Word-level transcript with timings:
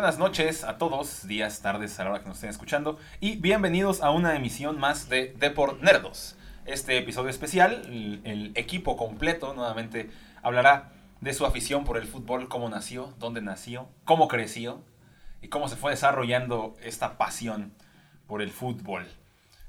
buenas 0.00 0.18
noches 0.18 0.64
a 0.64 0.78
todos, 0.78 1.28
días, 1.28 1.60
tardes, 1.60 2.00
a 2.00 2.04
la 2.04 2.10
hora 2.10 2.20
que 2.20 2.26
nos 2.26 2.38
estén 2.38 2.48
escuchando, 2.48 2.98
y 3.20 3.36
bienvenidos 3.36 4.00
a 4.00 4.12
una 4.12 4.34
emisión 4.34 4.80
más 4.80 5.10
de 5.10 5.34
Deport 5.38 5.82
Nerdos. 5.82 6.36
Este 6.64 6.96
episodio 6.96 7.28
especial, 7.28 7.82
el, 7.84 8.22
el 8.24 8.52
equipo 8.54 8.96
completo 8.96 9.52
nuevamente 9.52 10.08
hablará 10.42 10.90
de 11.20 11.34
su 11.34 11.44
afición 11.44 11.84
por 11.84 11.98
el 11.98 12.06
fútbol, 12.06 12.48
cómo 12.48 12.70
nació, 12.70 13.12
dónde 13.18 13.42
nació, 13.42 13.90
cómo 14.06 14.26
creció 14.26 14.80
y 15.42 15.48
cómo 15.48 15.68
se 15.68 15.76
fue 15.76 15.90
desarrollando 15.90 16.78
esta 16.82 17.18
pasión 17.18 17.70
por 18.26 18.40
el 18.40 18.50
fútbol. 18.52 19.06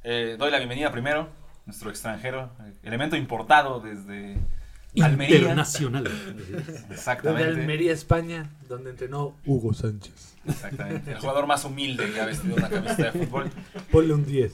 Eh, 0.06 0.38
doy 0.40 0.50
la 0.50 0.60
bienvenida 0.60 0.94
primero, 0.94 1.28
nuestro 1.66 1.90
extranjero, 1.90 2.52
eh, 2.62 2.74
elemento 2.84 3.18
importado 3.18 3.82
desde 3.82 4.38
Almería. 5.00 5.38
Internacional. 5.38 6.06
Exactamente. 6.90 7.48
Desde 7.48 7.62
Almería, 7.62 7.94
España, 7.94 8.50
donde 8.68 8.90
entrenó 8.90 9.36
Hugo 9.46 9.74
Sánchez. 9.74 10.36
Exactamente. 10.46 11.12
El 11.12 11.18
jugador 11.20 11.48
más 11.48 11.64
humilde 11.64 12.12
que 12.12 12.20
ha 12.20 12.26
vestido 12.26 12.56
una 12.56 12.68
camiseta 12.68 13.12
de 13.12 13.26
fútbol. 13.26 13.50
Ponle 13.92 14.14
un 14.14 14.26
10. 14.26 14.54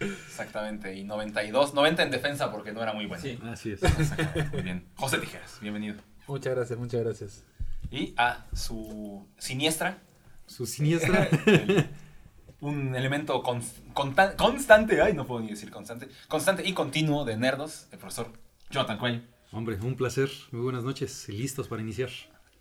Exactamente. 0.00 0.94
Y 0.94 1.04
92, 1.04 1.74
90 1.74 2.02
en 2.02 2.10
defensa 2.10 2.50
porque 2.50 2.72
no 2.72 2.82
era 2.82 2.92
muy 2.92 3.06
bueno. 3.06 3.22
Sí, 3.22 3.38
así 3.44 3.72
es. 3.72 3.82
Exactamente. 3.82 4.44
Muy 4.52 4.62
bien. 4.62 4.84
José 4.96 5.18
Tijeras, 5.18 5.58
bienvenido. 5.60 5.96
Muchas 6.26 6.54
gracias, 6.54 6.78
muchas 6.78 7.00
gracias. 7.02 7.44
Y 7.90 8.14
a 8.16 8.44
su 8.52 9.26
siniestra, 9.38 9.98
Su 10.46 10.66
siniestra. 10.66 11.28
el- 11.46 11.86
un 12.60 12.94
elemento 12.96 13.42
cons- 13.42 13.80
conta- 13.94 14.34
constante, 14.36 15.00
ay, 15.00 15.12
no 15.14 15.26
puedo 15.26 15.40
ni 15.40 15.48
decir 15.50 15.70
constante, 15.70 16.08
constante 16.26 16.66
y 16.66 16.72
continuo 16.72 17.24
de 17.24 17.36
nerdos, 17.36 17.86
el 17.92 17.98
profesor 17.98 18.32
Jonathan 18.70 18.98
Cuello. 18.98 19.20
Hombre, 19.52 19.76
un 19.80 19.96
placer. 19.96 20.28
Muy 20.50 20.62
buenas 20.62 20.84
noches. 20.84 21.28
Listos 21.28 21.68
para 21.68 21.82
iniciar. 21.82 22.10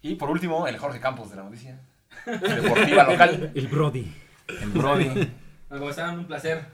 Y 0.02 0.16
por 0.16 0.30
último, 0.30 0.68
el 0.68 0.78
Jorge 0.78 1.00
Campos 1.00 1.30
de 1.30 1.36
la 1.38 1.44
noticia 1.44 1.80
deportiva 2.26 3.04
local, 3.04 3.52
El 3.56 3.68
Brody. 3.68 4.14
el 4.48 4.70
Brody. 4.70 5.06
Bueno, 5.10 5.30
como 5.70 5.90
están, 5.90 6.20
un 6.20 6.26
placer. 6.26 6.66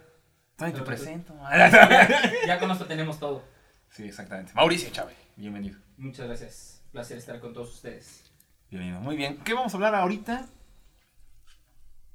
Te 0.58 0.72
presento. 0.82 1.34
Ya 2.46 2.60
con 2.60 2.70
esto 2.72 2.86
tenemos 2.86 3.20
todo. 3.20 3.44
Sí, 3.90 4.04
exactamente. 4.04 4.54
Mauricio 4.54 4.90
Chávez, 4.92 5.16
bienvenido. 5.36 5.80
Muchas 5.98 6.28
gracias. 6.28 6.84
Placer 6.92 7.18
estar 7.18 7.40
con 7.40 7.54
todos 7.54 7.74
ustedes. 7.74 8.32
Bienvenido. 8.70 9.00
Muy 9.02 9.16
bien. 9.16 9.38
¿Qué 9.44 9.54
vamos 9.54 9.74
a 9.74 9.78
hablar 9.78 9.96
ahorita? 9.96 10.48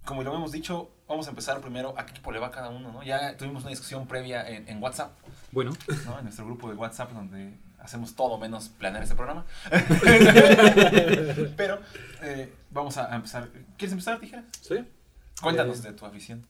Como 0.06 0.22
lo 0.22 0.34
hemos 0.34 0.52
dicho, 0.52 0.88
vamos 1.08 1.26
a 1.26 1.30
empezar 1.30 1.60
primero 1.60 1.92
a 1.98 2.06
qué 2.06 2.12
equipo 2.12 2.32
le 2.32 2.38
va 2.38 2.50
cada 2.50 2.70
uno, 2.70 2.92
¿no? 2.92 3.02
Ya 3.02 3.36
tuvimos 3.36 3.62
una 3.64 3.70
discusión 3.70 4.06
previa 4.06 4.48
en, 4.48 4.68
en 4.68 4.82
WhatsApp, 4.82 5.10
Bueno, 5.52 5.72
¿no? 6.06 6.18
En 6.18 6.24
nuestro 6.24 6.46
grupo 6.46 6.68
de 6.70 6.76
WhatsApp 6.76 7.10
donde 7.12 7.52
hacemos 7.80 8.14
todo 8.14 8.38
menos 8.38 8.68
planear 8.68 9.02
este 9.02 9.14
programa. 9.16 9.44
Pero 11.56 11.78
eh, 12.22 12.52
vamos 12.70 12.96
a 12.96 13.14
empezar. 13.14 13.48
¿Quieres 13.76 13.92
empezar, 13.92 14.18
Tijeras? 14.20 14.44
¿Sí? 14.60 14.76
Cuéntanos 15.42 15.80
Eh, 15.80 15.88
de 15.90 15.92
tu 15.92 16.06
afición. 16.06 16.46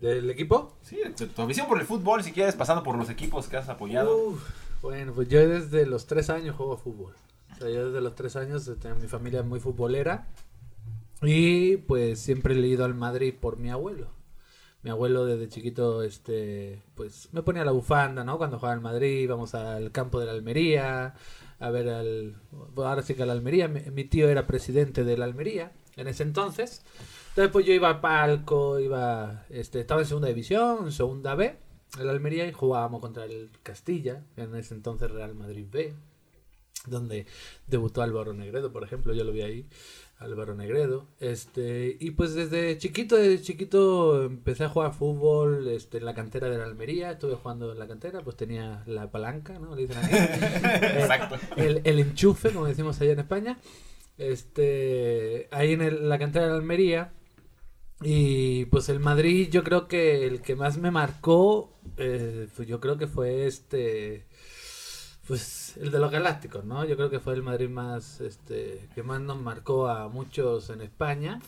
¿Del 0.00 0.28
equipo? 0.28 0.76
Sí, 0.82 0.96
de 0.96 1.26
tu 1.26 1.42
afición 1.42 1.66
por 1.68 1.80
el 1.80 1.86
fútbol, 1.86 2.22
si 2.22 2.32
quieres, 2.32 2.54
pasando 2.54 2.82
por 2.82 2.96
los 2.98 3.08
equipos 3.08 3.48
que 3.48 3.56
has 3.56 3.68
apoyado. 3.68 4.14
Uf, 4.16 4.42
bueno, 4.82 5.12
pues 5.14 5.28
yo 5.28 5.46
desde 5.48 5.86
los 5.86 6.06
tres 6.06 6.28
años 6.28 6.54
juego 6.56 6.76
fútbol. 6.76 7.14
O 7.54 7.58
sea, 7.58 7.70
yo 7.70 7.86
desde 7.86 8.00
los 8.02 8.14
tres 8.14 8.36
años 8.36 8.68
este, 8.68 8.92
mi 8.94 9.08
familia 9.08 9.40
es 9.40 9.46
muy 9.46 9.58
futbolera. 9.60 10.26
Y 11.22 11.78
pues 11.78 12.18
siempre 12.18 12.54
he 12.54 12.66
ido 12.66 12.84
al 12.84 12.94
Madrid 12.94 13.34
por 13.38 13.58
mi 13.58 13.70
abuelo. 13.70 14.10
Mi 14.82 14.90
abuelo 14.90 15.24
desde 15.24 15.48
chiquito, 15.48 16.02
este, 16.02 16.82
pues 16.94 17.28
me 17.32 17.42
ponía 17.42 17.64
la 17.64 17.72
bufanda, 17.72 18.22
¿no? 18.22 18.38
Cuando 18.38 18.58
jugaba 18.58 18.74
al 18.74 18.82
Madrid, 18.82 19.22
íbamos 19.22 19.54
al 19.54 19.90
campo 19.90 20.20
de 20.20 20.26
la 20.26 20.32
Almería, 20.32 21.14
a 21.58 21.70
ver 21.70 21.88
al... 21.88 22.36
ahora 22.76 23.02
sí 23.02 23.14
que 23.14 23.22
a 23.22 23.26
la 23.26 23.32
Almería, 23.32 23.68
mi, 23.68 24.04
tío 24.04 24.28
era 24.28 24.46
presidente 24.46 25.04
de 25.04 25.16
la 25.16 25.24
Almería 25.24 25.72
en 25.96 26.06
ese 26.08 26.22
entonces. 26.22 26.82
Entonces 27.30 27.52
pues 27.52 27.66
yo 27.66 27.72
iba 27.72 27.88
al 27.88 28.00
palco, 28.00 28.78
iba, 28.78 29.44
este, 29.50 29.80
estaba 29.80 30.02
en 30.02 30.06
segunda 30.06 30.28
división, 30.28 30.92
segunda 30.92 31.34
B, 31.34 31.58
en 31.98 32.06
la 32.06 32.12
Almería 32.12 32.46
y 32.46 32.52
jugábamos 32.52 33.00
contra 33.00 33.24
el 33.24 33.50
Castilla, 33.62 34.24
en 34.36 34.54
ese 34.54 34.74
entonces 34.74 35.10
Real 35.10 35.34
Madrid 35.34 35.66
B, 35.70 35.94
donde 36.86 37.26
debutó 37.66 38.02
Álvaro 38.02 38.32
Negredo, 38.32 38.72
por 38.72 38.84
ejemplo, 38.84 39.12
yo 39.12 39.24
lo 39.24 39.32
vi 39.32 39.42
ahí, 39.42 39.68
Álvaro 40.18 40.54
Negredo, 40.54 41.06
este, 41.20 41.96
y 42.00 42.12
pues 42.12 42.34
desde 42.34 42.78
chiquito, 42.78 43.16
desde 43.16 43.42
chiquito 43.42 44.22
empecé 44.24 44.64
a 44.64 44.68
jugar 44.70 44.94
fútbol, 44.94 45.68
este, 45.68 45.98
en 45.98 46.06
la 46.06 46.14
cantera 46.14 46.48
de 46.48 46.56
la 46.56 46.64
Almería, 46.64 47.10
estuve 47.12 47.34
jugando 47.34 47.70
en 47.72 47.78
la 47.78 47.86
cantera, 47.86 48.22
pues 48.22 48.34
tenía 48.36 48.82
la 48.86 49.10
palanca, 49.10 49.58
¿no? 49.58 49.74
Le 49.76 49.82
dicen 49.86 49.98
aquí. 49.98 50.14
Exacto. 50.98 51.36
el, 51.56 51.82
el 51.84 51.98
enchufe, 52.00 52.50
como 52.50 52.66
decimos 52.66 52.98
allá 53.00 53.12
en 53.12 53.18
España, 53.20 53.58
este, 54.16 55.48
ahí 55.50 55.72
en 55.72 55.82
el- 55.82 56.08
la 56.08 56.18
cantera 56.18 56.46
de 56.46 56.50
la 56.52 56.56
Almería, 56.58 57.12
y 58.02 58.66
pues 58.66 58.88
el 58.88 59.00
Madrid, 59.00 59.48
yo 59.50 59.64
creo 59.64 59.88
que 59.88 60.26
el 60.26 60.42
que 60.42 60.54
más 60.56 60.76
me 60.78 60.90
marcó, 60.90 61.72
eh, 61.96 62.46
pues 62.54 62.68
yo 62.68 62.78
creo 62.80 62.98
que 62.98 63.06
fue 63.06 63.46
este, 63.46 64.26
pues 65.26 65.76
el 65.78 65.90
de 65.90 65.98
los 65.98 66.10
Galácticos, 66.10 66.64
¿no? 66.64 66.84
Yo 66.84 66.96
creo 66.96 67.10
que 67.10 67.20
fue 67.20 67.34
el 67.34 67.42
Madrid 67.42 67.68
más, 67.68 68.20
este, 68.20 68.88
que 68.94 69.02
más 69.02 69.20
nos 69.20 69.40
marcó 69.40 69.88
a 69.88 70.08
muchos 70.08 70.70
en 70.70 70.80
España. 70.80 71.40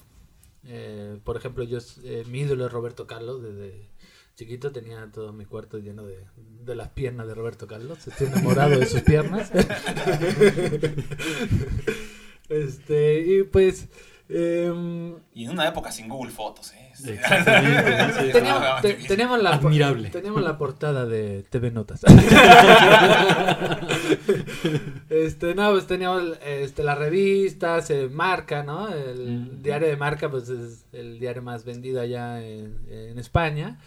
Eh, 0.64 1.18
por 1.24 1.36
ejemplo, 1.36 1.64
yo, 1.64 1.78
eh, 2.04 2.24
mi 2.28 2.40
ídolo 2.40 2.66
es 2.66 2.72
Roberto 2.72 3.06
Carlos, 3.06 3.42
desde 3.42 3.88
chiquito 4.34 4.70
tenía 4.70 5.10
todo 5.12 5.32
mi 5.32 5.44
cuarto 5.44 5.78
lleno 5.78 6.04
de, 6.04 6.24
de 6.36 6.74
las 6.76 6.90
piernas 6.90 7.26
de 7.26 7.34
Roberto 7.34 7.66
Carlos. 7.66 8.06
Estoy 8.06 8.28
enamorado 8.28 8.78
de 8.78 8.86
sus 8.86 9.02
piernas. 9.02 9.50
este, 12.48 13.20
y 13.20 13.42
pues... 13.44 13.88
em, 14.28 15.16
Y 15.34 15.44
en 15.44 15.50
una 15.50 15.68
época 15.68 15.92
sin 15.92 16.08
Google 16.08 16.30
Fotos, 16.30 16.72
¿eh? 16.72 16.87
Exactamente, 17.06 18.32
la, 19.42 19.50
Admirable. 19.50 20.10
teníamos 20.10 20.42
la 20.42 20.58
portada 20.58 21.06
de 21.06 21.44
TV 21.50 21.70
Notas. 21.70 22.00
este, 25.10 25.54
no, 25.54 25.70
pues 25.72 25.86
teníamos 25.86 26.22
este, 26.44 26.82
las 26.82 26.98
revistas, 26.98 27.90
eh, 27.90 28.08
Marca, 28.10 28.62
¿no? 28.62 28.88
El 28.92 29.28
Mm. 29.28 29.62
diario 29.62 29.88
de 29.88 29.96
Marca, 29.96 30.30
pues 30.30 30.48
es 30.48 30.84
el 30.92 31.18
diario 31.18 31.42
más 31.42 31.64
vendido 31.64 32.00
allá 32.00 32.42
en, 32.44 32.78
en 32.90 33.18
España. 33.18 33.78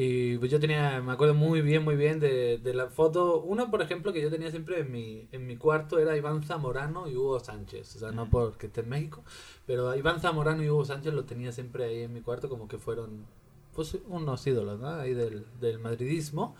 Y 0.00 0.38
pues 0.38 0.48
yo 0.52 0.60
tenía, 0.60 1.00
me 1.02 1.10
acuerdo 1.10 1.34
muy 1.34 1.60
bien, 1.60 1.82
muy 1.82 1.96
bien 1.96 2.20
de, 2.20 2.58
de 2.58 2.72
la 2.72 2.86
foto. 2.86 3.40
Uno, 3.40 3.68
por 3.68 3.82
ejemplo, 3.82 4.12
que 4.12 4.22
yo 4.22 4.30
tenía 4.30 4.48
siempre 4.52 4.78
en 4.78 4.92
mi, 4.92 5.26
en 5.32 5.44
mi 5.44 5.56
cuarto 5.56 5.98
era 5.98 6.16
Iván 6.16 6.44
Zamorano 6.44 7.08
y 7.08 7.16
Hugo 7.16 7.40
Sánchez. 7.40 7.96
O 7.96 7.98
sea, 7.98 8.12
no 8.12 8.30
porque 8.30 8.68
esté 8.68 8.82
en 8.82 8.90
México, 8.90 9.24
pero 9.66 9.92
Iván 9.96 10.20
Zamorano 10.20 10.62
y 10.62 10.70
Hugo 10.70 10.84
Sánchez 10.84 11.12
lo 11.12 11.24
tenía 11.24 11.50
siempre 11.50 11.82
ahí 11.84 12.02
en 12.02 12.12
mi 12.12 12.20
cuarto 12.20 12.48
como 12.48 12.68
que 12.68 12.78
fueron 12.78 13.26
pues 13.74 13.98
unos 14.06 14.46
ídolos, 14.46 14.78
¿no? 14.78 14.88
Ahí 14.88 15.14
del, 15.14 15.44
del 15.60 15.80
madridismo. 15.80 16.54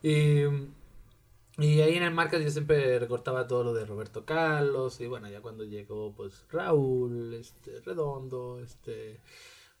Y, 0.00 0.42
y 1.58 1.80
ahí 1.80 1.96
en 1.96 2.04
el 2.04 2.14
marca 2.14 2.38
yo 2.38 2.48
siempre 2.48 3.00
recortaba 3.00 3.48
todo 3.48 3.64
lo 3.64 3.74
de 3.74 3.86
Roberto 3.86 4.24
Carlos. 4.24 5.00
Y 5.00 5.08
bueno, 5.08 5.28
ya 5.28 5.40
cuando 5.40 5.64
llegó 5.64 6.12
pues 6.16 6.44
Raúl, 6.52 7.34
este, 7.34 7.80
Redondo, 7.80 8.60
este... 8.60 9.18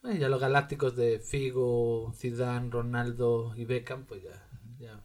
bueno, 0.02 0.18
ya 0.18 0.28
los 0.28 0.40
galácticos 0.40 0.96
de 0.96 1.18
Figo, 1.18 2.12
Zidane, 2.16 2.70
Ronaldo 2.70 3.54
y 3.56 3.64
Beckham, 3.64 4.04
pues 4.04 4.22
ya... 4.22 4.48
ya 4.78 5.00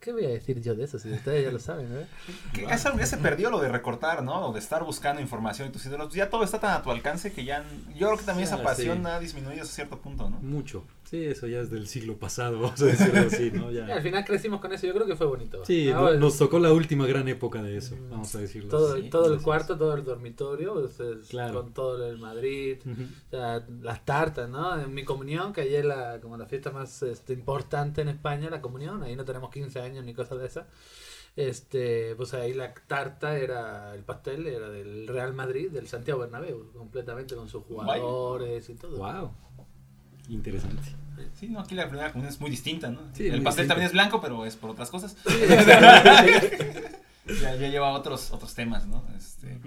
¿Qué 0.00 0.12
voy 0.12 0.24
a 0.24 0.28
decir 0.28 0.60
yo 0.62 0.74
de 0.76 0.84
eso? 0.84 0.98
Si 0.98 1.10
ustedes 1.10 1.44
ya 1.44 1.50
lo 1.50 1.58
saben, 1.58 1.88
¿eh? 1.92 2.06
Que 2.52 2.62
ya 2.62 2.78
se 2.78 3.16
perdió 3.16 3.50
lo 3.50 3.60
de 3.60 3.68
recortar, 3.68 4.22
¿no? 4.22 4.48
O 4.48 4.52
de 4.52 4.60
estar 4.60 4.84
buscando 4.84 5.20
información 5.20 5.68
de 5.68 5.72
tus 5.72 5.84
ídolos. 5.86 6.14
Ya 6.14 6.30
todo 6.30 6.44
está 6.44 6.60
tan 6.60 6.72
a 6.72 6.82
tu 6.82 6.90
alcance 6.90 7.32
que 7.32 7.44
ya. 7.44 7.64
Yo 7.96 8.06
creo 8.06 8.18
que 8.18 8.24
también 8.24 8.46
esa 8.46 8.62
pasión 8.62 9.02
sí. 9.02 9.06
ha 9.08 9.18
disminuido 9.18 9.62
hasta 9.62 9.74
cierto 9.74 9.98
punto, 9.98 10.30
¿no? 10.30 10.38
mucho. 10.38 10.84
Sí, 11.10 11.24
eso 11.24 11.48
ya 11.48 11.58
es 11.58 11.70
del 11.70 11.88
siglo 11.88 12.16
pasado, 12.18 12.60
vamos 12.60 12.80
a 12.82 12.84
decirlo 12.86 13.20
así, 13.26 13.50
¿no? 13.50 13.72
Y 13.72 13.78
al 13.78 13.88
Ya. 13.88 14.00
final 14.00 14.24
crecimos 14.24 14.60
con 14.60 14.72
eso, 14.72 14.86
yo 14.86 14.94
creo 14.94 15.06
que 15.06 15.16
fue 15.16 15.26
bonito. 15.26 15.64
Sí, 15.64 15.90
Ahora, 15.90 16.14
no- 16.14 16.20
nos 16.20 16.38
tocó 16.38 16.60
la 16.60 16.72
última 16.72 17.04
gran 17.06 17.26
época 17.26 17.60
de 17.62 17.76
eso, 17.78 17.96
vamos 18.08 18.32
a 18.36 18.38
decirlo 18.38 18.70
todo, 18.70 18.94
así. 18.94 19.10
todo 19.10 19.34
el 19.34 19.42
cuarto, 19.42 19.76
todo 19.76 19.94
el 19.94 20.04
dormitorio, 20.04 20.74
pues, 20.74 21.00
es 21.00 21.28
Claro. 21.28 21.62
con 21.62 21.72
todo 21.74 22.06
el 22.08 22.18
Madrid, 22.18 22.78
ujú. 22.86 23.02
o 23.02 23.30
sea, 23.30 23.66
las 23.82 24.04
tartas, 24.04 24.48
¿no? 24.48 24.80
En 24.80 24.94
mi 24.94 25.04
comunión, 25.04 25.52
que 25.52 25.62
ayer 25.62 25.84
la, 25.84 26.20
como 26.20 26.36
la 26.36 26.46
fiesta 26.46 26.70
más 26.70 27.02
este, 27.02 27.32
importante 27.32 28.02
en 28.02 28.08
España, 28.08 28.48
la 28.48 28.60
comunión, 28.60 29.02
ahí 29.02 29.16
no 29.16 29.24
tenemos 29.24 29.50
15 29.50 29.80
años 29.80 30.04
ni 30.04 30.14
cosas 30.14 30.38
de 30.38 30.46
esas. 30.46 30.66
Este, 31.36 32.14
pues 32.16 32.34
ahí 32.34 32.52
la 32.54 32.74
tarta 32.74 33.38
era, 33.38 33.94
el 33.94 34.02
pastel 34.02 34.46
era 34.48 34.68
del 34.68 35.06
Real 35.06 35.32
Madrid, 35.32 35.70
del 35.70 35.86
Santiago 35.86 36.20
Bernabéu, 36.20 36.72
completamente 36.72 37.36
con 37.36 37.48
sus 37.48 37.62
jugadores 37.64 38.68
y 38.68 38.74
todo. 38.74 38.96
Wow. 38.98 39.30
Interesante. 40.30 40.82
Sí, 41.38 41.48
no, 41.48 41.60
aquí 41.60 41.74
la 41.74 41.88
primera 41.88 42.12
comunión 42.12 42.32
es 42.32 42.40
muy 42.40 42.50
distinta, 42.50 42.90
¿no? 42.90 43.00
Sí, 43.12 43.26
el 43.26 43.42
pastel 43.42 43.64
distinta. 43.64 43.68
también 43.74 43.86
es 43.86 43.92
blanco, 43.92 44.20
pero 44.20 44.44
es 44.46 44.56
por 44.56 44.70
otras 44.70 44.90
cosas. 44.90 45.16
ya, 47.42 47.54
ya 47.56 47.68
lleva 47.68 47.92
otros, 47.92 48.30
otros 48.32 48.54
temas, 48.54 48.86
¿no? 48.86 49.04
Este, 49.16 49.58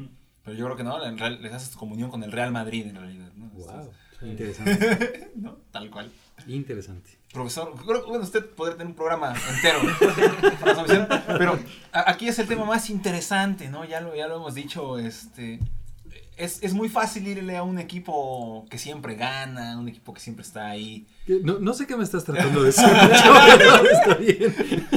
pero 0.44 0.57
yo 0.57 0.65
creo 0.65 0.77
que 0.77 0.83
no, 0.83 1.04
en 1.06 1.18
real- 1.18 1.42
les 1.42 1.54
haces 1.54 1.71
tu 1.71 1.77
comunión 1.77 2.10
con 2.10 2.24
el 2.24 2.31
Real 2.31 2.51
Madrid 2.51 2.88
en 2.88 2.95
realidad, 2.95 3.31
¿no? 3.36 3.48
Wow. 3.50 3.92
Sí. 4.19 4.25
Interesante. 4.27 5.31
¿No? 5.36 5.57
Tal 5.71 5.89
cual. 5.89 6.12
Interesante. 6.48 7.12
Profesor, 7.31 7.74
creo 7.86 8.04
que 8.04 8.10
bueno, 8.10 8.24
usted 8.24 8.45
podría 8.45 8.75
tener 8.77 8.88
un 8.88 8.95
programa 8.95 9.33
entero 9.56 9.80
para 10.60 10.75
su 10.75 10.81
afición, 10.81 11.07
pero 11.38 11.60
aquí 11.92 12.27
es 12.27 12.38
el 12.39 12.48
tema 12.48 12.65
más 12.65 12.89
interesante, 12.89 13.69
¿no? 13.69 13.86
Ya 13.86 14.01
lo, 14.01 14.15
ya 14.15 14.27
lo 14.27 14.36
hemos 14.38 14.54
dicho, 14.54 15.00
este, 15.00 15.60
es, 16.38 16.62
es 16.64 16.74
muy 16.74 16.90
fácil 16.90 17.28
irle 17.28 17.58
a 17.58 17.64
un 17.64 17.80
equipo 17.80 18.66
que 18.70 18.78
siempre 18.78 19.16
gana, 19.16 19.78
un 19.78 19.88
equipo 19.88 20.14
que 20.14 20.20
siempre 20.20 20.44
está 20.44 20.68
ahí. 20.70 21.06
No, 21.28 21.60
no 21.60 21.74
sé 21.74 21.86
qué 21.88 21.96
me 21.98 22.04
estás 22.04 22.24
tratando 22.24 22.62
de 22.62 22.66
decir. 22.68 22.86
pero 23.58 23.90
está 23.90 24.14
bien. 24.16 24.88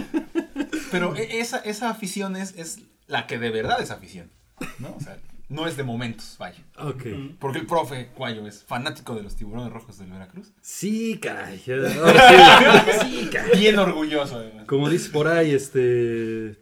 Pero 0.91 1.17
e- 1.17 1.38
esa, 1.41 1.59
esa 1.59 1.91
afición 1.91 2.37
es, 2.37 2.55
es 2.56 2.81
la 3.06 3.27
que 3.27 3.38
de 3.38 3.50
verdad 3.50 3.81
es 3.81 3.91
afición, 3.91 4.31
¿no? 4.79 4.94
O 4.97 5.00
sea, 5.00 5.17
no 5.49 5.67
es 5.69 5.77
de 5.77 5.85
momentos, 5.85 6.37
vaya. 6.38 6.59
Ok. 6.79 7.05
Porque 7.38 7.59
el 7.61 7.67
profe 7.67 8.09
Cuayo 8.15 8.47
es 8.47 8.65
fanático 8.65 9.15
de 9.15 9.23
los 9.23 9.37
tiburones 9.37 9.73
rojos 9.73 9.99
del 9.99 10.11
Veracruz. 10.11 10.53
Sí, 10.61 11.19
caray. 11.23 11.62
Sí, 11.65 13.29
caray. 13.33 13.59
Bien 13.61 13.79
orgulloso, 13.79 14.37
además. 14.38 14.65
Como 14.67 14.88
dice 14.88 15.11
por 15.11 15.29
ahí, 15.29 15.53
este. 15.53 16.56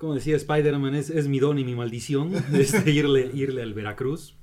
Como 0.00 0.14
decía 0.14 0.34
Spider-Man, 0.34 0.94
es, 0.94 1.10
es 1.10 1.28
mi 1.28 1.40
don 1.40 1.58
y 1.58 1.64
mi 1.64 1.74
maldición 1.74 2.32
este, 2.54 2.90
irle, 2.90 3.30
irle 3.34 3.60
al 3.62 3.74
Veracruz. 3.74 4.34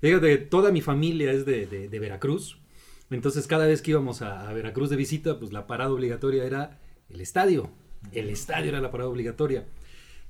Fíjate, 0.00 0.38
toda 0.38 0.70
mi 0.70 0.80
familia 0.82 1.32
es 1.32 1.44
de, 1.44 1.66
de- 1.66 1.98
Veracruz. 1.98 2.58
Entonces, 3.10 3.48
cada 3.48 3.66
vez 3.66 3.82
que 3.82 3.90
íbamos 3.90 4.22
a, 4.22 4.48
a 4.48 4.52
Veracruz 4.52 4.88
de 4.88 4.94
visita, 4.94 5.38
pues 5.40 5.52
la 5.52 5.66
parada 5.66 5.90
obligatoria 5.92 6.44
era 6.44 6.78
el 7.08 7.20
estadio. 7.20 7.70
El 8.12 8.30
estadio 8.30 8.68
era 8.68 8.80
la 8.80 8.92
parada 8.92 9.10
obligatoria. 9.10 9.66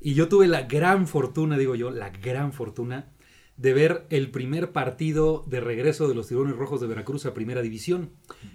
Y 0.01 0.15
yo 0.15 0.29
tuve 0.29 0.49
la 0.49 0.63
gran 0.63 1.07
fortuna, 1.07 1.59
digo 1.59 1.75
yo, 1.75 1.91
la 1.91 2.09
gran 2.09 2.55
fortuna 2.55 3.13
de 3.59 3.75
ver 3.75 4.07
el 4.09 4.31
primer 4.31 4.73
partido 4.73 5.45
de 5.47 5.61
regreso 5.61 6.09
de 6.09 6.15
los 6.15 6.29
Tiburones 6.29 6.57
Rojos 6.57 6.81
de 6.81 6.87
Veracruz 6.87 7.27
a 7.27 7.35
Primera 7.35 7.61
División, 7.61 8.09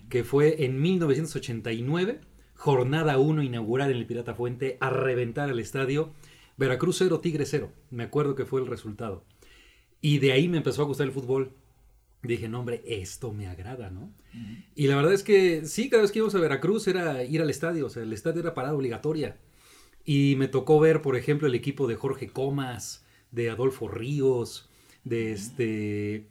que 0.10 0.24
fue 0.24 0.66
en 0.66 0.82
1989, 0.82 2.20
jornada 2.56 3.18
1 3.18 3.44
inaugural 3.44 3.92
en 3.92 3.98
el 3.98 4.06
Pirata 4.06 4.34
Fuente, 4.34 4.78
a 4.80 4.90
reventar 4.90 5.50
el 5.50 5.60
estadio, 5.60 6.12
Veracruz 6.58 6.98
0, 7.00 7.20
Tigre 7.20 7.46
0, 7.46 7.72
me 7.92 8.04
acuerdo 8.04 8.36
que 8.36 8.46
fue 8.46 8.62
el 8.62 8.68
resultado. 8.68 9.24
Y 10.02 10.20
de 10.20 10.32
ahí 10.32 10.48
me 10.48 10.58
empezó 10.58 10.82
a 10.82 10.86
gustar 10.86 11.08
el 11.08 11.14
fútbol. 11.14 11.52
Dije, 12.22 12.48
no 12.48 12.60
hombre, 12.60 12.84
esto 12.86 13.34
me 13.34 13.48
agrada, 13.48 13.90
¿no? 13.92 14.12
Y 14.76 14.88
la 14.88 14.96
verdad 14.96 15.14
es 15.14 15.24
que 15.24 15.66
sí, 15.66 15.90
cada 15.90 16.02
vez 16.02 16.12
que 16.12 16.20
íbamos 16.20 16.36
a 16.36 16.40
Veracruz 16.40 16.88
era 16.88 17.24
ir 17.24 17.42
al 17.42 17.50
estadio, 17.50 17.86
o 17.86 17.90
sea, 17.90 18.04
el 18.04 18.14
estadio 18.14 18.42
era 18.42 18.54
parada 18.54 18.76
obligatoria. 18.76 19.38
Y 20.04 20.36
me 20.38 20.48
tocó 20.48 20.80
ver, 20.80 21.02
por 21.02 21.16
ejemplo, 21.16 21.48
el 21.48 21.56
equipo 21.56 21.88
de 21.88 21.96
Jorge 21.96 22.28
Comas, 22.28 23.06
de 23.32 23.50
Adolfo 23.50 23.88
Ríos, 23.88 24.70
de 25.04 25.32
este 25.32 26.28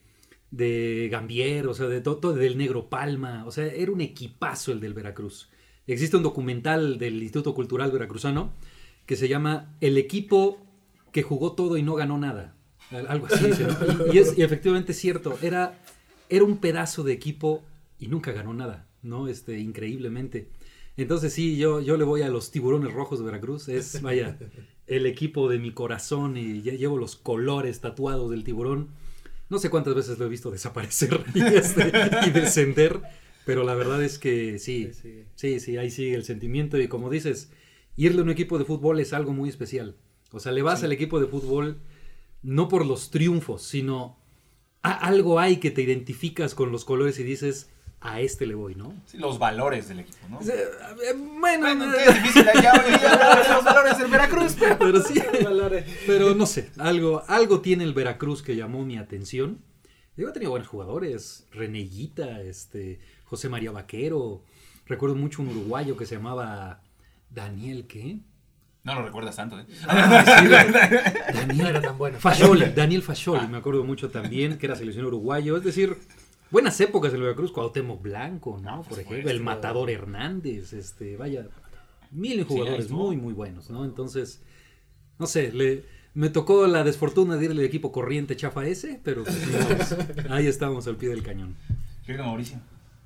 de 0.50 1.09
Gambier, 1.11 1.67
o 1.67 1.75
sea, 1.75 1.87
de 1.87 2.00
todo 2.00 2.32
del 2.32 2.56
Negro 2.56 2.88
Palma, 2.88 3.44
o 3.44 3.50
sea, 3.50 3.67
era 3.67 3.91
un 3.91 4.00
equipazo 4.00 4.73
el 4.73 4.81
del 4.81 4.94
Veracruz. 4.94 5.50
Existe 5.87 6.17
un 6.17 6.23
documental 6.23 6.99
del 6.99 7.23
Instituto 7.23 7.55
Cultural 7.55 7.91
Veracruzano 7.91 8.53
que 9.07 9.17
se 9.17 9.29
llama 9.29 9.75
El 9.81 9.99
equipo 9.99 10.59
que 11.13 11.23
jugó 11.23 11.53
todo 11.53 11.77
y 11.77 11.83
no 11.83 11.95
ganó 11.95 12.19
nada. 12.19 12.55
Algo 12.91 13.27
así. 13.27 13.47
dice, 13.47 13.65
¿no? 13.65 14.13
Y, 14.13 14.19
es 14.19 14.35
efectivamente 14.39 14.93
es 14.93 14.99
cierto, 14.99 15.39
era, 15.43 15.79
era 16.29 16.45
un 16.45 16.59
pedazo 16.59 17.03
de 17.03 17.13
equipo 17.13 17.63
y 17.99 18.09
nunca 18.09 18.33
ganó 18.33 18.53
nada, 18.53 18.87
¿no? 19.03 19.29
Este, 19.29 19.59
increíblemente. 19.59 20.49
Entonces 20.97 21.33
sí, 21.33 21.57
yo, 21.57 21.81
yo 21.81 21.97
le 21.97 22.05
voy 22.05 22.23
a 22.23 22.29
los 22.29 22.51
tiburones 22.51 22.93
rojos 22.93 23.19
de 23.19 23.25
Veracruz. 23.25 23.69
Es, 23.69 24.01
vaya, 24.03 24.39
el 24.87 25.07
equipo 25.07 25.49
de 25.49 25.59
mi 25.59 25.73
corazón 25.73 26.37
y 26.37 26.63
llevo 26.63 26.99
los 26.99 27.17
colores 27.17 27.81
tatuados 27.81 28.31
del 28.31 28.45
tiburón. 28.45 28.89
No 29.51 29.59
sé 29.59 29.71
cuántas 29.71 29.95
veces 29.95 30.19
lo 30.19 30.27
he 30.27 30.29
visto 30.29 30.51
desaparecer 30.51 31.25
este, 31.35 31.93
y 32.27 32.31
descender, 32.31 33.01
pero 33.44 33.64
la 33.64 33.75
verdad 33.75 34.02
es 34.02 34.19
que 34.19 34.58
sí, 34.58 34.91
Sí. 34.93 35.25
sí, 35.35 35.61
sí, 35.61 35.76
ahí 35.76 35.91
sigue 35.91 36.14
el 36.14 36.25
sentimiento 36.25 36.79
y 36.79 36.88
como 36.88 37.11
dices, 37.11 37.50
irle 37.96 38.20
a 38.20 38.25
un 38.25 38.31
equipo 38.31 38.58
de 38.58 38.64
fútbol 38.64 39.00
es 39.00 39.12
algo 39.12 39.32
muy 39.32 39.49
especial. 39.49 39.96
O 40.32 40.41
sea, 40.41 40.52
le 40.52 40.62
vas 40.62 40.81
Sí. 40.81 40.87
al 40.87 40.93
equipo 40.93 41.20
de 41.20 41.26
fútbol 41.26 41.79
no 42.43 42.69
por 42.69 42.85
los 42.85 43.11
triunfos, 43.11 43.62
sino 43.62 44.19
a- 44.82 44.93
algo 45.06 45.38
hay 45.41 45.58
que 45.58 45.70
te 45.70 45.82
identificas 45.82 46.55
con 46.55 46.70
los 46.73 46.85
colores 46.85 47.19
y 47.19 47.23
dices, 47.23 47.70
a 48.00 48.20
este 48.20 48.44
le 48.46 48.55
voy, 48.55 48.75
¿no? 48.75 48.93
Sí, 49.06 49.17
los 49.17 49.38
valores 49.38 49.88
del 49.88 50.00
equipo, 50.00 50.29
¿no? 50.29 50.38
Eh, 50.43 50.44
eh, 50.52 51.14
Bueno, 51.17 51.61
Bueno, 51.67 51.87
no- 51.87 51.93
qué 51.96 52.12
difícil 52.12 52.46
allá 52.49 52.73
hoy 52.85 52.91
día 52.91 53.55
los 53.55 53.64
valores 53.64 53.99
del 53.99 54.11
Veracruz, 54.11 54.56
pero... 54.58 54.76
pero 54.79 55.00
sí, 55.02 55.14
Valores. 55.44 55.85
pero 56.06 56.35
no 56.35 56.44
sé, 56.44 56.69
algo, 56.76 57.23
algo 57.29 57.61
tiene 57.62 57.85
el 57.85 57.94
Veracruz 57.94 58.43
que 58.43 58.56
llamó 58.56 58.85
mi 58.85 58.99
atención. 58.99 59.58
Digo, 60.19 60.29
ha 60.29 60.32
tenido 60.35 60.50
buenos 60.50 60.69
jugadores, 60.69 61.46
Reneguita, 61.50 62.43
este, 62.43 63.00
José 63.35 63.49
María 63.49 63.73
Vaquero, 63.73 64.45
recuerdo 64.87 65.17
mucho 65.17 65.43
un 65.43 65.49
uruguayo 65.49 65.97
que 65.97 66.07
se 66.07 66.15
llamaba 66.15 66.83
Daniel, 67.31 67.89
¿qué? 67.89 68.19
No 68.85 68.95
lo 68.95 69.03
recuerdas 69.05 69.35
tanto, 69.35 69.59
¿eh? 69.59 69.67
No 69.89 69.93
Daniel 71.35 71.67
era 71.67 71.83
tan 71.83 71.99
bueno. 71.99 72.21
Fascioli, 72.21 72.67
Daniel 72.67 73.03
Fascioli, 73.03 73.41
Ah. 73.47 73.49
me 73.49 73.57
acuerdo 73.57 73.83
mucho 73.83 74.11
también, 74.11 74.57
que 74.57 74.67
era 74.67 74.77
selección 74.77 75.07
uruguayo, 75.07 75.57
es 75.57 75.65
decir, 75.65 75.97
buenas 76.53 76.81
épocas 76.81 77.11
del 77.11 77.23
Veracruz, 77.23 77.51
Cuauhtémoc 77.51 78.01
Blanco, 78.03 78.61
¿no? 78.63 78.71
Ah, 78.71 78.83
por 78.89 79.01
ejemplo, 79.01 79.29
el 79.29 79.41
Matador 79.41 79.91
Hernández, 79.91 80.73
este, 80.73 81.17
vaya, 81.17 81.49
mil 82.13 82.45
jugadores 82.45 82.89
muy, 82.89 83.17
muy 83.17 83.33
buenos, 83.35 83.69
¿no? 83.69 83.85
Entonces, 83.85 84.43
no 85.19 85.27
sé, 85.27 85.51
le, 85.51 85.83
me 86.15 86.29
tocó 86.31 86.69
la 86.69 86.85
desfortuna 86.85 87.37
de 87.37 87.47
irle 87.47 87.63
al 87.63 87.67
equipo 87.67 87.91
corriente 87.91 88.37
chafa 88.37 88.65
ese, 88.65 89.01
pero 89.03 89.25
pues, 89.25 89.97
ahí 90.31 90.47
estábamos 90.47 90.87
al 90.87 90.95
pie 90.95 91.09
del 91.09 91.25
cañón. 91.25 91.57
Querido 92.07 92.27
Mauricio. 92.27 92.61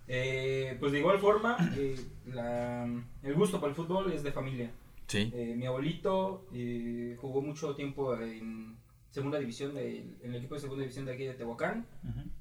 Eh, 0.09 0.77
pues 0.81 0.93
de 0.93 0.99
igual 1.01 1.19
forma, 1.19 1.57
eh, 1.77 1.97
la- 2.27 2.85
el 3.23 3.35
gusto 3.35 3.61
por 3.61 3.69
el 3.69 3.75
fútbol 3.75 4.11
es 4.13 4.23
de 4.23 4.33
familia. 4.33 4.71
Sí. 5.07 5.31
Eh, 5.35 5.55
mi 5.57 5.67
abuelito 5.67 6.47
eh, 6.53 7.17
jugó 7.21 7.41
mucho 7.43 7.75
tiempo 7.75 8.15
en 8.19 8.77
segunda 9.11 9.39
división, 9.39 9.75
de- 9.75 10.01
en 10.23 10.31
el 10.31 10.37
equipo 10.37 10.55
de 10.55 10.61
segunda 10.61 10.83
división 10.83 11.05
de 11.07 11.15
aquí 11.15 11.25
de 11.25 11.35
Tehuacán. 11.35 11.87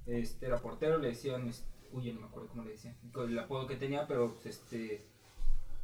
Este, 0.05 0.45
era 0.47 0.57
portero, 0.57 0.97
le 0.97 1.09
decían, 1.09 1.49
uy, 1.91 2.11
no 2.13 2.21
me 2.21 2.27
acuerdo 2.27 2.49
cómo 2.49 2.63
le 2.63 2.71
decían, 2.71 2.95
con 3.11 3.29
el 3.29 3.39
apodo 3.39 3.67
que 3.67 3.75
tenía, 3.75 4.07
pero 4.07 4.33
pues, 4.33 4.45
este, 4.47 5.05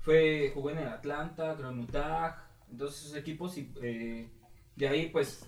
fue, 0.01 0.51
jugó 0.53 0.69
en 0.71 0.79
el 0.79 0.87
Atlanta, 0.89 1.55
creo 1.57 1.71
en 1.71 1.79
Utah, 1.79 2.47
entonces 2.71 3.05
esos 3.05 3.17
equipos 3.17 3.57
y 3.57 3.71
eh, 3.81 4.27
de 4.75 4.87
ahí 4.87 5.09
pues 5.09 5.45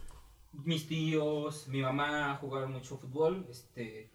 mis 0.64 0.88
tíos, 0.88 1.68
mi 1.68 1.82
mamá 1.82 2.38
jugaron 2.40 2.72
mucho 2.72 2.98
fútbol, 2.98 3.46
este, 3.50 4.10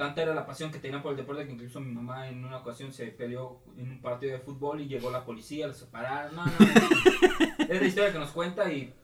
tanta 0.00 0.22
era 0.22 0.34
la 0.34 0.46
pasión 0.46 0.70
que 0.70 0.78
tenían 0.78 1.02
por 1.02 1.10
el 1.10 1.18
deporte 1.18 1.44
que 1.44 1.52
incluso 1.52 1.78
mi 1.78 1.92
mamá 1.92 2.26
en 2.26 2.42
una 2.42 2.56
ocasión 2.56 2.90
se 2.90 3.08
peleó 3.08 3.60
en 3.76 3.90
un 3.90 4.00
partido 4.00 4.32
de 4.32 4.38
fútbol 4.38 4.80
y 4.80 4.88
llegó 4.88 5.10
la 5.10 5.26
policía, 5.26 5.66
los 5.66 5.76
separaron, 5.76 6.34
no, 6.34 6.46
no, 6.46 6.52
no. 6.58 7.64
es 7.68 7.80
la 7.82 7.86
historia 7.86 8.10
que 8.10 8.18
nos 8.18 8.30
cuenta 8.30 8.72
y, 8.72 8.94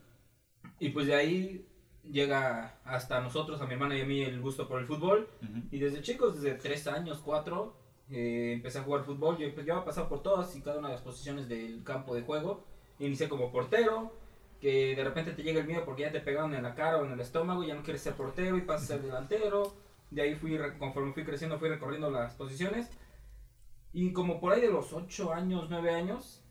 y 0.81 0.89
pues 0.89 1.07
de 1.07 1.15
ahí 1.15 1.69
llega 2.03 2.79
hasta 2.83 3.21
nosotros, 3.21 3.61
a 3.61 3.67
mi 3.67 3.75
hermana 3.75 3.95
y 3.95 4.01
a 4.01 4.07
mí 4.07 4.23
el 4.23 4.41
gusto 4.41 4.67
por 4.67 4.81
el 4.81 4.87
fútbol 4.87 5.29
y 5.71 5.79
desde 5.79 6.01
chicos, 6.01 6.41
desde 6.41 6.57
3 6.57 6.87
años, 6.87 7.21
4, 7.23 7.77
eh, 8.11 8.53
empecé 8.55 8.79
a 8.79 8.83
jugar 8.83 9.05
fútbol. 9.05 9.37
Yo, 9.37 9.53
pues, 9.55 9.67
yo 9.67 9.85
pasado 9.85 10.09
por 10.09 10.23
todas 10.23 10.57
y 10.57 10.63
cada 10.63 10.79
una 10.79 10.89
de 10.89 10.95
las 10.95 11.03
posiciones 11.03 11.47
del 11.47 11.85
campo 11.85 12.15
de 12.15 12.23
juego. 12.23 12.65
Inicié 13.01 13.29
como 13.29 13.53
portero, 13.53 14.15
que 14.63 14.97
de 14.97 15.05
repente 15.05 15.33
te 15.33 15.43
llega 15.43 15.61
el 15.61 15.67
miedo 15.67 15.85
porque 15.85 16.03
ya 16.03 16.13
te 16.13 16.21
pegaron 16.21 16.55
en 16.55 16.63
la 16.63 16.75
cara 16.75 16.97
o 16.97 17.05
en 17.05 17.13
el 17.13 17.21
estómago 17.21 17.63
y 17.63 17.67
ya 17.67 17.75
no 17.75 17.83
quieres 17.83 18.01
ser 18.01 18.15
portero 18.15 18.57
y 18.57 18.63
pasas 18.63 18.85
a 18.85 18.95
ser 18.95 19.03
delantero. 19.03 19.86
De 20.17 20.23
ahí 20.23 20.35
fui, 20.35 20.59
conforme 20.79 21.13
fui 21.13 21.25
creciendo, 21.27 21.59
fui 21.59 21.69
recorriendo 21.69 22.11
las 22.11 22.33
posiciones. 22.37 22.89
Y 23.93 24.15
como 24.15 24.41
por 24.41 24.55
ahí 24.55 24.63
de 24.63 24.71
los 24.71 24.95
8 24.95 25.35
años, 25.35 25.67
9 25.69 25.91
años, 25.91 26.43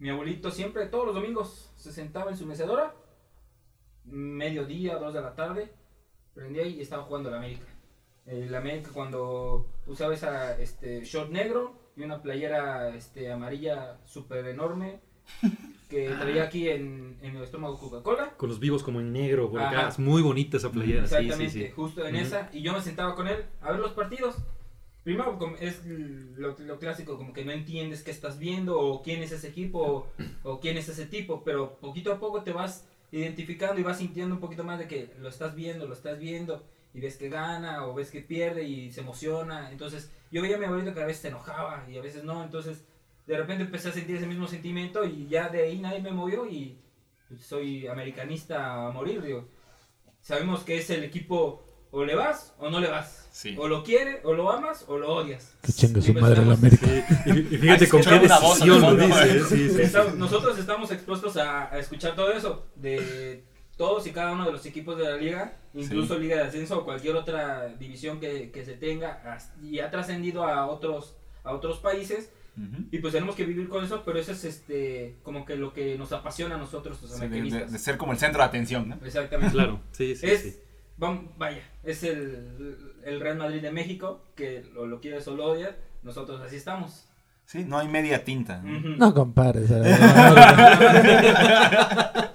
mi 0.00 0.08
abuelito 0.08 0.50
siempre, 0.50 0.86
todos 0.86 1.06
los 1.06 1.14
domingos, 1.14 1.72
se 1.76 1.92
sentaba 1.92 2.32
en 2.32 2.36
su 2.36 2.46
mecedora, 2.46 2.96
mediodía, 4.02 4.96
2 4.96 5.14
de 5.14 5.20
la 5.20 5.36
tarde, 5.36 5.72
prendía 6.34 6.66
y 6.66 6.80
estaba 6.80 7.04
jugando 7.04 7.30
la 7.30 7.36
América. 7.36 7.66
El 8.26 8.52
América 8.52 8.90
cuando 8.92 9.72
usaba 9.86 10.12
esa 10.12 10.58
este 10.58 11.04
short 11.04 11.30
negro 11.30 11.92
y 11.94 12.02
una 12.02 12.20
playera 12.20 12.88
este 12.96 13.30
amarilla 13.30 14.00
súper 14.04 14.48
enorme 14.48 15.00
que 15.90 16.08
traía 16.08 16.44
aquí 16.44 16.68
en, 16.70 17.18
en 17.20 17.36
el 17.36 17.42
estómago 17.42 17.78
Coca-Cola. 17.78 18.34
Con 18.38 18.48
los 18.48 18.58
vivos 18.60 18.82
como 18.82 19.00
en 19.00 19.12
negro, 19.12 19.50
por 19.50 19.60
acá, 19.60 19.80
Ajá. 19.80 19.88
es 19.88 19.98
muy 19.98 20.22
bonita 20.22 20.56
esa 20.56 20.70
playera, 20.70 21.02
sí, 21.06 21.08
sí, 21.08 21.14
Exactamente, 21.16 21.66
sí. 21.66 21.72
justo 21.76 22.06
en 22.06 22.16
esa. 22.16 22.48
Y 22.52 22.62
yo 22.62 22.72
me 22.72 22.80
sentaba 22.80 23.14
con 23.14 23.28
él 23.28 23.44
a 23.60 23.72
ver 23.72 23.80
los 23.80 23.92
partidos. 23.92 24.36
Primero 25.04 25.38
es 25.60 25.82
lo, 25.84 26.56
lo 26.58 26.78
clásico, 26.78 27.16
como 27.16 27.32
que 27.32 27.44
no 27.44 27.52
entiendes 27.52 28.02
qué 28.02 28.10
estás 28.10 28.38
viendo 28.38 28.78
o 28.78 29.02
quién 29.02 29.22
es 29.22 29.32
ese 29.32 29.48
equipo 29.48 29.80
o, 29.80 30.06
o 30.50 30.60
quién 30.60 30.76
es 30.76 30.88
ese 30.88 31.06
tipo, 31.06 31.42
pero 31.42 31.76
poquito 31.80 32.12
a 32.12 32.20
poco 32.20 32.42
te 32.42 32.52
vas 32.52 32.86
identificando 33.10 33.80
y 33.80 33.82
vas 33.82 33.98
sintiendo 33.98 34.34
un 34.34 34.40
poquito 34.40 34.62
más 34.62 34.78
de 34.78 34.86
que 34.86 35.10
lo 35.18 35.28
estás 35.28 35.54
viendo, 35.54 35.86
lo 35.86 35.94
estás 35.94 36.18
viendo 36.18 36.62
y 36.92 37.00
ves 37.00 37.16
que 37.16 37.28
gana 37.28 37.86
o 37.86 37.94
ves 37.94 38.10
que 38.10 38.20
pierde 38.20 38.64
y 38.64 38.92
se 38.92 39.00
emociona. 39.00 39.70
Entonces 39.72 40.10
yo 40.30 40.42
veía 40.42 40.56
a 40.56 40.58
mi 40.58 40.66
abuelito 40.66 40.92
que 40.94 41.02
a 41.02 41.06
veces 41.06 41.22
se 41.22 41.28
enojaba 41.28 41.84
y 41.90 41.96
a 41.96 42.02
veces 42.02 42.22
no, 42.22 42.44
entonces 42.44 42.84
de 43.30 43.36
repente 43.36 43.62
empecé 43.64 43.88
a 43.90 43.92
sentir 43.92 44.16
ese 44.16 44.26
mismo 44.26 44.48
sentimiento 44.48 45.04
y 45.04 45.28
ya 45.28 45.48
de 45.48 45.62
ahí 45.62 45.78
nadie 45.78 46.00
me 46.02 46.10
movió 46.10 46.46
y 46.46 46.76
pues, 47.28 47.40
soy 47.42 47.86
americanista 47.86 48.88
a 48.88 48.90
morir, 48.90 49.22
digo. 49.22 49.46
Sabemos 50.20 50.64
que 50.64 50.78
es 50.78 50.90
el 50.90 51.04
equipo 51.04 51.62
o 51.92 52.04
le 52.04 52.14
vas 52.14 52.54
o 52.58 52.68
no 52.70 52.80
le 52.80 52.88
vas. 52.88 53.28
Sí. 53.32 53.54
O 53.56 53.68
lo 53.68 53.84
quiere, 53.84 54.20
o 54.24 54.34
lo 54.34 54.50
amas, 54.50 54.84
o 54.88 54.98
lo 54.98 55.14
odias. 55.14 55.54
Que 55.62 55.72
chingue 55.72 56.02
su 56.02 56.12
madre 56.14 56.44
la 56.44 56.54
América. 56.54 56.86
Y, 57.26 57.30
y 57.54 57.58
fíjate 57.58 57.88
con 57.88 58.02
qué 58.02 58.18
decisión 58.18 58.80
lo 58.80 58.96
dice, 58.96 59.36
¿eh? 59.36 59.40
sí, 59.48 59.56
sí, 59.56 59.70
sí. 59.76 59.82
Estamos- 59.82 60.14
nosotros 60.16 60.58
estamos 60.58 60.90
expuestos 60.90 61.36
a, 61.36 61.72
a 61.72 61.78
escuchar 61.78 62.16
todo 62.16 62.32
eso. 62.32 62.66
De 62.74 63.44
todos 63.76 64.06
y 64.08 64.10
cada 64.10 64.32
uno 64.32 64.44
de 64.46 64.52
los 64.52 64.66
equipos 64.66 64.98
de 64.98 65.04
la 65.04 65.16
liga, 65.16 65.56
incluso 65.72 66.18
Liga 66.18 66.36
de 66.36 66.42
Ascenso 66.42 66.78
o 66.80 66.84
cualquier 66.84 67.14
otra 67.16 67.68
división 67.68 68.18
que, 68.20 68.50
que 68.50 68.64
se 68.64 68.74
tenga, 68.74 69.38
y 69.62 69.78
ha 69.78 69.90
trascendido 69.90 70.44
a 70.44 70.66
otros, 70.66 71.16
a 71.44 71.54
otros 71.54 71.78
países. 71.78 72.30
Y 72.92 72.98
pues 72.98 73.12
tenemos 73.14 73.34
que 73.36 73.44
vivir 73.46 73.68
con 73.68 73.82
eso, 73.84 74.02
pero 74.04 74.18
eso 74.18 74.32
es 74.32 74.44
este 74.44 75.14
como 75.22 75.44
que 75.46 75.54
lo 75.56 75.72
que 75.72 75.96
nos 75.96 76.12
apasiona 76.12 76.56
a 76.56 76.58
nosotros, 76.58 77.00
los 77.00 77.10
Sí, 77.12 77.20
de, 77.20 77.22
de- 77.22 77.26
americanistas. 77.38 77.72
de 77.72 77.78
ser 77.78 77.96
como 77.96 78.12
el 78.12 78.18
centro 78.18 78.42
de 78.42 78.48
atención, 78.48 78.88
¿no? 78.88 78.96
Exactamente. 79.04 79.54
Claro, 79.54 79.80
sí, 79.92 80.14
sí, 80.16 80.26
es, 80.26 80.42
sí. 80.42 80.56
vam- 80.98 81.28
vaya, 81.38 81.62
es 81.84 82.02
el, 82.02 82.76
el 83.04 83.20
Real 83.20 83.38
Madrid 83.38 83.62
de 83.62 83.70
México, 83.72 84.22
que 84.36 84.62
lo, 84.74 84.86
lo 84.86 85.00
quieres 85.00 85.26
o 85.28 85.36
lo 85.36 85.44
odias, 85.46 85.74
nosotros 86.02 86.40
así 86.42 86.56
estamos. 86.56 87.06
Sí, 87.46 87.64
no 87.66 87.78
hay 87.78 87.88
media 87.88 88.24
tinta. 88.24 88.60
¿no? 88.62 88.96
No 88.96 89.14
compares. 89.14 89.70
la- 89.70 89.80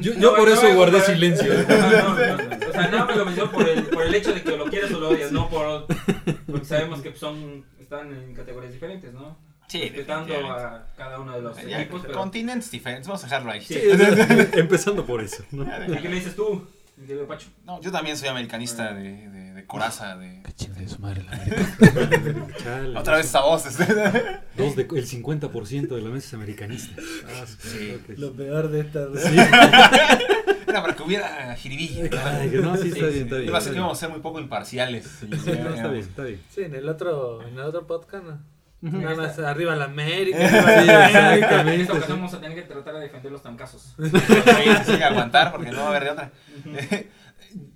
Yo- 0.00 0.14
yo 0.14 0.34
por 0.36 0.48
eso 0.48 0.66
a 0.66 0.74
guardé 0.74 1.00
silencio. 1.00 1.52
No, 1.68 1.78
no, 1.78 1.90
no, 1.90 2.14
no. 2.14 2.24
O 2.68 2.72
sea, 2.72 2.88
nada 2.90 3.04
más 3.04 3.16
lo 3.16 3.24
menciono 3.24 3.50
por 3.52 3.68
el, 3.68 3.82
por 3.84 4.04
el 4.06 4.14
hecho 4.14 4.32
de 4.32 4.42
que 4.42 4.56
lo 4.56 4.66
quieres 4.66 4.92
o 4.92 5.00
lo 5.00 5.10
odias, 5.10 5.32
no 5.32 5.48
por. 5.48 5.86
Porque 6.46 6.64
sabemos 6.64 7.00
que 7.00 7.14
son 7.14 7.64
están 7.88 8.12
en 8.12 8.34
categorías 8.34 8.72
diferentes, 8.72 9.12
¿no? 9.14 9.36
Sí, 9.66 9.80
Respetando 9.80 10.34
a 10.50 10.86
cada 10.96 11.18
uno 11.20 11.32
de 11.34 11.42
los 11.42 11.56
Ya, 11.66 11.80
equipos, 11.82 12.02
pero. 12.02 12.14
Continentes 12.18 12.70
diferentes, 12.70 13.06
vamos 13.06 13.22
a 13.22 13.26
dejarlo 13.26 13.50
ahí. 13.50 13.62
Sí. 13.62 13.78
Empezando 14.54 15.04
por 15.06 15.22
eso. 15.22 15.42
¿no? 15.52 15.64
¿Y 15.64 15.96
qué 15.98 16.08
me 16.08 16.14
dices 16.16 16.34
tú, 16.36 16.66
Pacho? 17.26 17.48
No, 17.64 17.80
yo 17.80 17.90
también 17.92 18.16
soy 18.16 18.28
americanista 18.28 18.92
de, 18.94 19.28
de, 19.28 19.52
de 19.54 19.66
coraza, 19.66 20.16
de... 20.16 20.42
Que 20.44 20.52
chingue 20.52 20.88
su 20.88 20.98
madre 21.00 21.22
la. 21.22 22.56
Chale, 22.56 22.98
Otra 22.98 23.16
vez 23.16 23.26
esa 23.26 23.42
voz. 23.42 23.66
este. 23.66 23.84
Dos 24.56 24.74
de, 24.76 24.82
el 24.82 25.06
50% 25.06 25.88
de 25.88 26.00
la 26.02 26.10
mesa 26.10 26.26
es 26.28 26.34
americanista. 26.34 27.00
Ah, 27.26 27.44
Sí. 27.58 27.94
ok. 27.94 28.18
Lo 28.18 28.32
peor 28.32 28.70
de 28.70 28.80
esta. 28.80 29.06
Era 30.68 30.80
para 30.82 30.94
que 30.94 31.02
hubiera 31.02 31.54
jiribilla. 31.56 32.02
Ay, 32.24 32.50
que 32.50 32.58
no, 32.58 32.76
sí, 32.76 32.88
está 32.88 32.94
Sí, 32.94 33.00
bien, 33.00 33.12
sí. 33.12 33.18
está 33.20 33.36
bien. 33.36 33.48
Iba 33.48 33.56
a 33.56 33.58
está 33.58 33.60
ser 33.60 33.62
que 33.64 33.70
bien. 33.70 33.76
íbamos 33.78 33.98
a 33.98 34.00
ser 34.00 34.08
muy 34.10 34.20
poco 34.20 34.40
imparciales. 34.40 35.04
Sí, 35.20 35.26
Sí, 35.30 35.50
no, 35.62 35.74
está 35.74 35.88
bien, 35.88 36.04
está 36.04 36.22
bien. 36.24 36.40
Sí, 36.50 36.62
en 36.62 36.74
el 36.74 36.88
otro, 36.88 37.42
en 37.46 37.54
el 37.54 37.60
otro 37.60 37.86
podcast, 37.86 38.24
¿no? 38.24 38.38
Nada 38.80 39.16
más 39.16 39.38
arriba 39.40 39.74
la 39.74 39.86
América. 39.86 40.38
Sí, 40.38 40.54
arriba 40.54 40.78
En 40.80 41.34
exactamente. 41.38 41.80
esta 41.82 41.92
sí. 41.94 41.98
ocasión 41.98 42.18
vamos 42.18 42.34
a 42.34 42.40
tener 42.40 42.54
que 42.56 42.62
tratar 42.62 42.94
de 42.94 43.00
defender 43.00 43.32
los 43.32 43.42
tancazos. 43.42 43.94
Sí, 43.98 44.10
sí, 44.10 44.72
sí, 44.96 45.02
aguantar 45.02 45.50
porque 45.50 45.70
no 45.72 45.78
va 45.78 45.84
a 45.84 45.88
haber 45.88 46.04
de 46.04 46.10
otra. 46.10 46.32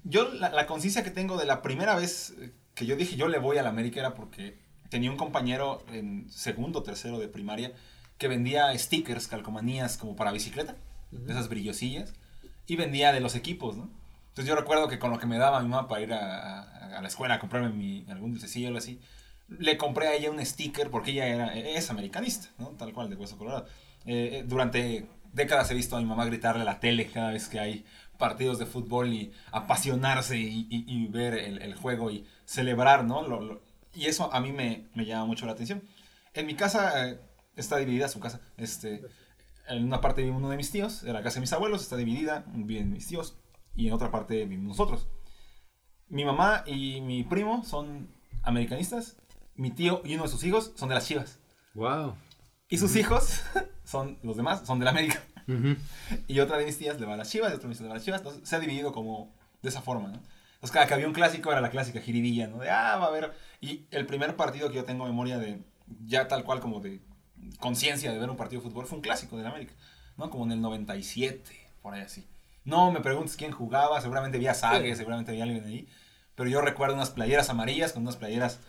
Yo, 0.04 0.32
la, 0.34 0.50
la 0.50 0.66
conciencia 0.66 1.02
que 1.02 1.11
tengo 1.11 1.37
de 1.38 1.46
la 1.46 1.62
primera 1.62 1.96
vez 1.96 2.34
que 2.75 2.84
yo 2.87 2.96
dije 2.96 3.16
yo 3.16 3.28
le 3.28 3.38
voy 3.38 3.58
a 3.58 3.62
la 3.62 3.68
América 3.70 4.00
era 4.00 4.14
porque 4.14 4.58
tenía 4.90 5.11
un 5.11 5.16
compañero 5.16 5.82
en 5.92 6.30
segundo 6.30 6.82
tercero 6.82 7.18
de 7.18 7.28
primaria 7.28 7.72
que 8.18 8.28
vendía 8.28 8.76
stickers, 8.78 9.28
calcomanías 9.28 9.96
como 9.96 10.14
para 10.16 10.30
bicicleta, 10.32 10.76
esas 11.28 11.49
brillosillas, 11.49 12.12
y 12.72 12.76
vendía 12.76 13.12
de 13.12 13.20
los 13.20 13.34
equipos, 13.36 13.76
¿no? 13.76 13.90
Entonces 14.30 14.46
yo 14.48 14.56
recuerdo 14.56 14.88
que 14.88 14.98
con 14.98 15.10
lo 15.10 15.18
que 15.18 15.26
me 15.26 15.38
daba 15.38 15.60
mi 15.60 15.68
mamá 15.68 15.88
para 15.88 16.00
ir 16.00 16.12
a, 16.14 16.60
a- 16.60 16.98
a 16.98 17.02
la 17.02 17.08
escuela 17.08 17.34
a 17.34 17.38
comprarme 17.38 17.70
mi, 17.70 18.04
algún 18.10 18.32
dulcecillo 18.32 18.66
o 18.66 18.68
algo 18.68 18.78
así, 18.78 19.00
le 19.48 19.76
compré 19.76 20.08
a 20.08 20.14
ella 20.14 20.30
un 20.30 20.44
sticker 20.44 20.90
porque 20.90 21.10
ella 21.12 21.26
era, 21.26 21.54
es 21.54 21.90
americanista, 21.90 22.48
¿no? 22.58 22.68
Tal 22.70 22.92
cual, 22.92 23.10
de 23.10 23.16
Hueso 23.16 23.36
Colorado. 23.36 23.66
Eh, 24.06 24.38
eh, 24.40 24.44
durante 24.46 25.06
décadas 25.32 25.70
he 25.70 25.74
visto 25.74 25.96
a 25.96 26.00
mi 26.00 26.06
mamá 26.06 26.24
gritarle 26.24 26.62
a 26.62 26.64
la 26.64 26.80
tele 26.80 27.06
cada 27.10 27.30
vez 27.32 27.48
que 27.48 27.60
hay 27.60 27.84
partidos 28.18 28.58
de 28.58 28.66
fútbol 28.66 29.12
y 29.12 29.32
apasionarse 29.50 30.38
y, 30.38 30.66
y- 30.70 30.84
y 30.86 31.06
ver 31.08 31.34
el, 31.34 31.60
el 31.62 31.74
juego 31.74 32.10
y 32.10 32.24
celebrar, 32.46 33.04
¿no? 33.04 33.26
Lo- 33.26 33.40
lo- 33.40 33.62
y 33.94 34.06
eso 34.06 34.32
a 34.32 34.40
mí 34.40 34.52
me, 34.52 34.86
me 34.94 35.04
llama 35.04 35.26
mucho 35.26 35.44
la 35.46 35.52
atención. 35.52 35.82
En 36.34 36.46
mi 36.46 36.54
casa 36.54 37.08
eh, 37.08 37.20
está 37.56 37.76
dividida 37.76 38.08
su 38.08 38.20
casa. 38.20 38.40
Este, 38.56 39.02
en 39.69 39.85
una 39.85 40.00
parte 40.00 40.23
vive 40.23 40.35
uno 40.35 40.50
de 40.50 40.57
mis 40.57 40.71
tíos, 40.71 41.02
en 41.04 41.12
la 41.12 41.23
casa 41.23 41.37
de 41.37 41.42
mis 41.42 41.52
abuelos 41.52 41.83
está 41.83 41.97
dividida, 41.97 42.45
viven 42.54 42.92
mis 42.92 43.07
tíos, 43.07 43.37
y 43.75 43.88
en 43.88 43.95
otra 43.95 44.11
parte 44.11 44.45
vivimos 44.45 44.78
nosotros. 44.78 45.09
Mi 46.09 46.25
mamá 46.25 46.62
y 46.66 47.00
mi 47.00 47.25
primo 47.25 47.64
son 47.64 48.09
americanistas, 48.42 49.16
mi 49.54 49.71
tío 49.71 50.02
y 50.04 50.14
uno 50.14 50.25
de 50.25 50.28
sus 50.28 50.45
hijos 50.45 50.73
son 50.76 50.88
de 50.88 50.95
las 50.95 51.07
Chivas. 51.07 51.38
Wow. 51.75 52.16
Y 52.69 52.78
sus 52.78 52.97
hijos 52.97 53.42
son, 53.85 54.19
los 54.23 54.37
demás, 54.37 54.66
son 54.66 54.78
de 54.78 54.85
la 54.85 54.90
América. 54.90 55.23
Ujú. 55.49 55.76
Y 56.28 56.40
otra 56.40 56.59
de 56.59 56.66
mis 56.66 56.78
tías 56.78 57.00
le 57.00 57.07
va 57.07 57.14
a 57.14 57.16
las 57.16 57.31
Chivas, 57.31 57.50
y 57.50 57.54
otra 57.54 57.62
de 57.62 57.69
mis 57.69 57.78
tías 57.78 57.85
le 57.85 57.88
va 57.88 57.95
a 57.95 57.97
las 57.97 58.04
Chivas. 58.04 58.21
Entonces 58.21 58.49
se 58.49 58.57
ha 58.57 58.61
dividido 58.61 58.92
como 58.92 59.35
de 59.62 59.69
esa 59.69 59.83
forma, 59.83 60.09
¿no? 60.09 60.21
Entonces 60.54 60.75
cada 60.75 60.87
que 60.87 60.95
había 60.95 61.09
un 61.09 61.12
clásico 61.12 61.50
era 61.50 61.61
la 61.61 61.71
clásica 61.71 62.00
jiribilla, 62.00 62.47
¿no? 62.47 62.59
De, 62.59 62.71
ah, 62.71 62.97
va 62.97 63.07
a 63.07 63.09
haber... 63.09 63.33
Y 63.61 63.87
el 63.90 64.07
primer 64.07 64.37
partido 64.37 64.69
que 64.69 64.76
yo 64.76 64.85
tengo 64.85 65.04
memoria 65.04 65.38
de, 65.38 65.61
ya 66.04 66.28
tal 66.28 66.45
cual 66.45 66.61
como 66.61 66.81
de 66.81 67.00
conciencia 67.58 68.12
de 68.12 68.18
ver 68.18 68.30
un 68.30 68.37
partido 68.37 68.62
de 68.62 68.68
fútbol 68.68 68.87
fue 68.87 68.96
un 68.96 69.02
clásico 69.02 69.37
de 69.37 69.42
la 69.42 69.50
América, 69.50 69.75
¿no? 70.16 70.30
Como 70.30 70.44
en 70.44 70.52
el 70.52 70.61
97, 70.61 71.42
por 71.82 71.94
ahí 71.94 72.02
así. 72.02 72.26
No 72.64 72.92
me 72.92 73.00
preguntes 73.00 73.37
quién 73.37 73.50
jugaba, 73.52 74.00
seguramente 74.00 74.37
había 74.38 74.54
Sague, 74.54 74.90
Sí. 74.90 74.96
seguramente 74.96 75.32
había 75.32 75.44
alguien 75.44 75.64
ahí. 75.64 75.88
Pero 76.34 76.49
yo 76.49 76.61
recuerdo 76.61 76.94
unas 76.94 77.11
playeras 77.11 77.50
amarillas 77.50 77.92
con 77.92 78.02
unas 78.02 78.16
playeras 78.16 78.61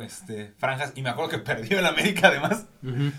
este, 0.00 0.52
franjas. 0.58 0.92
Y 0.96 1.02
me 1.02 1.10
acuerdo 1.10 1.30
que 1.30 1.38
perdió 1.72 1.78
el 1.78 1.86
América 1.86 2.28
además. 2.28 2.66
Ujú. 2.82 3.12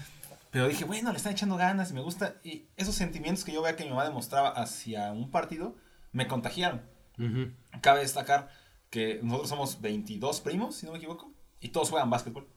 Pero 0.51 0.67
dije, 0.67 0.83
bueno, 0.83 1.11
le 1.11 1.17
están 1.17 1.33
echando 1.33 1.55
ganas 1.57 1.91
y 1.91 1.93
me 1.93 2.01
gusta. 2.01 2.35
Y 2.43 2.65
esos 2.75 2.95
sentimientos 2.95 3.43
que 3.45 3.51
yo 3.53 3.61
veía 3.61 3.75
que 3.75 3.83
mi 3.83 3.91
mamá 3.91 4.03
demostraba 4.03 4.49
hacia 4.49 5.11
un 5.11 5.29
partido, 5.31 5.75
me 6.11 6.27
contagiaron. 6.27 6.81
Ujú. 7.17 7.51
Cabe 7.81 7.99
destacar 8.01 8.49
que 8.89 9.19
nosotros 9.21 9.49
somos 9.49 9.81
22 9.81 10.41
primos, 10.41 10.75
si 10.75 10.85
no 10.85 10.91
me 10.93 10.97
equivoco, 10.97 11.31
y 11.61 11.69
todos 11.69 11.89
juegan 11.91 12.09
básquetbol. 12.09 12.47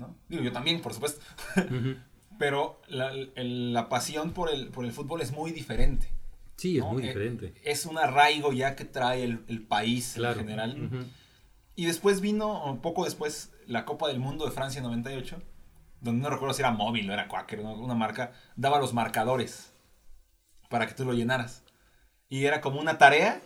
¿No? 0.00 0.16
Digo, 0.28 0.42
yo 0.42 0.50
también, 0.52 0.80
por 0.80 0.92
supuesto. 0.94 1.20
Pero 2.38 2.80
la, 2.88 3.10
el- 3.12 3.72
la 3.72 3.88
pasión 3.88 4.32
por 4.32 4.50
el, 4.50 4.68
por 4.68 4.84
el 4.84 4.92
fútbol 4.92 5.20
es 5.20 5.30
muy 5.32 5.52
diferente. 5.52 6.10
Sí, 6.56 6.76
es 6.78 6.82
¿no? 6.84 6.92
muy 6.92 7.02
Eh, 7.04 7.06
diferente. 7.08 7.54
Es 7.64 7.86
un 7.86 7.98
arraigo 7.98 8.52
ya 8.52 8.76
que 8.76 8.84
trae 8.84 9.22
el, 9.24 9.44
el 9.48 9.62
país 9.62 10.14
Claro. 10.16 10.40
en 10.40 10.46
general. 10.46 11.06
Y 11.76 11.86
después 11.86 12.20
vino, 12.20 12.78
poco 12.82 13.04
después, 13.04 13.52
la 13.66 13.84
Copa 13.84 14.08
del 14.08 14.18
Mundo 14.20 14.44
de 14.46 14.50
Francia 14.52 14.80
98, 14.82 15.40
donde 16.00 16.22
no 16.22 16.30
recuerdo 16.30 16.54
si 16.54 16.62
era 16.62 16.70
móvil 16.70 17.08
o 17.08 17.12
era 17.12 17.28
Quaker, 17.28 17.62
¿no? 17.62 17.72
una 17.74 17.94
marca, 17.94 18.32
daba 18.56 18.78
los 18.78 18.92
marcadores 18.94 19.72
para 20.68 20.86
que 20.86 20.94
tú 20.94 21.04
lo 21.04 21.12
llenaras. 21.12 21.62
Y 22.28 22.44
era 22.44 22.60
como 22.60 22.80
una 22.80 22.96
tarea 22.98 23.40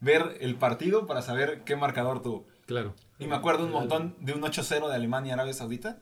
ver 0.00 0.36
el 0.40 0.56
partido 0.56 1.06
para 1.06 1.22
saber 1.22 1.62
qué 1.64 1.76
marcador 1.76 2.22
tuvo. 2.22 2.46
Claro. 2.66 2.94
Y 3.20 3.26
me 3.26 3.36
acuerdo 3.36 3.66
un 3.66 3.72
montón 3.72 4.16
de 4.20 4.32
un 4.32 4.40
8-0 4.40 4.88
de 4.88 4.94
Alemania 4.94 5.34
Arabia 5.34 5.52
Saudita. 5.52 5.98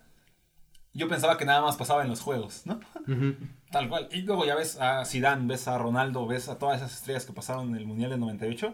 Yo 0.95 1.09
pensaba 1.09 1.37
que 1.37 1.45
nada 1.45 1.61
más 1.61 1.77
pasaba 1.77 2.03
en 2.03 2.09
los 2.09 2.21
juegos, 2.21 2.63
¿no? 2.65 2.81
Tal 3.71 3.89
cual. 3.89 4.09
Y 4.13 4.23
luego 4.23 4.47
ya 4.47 4.55
ves 4.55 4.81
a 4.81 5.05
Zidane, 5.05 5.47
ves 5.47 5.67
a 5.69 5.77
Ronaldo, 5.79 6.27
ves 6.27 6.49
a 6.49 6.59
todas 6.59 6.79
esas 6.79 6.95
estrellas 6.95 7.27
que 7.27 7.33
pasaron 7.33 7.71
en 7.71 7.77
el 7.77 7.87
Mundial 7.87 8.11
del 8.11 8.21
98. 8.21 8.73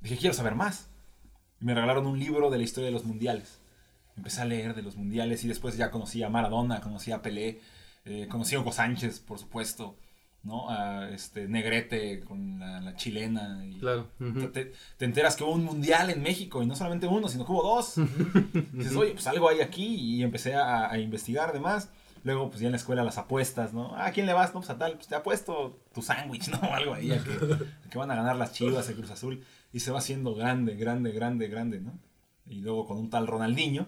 Dije, 0.00 0.18
quiero 0.18 0.34
saber 0.34 0.54
más. 0.54 0.90
Me 1.60 1.74
regalaron 1.74 2.06
un 2.06 2.18
libro 2.18 2.50
de 2.50 2.58
la 2.58 2.64
historia 2.64 2.86
de 2.88 2.92
los 2.92 3.04
mundiales. 3.04 3.60
Empecé 4.16 4.42
a 4.42 4.44
leer 4.44 4.74
de 4.74 4.82
los 4.82 4.96
mundiales 4.96 5.42
y 5.44 5.48
después 5.48 5.76
ya 5.76 5.90
conocí 5.90 6.22
a 6.22 6.28
Maradona, 6.28 6.80
conocí 6.80 7.10
a 7.10 7.22
Pelé, 7.22 7.60
eh, 8.04 8.28
conocí 8.28 8.54
a 8.54 8.60
Hugo 8.60 8.72
Sánchez, 8.72 9.20
por 9.20 9.38
supuesto, 9.38 9.96
¿no? 10.48 10.68
A 10.70 11.08
este 11.10 11.46
Negrete 11.46 12.20
con 12.20 12.58
la, 12.58 12.80
la 12.80 12.96
chilena. 12.96 13.64
Y 13.64 13.78
Claro. 13.78 14.08
Te, 14.18 14.48
te- 14.48 14.72
te 14.96 15.04
enteras 15.04 15.36
que 15.36 15.44
hubo 15.44 15.52
un 15.52 15.62
mundial 15.64 16.10
en 16.10 16.22
México 16.22 16.62
y 16.62 16.66
no 16.66 16.74
solamente 16.74 17.06
uno, 17.06 17.28
sino 17.28 17.46
que 17.46 17.52
hubo 17.52 17.62
dos. 17.62 17.94
dices, 18.72 18.96
oye, 18.96 19.12
pues 19.12 19.26
algo 19.28 19.48
hay 19.48 19.60
aquí 19.60 19.86
y 19.94 20.22
empecé 20.24 20.54
a, 20.56 20.90
a 20.90 20.98
investigar 20.98 21.50
además. 21.50 21.90
Luego, 22.24 22.48
pues 22.48 22.60
ya 22.60 22.66
en 22.66 22.72
la 22.72 22.78
escuela 22.78 23.04
las 23.04 23.16
apuestas, 23.16 23.72
¿no? 23.72 23.94
¿A 23.96 24.10
quién 24.10 24.26
le 24.26 24.32
vas? 24.32 24.48
No, 24.52 24.60
pues 24.60 24.70
a 24.70 24.76
tal, 24.78 24.94
pues 24.94 25.06
te 25.06 25.14
apuesto 25.14 25.78
tu 25.94 26.02
sándwich, 26.02 26.48
¿no? 26.48 26.58
Algo 26.74 26.94
ahí, 26.94 27.12
a 27.12 27.22
que, 27.22 27.30
a 27.30 27.88
que 27.90 27.96
van 27.98 28.10
a 28.10 28.16
ganar 28.16 28.34
las 28.34 28.52
chivas, 28.52 28.88
el 28.88 28.96
Cruz 28.96 29.10
Azul. 29.12 29.44
Y 29.72 29.80
se 29.80 29.92
va 29.92 29.98
haciendo 29.98 30.34
grande, 30.34 30.74
grande, 30.74 31.12
grande, 31.12 31.46
grande, 31.46 31.80
¿no? 31.80 31.96
Y 32.44 32.60
luego 32.60 32.86
con 32.86 32.98
un 32.98 33.08
tal 33.10 33.26
Ronaldinho, 33.28 33.86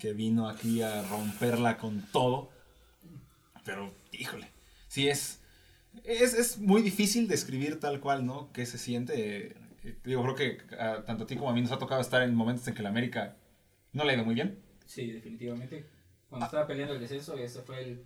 que 0.00 0.12
vino 0.12 0.48
aquí 0.48 0.82
a 0.82 1.02
romperla 1.08 1.76
con 1.78 2.02
todo. 2.12 2.50
Pero, 3.64 3.92
híjole, 4.12 4.48
sí 4.88 5.08
es, 5.08 5.40
es, 6.06 6.34
es 6.34 6.58
muy 6.58 6.82
difícil 6.82 7.28
describir 7.28 7.80
tal 7.80 8.00
cual, 8.00 8.24
¿no? 8.26 8.52
¿Qué 8.52 8.66
se 8.66 8.78
siente? 8.78 9.48
Eh, 9.84 9.98
Digo, 10.04 10.22
creo 10.22 10.34
que 10.34 10.58
a- 10.76 11.04
tanto 11.04 11.24
a 11.24 11.26
ti 11.26 11.36
como 11.36 11.50
a 11.50 11.52
mí 11.54 11.60
nos 11.62 11.70
ha 11.72 11.78
tocado 11.78 12.00
estar 12.00 12.22
en 12.22 12.34
momentos 12.34 12.66
en 12.68 12.74
que 12.74 12.82
la 12.82 12.88
América 12.88 13.36
no 13.92 14.04
le 14.04 14.12
ha 14.12 14.14
ido 14.16 14.24
muy 14.24 14.34
bien. 14.34 14.58
Sí, 14.84 15.10
definitivamente. 15.12 15.86
Cuando 16.28 16.46
estaba 16.46 16.66
peleando 16.66 16.94
el 16.94 17.00
descenso, 17.00 17.36
ese 17.38 17.62
fue 17.62 17.80
el, 17.82 18.04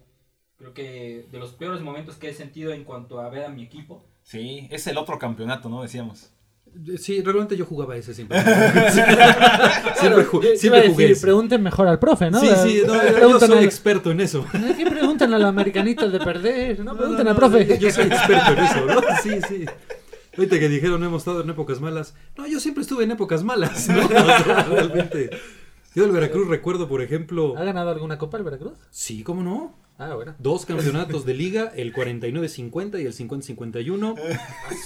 creo 0.57 0.75
que 0.75 1.26
de 1.30 1.38
los 1.38 1.52
peores 1.54 1.80
momentos 1.80 2.16
que 2.16 2.28
he 2.28 2.35
sentido 2.35 2.73
en 2.73 2.85
cuanto 2.85 3.21
a 3.21 3.30
ver 3.30 3.45
a 3.45 3.49
mi 3.49 3.62
equipo. 3.62 4.04
Sí, 4.23 4.69
es 4.71 4.87
el 4.87 4.99
otro 4.99 5.19
campeonato, 5.19 5.69
¿no? 5.69 5.83
Decíamos. 5.83 6.30
Sí, 6.99 7.21
realmente 7.23 7.57
yo 7.57 7.65
jugaba 7.67 7.97
ese 7.97 8.15
siempre. 8.15 8.41
siempre, 8.93 10.25
ju- 10.27 10.43
Yo- 10.43 10.53
yo 10.53 10.57
siempre 10.57 10.89
jugué 10.89 11.05
decir, 11.05 11.11
ese. 11.12 11.21
pregunten 11.23 11.62
mejor 11.62 11.89
al 11.89 11.99
profe, 11.99 12.31
¿no? 12.31 12.41
Sí, 12.41 12.49
sí, 12.62 12.83
no, 12.87 12.95
yo- 13.29 13.39
soy 13.41 13.59
al- 13.59 13.65
experto 13.65 14.11
en 14.11 14.21
eso. 14.21 14.45
¿Qué 14.77 14.87
preguntan 14.87 15.33
a 15.35 15.39
los 15.39 15.49
americanitas 15.49 16.11
de 16.12 16.19
perder? 16.21 16.79
No, 16.79 16.93
No, 16.93 16.97
pregunten 16.99 17.25
no, 17.25 17.31
al 17.31 17.37
no, 17.37 17.41
profe. 17.41 17.67
Yo, 17.67 17.75
yo 17.77 17.91
soy 17.91 18.05
experto 18.07 18.53
en 18.53 18.59
eso, 18.59 18.87
¿no? 18.87 19.00
Sí, 19.23 19.31
sí. 19.49 19.65
Ahorita 20.37 20.59
que 20.59 20.69
dijeron 20.69 21.03
hemos 21.05 21.23
estado 21.23 21.43
en 21.43 21.50
épocas 21.50 21.81
malas. 21.81 22.15
No, 22.37 22.47
yo 22.47 22.61
siempre 22.61 22.83
estuve 22.83 23.05
en 23.05 23.11
épocas 23.11 23.43
malas, 23.45 23.89
¿no? 23.89 24.05
O 24.05 24.09
sea, 24.09 24.67
realmente. 24.71 25.31
Yo 25.95 26.05
del 26.05 26.12
Veracruz 26.12 26.47
recuerdo, 26.49 26.89
por 26.89 27.03
ejemplo. 27.03 27.57
¿Ha 27.59 27.65
ganado 27.65 27.91
alguna 27.91 28.17
copa 28.17 28.39
el 28.39 28.45
Veracruz? 28.45 28.75
Sí, 28.91 29.25
¿cómo 29.25 29.43
no? 29.43 29.77
Ah, 30.00 30.14
bueno. 30.14 30.35
Dos 30.38 30.64
campeonatos 30.64 31.26
de 31.26 31.35
liga, 31.35 31.71
el 31.76 31.92
49-50 31.92 33.02
y 33.02 33.04
el 33.04 33.12
50-51. 33.14 34.14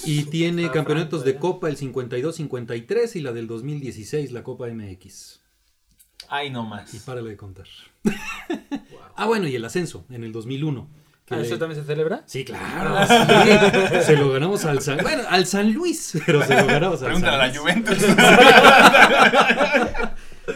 Y 0.05 0.25
tiene 0.25 0.63
Está 0.63 0.75
campeonatos 0.75 1.25
de. 1.25 1.37
Copa 1.37 1.69
el 1.69 1.77
52-53 1.77 3.15
y 3.15 3.21
la 3.21 3.31
del 3.33 3.47
2016, 3.47 4.33
la 4.33 4.43
Copa 4.43 4.67
MX. 4.67 5.39
Ay, 6.29 6.51
no 6.51 6.65
Y 6.65 6.67
más. 6.67 6.91
párale 7.07 7.31
de 7.31 7.37
contar. 7.37 7.67
ah, 9.15 9.27
bueno, 9.27 9.47
y 9.47 9.55
el 9.55 9.65
ascenso 9.65 10.05
en 10.11 10.25
el 10.25 10.33
2001. 10.33 10.89
que 11.27 11.35
Ah, 11.37 11.41
¿Eso 11.41 11.59
también 11.59 11.81
se 11.81 11.87
celebra? 11.87 12.25
Sí, 12.27 12.45
claro. 12.45 12.97
sí. 13.07 13.15
Se 14.05 14.17
lo 14.17 14.33
ganamos 14.33 14.65
al 14.65 14.81
San... 14.83 14.99
Bueno, 14.99 15.23
al 15.29 15.47
San 15.47 15.73
Luis, 15.73 16.19
pero 16.27 16.45
se 16.45 16.57
lo 16.57 16.67
ganamos 16.67 17.01
al 17.03 17.07
Pregúntale 17.07 17.37
a 17.37 17.47
la 17.47 17.55
San 17.55 17.63
Luis. 17.63 17.71
Juventus. 17.85 17.99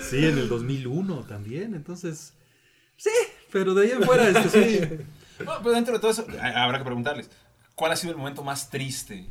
Sí, 0.03 0.19
en 0.19 0.37
el 0.37 0.49
2001 0.51 1.25
también, 1.29 1.75
entonces... 1.75 2.35
Sí, 2.97 3.09
pero 3.53 3.75
de 3.75 3.87
ahí 3.87 3.93
en 3.93 4.03
fuera, 4.03 4.29
este, 4.29 4.49
sí. 4.51 4.81
No, 5.45 5.53
pero 5.63 5.71
dentro 5.77 5.95
de 5.95 6.01
todo 6.01 6.11
eso, 6.11 6.27
ha- 6.43 6.65
habrá 6.65 6.79
que 6.79 6.85
preguntarles, 6.85 7.31
¿cuál 7.77 7.93
ha 7.93 7.97
sido 7.97 8.11
el 8.13 8.19
momento 8.19 8.43
más 8.43 8.71
triste 8.71 9.27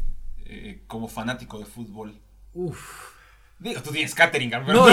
eh, 0.45 0.81
como 0.87 1.07
fanático 1.09 1.59
de 1.59 1.65
fútbol? 1.65 2.13
Uf. 2.53 2.79
Digo, 3.59 3.81
tú 3.81 3.91
tienes 3.91 4.13
catering, 4.15 4.49
pero- 4.51 4.63
No. 4.73 4.85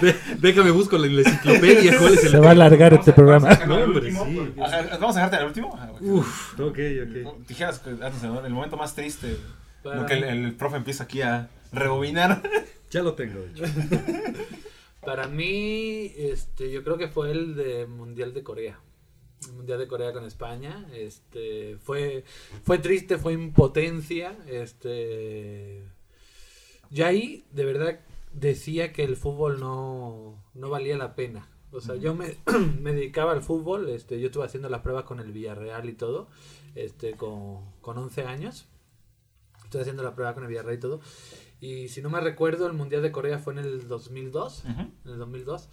De- 0.00 0.16
déjame 0.38 0.70
busco 0.70 0.96
en 0.96 1.16
la 1.16 1.22
enciclopedia 1.28 1.98
cuál 1.98 2.14
es 2.14 2.24
el... 2.24 2.30
Se 2.30 2.38
va 2.38 2.48
a 2.48 2.52
alargar 2.52 2.94
este 2.94 3.12
programa. 3.12 3.48
vamos 3.48 3.58
a 3.58 3.60
sacar 3.60 3.70
el 3.72 3.78
No, 3.78 3.84
hombre, 3.84 4.06
último, 4.06 4.24
sí. 4.24 4.34
porque- 4.54 4.62
Ajá, 4.62 4.96
¿Vamos 4.98 5.16
a 5.16 5.18
dejarte 5.18 5.36
al 5.36 5.46
último? 5.46 5.76
Ah, 5.78 5.88
ok. 5.92 6.00
Uf, 6.00 6.60
ok, 6.60 6.78
ok. 7.02 7.46
Dijeras 7.48 7.82
el 7.86 8.52
momento 8.52 8.76
más 8.76 8.94
triste, 8.94 9.36
Para 9.82 9.96
lo 9.96 10.06
que 10.06 10.14
el 10.14 10.54
profe 10.54 10.76
empieza 10.76 11.04
aquí 11.04 11.22
a 11.22 11.48
rebobinar. 11.72 12.42
Ya 12.90 13.02
lo 13.02 13.12
tengo, 13.14 13.40
de 13.40 13.50
hecho. 13.50 13.64
Para 15.08 15.26
mí, 15.26 16.12
este, 16.18 16.70
yo 16.70 16.84
creo 16.84 16.98
que 16.98 17.08
fue 17.08 17.30
el 17.30 17.54
de 17.54 17.86
Mundial 17.86 18.34
de 18.34 18.42
Corea. 18.42 18.78
El 19.46 19.54
Mundial 19.54 19.78
de 19.78 19.88
Corea 19.88 20.12
con 20.12 20.26
España. 20.26 20.86
Este, 20.92 21.78
fue, 21.78 22.24
fue 22.62 22.76
triste, 22.76 23.16
fue 23.16 23.32
impotencia. 23.32 24.36
Este, 24.46 25.82
ya 26.90 27.06
ahí, 27.06 27.46
de 27.52 27.64
verdad, 27.64 28.00
decía 28.34 28.92
que 28.92 29.02
el 29.02 29.16
fútbol 29.16 29.58
no, 29.60 30.44
no 30.52 30.68
valía 30.68 30.98
la 30.98 31.14
pena. 31.14 31.48
O 31.72 31.80
sea, 31.80 31.94
yo 31.94 32.14
me, 32.14 32.36
me 32.82 32.92
dedicaba 32.92 33.32
al 33.32 33.42
fútbol. 33.42 33.88
Este, 33.88 34.20
yo 34.20 34.26
estuve 34.26 34.44
haciendo 34.44 34.68
las 34.68 34.82
pruebas 34.82 35.04
con 35.04 35.20
el 35.20 35.32
Villarreal 35.32 35.88
y 35.88 35.94
todo. 35.94 36.28
Este, 36.74 37.12
con, 37.12 37.64
con 37.80 37.96
11 37.96 38.24
años. 38.24 38.68
Estoy 39.64 39.80
haciendo 39.80 40.02
la 40.02 40.14
prueba 40.14 40.34
con 40.34 40.42
el 40.42 40.50
Villarreal 40.50 40.76
y 40.76 40.80
todo. 40.80 41.00
Y 41.60 41.88
si 41.88 42.02
no 42.02 42.10
me 42.10 42.20
recuerdo, 42.20 42.66
el 42.66 42.72
Mundial 42.72 43.02
de 43.02 43.12
Corea 43.12 43.38
fue 43.38 43.52
en 43.54 43.60
el 43.60 43.88
2002. 43.88 44.64
Ujú. 44.64 44.80
En 45.04 45.10
el 45.12 45.18
2002. 45.18 45.68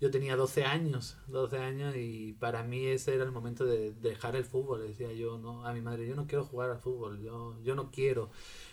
Yo 0.00 0.10
tenía 0.10 0.34
12 0.34 0.64
años, 0.64 1.18
12 1.26 1.58
años 1.58 1.94
y 1.94 2.32
para 2.40 2.62
mí 2.62 2.86
ese 2.86 3.14
era 3.14 3.24
el 3.24 3.32
momento 3.32 3.66
de 3.66 3.92
dejar 3.92 4.34
el 4.34 4.44
fútbol. 4.44 4.80
Decía 4.80 5.12
yo 5.12 5.36
no 5.38 5.66
a 5.66 5.74
mi 5.74 5.82
madre, 5.82 6.08
yo 6.08 6.16
no 6.16 6.26
quiero 6.26 6.44
jugar 6.44 6.70
al 6.70 6.78
fútbol, 6.78 7.20
yo, 7.20 7.56
yo 7.62 7.74
no 7.74 7.90
quiero. 7.90 8.30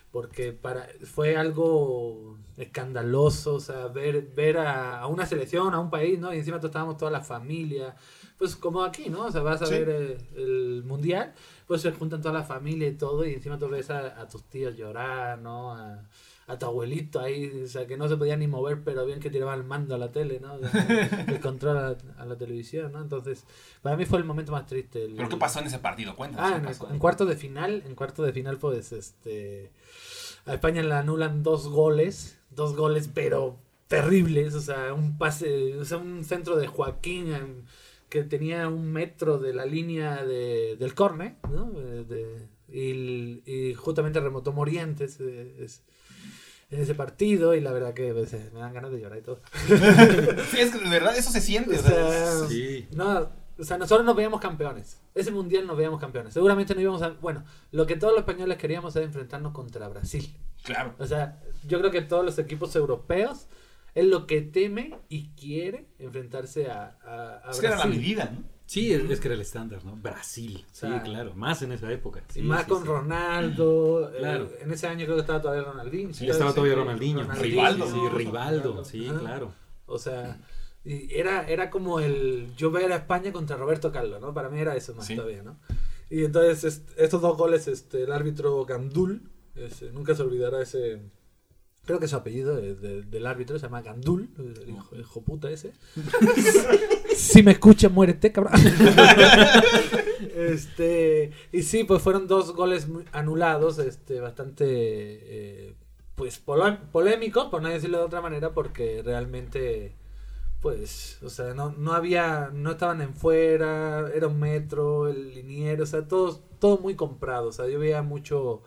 Porque 0.10 0.54
para, 0.54 0.88
fue 1.04 1.36
algo 1.36 2.38
escandaloso, 2.56 3.56
o 3.56 3.60
sea, 3.60 3.88
ver, 3.88 4.22
ver 4.36 4.58
a, 4.58 5.02
a 5.02 5.08
una 5.08 5.26
selección, 5.26 5.74
a 5.74 5.80
un 5.82 5.90
país, 5.90 6.18
¿no? 6.18 6.34
Y 6.34 6.38
encima 6.38 6.58
todos 6.60 6.70
estábamos 6.70 6.96
toda 6.98 7.12
la 7.12 7.20
familia. 7.22 7.94
Pues 8.38 8.56
como 8.56 8.84
aquí, 8.84 9.10
¿no? 9.10 9.26
O 9.26 9.32
sea, 9.32 9.42
vas 9.42 9.62
a 9.62 9.66
Sí. 9.66 9.74
ver 9.74 9.90
eh, 9.90 10.18
el, 10.38 10.84
mundial, 10.86 11.34
pues 11.68 11.82
se 11.82 11.92
juntan 11.92 12.22
toda 12.22 12.34
la 12.36 12.44
familia 12.46 12.88
y 12.88 12.94
todo, 12.94 13.26
y 13.26 13.34
encima 13.34 13.58
tú 13.60 13.68
ves 13.68 13.90
a, 13.90 14.22
a 14.22 14.30
tus 14.30 14.44
tíos 14.46 14.78
llorar, 14.78 15.40
¿no? 15.40 15.74
A, 15.74 16.08
a 16.50 16.58
tu 16.58 16.66
abuelito 16.66 17.20
ahí, 17.20 17.62
o 17.64 17.68
sea, 17.68 17.86
que 17.88 17.98
no 17.98 18.08
se 18.08 18.16
podía 18.16 18.38
ni 18.38 18.48
mover, 18.48 18.82
pero 18.84 19.06
bien 19.06 19.20
que 19.20 19.30
tiraba 19.30 19.54
el 19.54 19.66
mando 19.66 19.96
a 19.96 19.98
la 19.98 20.12
tele, 20.14 20.40
¿no? 20.40 20.54
El 21.28 21.40
control 21.42 21.78
a 21.78 21.82
la, 21.92 21.98
a 22.20 22.26
la 22.26 22.38
televisión, 22.38 22.94
¿no? 22.94 23.02
Entonces, 23.02 23.44
para 23.82 23.98
mí 23.98 24.06
fue 24.06 24.18
el 24.20 24.24
momento 24.24 24.54
más 24.54 24.66
triste. 24.66 25.04
el- 25.06 25.16
¿Pero 25.16 25.28
qué 25.28 25.36
pasó 25.38 25.60
en 25.60 25.66
ese 25.68 25.80
partido? 25.80 26.16
Cuéntanos. 26.16 26.46
Ah, 26.50 26.54
¿qué 26.62 26.70
en, 26.70 26.74
el- 26.90 26.94
en 26.94 27.00
cuarto 27.00 27.26
de 27.26 27.36
final, 27.36 27.84
en 27.86 27.96
cuarto 27.96 28.24
de 28.24 28.32
final, 28.32 28.58
pues, 28.58 28.94
este, 28.94 29.72
a 30.46 30.54
España 30.54 30.82
le 30.84 30.94
anulan 30.94 31.44
dos 31.44 31.68
goles, 31.68 32.40
dos 32.50 32.78
goles, 32.78 33.10
pero 33.14 33.58
terribles, 33.90 34.54
o 34.56 34.62
sea, 34.62 34.94
un 34.94 35.18
pase, 35.18 35.76
o 35.78 35.84
sea, 35.84 35.98
un 35.98 36.24
centro 36.24 36.56
de 36.56 36.68
Joaquín 36.68 37.34
em, 37.34 37.64
que 38.08 38.24
tenía 38.24 38.70
un 38.70 38.90
metro 38.94 39.38
de 39.38 39.54
la 39.54 39.66
línea 39.66 40.24
de, 40.24 40.78
del 40.78 40.94
córner, 40.96 41.36
¿no? 41.52 41.74
Eh, 41.78 42.06
de- 42.08 42.48
y, 42.70 43.42
y 43.46 43.74
justamente 43.74 44.20
remontó 44.22 44.54
Morientes 44.54 45.20
eh, 45.20 45.58
es- 45.60 45.84
en 46.70 46.82
ese 46.82 46.96
partido 46.96 47.56
y 47.56 47.62
la 47.62 47.72
verdad 47.72 47.94
que 47.94 48.14
pues, 48.14 48.34
eh, 48.34 48.50
me 48.54 48.60
dan 48.60 48.74
ganas 48.74 48.92
de 48.92 49.00
llorar 49.00 49.18
y 49.20 49.22
todo. 49.22 49.40
Sí, 50.52 50.60
es 50.60 50.72
que 50.72 50.80
de 50.80 50.90
verdad 50.90 51.16
eso 51.18 51.32
se 51.32 51.42
siente. 51.42 51.78
O 51.78 51.82
sea, 51.82 52.48
Sí. 52.48 52.88
no, 52.92 53.30
o 53.60 53.64
sea, 53.64 53.78
nosotros 53.78 54.06
nos 54.06 54.16
veíamos 54.16 54.40
campeones. 54.42 55.02
Ese 55.16 55.32
mundial 55.32 55.66
nos 55.66 55.78
veíamos 55.78 56.00
campeones. 56.00 56.34
Seguramente 56.34 56.76
no 56.76 56.82
íbamos 56.82 57.02
a. 57.02 57.10
Bueno, 57.10 57.44
lo 57.72 57.86
que 57.88 57.96
todos 57.96 58.14
los 58.14 58.20
españoles 58.22 58.58
queríamos 58.58 58.96
era 58.96 59.06
enfrentarnos 59.06 59.54
contra 59.54 59.88
Brasil. 59.88 60.36
claro. 60.64 60.94
O 61.00 61.06
sea, 61.08 61.42
yo 61.68 61.80
creo 61.80 61.92
que 61.92 62.02
todos 62.02 62.24
los 62.26 62.38
equipos 62.40 62.76
europeos 62.76 63.48
es 63.96 64.06
lo 64.06 64.28
que 64.28 64.42
teme 64.42 64.94
y 65.10 65.30
quiere 65.30 65.88
enfrentarse 65.98 66.70
a, 66.70 66.98
a, 67.04 67.48
a 67.48 67.52
Es 67.52 67.60
que 67.60 67.66
era 67.68 67.78
la 67.78 67.84
Brasil. 67.84 68.00
medida, 68.02 68.26
¿no? 68.32 68.44
Sí, 68.68 68.94
es, 68.94 69.10
es 69.10 69.20
que 69.22 69.30
era 69.30 69.36
el 69.36 69.42
estándar, 69.42 69.84
¿no? 69.86 69.96
Brasil. 69.96 70.58
Sí, 70.72 70.80
sea, 70.82 71.02
claro. 71.02 71.34
Más 71.36 71.62
en 71.62 71.72
esa 71.72 71.90
época. 71.92 72.22
Y 72.30 72.34
Sí, 72.34 72.42
más 72.42 72.64
sí, 72.66 72.70
con 72.70 72.84
sí. 72.84 72.90
Sí, 72.90 74.18
Claro. 74.20 74.50
en 74.62 74.72
ese 74.72 74.88
año 74.88 75.06
creo 75.06 75.16
que 75.16 75.22
estaba 75.22 75.42
todavía 75.42 75.64
Ronaldinho. 75.64 76.14
Sí, 76.14 76.30
estaba 76.30 76.52
todavía 76.54 76.74
Sí, 76.76 76.80
Ronaldinho. 76.82 77.24
Rivaldo. 77.34 77.86
Sí, 77.86 77.92
sí, 77.94 78.10
Rivaldo. 78.18 78.86
Sí, 78.86 79.08
Ajá. 79.08 79.20
claro. 79.20 79.54
O 79.86 79.98
sea, 79.98 80.42
y 80.84 81.14
era, 81.18 81.48
era 81.48 81.70
como 81.70 82.00
el 82.02 82.54
yo 82.58 82.70
ver 82.70 82.92
a 82.92 82.98
España 82.98 83.32
contra 83.32 83.56
Roberto 83.56 83.92
Carlos, 83.92 84.20
¿no? 84.22 84.34
Para 84.34 84.50
mí 84.50 84.60
era 84.60 84.76
eso 84.76 84.94
más 84.94 85.06
Sí. 85.08 85.16
todavía, 85.16 85.44
¿no? 85.44 85.58
Y 86.10 86.26
entonces 86.26 86.64
est- 86.66 86.90
estos 87.00 87.22
dos 87.22 87.38
goles, 87.38 87.68
este, 87.70 88.04
el 88.04 88.12
árbitro 88.12 88.66
Gandul, 88.66 89.30
ese, 89.56 89.92
nunca 89.92 90.14
se 90.14 90.24
olvidará 90.24 90.62
ese, 90.62 91.02
creo 91.86 92.00
que 92.00 92.08
su 92.10 92.16
apellido 92.18 92.58
es 92.58 92.82
de- 92.82 93.02
del 93.04 93.26
árbitro 93.26 93.58
se 93.60 93.66
llama 93.66 93.82
Gandul, 93.82 94.30
el 94.38 94.70
hijo, 94.70 94.94
el 94.96 95.02
hijo 95.02 95.22
puta 95.22 95.50
ese. 95.50 95.72
si 97.18 97.44
me 97.44 97.52
escucha, 97.52 97.90
muérete, 97.90 98.32
cabrón. 98.32 98.54
este, 100.36 101.32
y 101.52 101.64
sí, 101.64 101.84
pues 101.84 102.02
fueron 102.02 102.28
dos 102.28 102.54
goles 102.54 102.88
anulados, 103.12 103.80
este, 103.80 104.20
bastante, 104.20 104.66
eh, 104.68 105.76
pues 106.16 106.44
polé- 106.46 106.80
polémicos, 106.92 107.46
por 107.50 107.62
no 107.62 107.70
decirlo 107.70 108.00
de 108.00 108.04
otra 108.06 108.22
manera, 108.22 108.54
porque 108.54 109.02
realmente, 109.04 109.96
pues, 110.62 111.20
o 111.24 111.30
sea, 111.30 111.54
no, 111.54 111.72
no 111.72 111.94
había, 111.94 112.50
no 112.54 112.72
estaban 112.72 113.02
en 113.02 113.14
fuera, 113.14 114.10
era 114.14 114.28
un 114.28 114.40
metro, 114.40 115.08
el 115.08 115.34
liniero, 115.34 115.84
o 115.84 115.88
sea, 115.88 116.08
todo, 116.08 116.40
todo 116.60 116.78
muy 116.80 116.96
comprado, 116.96 117.50
o 117.50 117.52
sea, 117.52 117.68
yo 117.68 117.80
veía 117.80 118.02
mucho, 118.02 118.64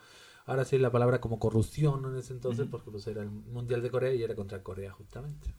ahora 0.46 0.64
sí 0.64 0.78
la 0.78 0.92
palabra 0.92 1.20
como 1.20 1.38
corrupción 1.38 2.04
en 2.06 2.16
ese 2.18 2.32
entonces, 2.32 2.62
Ujú. 2.62 2.70
porque 2.70 2.90
pues 2.90 3.06
era 3.06 3.22
el 3.22 3.30
Mundial 3.30 3.82
de 3.82 3.90
Corea 3.90 4.14
y 4.14 4.22
era 4.22 4.34
contra 4.34 4.62
Corea 4.62 4.92
justamente. 4.92 5.54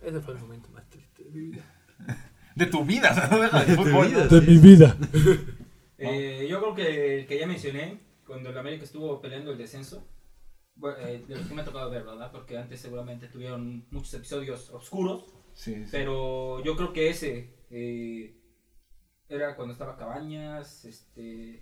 Ese 0.00 0.20
fue 0.20 0.34
el 0.34 0.40
momento 0.40 0.68
más 0.70 0.88
triste 0.90 1.24
de 1.24 1.30
mi 1.30 1.40
vida. 1.50 1.62
De 2.54 2.66
tu 2.66 2.84
vida, 2.84 3.10
o 3.10 3.14
sea, 3.16 3.28
no 3.28 3.40
deja 3.40 3.64
de 3.64 3.76
fútbol. 3.76 4.08
vida. 4.08 4.26
De 4.26 4.40
mi 4.40 4.56
vida. 4.58 4.96
Eh, 6.04 6.48
yo 6.50 6.58
creo 6.58 6.74
que 6.74 7.20
el 7.20 7.26
que 7.28 7.38
ya 7.38 7.46
mencioné, 7.46 8.00
cuando 8.26 8.50
el 8.50 8.58
América 8.58 8.82
estuvo 8.82 9.20
peleando 9.20 9.52
el 9.52 9.58
descenso, 9.58 10.04
bueno, 10.74 10.96
eh, 11.06 11.22
de 11.28 11.36
los 11.36 11.46
que 11.46 11.54
me 11.54 11.62
ha 11.62 11.64
tocado 11.64 11.90
ver, 11.90 12.02
¿verdad? 12.02 12.32
Porque 12.32 12.58
antes 12.58 12.80
seguramente 12.80 13.28
tuvieron 13.28 13.86
muchos 13.92 14.12
episodios 14.14 14.70
oscuros, 14.70 15.26
Sí, 15.54 15.74
sí. 15.76 15.88
pero 15.92 16.60
yo 16.64 16.74
creo 16.76 16.92
que 16.92 17.08
ese 17.08 17.54
eh, 17.70 18.34
era 19.28 19.54
cuando 19.54 19.74
estaba 19.74 19.96
Cabañas, 19.96 20.84
este, 20.86 21.60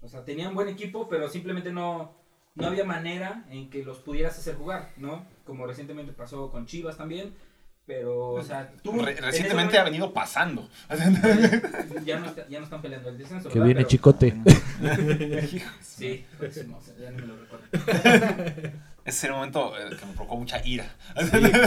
o 0.00 0.08
sea, 0.08 0.24
tenían 0.24 0.56
buen 0.56 0.68
equipo, 0.68 1.08
pero 1.08 1.28
simplemente 1.28 1.70
no, 1.72 2.16
no 2.56 2.66
había 2.66 2.84
manera 2.84 3.46
en 3.50 3.70
que 3.70 3.84
los 3.84 3.98
pudieras 3.98 4.36
hacer 4.36 4.56
jugar, 4.56 4.94
¿no? 4.96 5.28
Como 5.44 5.64
recientemente 5.64 6.10
pasó 6.12 6.50
con 6.50 6.66
Chivas 6.66 6.96
también, 6.96 7.34
pero, 7.86 8.30
o 8.30 8.42
sea, 8.42 8.72
tú... 8.82 8.92
Re- 9.00 9.12
en 9.12 9.18
ese 9.18 9.26
recientemente 9.26 9.78
ha 9.78 9.84
venido 9.84 10.12
pasando. 10.12 10.68
ya 12.04 12.18
no, 12.18 12.26
está- 12.26 12.48
ya 12.48 12.58
no 12.58 12.64
están 12.64 12.82
peleando 12.82 13.08
el 13.10 13.18
descenso. 13.18 13.48
Que 13.48 13.58
¿verdad? 13.60 13.66
viene 13.66 13.80
Pero- 13.80 13.88
Chicote. 13.88 14.34
Sí, 15.80 16.26
pues, 16.38 16.66
no, 16.66 16.76
o 16.76 16.80
sea, 16.82 16.94
ya 17.00 17.10
no 17.10 17.18
me 17.18 17.26
lo 17.26 17.36
recuerdo. 17.36 17.66
Ese 19.04 19.26
era 19.28 19.34
un 19.34 19.38
momento 19.40 19.72
eh, 19.78 19.96
que 19.98 20.04
me 20.04 20.12
provocó 20.14 20.36
mucha 20.36 20.66
ira. 20.66 20.94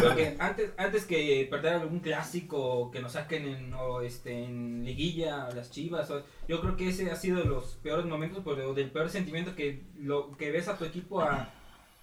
Porque 0.04 0.36
antes, 0.40 0.72
antes 0.78 1.06
que 1.06 1.48
perder 1.50 1.76
algún 1.76 2.00
clásico, 2.02 2.92
que 2.92 3.00
nos 3.00 3.14
saquen 3.14 3.48
en, 3.48 3.74
o, 3.74 4.02
este, 4.02 4.44
en 4.44 4.84
liguilla 4.84 5.50
las 5.56 5.72
chivas, 5.72 6.12
o- 6.12 6.24
yo 6.48 6.60
creo 6.62 6.76
que 6.76 6.90
ese 6.90 7.10
ha 7.12 7.16
sido 7.16 7.40
de 7.40 7.46
los 7.46 7.78
peores 7.82 8.06
momentos, 8.06 8.44
pues, 8.44 8.60
o 8.60 8.74
del 8.74 8.92
peor 8.92 9.10
sentimiento 9.10 9.56
que, 9.56 9.84
lo, 9.98 10.36
que 10.38 10.52
ves 10.52 10.68
a 10.68 10.78
tu 10.78 10.84
equipo 10.86 11.22
a, 11.22 11.52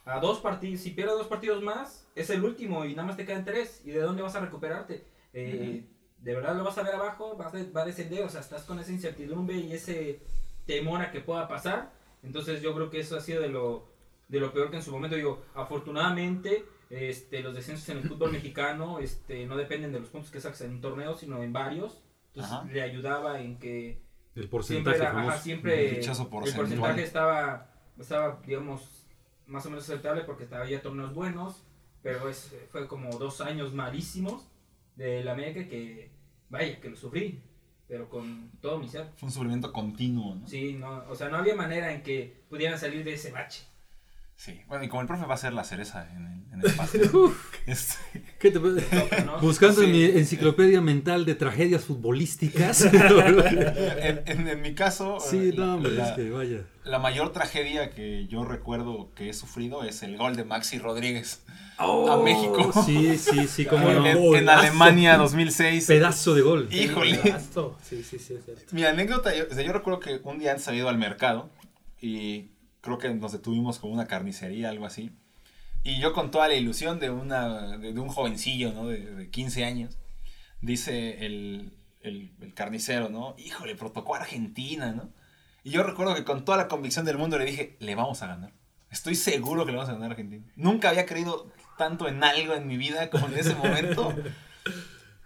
a 0.07 0.19
dos 0.21 0.38
partidos. 0.38 0.81
Si 0.81 0.90
pierdes 0.92 1.16
dos 1.19 1.27
partidos 1.27 1.62
más, 1.62 2.09
es 2.14 2.31
el 2.31 2.42
último 2.42 2.85
y 2.87 2.95
nada 2.95 3.09
más 3.09 3.16
te 3.19 3.27
quedan 3.27 3.45
tres. 3.45 3.83
¿Y 3.85 3.90
de 3.90 4.01
dónde 4.01 4.23
vas 4.23 4.35
a 4.37 4.40
recuperarte? 4.40 5.05
Eh, 5.35 5.85
¿De 6.19 6.35
verdad 6.35 6.57
lo 6.57 6.64
vas 6.64 6.79
a 6.79 6.83
ver 6.83 6.95
abajo? 6.95 7.37
¿Vas 7.37 7.53
a- 7.55 7.73
¿Va 7.77 7.83
a 7.83 7.85
descender? 7.85 8.25
O 8.25 8.29
sea, 8.31 8.40
estás 8.40 8.62
con 8.62 8.79
esa 8.79 8.90
incertidumbre 8.92 9.57
y 9.57 9.73
ese 9.73 10.21
temor 10.64 11.03
a 11.03 11.11
que 11.11 11.21
pueda 11.21 11.47
pasar. 11.47 11.92
Entonces 12.23 12.62
yo 12.62 12.75
creo 12.75 12.88
que 12.88 13.01
eso 13.01 13.16
ha 13.16 13.21
sido 13.21 13.42
de 13.42 13.49
lo, 13.49 13.87
de 14.29 14.40
lo 14.40 14.53
peor 14.53 14.71
que 14.71 14.77
en 14.77 14.83
su 14.83 14.90
momento 14.90 15.16
digo, 15.16 15.45
afortunadamente 15.55 16.64
este, 16.90 17.40
los 17.42 17.55
descensos 17.55 17.88
en 17.88 17.99
el 17.99 18.09
fútbol 18.09 18.33
mexicano 18.33 18.99
este, 18.99 19.45
no 19.47 19.57
dependen 19.57 19.92
de 19.92 20.01
los 20.01 20.09
puntos 20.09 20.31
que 20.31 20.40
sacas 20.40 20.61
en 20.62 20.71
un 20.73 20.81
torneo, 20.81 21.14
sino 21.16 21.42
en 21.42 21.53
varios. 21.53 22.03
Entonces 22.29 22.53
Ajá. 22.53 22.64
le 22.71 22.83
ayudaba 22.83 23.40
en 23.40 23.59
que 23.59 23.88
El 23.90 23.99
siempre, 24.35 24.49
porcentaje 24.49 24.97
era, 24.99 25.11
ajá, 25.11 25.19
famoso. 25.21 25.38
siempre 25.42 25.90
Dichoso 25.90 26.23
el 26.23 26.29
porcentaje 26.55 27.03
estaba, 27.03 27.71
estaba, 27.99 28.40
digamos, 28.47 29.06
más 29.47 29.67
o 29.67 29.71
menos 29.71 29.85
aceptable 29.85 30.23
porque 30.23 30.47
ya 30.69 30.83
torneos 30.83 31.15
buenos, 31.15 31.63
pero 32.03 32.29
es, 32.29 32.55
fue 32.71 32.87
como 32.87 33.11
dos 33.19 33.41
años 33.41 33.73
malísimos 33.73 34.47
de 34.97 35.25
la 35.25 35.33
América 35.33 35.69
que, 35.69 36.11
vaya, 36.49 36.81
que 36.81 36.91
lo 36.91 36.97
sufrí, 36.97 37.43
pero 37.89 38.09
con 38.09 38.51
todo 38.61 38.79
mi 38.79 38.89
ser. 38.89 39.11
Fue 39.17 39.29
un 39.29 39.33
sufrimiento 39.33 39.73
continuo, 39.73 40.35
¿no? 40.35 40.47
Sí, 40.47 40.75
no, 40.75 41.05
o 41.09 41.15
sea, 41.15 41.29
no 41.29 41.37
había 41.37 41.55
manera 41.55 41.93
en 41.93 42.03
que 42.03 42.43
pudieran 42.49 42.79
salir 42.79 43.05
de 43.05 43.15
ese 43.15 43.31
bache. 43.31 43.65
Sí. 44.37 44.61
Bueno, 44.68 44.85
y 44.85 44.88
como 44.88 45.01
el 45.03 45.09
profe 45.09 45.25
va 45.27 45.35
a 45.35 45.38
ser 45.38 45.55
la 45.55 45.64
cereza 45.64 46.07
en 46.14 46.27
el, 46.27 46.53
en 46.53 46.61
el 46.66 46.72
pastel. 46.77 47.11
este, 47.66 47.94
¿Qué 48.38 48.51
te- 48.51 48.61
¿no? 49.25 49.40
Buscando 49.40 49.83
en 49.83 49.92
mi 49.92 50.05
enciclopedia 50.05 50.81
mental 50.83 51.25
de 51.25 51.35
tragedias 51.35 51.85
futbolísticas. 51.85 52.83
en, 52.92 54.22
en- 54.27 54.49
en 54.49 54.61
mi 54.62 54.75
caso, 54.75 55.18
sí, 55.20 55.51
eh, 55.51 55.55
no, 55.57 55.75
hombre, 55.77 55.92
la, 55.92 56.09
es 56.11 56.12
que 56.16 56.31
vaya. 56.31 56.59
la 56.85 56.99
mayor 56.99 57.33
tragedia 57.33 57.90
que 57.90 58.27
yo 58.27 58.44
recuerdo 58.44 59.11
que 59.14 59.31
he 59.31 59.33
sufrido 59.33 59.85
es 59.85 60.03
el 60.03 60.16
gol 60.18 60.37
de 60.37 60.44
Maxi 60.44 60.79
Rodríguez 60.79 61.42
Oh, 61.79 62.22
México. 62.22 62.72
Sí, 62.87 63.18
sí, 63.18 63.46
sí, 63.49 63.66
como 63.66 63.90
en, 63.90 64.03
no. 64.03 64.35
en. 64.37 64.49
Alemania 64.49 65.18
2006. 65.18 65.87
Pedazo 65.87 66.35
de 66.35 66.40
gol. 66.40 66.68
Híjole. 66.72 67.18
Golazo. 67.18 67.77
Sí, 67.83 68.03
sí, 68.03 68.18
sí, 68.18 68.33
es 68.35 68.44
cierto. 68.46 68.62
Mi 68.72 68.83
anécdota, 68.85 69.35
yo, 69.37 69.44
o 69.51 69.55
sea, 69.55 69.62
yo 69.62 69.75
recuerdo 69.75 70.01
que 70.01 70.20
un 70.25 70.38
día 70.38 70.53
antes 70.53 70.66
había 70.68 70.81
ido 70.81 70.88
al 70.88 70.96
mercado 70.96 71.51
y 72.01 72.46
creo 72.87 72.99
que 72.99 73.12
nos 73.12 73.33
detuvimos 73.33 73.79
como 73.79 73.92
una 73.92 74.07
carnicería, 74.07 74.70
algo 74.70 74.87
así. 74.87 75.11
Y 75.83 76.01
yo 76.01 76.12
con 76.12 76.31
toda 76.31 76.49
la 76.49 76.55
ilusión 76.55 76.99
de, 76.99 77.11
una, 77.11 77.77
de, 77.77 77.92
de 77.92 78.01
un 78.01 78.09
jovencillo, 78.09 78.72
¿no? 78.72 78.88
De, 78.88 79.14
de 79.14 79.31
15 79.31 79.64
años, 79.64 79.99
dice 80.61 81.27
el, 81.27 81.72
el, 82.01 82.33
el 82.40 82.55
carnicero, 82.55 83.09
¿no? 83.09 83.35
Híjole, 83.38 83.75
pero 83.77 83.92
tocó 83.92 84.14
a 84.14 84.20
Argentina, 84.20 84.92
¿no? 84.92 85.11
Y 85.62 85.70
yo 85.70 85.83
recuerdo 85.83 86.14
que 86.14 86.25
con 86.25 86.44
toda 86.44 86.57
la 86.57 86.68
convicción 86.68 87.05
del 87.05 87.18
mundo 87.18 87.38
le 87.38 87.44
dije, 87.44 87.77
le 87.81 87.94
vamos 87.94 88.22
a 88.22 88.29
ganar. 88.29 88.53
Estoy 88.90 89.16
seguro 89.16 89.66
que 89.66 89.72
le 89.72 89.79
vamos 89.79 89.90
a 89.90 89.94
ganar 89.94 90.11
a 90.11 90.12
Argentina. 90.12 90.44
Nunca 90.55 90.88
había 90.88 91.07
creído 91.07 91.53
tanto 91.77 92.09
en 92.09 92.22
algo 92.25 92.55
en 92.55 92.66
mi 92.66 92.77
vida 92.77 93.11
como 93.11 93.27
en 93.27 93.38
ese 93.38 93.55
momento. 93.55 94.14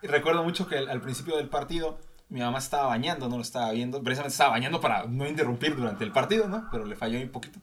Y 0.02 0.06
recuerdo 0.06 0.42
mucho 0.42 0.66
que 0.66 0.78
al, 0.78 0.88
al 0.88 1.02
principio 1.02 1.36
del 1.36 1.50
partido 1.50 2.00
mi 2.30 2.40
mamá 2.40 2.58
estaba 2.58 2.86
bañando, 2.86 3.28
no 3.28 3.36
lo 3.36 3.42
estaba 3.42 3.70
viendo. 3.72 4.02
Precisamente 4.02 4.32
estaba 4.32 4.50
bañando 4.50 4.80
para 4.80 5.04
no 5.04 5.26
interrumpir 5.26 5.76
durante 5.76 6.04
el 6.04 6.12
partido, 6.12 6.48
¿no? 6.48 6.68
Pero 6.70 6.86
le 6.86 6.96
falló 6.96 7.20
un 7.20 7.28
poquito. 7.28 7.58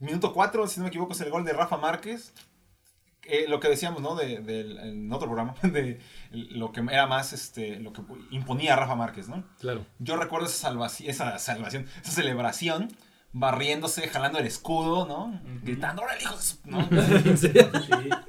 Minuto 0.00 0.32
4, 0.32 0.66
si 0.66 0.80
no 0.80 0.84
me 0.84 0.88
equivoco, 0.88 1.12
es 1.12 1.20
el 1.20 1.30
gol 1.30 1.44
de 1.44 1.52
Rafa 1.52 1.76
Márquez. 1.76 2.34
Eh, 3.24 3.44
lo 3.48 3.60
que 3.60 3.68
decíamos, 3.68 4.02
¿no? 4.02 4.16
De, 4.16 4.34
en 4.34 5.12
otro 5.12 5.28
programa, 5.28 5.54
de 5.62 6.00
lo 6.32 6.72
que 6.72 6.80
era 6.80 7.06
más, 7.06 7.32
este, 7.32 7.78
lo 7.78 7.92
que 7.92 8.02
imponía 8.32 8.74
Rafa 8.74 8.96
Márquez, 8.96 9.28
¿no? 9.28 9.44
Claro. 9.60 9.86
Yo 10.00 10.16
recuerdo 10.16 10.46
esa 10.46 10.58
salvación, 10.58 11.08
esa 11.08 11.38
salvación, 11.38 11.86
esa 12.02 12.10
celebración, 12.10 12.88
barriéndose, 13.32 14.08
jalando 14.08 14.38
el 14.38 14.46
escudo, 14.46 15.06
¿no? 15.06 15.40
Gritando, 15.62 16.02
¡órale, 16.02 16.20
hijo 16.22 16.36
de 16.36 16.42
su-", 16.42 16.58
¿no? 16.66 16.78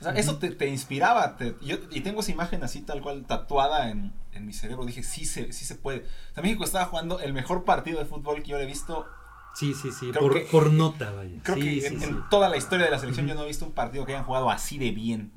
O 0.00 0.04
sea, 0.04 0.12
eso 0.16 0.36
te, 0.36 0.50
te 0.50 0.68
inspiraba. 0.68 1.36
te- 1.36 1.56
yo, 1.62 1.76
y 1.90 2.02
tengo 2.02 2.20
esa 2.20 2.30
imagen 2.30 2.62
así, 2.62 2.82
tal 2.82 3.00
cual, 3.00 3.24
tatuada 3.26 3.90
en, 3.90 4.12
en 4.32 4.44
mi 4.46 4.52
cerebro. 4.52 4.84
Dije, 4.84 5.02
sí 5.02 5.24
se, 5.24 5.52
sí 5.52 5.64
se 5.64 5.76
puede. 5.76 6.00
O 6.00 6.34
sea, 6.34 6.42
México 6.42 6.62
estaba 6.64 6.84
jugando 6.84 7.20
el 7.20 7.32
mejor 7.32 7.64
partido 7.64 7.98
de 7.98 8.04
fútbol 8.04 8.42
que 8.42 8.50
yo 8.50 8.58
le 8.58 8.64
he 8.64 8.66
visto. 8.66 9.06
Sí, 9.54 9.72
sí, 9.72 9.90
sí. 9.92 10.10
Por, 10.12 10.34
que- 10.34 10.40
por 10.50 10.70
nota, 10.72 11.10
vaya. 11.12 11.40
Creo 11.42 11.56
sí, 11.56 11.62
que 11.62 11.80
sí, 11.80 11.86
en, 11.94 12.00
sí. 12.00 12.06
en 12.06 12.28
toda 12.28 12.48
la 12.50 12.56
historia 12.58 12.84
de 12.84 12.90
la 12.90 12.98
selección 12.98 13.26
yo 13.26 13.34
no 13.34 13.44
he 13.44 13.46
visto 13.46 13.64
un 13.64 13.72
partido 13.72 14.04
que 14.04 14.12
hayan 14.12 14.24
jugado 14.26 14.50
así 14.50 14.76
de 14.78 14.90
bien. 14.90 15.32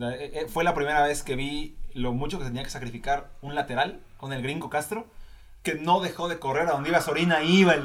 Eh, 0.00 0.30
eh, 0.34 0.46
Fue 0.48 0.64
la 0.64 0.74
primera 0.74 1.02
vez 1.04 1.22
que 1.22 1.36
vi 1.36 1.76
lo 1.94 2.12
mucho 2.12 2.38
que 2.38 2.44
tenía 2.46 2.64
que 2.64 2.70
sacrificar 2.70 3.30
un 3.42 3.54
lateral 3.54 4.00
con 4.16 4.32
el 4.32 4.42
gringo 4.42 4.70
Castro, 4.70 5.06
que 5.72 5.80
no 5.80 6.00
dejó 6.00 6.28
de 6.28 6.38
correr 6.38 6.68
a 6.68 6.72
donde 6.72 6.90
iba 6.90 7.00
Sorina, 7.00 7.42
iba, 7.42 7.74
el 7.74 7.84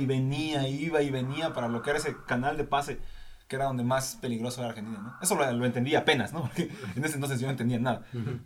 y 0.00 0.06
venía, 0.06 0.68
iba 0.68 1.02
y 1.02 1.10
venía 1.10 1.52
para 1.52 1.66
bloquear 1.66 1.96
ese 1.96 2.16
canal 2.26 2.56
de 2.56 2.64
pase 2.64 3.00
que 3.48 3.56
era 3.56 3.66
donde 3.66 3.84
más 3.84 4.16
peligroso 4.16 4.60
era 4.60 4.70
Argentina. 4.70 4.98
¿no? 5.02 5.14
Eso 5.22 5.34
lo, 5.34 5.50
lo 5.52 5.66
entendí 5.66 5.94
apenas, 5.94 6.32
¿no? 6.32 6.42
Porque 6.48 6.70
en 6.96 7.04
ese 7.04 7.14
entonces 7.14 7.40
yo 7.40 7.46
no 7.46 7.52
entendía 7.52 7.78
nada. 7.78 8.04
Ujú. 8.12 8.38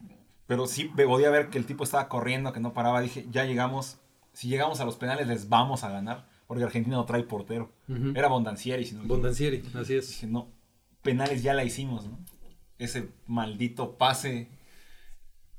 Pero 0.47 0.67
sí 0.67 0.85
podía 0.85 1.31
ver 1.31 1.51
que 1.51 1.59
el 1.59 1.67
tipo 1.67 1.85
estaba 1.85 2.09
corriendo, 2.09 2.53
que 2.53 2.61
no 2.61 2.73
paraba. 2.73 3.01
Dije, 3.01 3.27
ya 3.31 3.45
llegamos, 3.45 3.99
si 4.33 4.49
llegamos 4.49 4.81
a 4.81 4.85
los 4.85 4.97
penales 4.97 5.29
les 5.29 5.49
vamos 5.49 5.85
a 5.85 5.91
ganar, 5.91 6.27
porque 6.47 6.65
Argentina 6.65 6.97
no 6.97 7.05
trae 7.05 7.23
portero. 7.23 7.71
Era 8.15 8.29
Bondancieri, 8.29 8.85
si 8.87 8.95
no. 8.95 9.05
Bondancieri, 9.05 9.63
así 9.75 9.95
es. 9.95 10.09
Dije, 10.09 10.27
no, 10.27 10.49
penales 11.03 11.43
ya 11.43 11.53
la 11.53 11.65
hicimos, 11.65 12.07
¿no? 12.07 12.19
Ese 12.79 13.11
maldito 13.27 13.99
pase. 13.99 14.49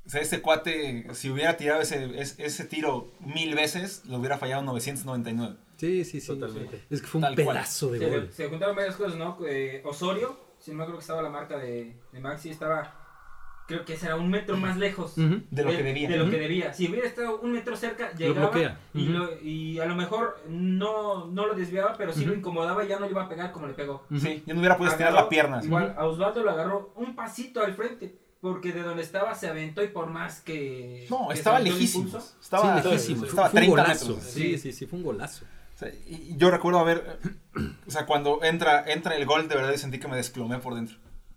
O 0.06 0.08
sea, 0.10 0.20
ese 0.22 0.40
cuate, 0.42 1.06
si 1.14 1.30
hubiera 1.30 1.56
tirado 1.56 1.80
ese, 1.82 2.20
ese, 2.20 2.44
ese 2.44 2.64
tiro 2.64 3.08
mil 3.20 3.54
veces, 3.54 4.02
lo 4.06 4.16
hubiera 4.18 4.38
fallado 4.38 4.62
999. 4.62 5.56
Sí, 5.76 6.04
sí, 6.04 6.20
sí. 6.20 6.26
Totalmente. 6.26 6.84
Es 6.90 7.00
que 7.00 7.06
fue 7.06 7.18
un 7.18 7.22
Tal 7.22 7.34
cual. 7.36 7.46
pedazo 7.56 7.90
de 7.92 7.98
Se, 7.98 8.06
gol. 8.10 8.28
se 8.32 8.48
juntaron 8.48 8.76
varias 8.76 8.96
cosas, 8.96 9.16
¿no? 9.16 9.38
Eh, 9.46 9.82
Osorio, 9.84 10.36
si 10.58 10.70
no 10.72 10.78
me 10.78 10.82
acuerdo 10.84 10.98
que 10.98 11.02
estaba 11.02 11.22
la 11.22 11.30
marca 11.30 11.58
de, 11.58 11.96
de 12.12 12.20
Maxi, 12.20 12.50
estaba, 12.50 13.62
creo 13.68 13.84
que 13.84 13.96
será 13.96 14.16
un 14.16 14.28
metro 14.30 14.56
más 14.56 14.76
lejos. 14.76 15.14
De 15.16 15.64
lo 15.64 15.70
que 15.70 15.82
debía. 15.82 16.08
De 16.08 16.16
lo 16.18 16.28
que 16.28 16.38
debía. 16.38 16.72
Si 16.74 16.88
hubiera 16.88 17.06
estado 17.06 17.38
un 17.40 17.52
metro 17.52 17.76
cerca, 17.76 18.12
llegaba 18.14 18.50
bloquea. 18.50 18.78
y, 18.94 19.04
lo- 19.06 19.40
y 19.42 19.78
a 19.78 19.84
lo 19.86 19.94
mejor 19.94 20.38
no, 20.48 21.26
no 21.28 21.46
lo 21.46 21.54
desviaba, 21.54 21.94
pero 21.96 22.12
sí 22.12 22.24
lo 22.26 22.34
incomodaba 22.34 22.84
y 22.84 22.88
ya 22.88 22.98
no 22.98 23.06
le 23.06 23.12
iba 23.12 23.22
a 23.24 23.28
pegar 23.28 23.52
como 23.52 23.66
le 23.66 23.74
pegó. 23.74 24.04
Sí, 24.18 24.42
ya 24.46 24.52
no 24.54 24.60
hubiera 24.60 24.76
podido 24.76 24.92
estirar 24.92 25.12
la 25.12 25.28
pierna. 25.28 25.60
Igual, 25.62 25.94
a 25.96 26.04
Osvaldo 26.06 26.42
lo 26.42 26.50
agarró 26.50 26.92
un 26.96 27.14
pasito 27.14 27.62
al 27.62 27.74
frente, 27.74 28.14
porque 28.40 28.72
de 28.72 28.82
donde 28.82 29.02
estaba 29.02 29.34
se 29.34 29.48
aventó 29.48 29.82
y 29.82 29.88
por 29.88 30.08
más 30.08 30.40
que... 30.40 31.06
No, 31.10 31.28
que 31.28 31.34
estaba 31.34 31.60
lejísimo. 31.60 32.04
impulso, 32.04 32.36
Estaba, 32.40 32.82
sí, 32.82 32.88
lejísimo. 32.88 33.24
Estaba 33.26 33.46
a 33.46 33.50
fue 33.50 33.60
un 33.60 33.66
30 33.66 33.82
golazo. 33.82 34.08
metros. 34.08 34.24
Sí, 34.24 34.58
sí, 34.58 34.72
sí, 34.72 34.86
fue 34.86 34.98
un 34.98 35.04
golazo. 35.04 35.44
O 35.74 35.78
sea, 35.78 35.88
y 35.88 36.34
yo 36.36 36.50
recuerdo 36.50 36.78
haber, 36.78 37.18
o 37.86 37.90
sea, 37.90 38.06
cuando 38.06 38.42
entra, 38.42 38.84
entra 38.90 39.16
el 39.16 39.26
gol, 39.26 39.48
de 39.48 39.54
verdad 39.54 39.72
yo 39.72 39.78
sentí 39.78 39.98
que 39.98 40.08
me 40.08 40.16
desplomé 40.16 40.58
por 40.58 40.74
dentro. 40.74 40.96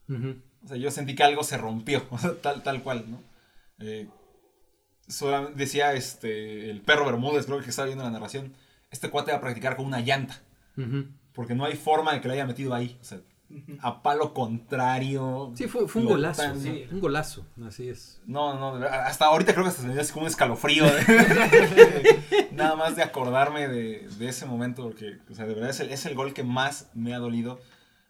O 0.10 0.68
sea, 0.68 0.78
yo 0.78 0.92
sentí 0.92 1.16
que 1.16 1.24
algo 1.24 1.44
se 1.44 1.58
rompió, 1.58 2.06
o 2.12 2.18
sea, 2.18 2.36
tal, 2.42 2.63
tal 2.63 2.82
cual, 2.84 3.06
¿no? 3.10 3.22
Eh, 3.80 4.08
solamente 5.08 5.58
decía 5.58 5.94
este, 5.94 6.70
el 6.70 6.82
perro 6.82 7.06
Bermúdez, 7.06 7.46
creo 7.46 7.60
que 7.62 7.70
estaba 7.70 7.88
viendo 7.88 8.04
la 8.06 8.12
narración, 8.12 8.54
este 8.92 9.10
cuate 9.10 9.32
va 9.32 9.38
a 9.38 9.42
practicar 9.42 9.76
con 9.76 9.86
una 9.86 10.00
llanta, 10.00 10.42
porque 11.34 11.56
no 11.56 11.66
hay 11.66 11.76
forma 11.76 12.13
de 12.13 12.22
que 12.22 12.28
lo 12.28 12.34
haya 12.34 12.46
metido 12.46 12.74
ahí. 12.74 12.98
O 13.02 13.04
sea, 13.04 13.20
a 13.82 14.02
palo 14.04 14.34
contrario. 14.34 15.52
Sí, 15.56 15.68
fue, 15.68 15.88
fue 15.88 16.02
un 16.02 16.08
golazo. 16.10 16.42
tan- 16.42 16.60
sí, 16.60 16.86
Un 16.92 17.00
golazo, 17.00 17.46
así 17.66 17.89
es. 17.89 18.22
No, 18.26 18.58
no, 18.60 18.86
hasta 18.86 19.26
ahorita 19.26 19.54
creo 19.54 19.63
que 19.66 19.70
hasta 19.70 19.82
se 19.82 19.88
me 19.88 19.94
dio 19.94 20.02
así 20.02 20.12
como 20.13 20.26
un 20.26 20.30
escalofrío. 20.30 20.86
de- 20.86 22.50
nada 22.54 22.76
más 22.76 22.96
de 22.96 23.04
acordarme 23.04 23.68
de, 23.68 24.08
de 24.18 24.28
ese 24.28 24.46
momento, 24.46 24.84
porque, 24.84 25.18
o 25.30 25.34
sea, 25.36 25.46
de 25.46 25.54
verdad 25.54 25.70
es 25.70 25.80
el, 25.80 25.89
es 25.92 26.06
el 26.06 26.16
gol 26.16 26.34
que 26.34 26.44
más 26.44 26.89
me 26.94 27.13
ha 27.13 27.20
dolido. 27.20 27.60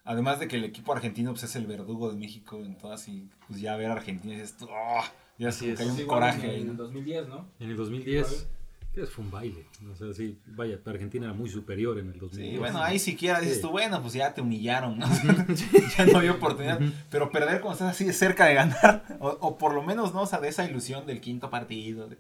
Además 0.06 0.40
de 0.40 0.50
que 0.50 0.58
el 0.58 0.66
equipo 0.66 0.92
argentino 0.92 1.32
pues, 1.32 1.44
es 1.44 1.56
el 1.56 1.66
verdugo 1.66 2.12
de 2.12 2.18
México 2.18 2.58
en 2.58 2.78
todas 2.78 3.08
y 3.08 3.30
pues 3.48 3.62
ya 3.62 3.76
ver 3.78 3.90
a 3.90 3.94
Argentina 3.94 4.34
y 4.34 4.38
dices, 4.42 4.58
"Oh", 4.62 5.02
ya 5.38 5.48
Así 5.50 5.70
es. 5.70 5.80
hay 5.80 5.88
un 5.88 5.96
Sí, 5.96 6.04
coraje 6.04 6.44
en 6.44 6.50
ahí. 6.50 6.62
el 6.62 6.68
¿no? 6.68 6.74
2010, 6.74 7.28
¿no? 7.30 7.48
En 7.60 7.70
el 7.70 7.78
2010, 7.78 8.48
que 8.94 9.06
fue 9.08 9.26
un 9.26 9.32
baile. 9.32 9.66
O 9.92 9.96
sea, 9.96 10.14
sí, 10.14 10.38
vaya, 10.48 10.80
Argentina 10.86 11.26
era 11.26 11.34
muy 11.34 11.50
superior 11.50 11.98
en 11.98 12.12
el 12.12 12.20
2010. 12.20 12.52
Sí, 12.54 12.58
bueno, 12.60 12.82
ahí 12.82 13.00
siquiera 13.00 13.40
dices 13.40 13.56
Sí. 13.58 13.62
tú, 13.64 13.70
bueno, 13.72 14.02
pues 14.02 14.14
ya 14.14 14.34
te 14.34 14.42
humillaron, 14.42 15.00
¿no? 15.00 15.08
ya 15.98 16.06
no 16.06 16.20
había 16.20 16.34
oportunidad. 16.34 16.80
Pero 17.10 17.32
perder 17.32 17.60
cuando 17.62 17.74
estás 17.74 17.92
así 17.96 18.06
de 18.06 18.14
cerca 18.14 18.46
de 18.46 18.54
ganar, 18.54 19.06
o, 19.20 19.30
o 19.30 19.58
por 19.58 19.74
lo 19.74 19.82
menos, 19.84 20.14
¿no? 20.14 20.22
O 20.22 20.26
sea, 20.28 20.40
de 20.40 20.50
esa 20.50 20.66
ilusión 20.70 21.06
del 21.08 21.22
quinto 21.22 21.50
partido, 21.50 22.08
de, 22.08 22.18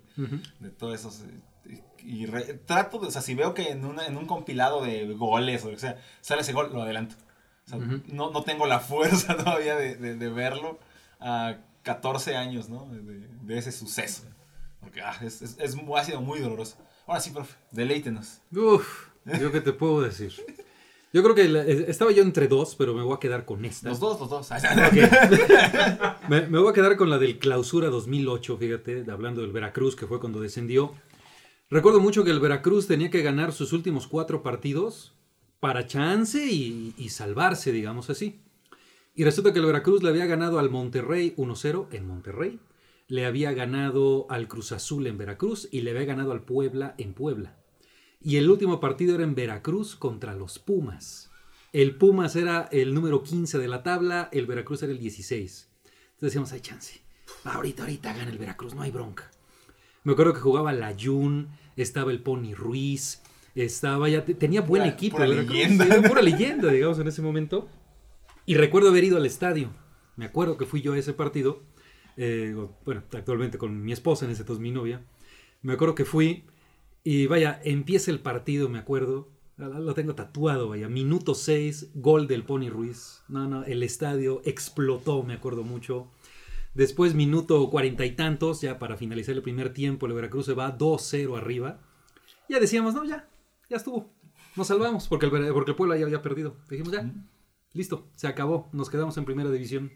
todo 0.77 0.93
eso. 0.95 1.11
eh, 1.69 1.81
Y 2.03 2.25
re- 2.25 2.55
trato 2.65 2.97
de, 2.99 3.07
o 3.07 3.11
sea, 3.11 3.21
si 3.21 3.35
veo 3.35 3.53
que 3.53 3.69
en, 3.71 3.85
una, 3.85 4.05
en 4.07 4.17
un 4.17 4.25
compilado 4.25 4.83
de 4.83 5.05
goles 5.13 5.63
o 5.63 5.67
lo 5.67 5.73
que 5.75 5.79
sea, 5.79 5.97
sale 6.21 6.41
ese 6.41 6.53
gol, 6.53 6.71
lo 6.73 6.81
adelanto. 6.81 7.15
O 7.65 7.69
sea, 7.69 7.77
no, 8.07 8.31
no 8.31 8.43
tengo 8.43 8.65
la 8.67 8.79
fuerza 8.91 9.37
todavía 9.37 9.75
de, 9.75 9.95
de- 9.95 10.15
de 10.15 10.29
verlo 10.29 10.79
a 11.19 11.57
14 11.83 12.35
años, 12.35 12.67
¿no? 12.69 12.87
De- 12.87 13.27
de 13.43 13.57
ese 13.57 13.71
suceso. 13.71 14.23
Porque 14.83 15.01
ah, 15.01 15.15
es, 15.21 15.41
es- 15.41 15.57
es 15.59 15.75
mu- 15.75 15.95
ha 15.97 16.03
sido 16.03 16.21
muy 16.21 16.39
doloroso. 16.39 16.75
Ahora 17.07 17.19
sí, 17.19 17.31
profe, 17.31 17.55
deleítenos. 17.71 18.39
Uf, 18.55 19.07
yo 19.39 19.51
qué 19.51 19.61
te 19.61 19.73
puedo 19.73 20.01
decir. 20.01 20.33
Yo 21.11 21.21
creo 21.23 21.35
que 21.35 21.47
la- 21.47 21.63
estaba 21.63 22.11
yo 22.11 22.23
entre 22.23 22.47
dos, 22.47 22.75
pero 22.75 22.93
me 22.93 23.03
voy 23.03 23.15
a 23.15 23.19
quedar 23.19 23.45
con 23.45 23.65
esta. 23.65 23.89
Los 23.89 23.99
dos, 23.99 24.19
los 24.19 24.29
dos. 24.29 24.49
Me, 26.29 26.47
me 26.47 26.59
voy 26.59 26.69
a 26.69 26.73
quedar 26.73 26.95
con 26.97 27.09
la 27.09 27.17
del 27.19 27.37
clausura 27.39 27.89
2008, 27.89 28.57
fíjate, 28.57 29.05
hablando 29.11 29.41
del 29.41 29.51
Veracruz, 29.51 29.95
que 29.95 30.07
fue 30.07 30.19
cuando 30.19 30.39
descendió. 30.41 30.93
Recuerdo 31.69 31.99
mucho 31.99 32.23
que 32.23 32.31
el 32.31 32.39
Veracruz 32.39 32.87
tenía 32.87 33.09
que 33.09 33.21
ganar 33.21 33.51
sus 33.51 33.73
últimos 33.73 34.07
cuatro 34.07 34.41
partidos 34.43 35.13
para 35.59 35.85
chance 35.87 36.45
y, 36.45 36.93
y 36.97 37.09
salvarse, 37.09 37.71
digamos 37.71 38.09
así. 38.09 38.39
Y 39.15 39.23
resulta 39.23 39.53
que 39.53 39.59
el 39.59 39.65
Veracruz 39.65 40.01
le 40.03 40.09
había 40.09 40.25
ganado 40.25 40.59
al 40.59 40.69
Monterrey 40.69 41.33
1-0 41.37 41.87
en 41.91 42.07
Monterrey, 42.07 42.59
le 43.07 43.25
había 43.25 43.51
ganado 43.53 44.25
al 44.29 44.47
Cruz 44.47 44.71
Azul 44.71 45.07
en 45.07 45.17
Veracruz 45.17 45.67
y 45.71 45.81
le 45.81 45.91
había 45.91 46.05
ganado 46.05 46.31
al 46.31 46.43
Puebla 46.43 46.95
en 46.97 47.13
Puebla. 47.13 47.57
Y 48.21 48.37
el 48.37 48.49
último 48.49 48.79
partido 48.79 49.15
era 49.15 49.23
en 49.23 49.35
Veracruz 49.35 49.95
contra 49.95 50.33
los 50.35 50.57
Pumas. 50.59 51.29
El 51.73 51.95
Pumas 51.97 52.35
era 52.35 52.69
el 52.71 52.93
número 52.93 53.23
15 53.23 53.57
de 53.57 53.67
la 53.67 53.83
tabla, 53.83 54.29
el 54.31 54.45
Veracruz 54.45 54.83
era 54.83 54.91
el 54.91 54.99
16. 54.99 55.69
Entonces 55.83 56.19
decíamos, 56.21 56.51
hay 56.53 56.61
chance. 56.61 57.01
ahorita, 57.43 57.83
ahorita 57.83 58.13
gana 58.13 58.31
el 58.31 58.37
Veracruz, 58.37 58.73
no 58.75 58.81
hay 58.83 58.91
bronca. 58.91 59.29
Me 60.03 60.13
acuerdo 60.13 60.33
que 60.33 60.39
jugaba 60.39 60.71
la 60.71 60.95
Jun, 60.99 61.49
estaba 61.75 62.11
el 62.11 62.21
Pony 62.21 62.53
Ruiz, 62.55 63.21
estaba 63.55 64.07
ya, 64.09 64.23
te- 64.23 64.33
tenía 64.35 64.61
buen 64.61 64.83
Pura- 64.83 64.93
equipo. 64.93 65.17
pura 65.17 65.27
Veracruz, 65.29 65.53
leyenda. 65.55 65.85
era 65.85 66.01
pura 66.09 66.21
leyenda, 66.21 66.71
digamos, 66.71 66.99
en 66.99 67.07
ese 67.07 67.21
momento. 67.21 67.67
Y 68.45 68.55
recuerdo 68.55 68.89
haber 68.89 69.03
ido 69.05 69.17
al 69.17 69.25
estadio. 69.25 69.69
Me 70.15 70.25
acuerdo 70.25 70.57
que 70.57 70.65
fui 70.65 70.81
yo 70.81 70.93
a 70.93 70.97
ese 70.97 71.13
partido. 71.13 71.63
Eh, 72.17 72.55
bueno, 72.85 73.03
actualmente 73.13 73.57
con 73.57 73.83
mi 73.83 73.91
esposa, 73.91 74.25
en 74.25 74.31
ese 74.31 74.41
entonces 74.41 74.61
mi 74.61 74.71
novia. 74.71 75.05
Me 75.61 75.73
acuerdo 75.73 75.95
que 75.95 76.05
fui 76.05 76.43
y 77.03 77.27
vaya, 77.27 77.59
empieza 77.63 78.11
el 78.11 78.19
partido, 78.19 78.69
me 78.69 78.79
acuerdo. 78.79 79.29
Lo 79.57 79.93
tengo 79.93 80.15
tatuado, 80.15 80.69
vaya. 80.69 80.89
Minuto 80.89 81.35
6, 81.35 81.91
gol 81.95 82.27
del 82.27 82.43
Pony 82.43 82.69
Ruiz. 82.69 83.23
No, 83.27 83.47
no, 83.47 83.63
el 83.63 83.83
estadio 83.83 84.41
explotó, 84.45 85.23
me 85.23 85.33
acuerdo 85.33 85.63
mucho. 85.63 86.09
Después, 86.73 87.13
minuto 87.13 87.69
cuarenta 87.69 88.03
y 88.03 88.11
tantos, 88.15 88.61
ya 88.61 88.79
para 88.79 88.97
finalizar 88.97 89.35
el 89.35 89.43
primer 89.43 89.73
tiempo, 89.73 90.07
el 90.07 90.13
Veracruz 90.13 90.47
se 90.47 90.53
va 90.53 90.75
2-0 90.75 91.37
arriba. 91.37 91.79
Ya 92.49 92.59
decíamos, 92.59 92.95
no, 92.95 93.05
ya, 93.05 93.29
ya 93.69 93.77
estuvo. 93.77 94.11
Nos 94.55 94.67
salvamos 94.67 95.07
porque 95.07 95.27
el, 95.27 95.53
porque 95.53 95.71
el 95.71 95.77
Puebla 95.77 95.97
ya 95.97 96.05
había 96.05 96.21
perdido. 96.21 96.55
Dijimos, 96.69 96.91
ya, 96.91 97.11
listo, 97.73 98.07
se 98.15 98.27
acabó. 98.27 98.69
Nos 98.73 98.89
quedamos 98.89 99.17
en 99.17 99.25
primera 99.25 99.51
división. 99.51 99.91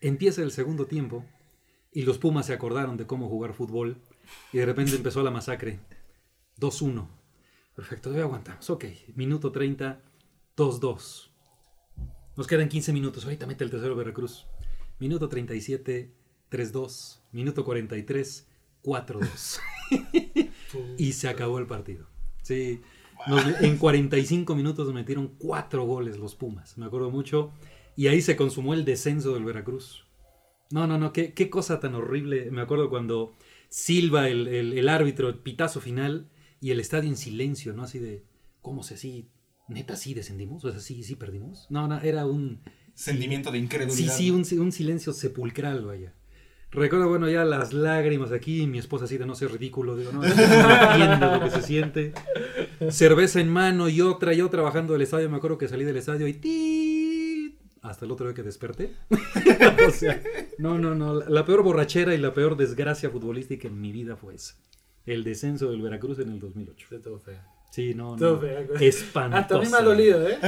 Empieza 0.00 0.42
el 0.42 0.50
segundo 0.50 0.86
tiempo 0.86 1.24
y 1.92 2.02
los 2.02 2.18
Pumas 2.18 2.46
se 2.46 2.52
acordaron 2.52 2.96
de 2.96 3.06
cómo 3.06 3.28
jugar 3.28 3.52
fútbol 3.52 3.98
y 4.52 4.58
de 4.58 4.66
repente 4.66 4.96
empezó 4.96 5.22
la 5.22 5.30
masacre. 5.30 5.80
2-1. 6.58 7.08
Perfecto, 7.74 8.04
todavía 8.04 8.24
aguantamos. 8.24 8.68
Ok, 8.70 8.84
minuto 9.14 9.52
30, 9.52 10.00
2-2. 10.56 11.30
Nos 12.36 12.46
quedan 12.46 12.68
15 12.68 12.92
minutos. 12.92 13.24
Ahorita 13.24 13.46
mete 13.46 13.64
el 13.64 13.70
tercero 13.70 13.96
Veracruz. 13.96 14.46
Minuto 14.98 15.28
37, 15.28 16.14
3-2. 16.50 17.20
Minuto 17.32 17.64
43, 17.64 18.48
4-2. 18.82 19.60
y 20.98 21.12
se 21.12 21.28
acabó 21.28 21.58
el 21.58 21.66
partido. 21.66 22.06
Sí, 22.42 22.80
en 23.60 23.76
45 23.76 24.54
minutos 24.54 24.92
metieron 24.92 25.28
4 25.38 25.84
goles 25.84 26.18
los 26.18 26.34
Pumas. 26.34 26.78
Me 26.78 26.86
acuerdo 26.86 27.10
mucho. 27.10 27.52
Y 28.00 28.06
ahí 28.08 28.22
se 28.22 28.34
consumó 28.34 28.72
el 28.72 28.84
descenso 28.86 29.34
del 29.34 29.44
Veracruz. 29.44 30.06
No, 30.70 30.86
no, 30.86 30.96
no, 30.96 31.12
qué, 31.12 31.34
qué 31.34 31.50
cosa 31.50 31.80
tan 31.80 31.94
horrible. 31.94 32.50
Me 32.50 32.62
acuerdo 32.62 32.88
cuando 32.88 33.34
silba 33.68 34.28
el, 34.28 34.48
el- 34.48 34.72
el 34.72 34.88
árbitro, 34.88 35.28
el 35.28 35.34
pitazo 35.34 35.80
final, 35.82 36.30
y 36.62 36.70
el 36.70 36.80
estadio 36.80 37.10
en 37.10 37.16
silencio, 37.18 37.74
¿no? 37.74 37.82
Así 37.82 37.98
de, 37.98 38.24
¿cómo 38.62 38.82
se 38.82 38.94
así? 38.94 39.28
¿Neta 39.68 39.96
sí 39.96 40.14
descendimos? 40.14 40.64
O 40.64 40.70
sea, 40.70 40.80
sí, 40.80 41.02
sí 41.02 41.14
perdimos. 41.16 41.66
No, 41.68 41.88
no, 41.88 42.00
era 42.00 42.24
un... 42.24 42.60
Sentimiento 42.94 43.50
de 43.52 43.58
Sí, 43.58 43.64
incredulidad. 43.64 44.14
sí, 44.16 44.30
un, 44.30 44.44
un 44.60 44.72
silencio 44.72 45.12
sepulcral, 45.12 45.84
vaya. 45.84 46.14
Recuerdo, 46.70 47.08
bueno, 47.08 47.28
ya 47.28 47.44
las 47.44 47.72
lágrimas 47.74 48.32
aquí, 48.32 48.66
mi 48.66 48.78
esposa 48.78 49.04
así 49.06 49.18
de 49.18 49.26
no 49.26 49.34
ser 49.34 49.50
ridículo, 49.52 49.96
digo, 49.96 50.12
no, 50.12 50.20
no 50.20 50.26
entiendo 50.26 51.36
lo 51.36 51.40
que 51.44 51.50
se 51.50 51.62
siente. 51.62 52.12
Cerveza 52.90 53.40
en 53.40 53.48
mano 53.50 53.88
y 53.88 54.00
otra, 54.00 54.32
yo 54.32 54.48
trabajando 54.48 54.92
del 54.94 55.02
estadio, 55.02 55.28
me 55.28 55.36
acuerdo 55.36 55.58
que 55.58 55.68
salí 55.68 55.84
del 55.84 55.96
estadio 55.98 56.26
y 56.28 56.34
¡tit! 56.34 56.89
Hasta 57.82 58.04
el 58.04 58.10
otro 58.10 58.26
día 58.26 58.34
que 58.34 58.42
desperté. 58.42 58.92
o 59.88 59.90
sea, 59.90 60.22
no, 60.58 60.78
no, 60.78 60.94
no, 60.94 61.14
la, 61.14 61.44
peor 61.44 61.62
borrachera 61.62 62.14
y 62.14 62.18
la 62.18 62.34
peor 62.34 62.56
desgracia 62.56 63.10
futbolística 63.10 63.68
en 63.68 63.80
mi 63.80 63.92
vida 63.92 64.16
fue 64.16 64.34
esa. 64.34 64.54
El 65.06 65.24
descenso 65.24 65.70
del 65.70 65.80
Veracruz 65.82 66.18
en 66.18 66.30
el 66.30 66.40
2008. 66.40 66.86
Sí, 66.88 66.94
estuvo 66.94 67.18
feo. 67.18 67.40
Sí, 67.70 67.94
no, 67.94 68.14
Estuvo 68.14 68.32
no. 68.32 68.40
feo, 68.40 68.66
güey. 68.66 68.86
Espantosa. 68.86 69.38
Hasta 69.38 69.56
a 69.56 69.60
mí 69.60 69.68
me 69.68 69.76
ha 69.76 69.82
dolido, 69.82 70.28
¿eh? 70.28 70.38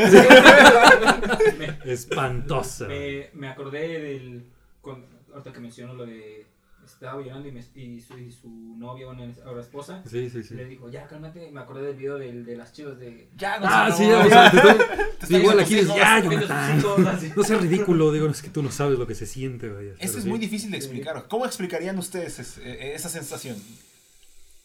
Espantosa. 1.85 2.87
Me, 2.89 3.31
me 3.33 3.49
acordé 3.49 4.01
del. 4.01 4.45
Con, 4.81 5.07
ahorita 5.33 5.53
que 5.53 5.61
menciono 5.61 5.95
lo 5.95 6.05
de. 6.05 6.47
Estaba 6.85 7.21
llorando 7.23 7.49
y, 7.49 7.53
me- 7.53 7.65
y 7.75 8.01
su, 8.01 8.19
y 8.19 8.31
su 8.33 8.49
novia, 8.77 9.07
bueno, 9.07 9.33
ahora 9.47 9.61
esposa, 9.61 10.03
Sí, 10.09 10.29
sí, 10.31 10.43
sí. 10.43 10.55
le 10.55 10.65
dijo, 10.65 10.89
ya 10.91 11.07
cálmate. 11.07 11.51
Me 11.51 11.61
acordé 11.61 11.87
del 11.87 11.97
video 11.97 12.19
del, 12.19 12.45
de 12.45 12.57
las 12.57 12.73
chivas 12.73 12.99
de. 12.99 13.29
Ya, 13.37 13.55
Ah, 13.63 13.89
Gonzalo. 13.89 13.97
sí, 13.97 14.07
ya, 14.09 14.19
o 14.19 14.29
sea, 14.29 14.51
te 14.51 14.57
estoy- 14.57 14.87
Te 15.21 15.27
sí, 15.27 15.37
igual 15.37 15.61
aquí 15.61 15.75
dices, 15.75 15.89
ya, 15.95 16.21
Jonathan. 16.21 16.83
No 17.37 17.43
seas 17.45 17.61
ridículo, 17.63 18.11
digo, 18.13 18.27
es 18.29 18.43
que 18.43 18.51
tú 18.51 18.63
no 18.63 18.71
sabes 18.73 18.99
lo 18.99 19.07
que 19.07 19.15
se 19.15 19.27
siente, 19.27 19.69
vaya. 19.69 19.93
Es 20.01 20.13
sí. 20.13 20.29
muy 20.29 20.39
difícil 20.39 20.71
de 20.73 20.77
explicar. 20.79 21.27
¿Cómo 21.29 21.47
explicarían 21.47 21.99
ustedes 21.99 22.39
es- 22.41 22.59
eh, 22.59 22.95
esa 22.95 23.09
sensación? 23.09 23.57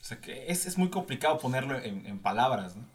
O 0.02 0.04
sea, 0.04 0.20
que 0.22 0.46
es, 0.52 0.66
es 0.66 0.78
muy 0.78 0.90
complicado 0.90 1.38
ponerlo 1.38 1.78
en, 1.78 2.06
en 2.06 2.20
palabras, 2.20 2.76
¿no? 2.76 2.86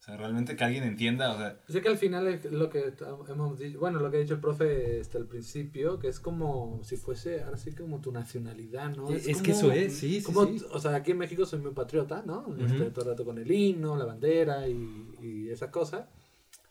O 0.00 0.02
sea, 0.02 0.16
realmente 0.16 0.54
que 0.56 0.62
alguien 0.64 0.84
entienda, 0.84 1.34
o 1.34 1.38
sea, 1.38 1.60
Sé 1.68 1.82
que 1.82 1.88
al 1.88 1.98
final 1.98 2.28
es 2.28 2.44
lo 2.50 2.70
que 2.70 2.94
hemos 3.28 3.58
dicho, 3.58 3.80
bueno, 3.80 3.98
lo 3.98 4.10
que 4.10 4.18
ha 4.18 4.20
dicho 4.20 4.34
el 4.34 4.40
profe 4.40 5.00
hasta 5.00 5.18
el 5.18 5.26
principio, 5.26 5.98
que 5.98 6.06
es 6.08 6.20
como 6.20 6.80
si 6.84 6.96
fuese, 6.96 7.42
ahora 7.42 7.58
sí 7.58 7.72
como 7.72 8.00
tu 8.00 8.12
nacionalidad, 8.12 8.94
¿no? 8.96 9.10
Es, 9.10 9.26
como- 9.26 9.42
que 9.42 9.50
eso 9.50 9.72
es, 9.72 9.92
sí, 9.96 10.20
sí, 10.20 10.22
como, 10.24 10.46
sí. 10.46 10.64
O 10.70 10.78
sea, 10.78 10.94
aquí 10.94 11.10
en 11.10 11.18
México 11.18 11.44
soy 11.44 11.58
muy 11.58 11.72
patriota, 11.72 12.22
¿no? 12.24 12.46
Este, 12.58 12.90
todo 12.90 13.04
el 13.06 13.10
rato 13.10 13.24
con 13.24 13.38
el 13.38 13.50
himno, 13.50 13.96
la 13.96 14.04
bandera 14.04 14.68
y, 14.68 15.14
y 15.20 15.50
esa 15.50 15.70
cosa. 15.70 16.08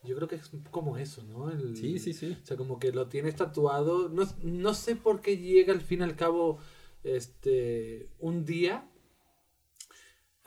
Yo 0.04 0.16
creo 0.16 0.28
que 0.30 0.36
es 0.36 0.50
como 0.72 0.98
eso, 0.98 1.22
¿no? 1.24 1.50
El- 1.52 1.76
Sí, 1.76 2.00
sí, 2.00 2.14
sí. 2.14 2.38
O 2.42 2.46
sea, 2.46 2.56
como 2.56 2.80
que 2.80 2.94
lo 2.94 3.08
tienes 3.08 3.36
tatuado. 3.36 4.08
No, 4.08 4.24
no 4.42 4.74
sé 4.74 4.96
por 4.96 5.20
qué 5.20 5.38
llega 5.38 5.74
al 5.74 5.82
fin 5.82 6.00
y 6.00 6.04
al 6.04 6.16
cabo 6.16 6.60
este, 7.04 8.10
un 8.20 8.46
día 8.46 8.90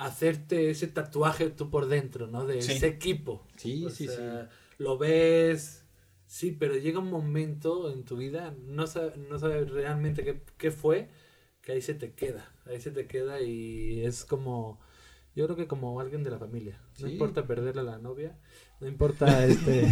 hacerte 0.01 0.71
ese 0.71 0.87
tatuaje 0.87 1.51
tú 1.51 1.69
por 1.71 1.87
dentro, 1.87 2.27
¿no? 2.27 2.47
De 2.47 2.63
Sí. 2.63 2.73
ese 2.73 2.87
equipo. 2.89 3.47
Sí, 3.57 3.85
O 3.87 3.91
sí, 3.91 4.09
sea, 4.09 4.49
Lo 4.79 4.97
ves, 4.97 5.85
sí, 6.27 6.53
pero 6.59 6.75
llega 6.77 6.99
un 7.01 7.11
momento 7.11 7.93
en 7.93 8.05
tu 8.05 8.17
vida, 8.17 8.55
no 8.67 8.87
sabes, 8.87 9.19
no 9.19 9.39
sabes 9.39 9.71
realmente 9.71 10.25
qué, 10.25 10.41
qué 10.57 10.71
fue, 10.71 11.09
que 11.61 11.73
ahí 11.73 11.83
se 11.83 11.93
te 11.95 12.15
queda. 12.15 12.51
Ahí 12.65 12.81
se 12.81 12.91
te 12.91 13.07
queda 13.07 13.41
y 13.43 14.01
es 14.05 14.25
como... 14.25 14.81
Yo 15.37 15.45
creo 15.45 15.57
que 15.57 15.67
como 15.69 16.01
alguien 16.01 16.25
de 16.25 16.31
la 16.31 16.39
familia. 16.39 16.81
No 16.99 17.07
Sí. 17.07 17.13
importa 17.13 17.47
perderle 17.47 17.83
a 17.83 17.85
la 17.85 17.99
novia. 17.99 18.39
No 18.81 18.89
importa 18.89 19.45
este... 19.47 19.89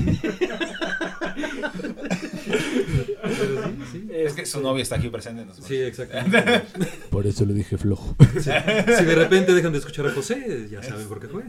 Pero 3.22 3.62
sí, 3.66 3.76
sí. 3.92 4.08
es 4.10 4.32
que 4.32 4.46
su 4.46 4.60
novia 4.60 4.82
está 4.82 4.96
aquí 4.96 5.08
presente. 5.08 5.46
Sí, 5.60 5.76
exactamente. 5.76 6.62
Por 7.10 7.26
eso 7.26 7.44
le 7.44 7.52
dije 7.54 7.76
flojo. 7.76 8.16
si 8.40 9.04
de 9.04 9.14
repente 9.14 9.52
dejan 9.54 9.72
de 9.72 9.78
escuchar 9.78 10.06
a 10.06 10.12
José, 10.12 10.68
ya 10.70 10.82
saben 10.82 11.06
por 11.06 11.20
qué 11.20 11.28
fue. 11.28 11.44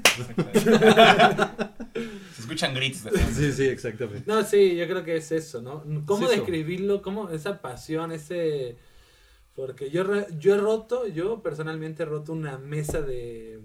Se 2.35 2.41
escuchan 2.41 2.73
grits 2.73 3.03
de. 3.03 3.11
Sí, 3.33 3.51
sí, 3.53 3.65
exactamente. 3.67 4.23
No, 4.25 4.43
sí, 4.43 4.75
yo 4.75 4.85
creo 4.87 5.03
que 5.03 5.15
es 5.17 5.31
eso, 5.31 5.61
¿no? 5.61 5.83
¿Cómo 6.05 6.25
Es 6.25 6.33
eso. 6.33 6.41
describirlo? 6.41 7.01
¿Cómo 7.01 7.29
esa 7.29 7.61
pasión, 7.61 8.11
ese... 8.11 8.77
Porque 9.55 9.89
yo, 9.89 10.05
yo 10.37 10.55
he 10.55 10.57
roto, 10.57 11.07
yo 11.07 11.41
personalmente 11.41 12.03
he 12.03 12.05
roto 12.05 12.33
una 12.33 12.57
mesa 12.57 13.01
de, 13.01 13.59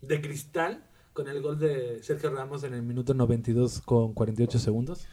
de 0.00 0.20
cristal 0.20 0.84
con 1.12 1.28
el 1.28 1.40
gol 1.42 1.58
de 1.58 2.02
Sergio 2.02 2.30
Ramos 2.30 2.62
en 2.64 2.74
el 2.74 2.82
minuto 2.82 3.14
92 3.14 3.80
con 3.80 4.14
48 4.14 4.58
segundos. 4.58 5.06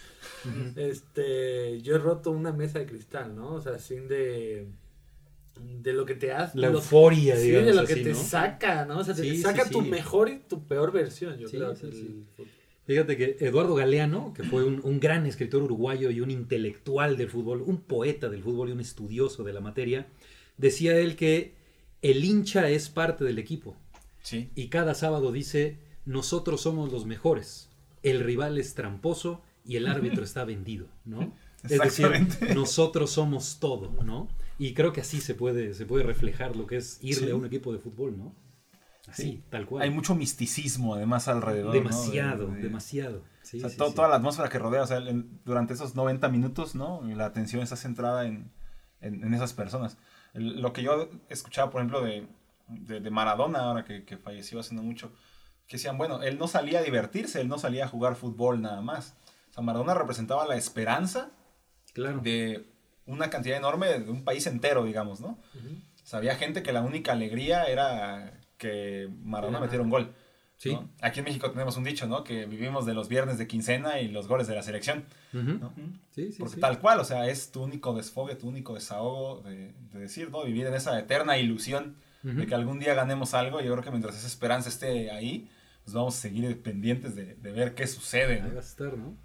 Este, 0.76 1.82
yo 1.82 1.96
he 1.96 2.00
roto 2.00 2.32
una 2.32 2.52
mesa 2.54 2.80
de 2.80 2.86
cristal, 2.86 3.36
¿no? 3.36 3.54
O 3.54 3.62
sea, 3.62 3.80
sin 3.80 4.08
de 4.08 4.68
de 5.82 5.92
lo 5.92 6.06
que 6.06 6.14
te 6.14 6.32
hace 6.32 6.56
La 6.60 6.68
euforia, 6.68 7.36
sí, 7.36 7.48
digamos 7.48 7.66
de 7.68 7.74
lo 7.82 7.88
que 7.88 7.96
te 7.96 8.10
¿no? 8.12 8.16
saca, 8.16 8.86
¿no? 8.86 9.00
O 9.00 9.04
sea, 9.04 9.16
te 9.16 9.24
Sí, 9.24 9.38
sí, 9.38 9.42
saca 9.42 9.68
tu 9.68 9.82
sí. 9.82 9.90
mejor 9.90 10.30
y 10.30 10.38
tu 10.38 10.64
peor 10.68 10.92
versión, 10.92 11.36
yo 11.40 11.48
Sí, 11.48 11.58
creo. 11.58 11.76
sí, 11.76 11.88
el 11.88 11.94
sí. 11.94 12.26
Fíjate 12.86 13.18
que 13.18 13.38
Eduardo 13.40 13.74
Galeano, 13.74 14.34
que 14.36 14.44
fue 14.44 14.64
un, 14.64 14.80
un 14.84 15.00
gran 15.00 15.26
escritor 15.26 15.64
uruguayo 15.64 16.12
y 16.12 16.22
un 16.22 16.30
intelectual 16.30 17.18
del 17.18 17.30
fútbol, 17.30 17.64
un 17.64 17.82
poeta 17.82 18.30
del 18.30 18.44
fútbol 18.44 18.70
y 18.70 18.72
un 18.74 18.80
estudioso 18.80 19.44
de 19.44 19.52
la 19.52 19.60
materia, 19.60 20.06
decía 20.58 20.96
él 20.98 21.16
que 21.16 21.54
el 22.04 22.24
hincha 22.24 22.70
es 22.70 22.88
parte 22.90 23.24
del 23.26 23.40
equipo 23.40 23.76
Sí. 24.22 24.50
y 24.56 24.68
cada 24.68 24.94
sábado 24.94 25.32
dice, 25.32 25.78
nosotros 26.08 26.62
somos 26.62 26.92
los 26.92 27.06
mejores, 27.06 27.70
el 28.02 28.22
rival 28.22 28.58
es 28.58 28.74
tramposo 28.74 29.42
y 29.66 29.76
el 29.76 29.88
árbitro 29.88 30.24
está 30.24 30.44
vendido, 30.46 30.88
¿no? 31.06 31.34
Es 31.64 31.80
decir, 31.80 32.28
nosotros 32.56 33.12
somos 33.12 33.60
todo, 33.60 33.92
¿no? 34.04 34.28
Y 34.58 34.74
creo 34.74 34.94
que 34.94 35.02
así 35.02 35.20
se 35.22 35.36
puede, 35.36 35.74
se 35.74 35.86
puede 35.86 36.04
reflejar 36.04 36.56
lo 36.56 36.66
que 36.66 36.78
es 36.78 36.98
irle 37.02 37.28
Sí. 37.28 37.32
a 37.32 37.36
un 37.36 37.46
equipo 37.46 37.74
de 37.74 37.80
fútbol, 37.80 38.18
¿no? 38.18 38.34
Así, 39.08 39.22
Sí. 39.24 39.44
tal 39.50 39.66
cual. 39.66 39.84
Hay 39.84 39.90
mucho 39.90 40.16
misticismo 40.16 40.96
además 40.96 41.28
alrededor. 41.28 41.68
¿no? 41.68 41.72
De- 41.74 41.80
demasiado, 41.80 42.48
de- 42.48 42.62
demasiado. 42.62 43.24
Sí, 43.42 43.58
o 43.58 43.60
sea, 43.62 43.70
sí, 43.70 43.78
to- 43.78 43.90
sí. 43.90 43.96
toda 43.96 44.08
la 44.10 44.16
atmósfera 44.18 44.50
que 44.50 44.60
rodea, 44.60 44.84
o 44.84 44.88
sea, 44.88 44.98
en- 44.98 45.40
durante 45.46 45.74
esos 45.74 45.96
90 45.96 46.28
minutos, 46.30 46.76
¿no? 46.76 47.02
La 47.16 47.26
atención 47.26 47.62
está 47.62 47.76
centrada 47.76 48.26
en, 48.26 48.50
en- 49.02 49.24
en 49.24 49.34
esas 49.34 49.54
personas. 49.54 49.98
El- 50.34 50.62
lo 50.62 50.74
que 50.74 50.84
yo 50.84 51.10
escuchaba, 51.30 51.70
por 51.72 51.82
ejemplo, 51.82 52.02
de, 52.02 52.28
de, 52.70 53.00
de 53.00 53.10
Maradona, 53.12 53.60
ahora 53.60 53.86
que, 53.86 54.04
que 54.04 54.18
falleció 54.18 54.60
hace 54.60 54.76
no 54.76 54.84
mucho, 54.84 55.12
que 55.68 55.78
decían, 55.78 55.98
bueno, 55.98 56.22
él 56.24 56.38
no 56.38 56.48
salía 56.48 56.80
a 56.80 56.84
divertirse, 56.84 57.42
él 57.42 57.48
no 57.48 57.58
salía 57.60 57.86
a 57.86 57.88
jugar 57.88 58.16
fútbol 58.16 58.62
nada 58.62 58.82
más. 58.82 59.16
O 59.50 59.54
sea, 59.54 59.64
Maradona 59.64 59.94
representaba 59.94 60.46
la 60.48 60.56
esperanza 60.56 61.32
Claro. 61.94 62.20
de 62.20 62.66
una 63.06 63.30
cantidad 63.30 63.58
enorme 63.58 63.88
de 64.00 64.10
un 64.12 64.24
país 64.24 64.46
entero, 64.48 64.84
digamos, 64.86 65.20
¿no? 65.20 65.30
O 65.56 66.06
sea, 66.10 66.20
había 66.20 66.36
gente 66.36 66.64
que 66.64 66.72
la 66.72 66.82
única 66.82 67.12
alegría 67.14 67.66
era 67.66 68.40
que 68.58 69.10
Maradona 69.24 69.58
Era 69.58 69.66
metiera 69.66 69.84
un 69.84 69.90
gol. 69.90 70.14
Sí. 70.58 70.72
¿no? 70.74 70.90
Aquí 71.02 71.20
en 71.20 71.26
México 71.26 71.52
tenemos 71.52 71.78
un 71.78 71.84
dicho, 71.84 72.08
¿no? 72.08 72.24
Que 72.24 72.46
vivimos 72.48 72.86
de 72.88 72.94
los 72.96 73.08
viernes 73.10 73.38
de 73.38 73.46
quincena 73.46 74.00
y 74.00 74.08
los 74.08 74.28
goles 74.28 74.48
de 74.48 74.56
la 74.56 74.64
selección. 74.64 75.06
Ujú. 75.34 75.52
¿no? 75.60 75.74
Sí, 76.12 76.32
sí, 76.32 76.40
Porque 76.40 76.56
sí. 76.56 76.62
tal 76.62 76.80
cual, 76.80 77.00
o 77.00 77.04
sea, 77.06 77.28
es 77.28 77.52
tu 77.52 77.62
único 77.64 77.94
desfogue, 77.94 78.36
tu 78.36 78.48
único 78.48 78.74
desahogo 78.74 79.42
de, 79.42 79.74
de 79.92 80.00
decir, 80.00 80.32
¿no? 80.32 80.44
Vivir 80.44 80.66
en 80.66 80.74
esa 80.74 80.98
eterna 80.98 81.38
ilusión 81.38 81.98
de 82.24 82.46
que 82.48 82.56
algún 82.56 82.80
día 82.80 82.94
ganemos 82.94 83.34
algo. 83.36 83.62
Yo 83.62 83.72
creo 83.72 83.84
que 83.84 83.92
mientras 83.92 84.18
esa 84.18 84.28
esperanza 84.28 84.68
esté 84.70 85.12
ahí, 85.12 85.50
pues 85.88 85.96
vamos 85.96 86.18
a 86.18 86.20
seguir 86.20 86.62
pendientes 86.62 87.16
de, 87.16 87.36
de 87.36 87.52
ver 87.54 87.74
qué 87.74 87.88
sucede. 87.88 88.42
Ahí 88.42 88.50
¿no? 88.50 88.56
vas 88.56 88.66
a 88.66 88.70
estar, 88.70 88.98
¿no? 88.98 89.16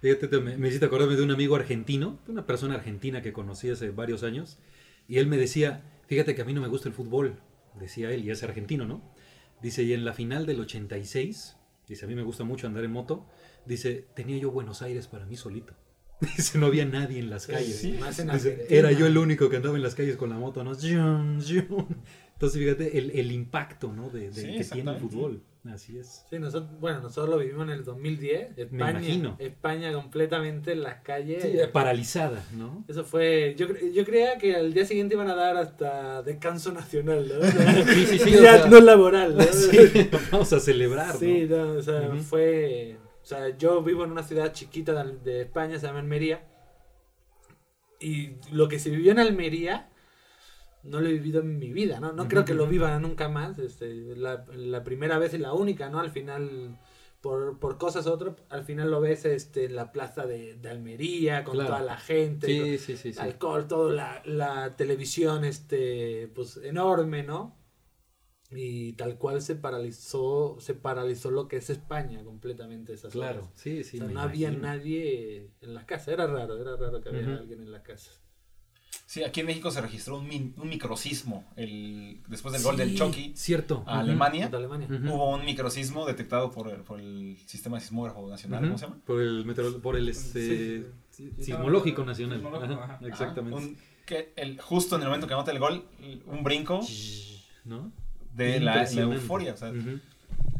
Fíjate, 0.00 0.28
te- 0.28 0.38
me, 0.38 0.56
me 0.56 0.68
hiciste 0.68 0.86
acordarme 0.86 1.16
de 1.16 1.22
un 1.24 1.32
amigo 1.32 1.56
argentino, 1.56 2.20
de 2.26 2.30
una 2.30 2.46
persona 2.46 2.76
argentina 2.76 3.22
que 3.22 3.32
conocí 3.32 3.68
hace 3.70 3.90
varios 3.90 4.22
años, 4.22 4.60
y 5.08 5.18
él 5.18 5.26
me 5.26 5.36
decía, 5.36 5.82
fíjate 6.06 6.36
que 6.36 6.42
a 6.42 6.44
mí 6.44 6.52
no 6.54 6.60
me 6.60 6.68
gusta 6.68 6.88
el 6.88 6.94
fútbol, 6.94 7.40
decía 7.80 8.12
él, 8.12 8.24
y 8.24 8.30
es 8.30 8.44
argentino, 8.44 8.86
¿no? 8.86 9.02
Dice, 9.60 9.82
y 9.82 9.92
en 9.94 10.04
la 10.04 10.12
final 10.12 10.46
del 10.46 10.60
86, 10.60 11.56
dice, 11.88 12.04
a 12.04 12.08
mí 12.08 12.14
me 12.14 12.22
gusta 12.22 12.44
mucho 12.44 12.68
andar 12.68 12.84
en 12.84 12.92
moto, 12.92 13.26
dice, 13.66 14.06
tenía 14.14 14.38
yo 14.38 14.52
Buenos 14.52 14.80
Aires 14.82 15.08
para 15.08 15.26
mí 15.26 15.34
solito. 15.36 15.74
Dice, 16.36 16.56
no 16.56 16.66
había 16.66 16.84
nadie 16.84 17.18
en 17.18 17.30
las 17.30 17.48
calles. 17.48 17.78
Sí, 17.80 17.96
más 17.98 18.16
en 18.20 18.30
Dice, 18.30 18.66
era 18.70 18.92
yo 18.92 19.06
el 19.08 19.18
único 19.18 19.50
que 19.50 19.56
andaba 19.56 19.74
en 19.76 19.82
las 19.82 19.96
calles 19.96 20.16
con 20.16 20.30
la 20.30 20.36
moto, 20.38 20.62
¿no? 20.62 20.70
Entonces, 20.76 22.58
fíjate, 22.60 22.96
el, 22.98 23.10
el 23.10 23.32
impacto, 23.32 23.92
¿no? 23.92 24.08
De, 24.08 24.30
de- 24.30 24.32
Sí, 24.32 24.54
que 24.56 24.64
tiene 24.64 24.92
el 24.92 24.98
fútbol. 24.98 25.42
Así 25.70 25.96
es. 25.96 26.24
Sí, 26.28 26.40
nosotros, 26.40 26.72
bueno, 26.80 27.00
nosotros 27.00 27.28
lo 27.28 27.38
vivimos 27.38 27.64
en 27.68 27.70
el 27.70 27.84
2010. 27.84 28.58
España, 28.58 28.90
imagino. 28.90 29.36
España 29.38 29.92
completamente 29.92 30.72
en 30.72 30.82
las 30.82 31.02
calles. 31.02 31.42
Sí, 31.42 31.50
eh, 31.56 31.68
paralizada, 31.68 32.44
¿no? 32.56 32.84
Eso 32.88 33.04
fue. 33.04 33.54
Yo, 33.56 33.68
yo 33.94 34.04
creía 34.04 34.38
que 34.38 34.56
al 34.56 34.74
día 34.74 34.84
siguiente 34.84 35.14
iban 35.14 35.30
a 35.30 35.36
dar 35.36 35.56
hasta 35.56 36.22
descanso 36.24 36.72
nacional, 36.72 37.28
¿no? 37.28 37.44
Sí, 37.94 38.06
sí, 38.06 38.18
sí, 38.18 38.30
Ya 38.32 38.38
o 38.56 38.58
sea- 38.58 38.66
no 38.70 38.80
laboral, 38.80 39.36
¿no? 39.36 39.42
Sí, 39.52 40.10
vamos 40.32 40.52
a 40.52 40.58
celebrar, 40.58 41.16
Sí, 41.16 41.46
¿no? 41.48 41.56
no, 41.66 41.72
o 41.78 41.82
sea, 41.82 42.10
fue. 42.28 42.96
O 43.22 43.24
sea, 43.24 43.56
yo 43.56 43.82
vivo 43.84 44.02
en 44.04 44.10
una 44.10 44.24
ciudad 44.24 44.52
chiquita 44.52 45.04
de, 45.04 45.16
de 45.18 45.42
España, 45.42 45.78
se 45.78 45.86
llama 45.86 46.00
Almería. 46.00 46.42
Y 48.00 48.30
lo 48.50 48.66
que 48.66 48.80
se 48.80 48.90
vivió 48.90 49.12
en 49.12 49.20
Almería, 49.20 49.91
no 50.82 51.00
lo 51.00 51.08
he 51.08 51.12
vivido 51.12 51.40
en 51.40 51.58
mi 51.58 51.72
vida, 51.72 52.00
¿no? 52.00 52.12
No 52.12 52.28
creo 52.28 52.44
que 52.44 52.54
lo 52.54 52.66
viva 52.66 52.98
nunca 52.98 53.28
más. 53.28 53.58
Este, 53.58 54.16
la, 54.16 54.44
la 54.54 54.82
primera 54.84 55.18
vez 55.18 55.34
y 55.34 55.38
la 55.38 55.52
única, 55.52 55.88
¿no? 55.90 56.00
Al 56.00 56.10
final, 56.10 56.78
por, 57.20 57.58
por 57.60 57.78
cosas 57.78 58.06
otras, 58.06 58.34
al 58.48 58.64
final 58.64 58.90
lo 58.90 59.00
ves 59.00 59.24
este, 59.24 59.66
en 59.66 59.76
la 59.76 59.92
plaza 59.92 60.26
de, 60.26 60.56
de 60.56 60.68
Almería, 60.70 61.44
con 61.44 61.54
Claro. 61.54 61.68
toda 61.70 61.82
la 61.82 61.96
gente. 61.96 62.46
Sí, 62.46 62.78
sí, 62.78 62.96
sí, 62.96 63.12
sí. 63.12 63.20
alcohol, 63.20 63.68
todo 63.68 63.90
la, 63.90 64.22
la 64.24 64.74
televisión, 64.76 65.44
este, 65.44 66.28
pues 66.34 66.56
enorme, 66.58 67.22
¿no? 67.22 67.56
Y 68.54 68.92
tal 68.94 69.16
cual 69.16 69.40
se 69.40 69.54
paralizó, 69.54 70.56
se 70.60 70.74
paralizó 70.74 71.30
lo 71.30 71.48
que 71.48 71.56
es 71.56 71.70
España 71.70 72.22
completamente 72.22 72.92
esas 72.92 73.12
Claro, 73.12 73.44
horas. 73.44 73.50
sí, 73.54 73.82
sí. 73.82 73.96
o 73.98 74.04
sea, 74.04 74.12
no 74.12 74.20
había 74.20 74.50
nadie 74.50 75.48
en 75.62 75.72
las 75.74 75.84
casas, 75.86 76.08
era 76.08 76.26
raro, 76.26 76.60
era 76.60 76.76
raro 76.76 77.00
que 77.00 77.08
había 77.08 77.36
alguien 77.36 77.62
en 77.62 77.72
la 77.72 77.82
casa. 77.82 78.10
Sí, 79.06 79.22
aquí 79.24 79.40
en 79.40 79.46
México 79.46 79.70
se 79.70 79.80
registró 79.80 80.18
un, 80.18 80.26
min- 80.26 80.54
un 80.56 80.68
microsismo 80.68 81.44
el, 81.56 82.20
después 82.28 82.52
del 82.54 82.62
gol 82.62 82.76
del 82.76 82.96
Chucky 82.96 83.32
Cierto. 83.34 83.84
a. 83.86 84.00
Alemania. 84.00 84.50
Hubo 84.50 85.34
un 85.34 85.44
microsismo 85.44 86.06
detectado 86.06 86.50
por 86.50 86.68
el, 86.70 86.80
por 86.80 86.98
el 86.98 87.36
Sistema 87.46 87.78
Sismógrafo 87.80 88.26
Nacional. 88.28 88.62
¿cómo 88.64 88.78
se 88.78 88.86
llama? 88.86 88.98
Por 89.04 89.20
el, 89.20 89.80
por 89.82 89.96
el 89.96 90.08
este, 90.08 90.86
Sí. 91.10 91.30
sismológico 91.40 92.04
nacional. 92.04 92.38
Sismológico, 92.38 92.72
Ajá, 92.74 92.94
ajá. 92.94 93.06
Exactamente. 93.06 93.56
Un- 93.58 93.76
que 94.06 94.32
el, 94.36 94.60
justo 94.60 94.96
en 94.96 95.02
el 95.02 95.08
momento 95.08 95.26
que 95.26 95.34
anota 95.34 95.52
el 95.52 95.58
gol, 95.58 95.84
un 96.26 96.42
brinco 96.42 96.80
¿No? 97.64 97.92
de 98.34 98.60
la, 98.60 98.84
euforia. 98.90 99.52
O 99.52 99.56
sea, 99.56 99.70
Ujú. 99.70 100.00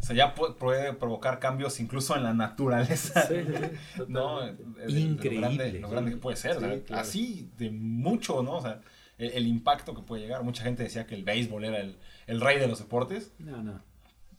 O 0.02 0.04
sea, 0.04 0.16
ya 0.16 0.34
pu- 0.34 0.56
puede 0.56 0.92
provocar 0.94 1.38
cambios 1.38 1.78
incluso 1.78 2.16
en 2.16 2.24
la 2.24 2.34
naturaleza. 2.34 3.22
Sí, 3.28 3.36
¿no? 4.08 4.40
Increíble. 4.88 5.30
Lo 5.34 5.40
grande, 5.40 5.72
lo 5.80 5.88
grande 5.90 6.10
que 6.10 6.16
puede 6.16 6.36
ser. 6.36 6.56
o 6.56 6.60
sea, 6.60 6.74
Sí, 6.74 6.80
claro. 6.82 7.00
Así 7.02 7.50
de 7.56 7.70
mucho, 7.70 8.42
¿no? 8.42 8.56
O 8.56 8.62
sea, 8.62 8.80
el, 9.18 9.30
el 9.32 9.46
impacto 9.46 9.94
que 9.94 10.02
puede 10.02 10.22
llegar. 10.22 10.42
Mucha 10.42 10.64
gente 10.64 10.82
decía 10.82 11.06
que 11.06 11.14
el 11.14 11.22
béisbol 11.24 11.64
era 11.64 11.78
el, 11.80 11.96
el 12.26 12.40
rey 12.40 12.58
de 12.58 12.66
los 12.66 12.80
deportes. 12.80 13.32
No, 13.38 13.62
no. 13.62 13.80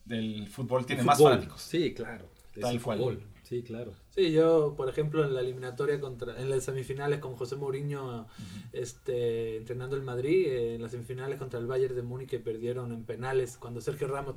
El 0.10 0.48
fútbol 0.50 0.86
tiene 0.86 1.00
El 1.02 1.06
más 1.08 1.22
fanáticos. 1.22 1.62
Sí, 1.62 1.94
claro. 1.94 2.30
Tal 2.60 2.76
el 2.76 2.82
cual. 2.82 2.98
fútbol. 3.00 3.24
Sí, 3.44 3.62
claro. 3.62 3.92
Sí, 4.16 4.32
yo, 4.32 4.74
por 4.78 4.88
ejemplo, 4.90 5.24
en 5.26 5.34
la 5.36 5.42
eliminatoria 5.42 6.00
contra, 6.00 6.40
en 6.42 6.50
las 6.50 6.64
semifinales 6.64 7.20
con 7.20 7.36
José 7.36 7.56
Mourinho 7.58 8.28
este, 8.72 9.58
entrenando 9.58 9.96
el 9.96 10.02
Madrid, 10.02 10.46
eh, 10.48 10.76
en 10.76 10.82
las 10.82 10.92
semifinales 10.92 11.38
contra 11.40 11.60
el 11.60 11.68
Bayern 11.68 11.96
de 11.96 12.02
Múnich 12.04 12.30
que 12.30 12.40
perdieron 12.40 12.92
en 12.92 13.04
penales 13.04 13.58
cuando 13.58 13.82
Sergio 13.82 14.08
Ramos 14.08 14.36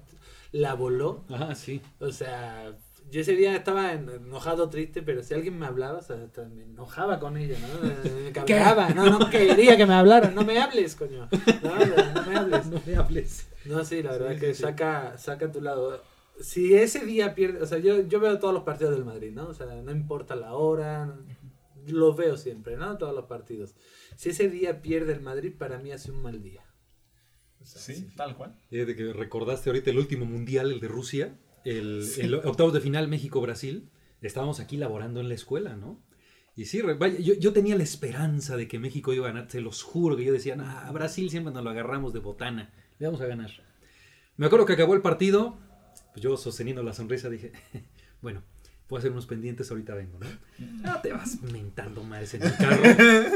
la 0.52 0.74
voló. 0.74 1.24
Ajá, 1.30 1.54
sí. 1.54 1.80
O 2.00 2.10
sea, 2.10 2.76
yo 3.10 3.20
ese 3.20 3.36
día 3.36 3.54
estaba 3.54 3.92
en- 3.92 4.08
enojado, 4.08 4.68
triste, 4.70 5.02
pero 5.02 5.22
si 5.22 5.34
alguien 5.34 5.58
me 5.58 5.66
hablaba, 5.66 5.98
o 5.98 6.02
sea, 6.02 6.16
hasta 6.24 6.44
me 6.48 6.64
enojaba 6.64 7.20
con 7.20 7.36
ella, 7.36 7.56
¿no? 7.60 7.88
Eh, 7.88 8.22
Me 8.26 8.32
cabreaba, 8.32 8.88
no, 8.90 9.18
no 9.18 9.30
quería 9.30 9.76
que 9.76 9.86
me 9.86 9.94
hablaran, 9.94 10.34
no 10.34 10.42
me 10.44 10.58
hables, 10.58 10.96
coño. 10.96 11.28
No, 11.62 11.76
no, 11.76 12.12
no 12.14 12.26
me 12.30 12.36
hables. 12.36 12.66
No 12.70 12.80
me 12.86 12.96
hables. 12.96 13.46
No, 13.66 13.84
sí, 13.84 14.02
la 14.02 14.12
verdad 14.12 14.32
Sí, 14.34 14.40
que 14.40 14.46
sí, 14.48 14.54
sí. 14.54 14.62
saca, 14.62 15.16
saca 15.18 15.46
a 15.46 15.52
tu 15.52 15.60
lado. 15.60 16.02
Si 16.40 16.74
ese 16.74 17.04
día 17.04 17.34
pierde, 17.34 17.62
o 17.62 17.66
sea, 17.66 17.78
yo, 17.78 18.06
yo 18.06 18.20
veo 18.20 18.38
todos 18.38 18.52
los 18.52 18.62
partidos 18.62 18.94
del 18.94 19.04
Madrid, 19.04 19.32
¿no? 19.32 19.48
O 19.48 19.54
sea, 19.54 19.66
no 19.66 19.90
importa 19.90 20.36
la 20.36 20.54
hora, 20.54 21.18
los 21.86 22.16
veo 22.16 22.36
siempre, 22.36 22.76
¿no? 22.76 22.98
Todos 22.98 23.14
los 23.14 23.26
partidos. 23.26 23.74
Si 24.16 24.30
ese 24.30 24.48
día 24.48 24.82
pierde 24.82 25.12
el 25.12 25.20
Madrid, 25.20 25.52
para 25.56 25.78
mí 25.78 25.92
hace 25.92 26.10
un 26.10 26.22
mal 26.22 26.42
día. 26.42 26.64
O 27.60 27.64
sea, 27.64 27.80
Sí, 27.80 28.08
tal 28.16 28.36
cual. 28.36 28.54
Fíjate 28.68 28.96
que 28.96 29.12
recordaste 29.12 29.70
ahorita 29.70 29.90
el 29.90 29.98
último 29.98 30.26
mundial, 30.26 30.72
el 30.72 30.80
de 30.80 30.88
Rusia, 30.88 31.38
el, 31.64 32.06
el 32.18 32.34
octavos 32.34 32.72
de 32.72 32.80
final 32.80 33.08
México-Brasil. 33.08 33.90
Estábamos 34.20 34.60
aquí 34.60 34.76
laborando 34.76 35.20
en 35.20 35.28
la 35.28 35.34
escuela, 35.34 35.76
¿no? 35.76 36.02
Y 36.56 36.64
sí, 36.64 36.80
vaya, 36.80 37.18
yo, 37.18 37.34
yo 37.34 37.52
tenía 37.52 37.76
la 37.76 37.82
esperanza 37.82 38.56
de 38.56 38.66
que 38.66 38.78
México 38.78 39.12
iba 39.12 39.28
a 39.28 39.32
ganar, 39.32 39.50
se 39.50 39.60
los 39.60 39.82
juro 39.82 40.16
que 40.16 40.24
yo 40.24 40.32
decía, 40.32 40.56
ah, 40.58 40.90
Brasil 40.90 41.28
siempre 41.28 41.52
nos 41.52 41.62
lo 41.62 41.68
agarramos 41.68 42.14
de 42.14 42.20
botana, 42.20 42.72
le 42.98 43.06
vamos 43.06 43.20
a 43.20 43.26
ganar. 43.26 43.50
Me 44.38 44.46
acuerdo 44.46 44.64
que 44.64 44.72
acabó 44.72 44.94
el 44.94 45.02
partido, 45.02 45.58
pues 46.16 46.22
yo 46.24 46.34
sosteniendo 46.38 46.82
la 46.82 46.94
sonrisa 46.94 47.28
dije, 47.28 47.52
bueno, 48.22 48.42
voy 48.88 48.96
a 48.96 49.00
hacer 49.00 49.12
unos 49.12 49.26
pendientes, 49.26 49.70
ahorita 49.70 49.94
vengo, 49.94 50.18
¿no? 50.18 50.26
No 50.82 50.98
te 51.02 51.12
vas 51.12 51.42
mentando 51.42 52.02
madres 52.02 52.32
en 52.32 52.42
el 52.44 52.56
carro. 52.56 52.82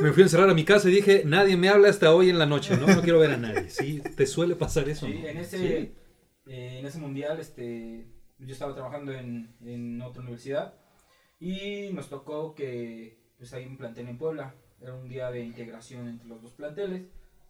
Me 0.01 0.13
fui 0.13 0.23
a 0.23 0.27
encerrar 0.27 0.49
a 0.49 0.55
mi 0.55 0.65
casa 0.65 0.89
y 0.89 0.93
dije, 0.93 1.23
nadie 1.27 1.59
me 1.59 1.69
habla 1.69 1.91
hasta 1.91 2.15
hoy 2.15 2.31
en 2.31 2.39
la 2.39 2.47
noche, 2.47 2.79
¿no? 2.79 2.87
No 2.87 3.03
quiero 3.03 3.19
ver 3.19 3.33
a 3.33 3.37
nadie. 3.37 3.69
Sí, 3.69 4.01
te 4.17 4.27
suele 4.27 4.57
pasar 4.57 4.89
eso. 4.89 5.05
Sí, 5.07 5.13
¿no? 5.23 5.29
en 5.29 5.37
ese, 5.37 5.59
Sí. 5.59 5.65
eh, 6.47 6.79
en 6.79 6.87
ese 6.87 6.99
mundial, 6.99 7.39
este, 7.39 8.07
yo 8.39 8.53
estaba 8.53 8.73
trabajando 8.75 9.13
en, 9.13 9.55
en 9.63 10.01
otra 10.01 10.23
universidad 10.23 10.73
y 11.39 11.91
nos 11.93 12.09
tocó 12.09 12.55
que 12.55 13.19
pues 13.37 13.53
hay 13.53 13.67
un 13.67 13.77
plantel 13.77 14.09
en 14.09 14.17
Puebla. 14.17 14.55
Era 14.81 14.95
un 14.95 15.07
día 15.11 15.31
de 15.31 15.41
integración 15.45 16.09
entre 16.09 16.27
los 16.29 16.41
dos 16.41 16.53
planteles. 16.53 17.03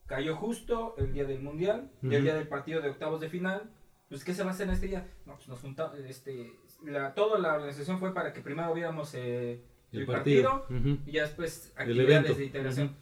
Cayó 0.06 0.34
justo 0.34 0.96
el 0.98 1.12
día 1.12 1.22
del 1.22 1.40
mundial, 1.40 1.88
y 2.02 2.12
el 2.16 2.24
día 2.24 2.34
del 2.34 2.48
partido 2.48 2.80
de 2.80 2.88
octavos 2.90 3.20
de 3.20 3.28
final. 3.28 3.70
Pues, 4.10 4.24
¿qué 4.24 4.34
se 4.34 4.42
va 4.42 4.50
a 4.50 4.52
hacer 4.52 4.66
en 4.66 4.74
este 4.74 4.88
día? 4.88 5.06
No, 5.24 5.36
pues 5.36 5.46
nos 5.48 5.60
juntamos, 5.60 5.96
este, 6.00 6.52
la, 6.84 7.14
toda 7.14 7.38
la 7.38 7.54
organización 7.54 7.98
fue 8.00 8.12
para 8.12 8.32
que 8.32 8.40
primero 8.40 8.74
viéramos 8.74 9.14
eh, 9.14 9.62
el, 9.92 10.04
partido, 10.04 10.66
Ujú. 10.68 10.98
y 11.06 11.12
ya 11.12 11.22
después 11.22 11.72
El 11.78 11.82
actividades 11.92 12.36
de 12.36 12.44
integración. 12.44 12.86
Ujú. 12.88 12.96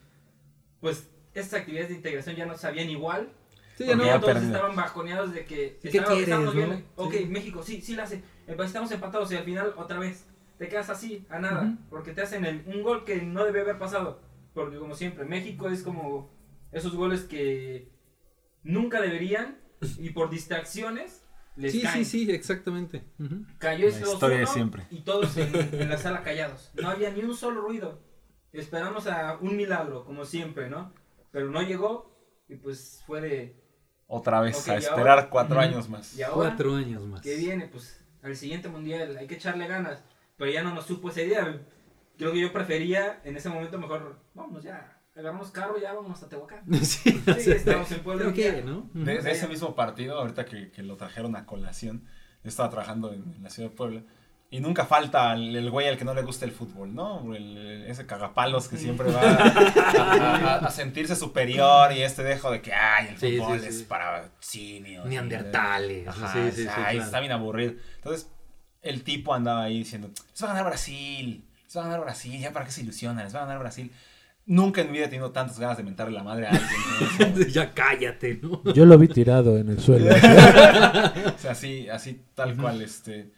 Pues 0.81 1.09
estas 1.35 1.61
actividades 1.61 1.89
de 1.89 1.97
integración 1.97 2.37
ya 2.37 2.45
no 2.45 2.57
sabían 2.59 2.91
igual. 2.91 3.31
Sí, 3.79 3.85
Porque 3.85 3.97
no, 3.97 4.05
ya 4.05 4.21
todos 4.21 4.35
perdido. 4.35 4.55
estaban 4.55 4.77
bajoneados 4.77 5.33
de 5.33 5.45
que 5.47 5.79
¿Qué 5.81 5.89
estaba- 5.89 6.15
quieres, 6.15 6.29
no? 6.29 6.53
bien. 6.53 6.85
Ok, 6.97 7.15
Sí. 7.15 7.25
México, 7.27 7.63
sí, 7.63 7.81
sí 7.81 7.95
la 7.97 8.03
hace. 8.03 8.17
Eh, 8.47 8.57
Estamos 8.63 8.91
empatados 8.93 9.33
y 9.33 9.37
al 9.37 9.45
final 9.45 9.73
otra 9.77 9.99
vez 9.99 10.27
te 10.59 10.69
quedas 10.69 10.91
así, 10.91 11.25
a 11.31 11.39
nada. 11.39 11.63
Ujú. 11.63 11.77
Porque 11.89 12.13
te 12.13 12.21
hacen 12.21 12.45
el- 12.45 12.65
un 12.67 12.83
gol 12.83 13.05
que 13.05 13.23
no 13.23 13.45
debe 13.47 13.63
haber 13.63 13.79
pasado. 13.79 14.21
Porque 14.53 14.77
como 14.79 14.95
siempre, 14.95 15.25
México 15.25 15.69
es 15.71 15.83
como 15.83 16.29
esos 16.73 16.95
goles 16.95 17.23
que 17.23 17.89
nunca 18.63 19.01
deberían 19.01 19.57
y 19.99 20.11
por 20.11 20.31
distracciones 20.31 21.23
les 21.57 21.73
Sí, 21.73 21.83
caen. 21.83 22.05
sí, 22.05 22.25
sí, 22.27 22.31
exactamente. 22.31 23.05
Ujú. 23.19 23.45
Cayó 23.59 23.89
La 23.89 23.91
ese 23.97 24.03
historia 24.03 24.39
de 24.39 24.45
2-1 24.45 24.53
siempre. 24.53 24.87
y 24.91 25.01
todos 25.01 25.37
en, 25.37 25.55
en 25.81 25.89
la 25.89 25.99
sala 25.99 26.23
callados. 26.23 26.71
No 26.75 26.89
había 26.89 27.11
ni 27.11 27.23
un 27.23 27.35
solo 27.37 27.61
ruido. 27.61 28.01
Esperamos 28.53 29.07
a 29.07 29.37
un 29.41 29.57
milagro, 29.57 30.05
como 30.05 30.25
siempre, 30.25 30.71
¿no? 30.71 30.93
Pero 31.33 31.51
no 31.51 31.61
llegó 31.63 32.17
y 32.49 32.55
pues 32.57 33.03
fue 33.07 33.21
de... 33.21 33.57
Otra 34.07 34.41
vez, 34.41 34.59
Ok, 34.63 34.69
a 34.69 34.77
esperar 34.79 35.09
ahora- 35.19 35.31
cuatro 35.31 35.57
Ujú. 35.59 35.65
años 35.69 35.89
más. 35.89 36.17
Y 36.17 36.23
ahora, 36.23 36.49
Cuatro 36.51 36.75
años 36.77 37.03
más. 37.03 37.21
¿qué 37.21 37.37
viene? 37.37 37.67
Pues 37.69 38.03
al 38.23 38.37
siguiente 38.37 38.69
mundial 38.69 39.17
hay 39.19 39.27
que 39.27 39.35
echarle 39.35 39.67
ganas. 39.67 40.03
Pero 40.37 40.51
ya 40.51 40.63
no 40.63 40.73
nos 40.75 40.87
supo 40.87 41.11
esa 41.11 41.23
idea. 41.23 41.61
Creo 42.17 42.33
que 42.33 42.41
yo 42.41 42.53
prefería 42.53 43.21
en 43.25 43.37
ese 43.37 43.49
momento 43.49 43.79
mejor, 43.79 44.19
vámonos 44.35 44.63
ya, 44.65 44.98
agarramos 45.19 45.51
carro 45.51 45.77
y 45.79 45.83
ya 45.83 45.93
vamos 45.93 46.23
a 46.23 46.29
Tehuacán. 46.29 46.63
Sí, 46.85 47.23
o 47.27 47.35
Sí, 47.35 47.41
sea, 47.41 47.55
estamos 47.57 47.91
en 47.93 48.01
Puebla. 48.01 48.25
¿pero 48.27 48.37
ya. 48.37 48.55
qué, 48.57 48.63
no? 48.63 48.89
De, 48.95 49.21
de 49.21 49.31
ese 49.31 49.49
mismo 49.49 49.75
partido, 49.75 50.19
ahorita 50.19 50.45
que, 50.45 50.71
que 50.71 50.83
lo 50.83 50.97
trajeron 50.97 51.35
a 51.37 51.45
colación, 51.47 52.05
yo 52.45 52.49
estaba 52.49 52.71
trabajando 52.71 53.13
en, 53.13 53.23
en 53.37 53.43
la 53.43 53.51
ciudad 53.51 53.71
de 53.71 53.77
Puebla 53.77 54.03
Y 54.51 54.61
nunca 54.61 54.87
falta 54.87 55.33
el, 55.35 55.55
el 55.57 55.71
güey 55.71 55.89
al 55.89 55.99
que 55.99 56.05
no 56.05 56.15
le 56.15 56.23
gusta 56.23 56.45
el 56.45 56.53
fútbol, 56.53 56.95
¿no? 56.95 57.35
El- 57.35 57.85
ese 57.89 58.07
cagapalos 58.07 58.69
que 58.69 58.77
siempre 58.77 59.11
va 59.11 59.21
a, 59.23 60.55
a- 60.57 60.67
a 60.67 60.71
sentirse 60.71 61.17
superior 61.17 61.93
y 61.93 62.03
este 62.03 62.23
dejo 62.23 62.51
de 62.51 62.63
que, 62.63 62.73
ay, 62.73 63.09
el 63.09 63.19
Sí, 63.19 63.39
fútbol 63.39 63.61
sí. 63.61 63.67
es 63.67 63.83
para 63.83 64.31
simios. 64.41 65.05
Neandertales. 65.07 66.07
Ajá, 66.09 66.33
sí, 66.33 66.51
sí, 66.53 66.63
sí, 66.63 66.69
ay, 66.75 66.97
claro. 66.97 67.05
está 67.05 67.21
bien 67.21 67.33
aburrido. 67.33 67.73
Entonces, 67.97 68.31
el 68.83 69.03
tipo 69.03 69.35
andaba 69.35 69.65
ahí 69.65 69.79
diciendo, 69.79 70.09
les 70.31 70.43
va 70.43 70.47
a 70.47 70.51
ganar 70.53 70.67
Brasil, 70.67 71.45
les 71.65 71.77
va 71.77 71.81
a 71.81 71.85
ganar 71.85 72.01
Brasil, 72.01 72.41
ya 72.41 72.53
para 72.53 72.65
qué 72.65 72.71
se 72.71 72.83
ilusionan, 72.83 73.25
les 73.25 73.35
va 73.35 73.41
a 73.41 73.47
ganar 73.47 73.59
Brasil. 73.59 73.91
Nunca 74.49 74.81
en 74.81 74.87
mi 74.87 74.95
vida 74.95 75.05
he 75.05 75.09
tenido 75.09 75.31
tantas 75.31 75.59
ganas 75.59 75.77
de 75.77 75.83
mentarle 75.83 76.15
la 76.15 76.25
madre 76.25 76.47
a 76.47 76.51
alguien. 76.51 77.35
¿no? 77.39 77.47
ya 77.49 77.75
cállate, 77.75 78.41
¿no? 78.43 78.63
Yo 78.73 78.87
lo 78.87 78.97
vi 78.97 79.07
tirado 79.07 79.59
en 79.59 79.69
el 79.69 79.79
suelo. 79.79 80.07
O 80.17 81.39
sea, 81.39 81.53
así, 81.53 81.87
así 81.89 82.23
tal 82.35 82.57
cual, 82.57 82.81
este. 82.81 83.31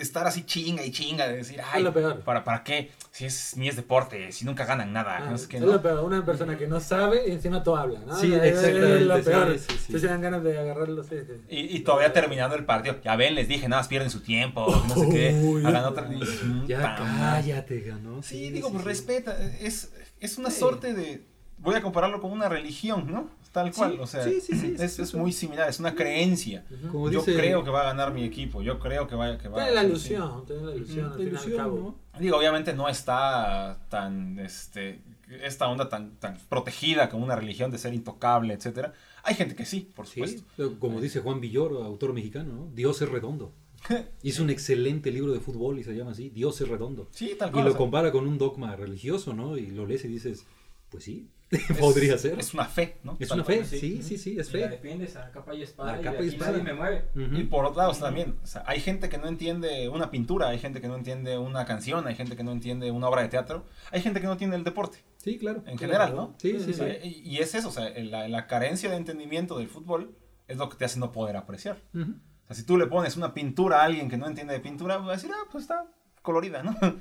Estar 0.00 0.26
así 0.26 0.44
chinga 0.44 0.84
y 0.84 0.90
chinga, 0.90 1.28
de 1.28 1.36
decir, 1.36 1.60
ay, 1.72 1.82
lo 1.82 1.92
peor. 1.92 2.20
¿para, 2.20 2.42
¿para 2.42 2.64
qué? 2.64 2.90
Si 3.12 3.26
es, 3.26 3.56
ni 3.56 3.68
es 3.68 3.76
deporte, 3.76 4.32
si 4.32 4.44
nunca 4.44 4.64
ganan 4.64 4.92
nada. 4.92 5.18
Ah, 5.18 5.30
no 5.30 5.36
sé 5.38 5.46
qué, 5.48 5.56
es 5.58 5.62
¿no? 5.62 5.72
lo 5.72 5.82
peor, 5.82 6.02
una 6.04 6.24
persona 6.24 6.56
que 6.56 6.66
no 6.66 6.80
sabe 6.80 7.28
y 7.28 7.32
encima 7.32 7.62
tú 7.62 7.76
hablas, 7.76 8.04
¿no? 8.06 8.16
Sí, 8.16 8.32
Es- 8.32 8.42
es 8.42 8.64
exactamente, 8.64 9.00
lo 9.04 9.22
peor. 9.22 9.58
sí, 9.58 9.98
sí. 9.98 10.06
Dan 10.06 10.22
ganas 10.22 10.42
de 10.42 10.58
agarrarlo. 10.58 11.02
Sí, 11.04 11.16
sí. 11.26 11.32
Y, 11.48 11.76
y 11.76 11.80
todavía 11.80 12.12
terminando 12.12 12.56
el 12.56 12.64
partido, 12.64 12.96
ya 13.04 13.14
ven, 13.16 13.34
les 13.34 13.46
dije, 13.48 13.68
nada 13.68 13.80
más 13.82 13.88
pierden 13.88 14.10
su 14.10 14.20
tiempo, 14.20 14.66
no 14.88 14.94
sé 14.94 15.08
qué, 15.10 15.62
hagan 15.66 15.84
otra. 15.84 16.04
dices, 16.08 16.40
Ya 16.66 16.96
cállate, 16.96 17.80
ganó. 17.80 18.22
Sí, 18.22 18.50
digo, 18.50 18.70
pues 18.72 18.84
respeta, 18.84 19.36
es, 19.60 19.92
es 20.20 20.38
una 20.38 20.50
Sí. 20.50 20.60
sorte 20.60 20.94
de, 20.94 21.24
voy 21.60 21.74
a 21.74 21.82
compararlo 21.82 22.20
con 22.20 22.32
una 22.32 22.48
religión, 22.48 23.10
¿no? 23.10 23.28
Tal 23.52 23.72
cual, 23.74 23.92
Sí, 23.94 23.98
o 24.00 24.06
sea, 24.06 24.22
sí, 24.24 24.40
sí, 24.40 24.54
sí, 24.56 24.74
es, 24.78 24.92
sí, 24.94 25.02
es 25.02 25.14
muy 25.14 25.32
similar, 25.32 25.68
es 25.68 25.80
una 25.80 25.94
creencia. 25.96 26.64
Como 26.92 27.10
yo 27.10 27.18
dice- 27.18 27.34
creo 27.36 27.64
que 27.64 27.70
va 27.70 27.80
a 27.80 27.84
ganar 27.84 28.12
mi 28.14 28.22
equipo, 28.24 28.62
yo 28.62 28.78
creo 28.78 29.08
que 29.08 29.16
va, 29.16 29.36
que 29.38 29.48
va 29.48 29.56
Tiene 29.58 29.72
la 29.74 29.80
sí. 29.82 29.86
ilusión, 29.88 30.46
tiene 30.46 30.62
la 30.66 30.74
ilusión 30.76 31.06
al 31.06 31.12
fin 31.14 31.20
y 31.20 31.22
al 31.22 31.28
ilusión, 31.32 31.56
cabo. 31.56 31.98
¿no? 32.12 32.20
Digo, 32.20 32.36
obviamente 32.36 32.72
no 32.74 32.88
está 32.88 33.80
tan, 33.88 34.38
este, 34.38 35.00
esta 35.42 35.68
onda 35.68 35.88
tan, 35.88 36.12
tan 36.20 36.38
protegida 36.48 37.08
como 37.08 37.24
una 37.24 37.34
religión 37.34 37.72
de 37.72 37.78
ser 37.78 37.92
intocable, 37.92 38.54
etcétera. 38.54 38.92
Hay 39.24 39.34
gente 39.34 39.56
que 39.56 39.66
sí, 39.66 39.80
por 39.96 40.06
supuesto. 40.06 40.42
Sí, 40.56 40.76
como 40.78 41.00
dice 41.00 41.20
Juan 41.20 41.40
Villoro, 41.40 41.82
autor 41.82 42.12
mexicano, 42.12 42.52
¿no? 42.54 42.70
Dios 42.72 43.02
es 43.02 43.08
redondo. 43.08 43.52
Hizo 44.22 44.44
un 44.44 44.50
excelente 44.50 45.10
libro 45.10 45.32
de 45.32 45.40
fútbol 45.40 45.78
y 45.80 45.82
se 45.84 45.92
llama 45.96 46.12
así, 46.12 46.28
Dios 46.30 46.60
es 46.60 46.68
redondo. 46.68 47.08
Sí, 47.10 47.34
tal 47.36 47.48
Y 47.48 47.52
cual. 47.52 47.64
lo 47.64 47.70
o 47.70 47.72
sea, 47.72 47.78
compara 47.78 48.12
con 48.12 48.28
un 48.28 48.38
dogma 48.38 48.76
religioso, 48.76 49.34
¿no? 49.34 49.56
Y 49.56 49.66
lo 49.72 49.86
lees 49.86 50.04
y 50.04 50.08
dices, 50.08 50.44
pues 50.90 51.02
sí, 51.02 51.28
podría 51.80 52.16
ser. 52.16 52.38
Es 52.38 52.54
una 52.54 52.64
fe, 52.66 52.98
¿no? 53.02 53.16
Es 53.18 53.30
una 53.30 53.42
fe, 53.44 53.64
sí, 53.64 54.02
sí, 54.02 54.16
sí, 54.18 54.38
es 54.38 54.48
Y 54.54 54.58
la 54.58 54.66
fe. 54.66 54.68
defiendes 54.68 55.16
a 55.16 55.30
capa 55.32 55.52
y 55.54 55.62
espada. 55.62 55.94
A 55.94 56.00
y 56.00 56.04
capa 56.04 56.18
de 56.18 56.24
y 56.24 56.28
espada. 56.28 56.50
nadie 56.52 56.62
me 56.62 56.74
mueve. 56.74 57.04
Y 57.14 57.42
por 57.44 57.64
otro 57.64 57.78
lado 57.82 57.92
también, 57.94 58.36
o 58.42 58.46
sea, 58.46 58.62
hay 58.66 58.80
gente 58.80 59.08
que 59.08 59.18
no 59.18 59.26
entiende 59.26 59.88
una 59.88 60.10
pintura, 60.10 60.48
hay 60.48 60.58
gente 60.60 60.80
que 60.80 60.86
no 60.88 60.94
entiende 60.94 61.38
una 61.38 61.64
canción, 61.64 62.06
hay 62.06 62.14
gente 62.14 62.36
que 62.36 62.44
no 62.44 62.52
entiende 62.52 62.90
una 62.90 63.08
obra 63.08 63.22
de 63.22 63.28
teatro, 63.28 63.66
hay 63.90 64.00
gente 64.00 64.20
que 64.20 64.26
no 64.26 64.32
entiende 64.32 64.56
el 64.56 64.64
deporte, 64.64 64.98
Sí, 65.16 65.38
claro. 65.38 65.58
en 65.66 65.76
Claro. 65.76 65.78
general, 65.78 66.14
¿no? 66.14 66.34
Sí, 66.38 66.58
sí, 66.60 66.72
sí. 66.72 66.84
y, 67.24 67.38
es 67.38 67.54
eso, 67.54 67.68
o 67.68 67.72
sea, 67.72 67.90
la, 67.98 68.28
la 68.28 68.46
carencia 68.46 68.88
de 68.90 68.96
entendimiento 68.96 69.58
del 69.58 69.68
fútbol 69.68 70.16
es 70.46 70.56
lo 70.56 70.68
que 70.68 70.76
te 70.76 70.84
hace 70.84 70.98
no 71.00 71.10
poder 71.12 71.36
apreciar. 71.36 71.82
O 71.94 72.46
sea, 72.46 72.56
si 72.56 72.64
tú 72.64 72.76
le 72.78 72.86
pones 72.86 73.16
una 73.16 73.34
pintura 73.34 73.80
a 73.82 73.84
alguien 73.84 74.08
que 74.08 74.16
no 74.16 74.26
entiende 74.26 74.54
de 74.54 74.60
pintura, 74.60 74.98
va 74.98 75.12
a 75.12 75.16
decir, 75.16 75.30
ah, 75.34 75.48
pues 75.50 75.62
está 75.64 75.84
colorida, 76.22 76.62
¿no? 76.62 76.76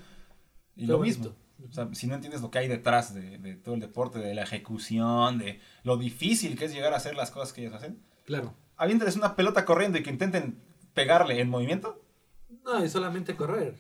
Y 0.76 0.82
Qué 0.86 0.92
lo 0.94 0.98
bonito. 1.00 1.20
mismo. 1.20 1.36
O 1.70 1.74
sea, 1.74 1.88
si 1.94 2.08
no 2.08 2.16
entiendes 2.16 2.42
lo 2.42 2.50
que 2.52 2.60
hay 2.60 2.68
detrás 2.68 3.14
de, 3.14 3.38
de 3.38 3.56
todo 3.56 3.76
el 3.76 3.82
deporte, 3.82 4.20
de 4.20 4.34
la 4.34 4.44
ejecución, 4.44 5.38
de 5.38 5.60
lo 5.84 5.98
difícil 5.98 6.58
que 6.58 6.66
es 6.66 6.74
llegar 6.74 6.94
a 6.94 6.98
hacer 6.98 7.16
las 7.16 7.32
cosas 7.32 7.54
que 7.54 7.62
ellos 7.62 7.74
hacen, 7.76 8.00
Claro. 8.26 8.54
aviéntales 8.78 9.16
una 9.16 9.36
pelota 9.36 9.66
corriendo 9.66 9.98
y 9.98 10.04
que 10.04 10.10
intenten 10.10 10.60
pegarle 10.94 11.40
en 11.40 11.50
movimiento. 11.50 12.02
No, 12.64 12.84
y 12.84 12.90
solamente 12.90 13.36
correr. 13.36 13.76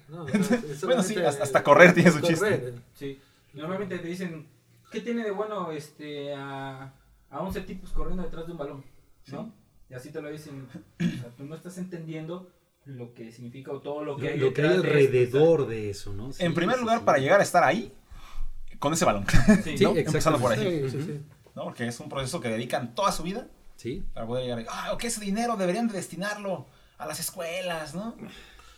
es 0.63 0.81
Bueno, 0.85 1.01
sí, 1.03 1.15
hasta- 1.17 1.43
hasta 1.43 1.63
correr 1.63 1.93
tiene 1.93 2.11
su 2.11 2.21
correr. 2.21 2.75
Sí. 2.93 3.19
Normalmente 3.53 3.97
te 3.97 4.07
dicen, 4.07 4.47
¿qué 4.91 5.01
tiene 5.01 5.23
de 5.23 5.31
bueno 5.31 5.71
este 5.71 6.33
a, 6.35 6.93
a 7.29 7.39
11 7.41 7.61
tipos 7.61 7.89
corriendo 7.91 8.23
detrás 8.23 8.45
de 8.45 8.51
un 8.51 8.57
balón? 8.59 8.83
¿No? 9.27 9.51
Y 9.89 9.95
así 9.95 10.11
te 10.11 10.21
lo 10.21 10.29
dicen. 10.29 10.67
O 10.99 11.03
sea, 11.21 11.29
tú 11.35 11.43
no 11.45 11.55
estás 11.55 11.77
entendiendo 11.79 12.51
lo 12.89 13.13
que 13.13 13.31
significa 13.31 13.71
o 13.71 13.79
todo 13.81 14.03
lo 14.03 14.17
que 14.17 14.29
hay 14.29 14.37
Lo 14.39 14.53
que 14.53 14.61
hay 14.61 14.69
de 14.69 14.75
alrededor 14.75 15.67
de 15.67 15.89
eso, 15.89 16.13
¿no? 16.13 16.31
Sí, 16.33 16.43
en 16.43 16.53
primer 16.53 16.75
sí, 16.75 16.81
lugar, 16.81 16.99
sí. 16.99 17.05
para 17.05 17.17
llegar 17.19 17.39
a 17.39 17.43
estar 17.43 17.63
ahí, 17.63 17.93
con 18.79 18.93
ese 18.93 19.05
balón, 19.05 19.25
Sí, 19.63 19.75
¿no? 19.83 19.95
Empezando 19.95 20.39
por 20.39 20.51
ahí. 20.53 20.59
exactamente. 20.65 20.89
Sí, 20.91 20.97
sí, 21.05 21.13
sí. 21.19 21.25
¿no? 21.55 21.63
Porque 21.65 21.87
es 21.87 21.99
un 21.99 22.09
proceso 22.09 22.39
que 22.39 22.49
dedican 22.49 22.95
toda 22.95 23.11
su 23.11 23.23
vida 23.23 23.47
Sí. 23.75 24.03
para 24.13 24.25
poder 24.27 24.43
llegar 24.43 24.59
ahí. 24.59 24.65
Ah, 24.69 24.91
ok, 24.93 25.03
ese 25.05 25.21
dinero 25.21 25.55
deberían 25.55 25.87
de 25.87 25.93
destinarlo 25.93 26.65
a 26.97 27.05
las 27.05 27.19
escuelas, 27.19 27.95
¿no? 27.95 28.15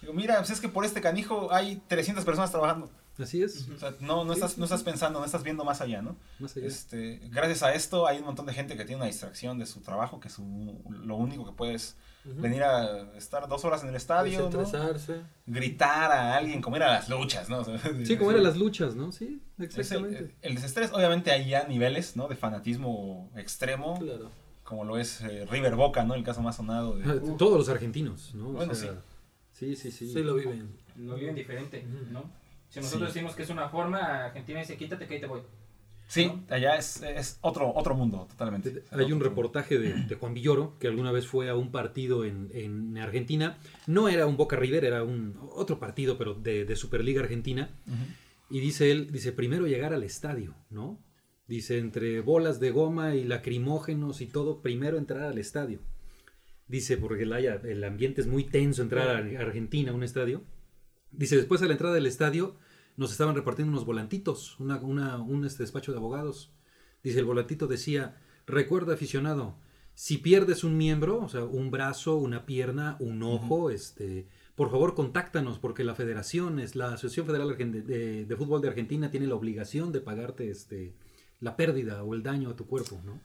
Digo, 0.01 0.14
mira, 0.14 0.38
pues 0.38 0.49
es 0.51 0.59
que 0.62 0.68
por 0.70 0.86
este 0.86 1.01
canijo 1.01 1.51
hay 1.53 1.82
300 1.88 2.24
personas 2.26 2.51
trabajando. 2.51 2.91
Así 3.20 3.43
es. 3.43 3.68
O 3.70 3.78
sea, 3.78 3.93
no, 3.99 4.24
no, 4.26 4.34
estás, 4.34 4.57
no 4.57 4.64
estás 4.66 4.84
pensando, 4.84 5.20
no 5.20 5.26
estás 5.26 5.43
viendo 5.43 5.64
más 5.64 5.82
allá, 5.82 6.01
¿no? 6.01 6.16
Más 6.39 6.55
allá. 6.57 6.66
Este, 6.68 7.20
gracias 7.32 7.62
a 7.64 7.74
esto 7.74 8.07
hay 8.07 8.18
un 8.20 8.26
montón 8.26 8.45
de 8.47 8.53
gente 8.53 8.76
que 8.76 8.84
tiene 8.86 8.97
una 8.97 9.05
distracción 9.07 9.59
de 9.59 9.66
su 9.66 9.82
trabajo, 9.82 10.20
que 10.20 10.30
su, 10.30 10.82
lo 10.89 11.16
único 11.18 11.45
que 11.45 11.51
puedes 11.51 11.97
venir 12.24 12.64
a 12.64 13.12
estar 13.18 13.47
dos 13.47 13.66
horas 13.66 13.82
en 13.84 13.89
el 13.89 13.95
estadio, 13.95 14.41
¿no? 14.49 14.59
Desestresarse. 14.59 15.22
gritar 15.45 16.12
a 16.12 16.38
alguien, 16.38 16.62
como 16.62 16.78
ir 16.78 16.84
a 16.84 16.93
las 16.93 17.09
luchas, 17.09 17.49
¿no? 17.49 17.59
O 17.59 17.64
sea, 17.64 17.80
Sí, 18.05 18.16
como 18.18 18.32
eran 18.32 18.43
las 18.43 18.57
luchas, 18.57 18.95
¿no? 18.95 19.12
Sí, 19.12 19.41
es 19.57 19.74
el, 19.76 19.80
exactamente. 19.82 20.36
el 20.41 20.55
desestrés, 20.55 20.91
obviamente 20.93 21.32
hay 21.32 21.49
ya 21.49 21.68
niveles, 21.68 22.16
¿no? 22.16 22.28
De 22.28 22.36
fanatismo 22.36 23.30
extremo, 23.36 23.99
Claro. 23.99 24.30
como 24.64 24.84
lo 24.86 24.97
es 24.97 25.22
eh, 25.22 25.45
River 25.49 25.76
Boca, 25.76 26.03
¿no? 26.05 26.14
El 26.16 26.24
caso 26.24 26.41
más 26.41 26.55
sonado 26.55 26.95
de... 26.97 27.05
Ah, 27.05 27.16
Todos 27.38 27.57
los 27.57 27.70
argentinos, 27.70 28.34
¿no? 28.36 28.49
O 28.51 28.74
sea, 28.76 28.93
sí. 29.53 29.76
Sí, 29.76 29.91
sí, 29.91 30.07
Sí, 30.12 30.24
lo 30.24 30.36
viven. 30.36 30.76
lo 30.97 31.16
viven 31.16 31.36
diferente. 31.36 31.86
¿no? 32.12 32.24
Si 32.72 32.80
nosotros 32.80 33.10
Sí. 33.12 33.14
decimos 33.20 33.36
que 33.36 33.44
es 33.44 33.50
una 33.52 33.70
forma, 33.70 34.26
Argentina 34.26 34.60
dice, 34.60 34.76
quítate 34.78 35.06
que 35.06 35.14
ahí 35.14 35.20
te 35.22 35.28
voy. 35.28 35.42
Sí, 36.08 36.30
allá 36.50 36.76
es, 36.78 37.02
es 37.04 37.38
otro, 37.42 37.72
otro 37.74 37.96
mundo, 37.96 38.26
totalmente. 38.30 38.84
Hay 38.92 39.14
un 39.14 39.22
reportaje 39.22 39.78
de, 39.80 39.94
de 39.94 40.16
Juan 40.16 40.34
Villoro 40.34 40.78
que 40.80 40.88
alguna 40.88 41.12
vez 41.14 41.26
fue 41.28 41.50
a 41.50 41.56
un 41.56 41.72
partido 41.72 42.26
en, 42.26 42.50
en 42.54 42.98
Argentina. 42.98 43.58
No 43.88 44.10
era 44.10 44.26
un 44.26 44.36
Boca 44.36 44.58
River, 44.58 44.84
era 44.84 45.04
un 45.04 45.38
otro 45.54 45.80
partido, 45.80 46.18
pero 46.18 46.34
de, 46.34 46.66
de 46.66 46.76
Superliga 46.76 47.22
Argentina. 47.22 47.70
Ujú. 47.88 47.96
Y 48.50 48.60
dice 48.60 48.92
él, 48.92 49.12
dice, 49.14 49.32
primero 49.32 49.68
llegar 49.68 49.94
al 49.94 50.04
estadio, 50.04 50.54
¿no? 50.70 51.00
Dice, 51.48 51.78
entre 51.78 52.20
bolas 52.20 52.60
de 52.60 52.72
goma 52.72 53.16
y 53.16 53.24
lacrimógenos 53.24 54.20
y 54.22 54.26
todo, 54.28 54.62
primero 54.62 54.98
entrar 54.98 55.24
al 55.24 55.38
estadio. 55.38 55.80
Dice, 56.68 56.98
porque 56.98 57.24
el, 57.24 57.32
el 57.34 57.84
ambiente 57.86 58.20
es 58.22 58.28
muy 58.28 58.44
tenso 58.46 58.82
entrar 58.82 59.10
a 59.10 59.18
Argentina, 59.42 59.92
a 59.92 59.94
un 59.94 60.04
estadio. 60.04 60.44
Dice, 61.12 61.36
después 61.38 61.62
a 61.62 61.66
la 61.66 61.74
entrada 61.74 61.93
del 61.95 62.05
estadio 62.07 62.55
nos 62.97 63.12
estaban 63.12 63.36
repartiendo 63.36 63.72
unos 63.72 63.86
volantitos, 63.86 64.59
una, 64.59 64.78
una- 64.78 65.18
un 65.20 65.45
este, 65.45 65.64
despacho 65.64 65.91
de 65.91 65.97
abogados. 65.97 66.51
Dice, 67.03 67.20
el 67.20 67.26
volantito 67.26 67.68
decía, 67.68 68.18
recuerda 68.45 68.93
aficionado, 68.93 69.57
si 69.93 70.18
pierdes 70.18 70.64
un 70.64 70.78
miembro, 70.78 71.20
o 71.24 71.30
sea, 71.30 71.43
un 71.43 71.70
brazo, 71.72 72.16
una 72.18 72.45
pierna, 72.45 72.95
un 72.99 73.22
ojo, 73.24 73.70
este, 73.72 74.28
por 74.55 74.70
favor 74.72 74.93
contáctanos 74.95 75.59
porque 75.59 75.84
la 75.84 75.95
federación, 75.95 76.59
es 76.59 76.76
la 76.76 76.93
Asociación 76.93 77.26
Federal 77.26 77.55
de, 77.57 78.26
de 78.26 78.36
Fútbol 78.36 78.62
de 78.62 78.70
Argentina 78.70 79.12
tiene 79.12 79.28
la 79.28 79.36
obligación 79.36 79.91
de 79.91 79.99
pagarte 80.01 80.49
este, 80.49 80.93
la 81.39 81.55
pérdida 81.57 82.03
o 82.03 82.14
el 82.14 82.24
daño 82.24 82.49
a 82.49 82.55
tu 82.55 82.68
cuerpo, 82.68 83.01
¿no? 83.03 83.20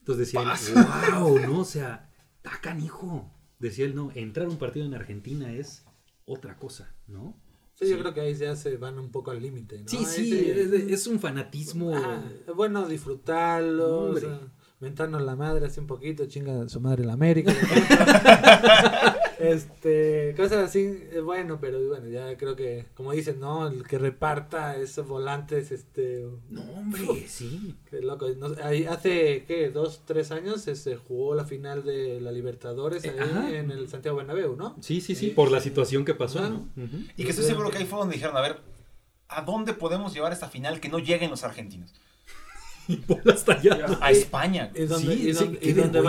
Entonces 0.00 0.26
decía 0.26 0.40
él, 0.42 0.74
wow, 1.14 1.38
¿no? 1.40 1.60
O 1.60 1.64
sea, 1.64 2.10
está 2.36 2.58
canijo. 2.60 3.30
Decía 3.58 3.84
él, 3.84 3.94
no, 3.94 4.10
entrar 4.14 4.46
a 4.46 4.50
un 4.50 4.56
partido 4.58 4.86
en 4.86 4.94
Argentina 4.94 5.52
es 5.52 5.84
otra 6.30 6.56
cosa, 6.56 6.94
¿no? 7.08 7.36
Sí, 7.74 7.88
yo 7.88 7.98
creo 7.98 8.14
que 8.14 8.20
ahí 8.20 8.34
ya 8.34 8.54
se 8.56 8.76
van 8.76 8.98
un 8.98 9.10
poco 9.10 9.30
al 9.30 9.40
límite, 9.40 9.80
¿no? 9.80 9.88
Sí, 9.88 10.04
sí, 10.04 10.50
es, 10.88 11.06
un 11.06 11.18
fanatismo. 11.18 11.96
Es 11.96 12.54
bueno 12.54 12.86
disfrutarlo, 12.86 14.10
o 14.10 14.16
sea, 14.16 14.38
mentarnos 14.80 15.22
la 15.22 15.34
madre 15.34 15.66
así 15.66 15.80
un 15.80 15.86
poquito, 15.86 16.26
chinga 16.26 16.68
su 16.68 16.80
madre 16.80 17.04
la 17.04 17.14
América. 17.14 17.54
este, 19.40 20.34
cosas 20.36 20.64
así, 20.68 21.04
es 21.12 21.22
bueno, 21.22 21.58
pero 21.60 21.86
bueno, 21.88 22.08
ya 22.08 22.36
creo 22.36 22.56
que, 22.56 22.86
como 22.94 23.12
dicen, 23.12 23.40
¿no? 23.40 23.66
El 23.68 23.86
que 23.86 23.98
reparta 23.98 24.76
esos 24.76 25.06
volantes, 25.08 25.72
este, 25.72 26.26
No, 26.48 26.62
hombre, 26.72 27.00
sí. 27.28 27.74
qué 27.88 28.00
loco. 28.00 28.28
No- 28.36 28.54
ahí 28.62 28.84
hace, 28.86 29.44
¿qué? 29.46 29.70
Dos, 29.70 30.02
tres 30.04 30.30
años 30.30 30.62
se, 30.62 30.76
se 30.76 30.96
jugó 30.96 31.34
la 31.34 31.44
final 31.44 31.84
de 31.84 32.20
la 32.20 32.32
Libertadores 32.32 33.04
Eh, 33.04 33.14
ahí 33.18 33.54
en 33.56 33.70
el 33.70 33.88
Santiago 33.88 34.18
Bernabéu, 34.18 34.56
¿no? 34.56 34.76
Sí, 34.80 35.00
sí, 35.00 35.14
sí, 35.14 35.28
por 35.30 35.50
la 35.50 35.60
situación 35.60 36.04
que 36.04 36.14
pasó. 36.14 36.40
¿no? 36.48 36.68
Y 37.16 37.24
que 37.24 37.30
estoy 37.30 37.44
seguro 37.44 37.70
que 37.70 37.78
ahí 37.78 37.86
fue 37.86 37.98
donde 37.98 38.14
dijeron, 38.14 38.36
a 38.36 38.40
ver, 38.40 38.58
¿a 39.28 39.42
dónde 39.42 39.72
podemos 39.74 40.12
llevar 40.14 40.32
esta 40.32 40.48
final 40.48 40.80
que 40.80 40.88
no 40.88 40.98
lleguen 40.98 41.30
los 41.30 41.44
argentinos? 41.44 41.94
Y 42.90 43.28
hasta 43.30 43.52
allá. 43.52 43.98
A 44.00 44.10
España. 44.10 44.70
Y 44.74 44.84
donde, 44.86 45.16
Sí, 45.16 45.28
y 45.28 45.34
sí, 45.34 45.44
donde- 45.44 45.58
qué 45.58 45.68
y 45.70 45.72
donde 45.72 46.00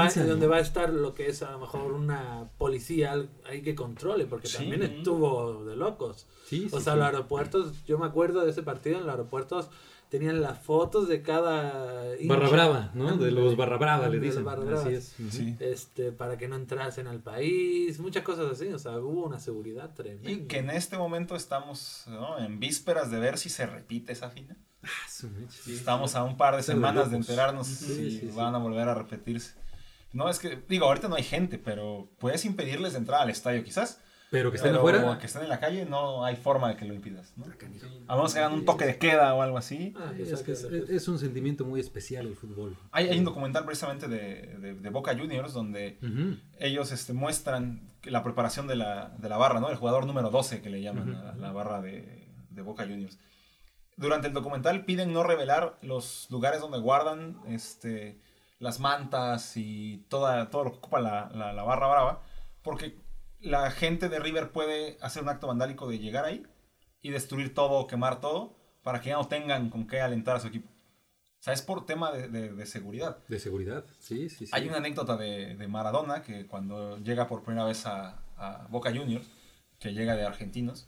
va, 0.48 0.56
a 0.58 0.60
estar 0.60 0.90
lo 0.90 1.14
que 1.14 1.28
es 1.28 1.44
a 1.44 1.52
lo 1.52 1.60
mejor 1.60 1.92
una 1.94 2.50
policía 2.58 3.24
ahí 3.48 3.62
que 3.62 3.76
controle, 3.76 4.26
porque 4.26 4.48
Sí. 4.48 4.58
también 4.58 4.84
estuvo 4.84 5.64
de 5.66 5.76
locos. 5.76 6.28
Sí, 6.48 6.68
O 6.72 6.80
sea, 6.80 6.94
sí. 6.94 7.00
los 7.00 7.08
aeropuertos, 7.08 7.86
yo 7.86 7.98
me 7.98 8.06
acuerdo 8.06 8.42
de 8.44 8.52
ese 8.52 8.64
partido 8.64 8.98
en 8.98 9.04
los 9.06 9.12
aeropuertos, 9.12 9.70
tenían 10.12 10.42
las 10.42 10.60
fotos 10.60 11.08
de 11.08 11.22
cada 11.22 12.16
hincha. 12.18 12.28
Barra 12.36 12.50
brava, 12.50 12.92
¿no? 12.94 13.16
De 13.16 13.32
los 13.32 13.56
barra 13.56 13.78
brava, 13.78 14.10
le 14.10 14.20
dicen. 14.20 14.44
barra. 14.44 14.82
Así 14.82 14.94
es. 14.94 15.16
Sí. 15.32 15.56
Este, 15.62 16.12
para 16.12 16.38
que 16.38 16.50
no 16.50 16.58
entrasen 16.58 17.08
al 17.08 17.22
país, 17.22 17.98
muchas 18.00 18.22
cosas 18.24 18.52
así, 18.52 18.68
o 18.74 18.78
sea, 18.78 19.00
hubo 19.00 19.26
una 19.26 19.40
seguridad 19.40 19.94
tremenda. 19.94 20.30
Y 20.30 20.48
que 20.48 20.58
en 20.58 20.70
este 20.70 20.98
momento 20.98 21.38
estamos 21.38 22.04
¿no? 22.08 22.38
en 22.38 22.60
vísperas 22.60 23.10
de 23.10 23.20
ver 23.20 23.38
si 23.38 23.48
se 23.50 23.66
repite 23.66 24.12
esa 24.12 24.30
final. 24.30 24.58
Ah, 24.84 24.88
su 25.10 25.30
mecha. 25.30 25.58
Estamos 25.68 26.14
a 26.16 26.24
un 26.24 26.36
par 26.36 26.58
de 26.58 26.64
semanas 26.64 27.10
de 27.10 27.16
enterarnos 27.18 27.68
Sí, 27.68 27.86
si 27.86 28.12
sí, 28.12 28.20
sí. 28.20 28.32
van 28.36 28.54
a 28.54 28.58
volver 28.58 28.90
a 28.90 28.94
repetirse. 28.96 29.54
No, 30.12 30.30
es 30.30 30.40
que, 30.40 30.62
digo, 30.68 30.88
ahorita 30.88 31.08
no 31.08 31.16
hay 31.16 31.24
gente, 31.24 31.58
pero 31.58 32.10
puedes 32.20 32.44
impedirles 32.44 32.92
de 32.94 32.98
entrar 33.00 33.22
al 33.22 33.30
estadio 33.30 33.64
quizás. 33.64 34.02
Pero 34.32 34.50
que 34.50 34.56
estén 34.58 34.72
pero 34.72 34.80
afuera. 34.80 35.20
que 35.20 35.26
estén 35.28 35.44
en 35.44 35.50
la 35.50 35.60
calle, 35.60 35.86
no 35.86 36.24
hay 36.26 36.36
forma 36.38 36.70
de 36.70 36.78
que 36.78 36.86
lo 36.86 36.94
impidas. 36.94 37.34
¿no? 37.36 37.46
Ah. 37.46 38.14
A 38.14 38.16
menos 38.16 38.34
que 38.34 38.40
hagan 38.40 38.54
un 38.54 38.64
toque 38.66 38.86
de 38.86 38.98
queda 38.98 39.34
o 39.34 39.42
algo 39.42 39.58
así. 39.58 39.94
Ah, 39.98 40.14
es, 40.18 40.42
que 40.42 40.54
es, 40.54 40.64
es 40.64 41.08
un 41.10 41.20
sentimiento 41.20 41.66
muy 41.66 41.80
especial 41.82 42.26
el 42.26 42.36
fútbol. 42.38 42.78
Hay, 42.94 43.10
hay 43.10 43.20
un 43.20 43.26
documental 43.26 43.66
precisamente 43.66 44.08
de, 44.08 44.58
de- 44.58 44.74
de 44.76 44.90
Boca 44.90 45.16
Juniors 45.18 45.52
donde 45.54 45.98
Ujú. 46.02 46.38
ellos 46.60 46.92
este, 46.94 47.12
muestran 47.12 47.92
la 48.06 48.24
preparación 48.24 48.68
de 48.68 48.78
la, 48.78 49.10
de 49.18 49.28
la 49.30 49.36
barra, 49.38 49.60
¿no? 49.60 49.70
El 49.70 49.76
jugador 49.76 50.06
número 50.08 50.30
12 50.30 50.62
que 50.62 50.70
le 50.70 50.82
llaman 50.82 51.12
Ujú. 51.14 51.28
a 51.28 51.36
la 51.36 51.52
barra 51.52 51.82
de, 51.82 52.26
de 52.50 52.62
Boca 52.62 52.84
Juniors. 52.84 53.20
Durante 53.98 54.28
el 54.28 54.34
documental 54.34 54.86
piden 54.86 55.12
no 55.12 55.24
revelar 55.24 55.78
los 55.82 56.28
lugares 56.32 56.62
donde 56.62 56.80
guardan 56.80 57.38
este, 57.50 58.18
las 58.60 58.80
mantas 58.80 59.58
y 59.58 60.06
toda, 60.08 60.50
todo 60.50 60.64
lo 60.64 60.72
que 60.72 60.78
ocupa 60.78 61.02
la, 61.02 61.30
la- 61.36 61.52
la 61.52 61.64
barra 61.64 61.88
brava, 61.88 62.22
porque 62.64 62.96
la 63.42 63.72
gente 63.72 64.10
de 64.10 64.20
River 64.20 64.52
puede 64.52 64.98
hacer 65.02 65.24
un 65.24 65.30
acto 65.30 65.48
vandálico 65.48 65.88
de 65.90 66.00
llegar 66.00 66.26
ahí 66.26 66.46
y 67.02 67.10
destruir 67.10 67.54
todo 67.54 67.88
quemar 67.88 68.22
todo 68.22 68.56
para 68.84 69.02
que 69.02 69.10
ya 69.10 69.16
no 69.16 69.28
tengan 69.28 69.70
con 69.70 69.88
qué 69.88 70.02
alentar 70.02 70.36
a 70.36 70.40
su 70.40 70.48
equipo. 70.48 70.70
O 70.70 71.44
sea, 71.44 71.54
es 71.54 71.62
por 71.64 71.86
tema 71.88 72.12
de- 72.12 72.28
de- 72.28 72.54
de 72.54 72.66
seguridad. 72.68 73.18
De 73.28 73.40
seguridad, 73.40 73.84
sí, 74.00 74.30
sí, 74.30 74.46
sí. 74.46 74.52
Hay 74.54 74.68
una 74.68 74.78
anécdota 74.78 75.18
de, 75.18 75.56
de 75.56 75.68
Maradona 75.68 76.22
que 76.22 76.46
cuando 76.46 76.98
llega 77.00 77.28
por 77.28 77.44
primera 77.44 77.66
vez 77.66 77.86
a, 77.88 78.24
a 78.38 78.68
Boca 78.70 78.92
Juniors, 78.92 79.26
que 79.80 79.94
llega 79.94 80.16
de 80.16 80.24
argentinos, 80.26 80.88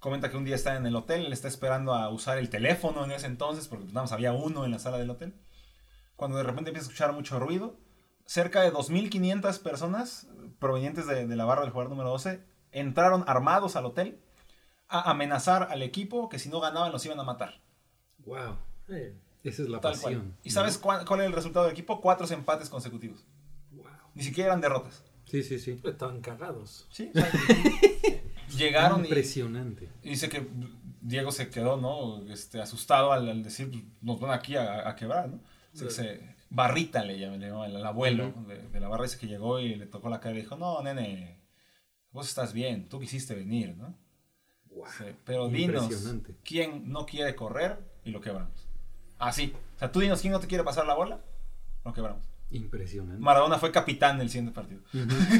comenta 0.00 0.30
que 0.30 0.36
un 0.36 0.44
día 0.44 0.56
está 0.56 0.76
en 0.76 0.86
el 0.86 0.96
hotel, 0.96 1.24
le 1.28 1.34
está 1.34 1.48
esperando 1.48 1.94
a 1.94 2.08
usar 2.10 2.38
el 2.38 2.50
teléfono 2.50 3.04
en 3.04 3.12
ese 3.12 3.26
entonces, 3.26 3.68
porque 3.68 3.86
nada 3.86 4.02
más 4.02 4.12
había 4.12 4.32
uno 4.32 4.64
en 4.64 4.70
la 4.72 4.78
sala 4.78 4.98
del 4.98 5.10
hotel. 5.10 5.34
Cuando 6.16 6.36
de 6.36 6.42
repente 6.44 6.70
empieza 6.70 6.88
a 6.88 6.90
escuchar 6.90 7.12
mucho 7.12 7.38
ruido, 7.38 7.76
cerca 8.28 8.60
de 8.60 8.70
2.500 8.70 9.58
personas 9.62 10.26
provenientes 10.58 11.06
de, 11.06 11.26
de 11.26 11.34
la 11.36 11.46
barra 11.46 11.62
del 11.62 11.70
jugador 11.70 11.88
número 11.90 12.10
12 12.10 12.44
entraron 12.72 13.24
armados 13.26 13.74
al 13.74 13.86
hotel 13.86 14.20
a 14.86 15.10
amenazar 15.10 15.68
al 15.70 15.82
equipo 15.82 16.28
que 16.28 16.38
si 16.38 16.50
no 16.50 16.60
ganaban 16.60 16.92
los 16.92 17.04
iban 17.06 17.18
a 17.18 17.22
matar. 17.22 17.60
Wow. 18.26 18.58
Eh, 18.88 19.16
Esa 19.44 19.62
es 19.62 19.68
la 19.70 19.80
Tal 19.80 19.92
pasión. 19.92 20.20
cual. 20.20 20.34
¿Y 20.44 20.50
sabes 20.50 20.76
cuál, 20.76 21.06
cuál 21.06 21.20
es 21.20 21.26
el 21.26 21.32
resultado 21.32 21.64
del 21.64 21.72
equipo? 21.72 22.02
Cuatro 22.02 22.26
empates 22.28 22.68
consecutivos. 22.68 23.24
Wow. 23.72 23.86
Ni 24.14 24.22
siquiera 24.22 24.48
eran 24.50 24.60
derrotas. 24.60 25.02
Sí, 25.24 25.42
sí, 25.42 25.58
sí. 25.58 25.80
estaban 25.84 26.20
cagados. 26.20 26.86
Sí. 26.90 27.10
Llegaron 28.56 29.00
y, 29.00 29.04
Impresionante. 29.08 29.88
y 30.02 30.10
dice 30.10 30.28
que 30.28 30.46
Diego 31.00 31.30
se 31.32 31.48
quedó, 31.50 31.76
¿no? 31.76 32.22
Este, 32.32 32.60
asustado 32.60 33.12
al, 33.12 33.28
al 33.28 33.42
decir, 33.42 33.70
"Pues, 33.70 33.84
nos 34.00 34.20
van 34.20 34.32
aquí 34.32 34.56
a, 34.56 34.88
a 34.88 34.96
quebrar, 34.96 35.28
¿no? 35.28 35.40
Dice 35.72 35.84
que 35.84 35.90
se, 35.90 36.36
Barrita 36.50 37.04
le 37.04 37.18
llama, 37.18 37.36
le 37.36 37.48
el, 37.48 37.76
el 37.76 37.86
abuelo 37.86 38.32
de, 38.46 38.68
de 38.68 38.80
la 38.80 38.88
barra, 38.88 39.04
dice 39.04 39.18
que 39.18 39.26
llegó 39.26 39.60
y 39.60 39.74
le 39.74 39.86
tocó 39.86 40.08
la 40.08 40.20
cara 40.20 40.32
y 40.32 40.36
le 40.36 40.42
dijo, 40.42 40.56
no, 40.56 40.82
nene, 40.82 41.40
vos 42.10 42.28
estás 42.28 42.52
bien, 42.52 42.88
tú 42.88 42.98
quisiste 42.98 43.34
venir, 43.34 43.76
¿no? 43.76 43.94
Wow. 44.70 44.86
Sí, 44.96 45.04
pero 45.24 45.48
dinos. 45.48 45.88
¿quién 46.44 46.90
no 46.90 47.04
quiere 47.04 47.34
correr 47.34 47.78
y 48.04 48.10
lo 48.10 48.20
quebramos? 48.20 48.66
Así. 49.18 49.52
O 49.76 49.78
sea, 49.78 49.92
tú 49.92 50.00
dinos, 50.00 50.20
¿quién 50.20 50.32
no 50.32 50.40
te 50.40 50.46
quiere 50.46 50.64
pasar 50.64 50.86
la 50.86 50.94
bola? 50.94 51.20
Lo 51.84 51.92
quebramos. 51.92 52.24
Impresionante. 52.50 53.20
Maradona 53.22 53.58
fue 53.58 53.70
capitán 53.70 54.18
del 54.18 54.30
siguiente 54.30 54.52
partido. 54.52 54.80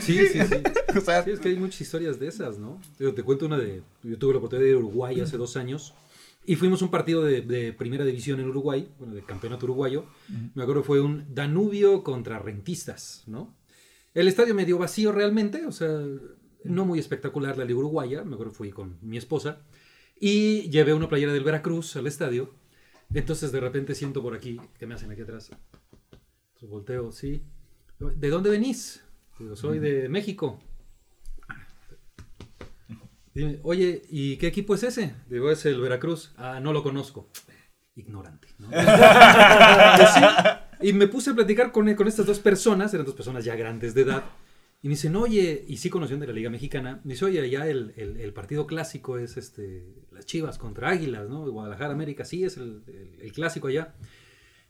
Sí, 0.02 0.26
sí, 0.26 0.40
sí. 0.42 0.62
O 0.96 1.00
sea, 1.00 1.22
Sí, 1.22 1.30
es 1.30 1.40
que 1.40 1.48
hay 1.48 1.56
muchas 1.56 1.80
historias 1.80 2.18
de 2.18 2.28
esas, 2.28 2.58
¿no? 2.58 2.80
Te 2.96 3.22
cuento 3.22 3.46
una 3.46 3.56
de. 3.58 3.82
Yo 4.02 4.18
tuve 4.18 4.32
la 4.32 4.38
oportunidad 4.38 4.64
de 4.64 4.70
ir 4.70 4.76
a 4.76 4.78
Uruguay 4.78 5.20
hace 5.20 5.36
dos 5.36 5.56
años 5.56 5.94
y 6.48 6.56
fuimos 6.56 6.80
a 6.80 6.86
un 6.86 6.90
partido 6.90 7.22
de, 7.22 7.42
de 7.42 7.74
primera 7.74 8.06
división 8.06 8.40
en 8.40 8.48
Uruguay, 8.48 8.90
bueno, 8.98 9.14
de 9.14 9.22
campeonato 9.22 9.66
uruguayo. 9.66 10.06
Me 10.54 10.62
acuerdo 10.62 10.82
fue 10.82 10.98
un 10.98 11.26
Danubio 11.34 12.02
contra 12.02 12.38
Rentistas, 12.38 13.22
¿no? 13.26 13.54
El 14.14 14.28
estadio 14.28 14.54
medio 14.54 14.78
vacío 14.78 15.12
realmente, 15.12 15.66
o 15.66 15.72
sea, 15.72 15.90
no 16.64 16.86
muy 16.86 16.98
espectacular 16.98 17.58
la 17.58 17.66
liga 17.66 17.78
uruguaya. 17.80 18.24
Me 18.24 18.32
acuerdo 18.32 18.54
fui 18.54 18.70
con 18.70 18.96
mi 19.02 19.18
esposa 19.18 19.60
y 20.18 20.70
llevé 20.70 20.94
una 20.94 21.10
playera 21.10 21.34
del 21.34 21.44
Veracruz 21.44 21.96
al 21.96 22.06
estadio. 22.06 22.54
Entonces 23.12 23.52
de 23.52 23.60
repente 23.60 23.94
siento 23.94 24.22
por 24.22 24.34
aquí, 24.34 24.58
¿qué 24.78 24.86
me 24.86 24.94
hacen 24.94 25.10
aquí 25.10 25.20
atrás? 25.20 25.50
Entonces 25.50 26.70
volteo, 26.70 27.12
sí. 27.12 27.42
¿De 27.98 28.30
dónde 28.30 28.48
venís? 28.48 29.04
Digo, 29.38 29.54
soy 29.54 29.80
de 29.80 30.08
México. 30.08 30.58
Oye, 33.62 34.02
¿y 34.10 34.36
qué 34.36 34.46
equipo 34.48 34.74
es 34.74 34.82
ese? 34.82 35.14
Digo, 35.28 35.50
es 35.50 35.64
el 35.66 35.80
Veracruz. 35.80 36.32
Ah, 36.36 36.60
no 36.60 36.72
lo 36.72 36.82
conozco. 36.82 37.28
Ignorante. 37.96 38.48
¿no? 38.58 38.68
Y 40.80 40.92
me 40.92 41.08
puse 41.08 41.30
a 41.30 41.34
platicar 41.34 41.72
con, 41.72 41.92
con 41.96 42.06
estas 42.06 42.24
dos 42.26 42.38
personas, 42.38 42.94
eran 42.94 43.04
dos 43.04 43.16
personas 43.16 43.44
ya 43.44 43.56
grandes 43.56 43.94
de 43.94 44.02
edad. 44.02 44.24
Y 44.80 44.86
me 44.86 44.94
dicen, 44.94 45.16
oye, 45.16 45.64
y 45.66 45.78
sí 45.78 45.90
conocían 45.90 46.20
de 46.20 46.28
la 46.28 46.32
Liga 46.32 46.50
Mexicana. 46.50 47.00
Me 47.02 47.14
dice, 47.14 47.24
oye, 47.24 47.50
ya 47.50 47.66
el, 47.66 47.92
el- 47.96 48.32
partido 48.32 48.64
clásico 48.68 49.18
es 49.18 49.36
este, 49.36 49.92
las 50.12 50.24
Chivas 50.24 50.56
contra 50.56 50.90
Águilas, 50.90 51.28
¿no? 51.28 51.50
Guadalajara, 51.50 51.92
América, 51.94 52.24
sí, 52.24 52.44
es 52.44 52.56
el, 52.58 52.84
el- 53.20 53.32
clásico 53.32 53.66
allá. 53.66 53.94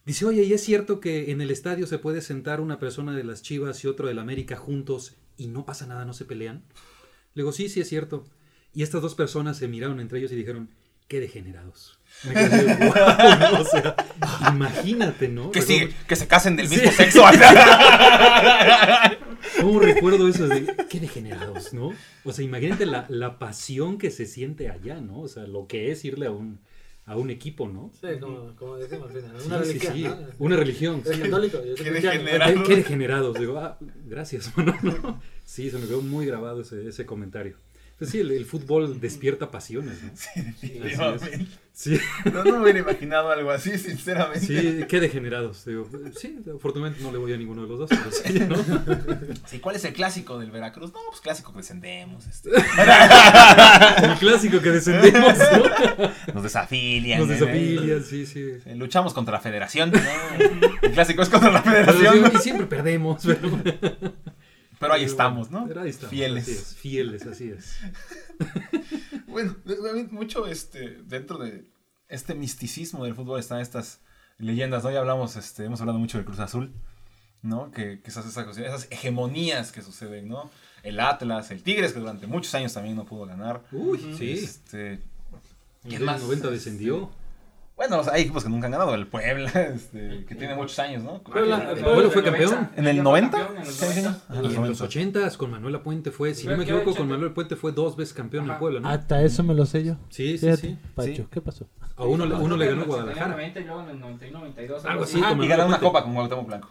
Dice, 0.07 0.25
oye, 0.25 0.45
¿y 0.45 0.55
es 0.55 0.63
cierto 0.63 0.99
que 1.01 1.31
en 1.31 1.43
el 1.43 1.51
estadio 1.51 1.87
se 1.87 1.99
puede 1.99 2.23
sentar 2.23 2.63
una 2.63 2.79
persona 2.79 3.15
de 3.15 3.25
las 3.25 3.43
Chivas 3.43 3.85
y 3.85 3.89
otro 3.89 4.09
de 4.09 4.15
la 4.15 4.23
América 4.23 4.57
juntos 4.57 5.15
y 5.37 5.49
no 5.49 5.67
pasa 5.67 5.87
nada, 5.87 6.07
no 6.07 6.15
se 6.15 6.25
pelean? 6.25 6.65
Le 7.35 7.43
digo, 7.43 7.53
sí, 7.53 7.69
sí 7.69 7.81
es 7.83 7.89
cierto. 7.91 8.25
Y 8.75 8.83
estas 8.83 9.03
dos 9.03 9.15
personas 9.15 9.57
se 9.57 9.69
miraron 9.69 10.01
entre 10.01 10.19
ellos 10.19 10.33
y 10.33 10.37
dijeron, 10.37 10.69
qué 11.09 11.21
degenerados. 11.21 11.99
Me 12.25 12.35
quedé 12.35 12.79
¿no? 13.51 13.61
O 13.61 13.65
sea, 13.65 13.97
imagínate, 14.53 15.29
¿no? 15.29 15.51
que, 15.51 15.63
sí, 15.63 15.89
que 16.07 16.17
se 16.17 16.27
casen 16.27 16.57
del 16.57 16.69
Sí. 16.69 16.77
mismo 16.77 16.93
sexo. 16.93 17.23
¿Cómo 19.61 19.81
recuerdo 19.81 20.29
eso? 20.29 20.47
De, 20.49 20.67
qué 20.89 21.01
degenerados, 21.01 21.73
¿no? 21.73 21.93
O 22.25 22.33
sea, 22.33 22.45
imagínate 22.45 22.87
la, 22.87 23.07
la 23.09 23.39
pasión 23.39 23.99
que 23.99 24.11
se 24.11 24.27
siente 24.27 24.71
allá, 24.71 25.01
¿no? 25.01 25.21
O 25.21 25.29
sea, 25.29 25.47
lo 25.47 25.67
que 25.67 25.91
es 25.91 26.05
irle 26.05 26.27
a 26.27 26.31
un, 26.31 26.61
a 27.07 27.17
un 27.17 27.31
equipo, 27.31 27.69
¿no? 27.69 27.91
Sí, 28.01 28.09
como, 28.21 28.55
como 28.57 28.77
decimos 28.77 29.11
Una 29.47 29.63
sí, 29.65 29.73
religión, 29.73 29.95
sí, 29.95 30.03
¿no? 30.05 30.17
Una 30.39 30.57
religión. 30.57 31.03
Es 31.05 31.17
sí. 31.17 31.23
católico, 31.23 31.59
yo 31.65 31.75
Qué 31.75 31.91
degenerado. 31.91 32.55
Qué, 32.55 32.63
qué 32.69 32.77
degenerados. 32.77 33.39
Digo, 33.39 33.59
ah, 33.59 33.79
gracias, 34.07 34.53
mano. 34.57 34.77
¿no? 34.83 35.21
Sí, 35.45 35.71
se 35.71 35.79
me 35.79 35.87
quedó 35.87 36.03
muy 36.03 36.27
grabado 36.27 36.61
ese, 36.61 36.87
ese 36.89 37.07
comentario. 37.07 37.57
Pues 37.99 38.11
sí, 38.11 38.21
el, 38.21 38.31
el 38.31 38.45
fútbol 38.47 39.01
despierta 39.01 39.51
pasiones, 39.51 40.01
¿no? 40.03 40.11
Definitivamente. 40.63 41.47
Sí, 41.73 41.99
No, 42.33 42.43
no 42.45 42.53
me 42.57 42.63
hubiera 42.63 42.79
imaginado 42.81 43.31
algo 43.31 43.51
así, 43.53 43.77
sinceramente. 43.79 44.41
sí, 44.47 44.85
qué 44.89 45.01
degenerados. 45.01 45.65
Digo, 45.65 45.89
sí, 46.17 46.39
afortunadamente 46.55 47.03
no 47.05 47.13
le 47.13 47.19
voy 47.19 47.33
a 47.33 47.37
ninguno 47.37 47.63
de 47.63 47.69
los 47.69 47.79
dos. 47.79 47.91
Pero 47.91 48.11
sí, 48.11 48.41
¿no? 48.41 48.57
Sí, 49.47 49.59
¿Cuál 49.61 49.77
es 49.77 49.85
el 49.85 49.93
clásico 49.95 50.39
del 50.39 50.51
Veracruz? 50.51 50.93
No, 50.93 50.99
pues 51.09 51.21
clásico 51.21 51.53
que 51.53 51.59
descendemos. 51.59 52.27
este. 52.27 52.51
El 54.03 54.15
clásico 54.19 54.61
que 54.61 54.71
descendemos, 54.71 55.39
¿no? 55.39 56.35
Nos 56.35 56.43
desafilian. 56.43 57.21
Nos 57.21 57.31
¿eh? 57.31 57.33
desafilian, 57.35 58.05
sí, 58.05 58.27
sí. 58.27 58.41
Eh, 58.65 58.75
Luchamos 58.77 59.15
contra 59.15 59.35
la 59.35 59.41
federación. 59.41 59.91
¿no? 59.93 59.99
El 60.83 60.93
clásico 60.93 61.23
es 61.23 61.29
contra 61.29 61.51
la 61.51 61.63
Pero 61.63 61.93
federación. 61.93 62.31
sí, 62.31 62.37
y 62.37 62.41
siempre 62.41 62.67
perdemos, 62.67 63.23
pero... 63.25 63.51
Pero 64.79 64.93
ahí 64.93 65.05
estamos, 65.05 65.51
¿no? 65.51 65.67
Pero 65.67 65.81
ahí 65.83 65.91
estamos, 65.91 66.11
Fieles. 66.11 66.43
Así 66.45 66.53
es, 66.53 66.77
fieles, 66.77 67.27
así 67.27 67.51
es. 67.51 67.79
Bueno, 69.27 69.55
mucho 70.11 70.47
este, 70.47 70.99
dentro 71.07 71.39
de 71.39 71.65
este 72.09 72.35
misticismo 72.35 73.05
del 73.05 73.15
fútbol 73.15 73.39
están 73.39 73.61
estas 73.61 74.01
leyendas, 74.39 74.85
¿no? 74.85 74.91
Ya 74.91 75.01
hablamos, 75.01 75.37
este, 75.37 75.65
hemos 75.65 75.81
hablado 75.81 75.99
mucho 75.99 76.19
del 76.19 76.25
Cruz 76.25 76.39
Azul, 76.41 76.73
¿no? 77.43 77.71
Que, 77.71 78.01
que 78.01 78.11
esas, 78.11 78.27
esas, 78.27 78.45
cosas- 78.47 78.65
esas 78.65 78.89
hegemonías 78.91 79.71
que 79.71 79.83
suceden, 79.83 80.29
¿no? 80.29 80.51
El 80.83 80.99
Atlas, 81.01 81.51
el 81.51 81.63
Tigres, 81.63 81.93
que 81.93 82.01
durante 82.01 82.27
muchos 82.27 82.55
años 82.55 82.73
también 82.73 82.97
no 82.97 83.05
pudo 83.05 83.27
ganar. 83.27 83.63
Uy, 83.73 84.15
sí. 84.17 84.33
Este, 84.33 85.01
¿quién 85.83 86.01
el 86.01 86.05
más? 86.07 86.23
90 86.23 86.51
descendió. 86.51 87.11
bueno, 87.77 87.99
o 88.01 88.05
sea, 88.05 88.15
hay 88.15 88.23
equipos 88.23 88.45
que 88.45 88.49
nunca 88.51 88.67
han 88.67 88.73
ganado. 88.73 88.95
El 88.95 89.07
Puebla, 89.09 89.51
este, 89.75 90.25
que 90.25 90.35
tiene 90.35 90.55
muchos 90.55 90.79
años, 90.79 91.03
¿no? 91.03 91.23
Puebla- 91.23 91.73
el 91.73 91.81
Puebla 91.85 92.11
fue 92.11 92.25
campeón. 92.25 92.71
¿En 92.77 92.87
el 92.89 92.97
Ya 92.97 93.03
fue 93.03 93.21
90? 93.21 93.48
En 93.61 93.67
los 93.67 93.75
Sí, 93.75 93.87
sí. 93.87 94.01
90. 94.03 94.11
Ah, 94.29 94.33
Y 94.33 94.37
los 94.37 94.37
en 94.39 94.43
los 94.45 94.55
90. 94.81 94.85
80 94.85 95.31
con 95.37 95.51
Manuel 95.51 95.81
Puente 95.81 96.11
fue, 96.11 96.35
si 96.35 96.47
no 96.47 96.57
me 96.57 96.65
equivoco, 96.65 96.95
con 96.95 97.09
Manuel 97.09 97.33
Puente 97.33 97.57
fue 97.57 97.73
dos 97.73 97.97
veces 97.97 98.15
campeón 98.15 98.45
en 98.45 98.51
Ajá. 98.51 98.59
Puebla, 98.61 98.81
¿no? 98.81 98.89
Hasta 98.89 99.23
eso 99.23 99.43
me 99.43 99.55
lo 99.55 99.67
sé 99.67 99.85
yo. 99.85 99.97
Sí, 100.11 100.39
sí, 100.39 100.57
sí. 100.57 100.79
Pacho. 100.95 101.29
¿qué 101.31 101.41
pasó? 101.41 101.67
A 101.97 102.05
uno, 102.05 102.25
le- 102.27 102.35
uno 102.37 102.57
le 102.57 102.67
ganó 102.67 102.81
a 102.83 102.85
En 102.85 102.91
el 102.91 102.97
Guadalajara. 102.97 103.29
90 103.33 103.61
y 103.61 103.65
luego 103.65 103.83
en 103.83 103.89
el 103.91 104.01
91, 104.01 104.39
92. 104.41 104.85
Algo 104.85 105.05
así, 105.05 105.21
Ah, 105.25 105.33
y 105.39 105.47
ganaron 105.49 105.69
una 105.69 105.81
copa 105.81 106.03
con 106.05 106.15
Cuauhtémoc 106.15 106.47
Blanco. 106.47 106.71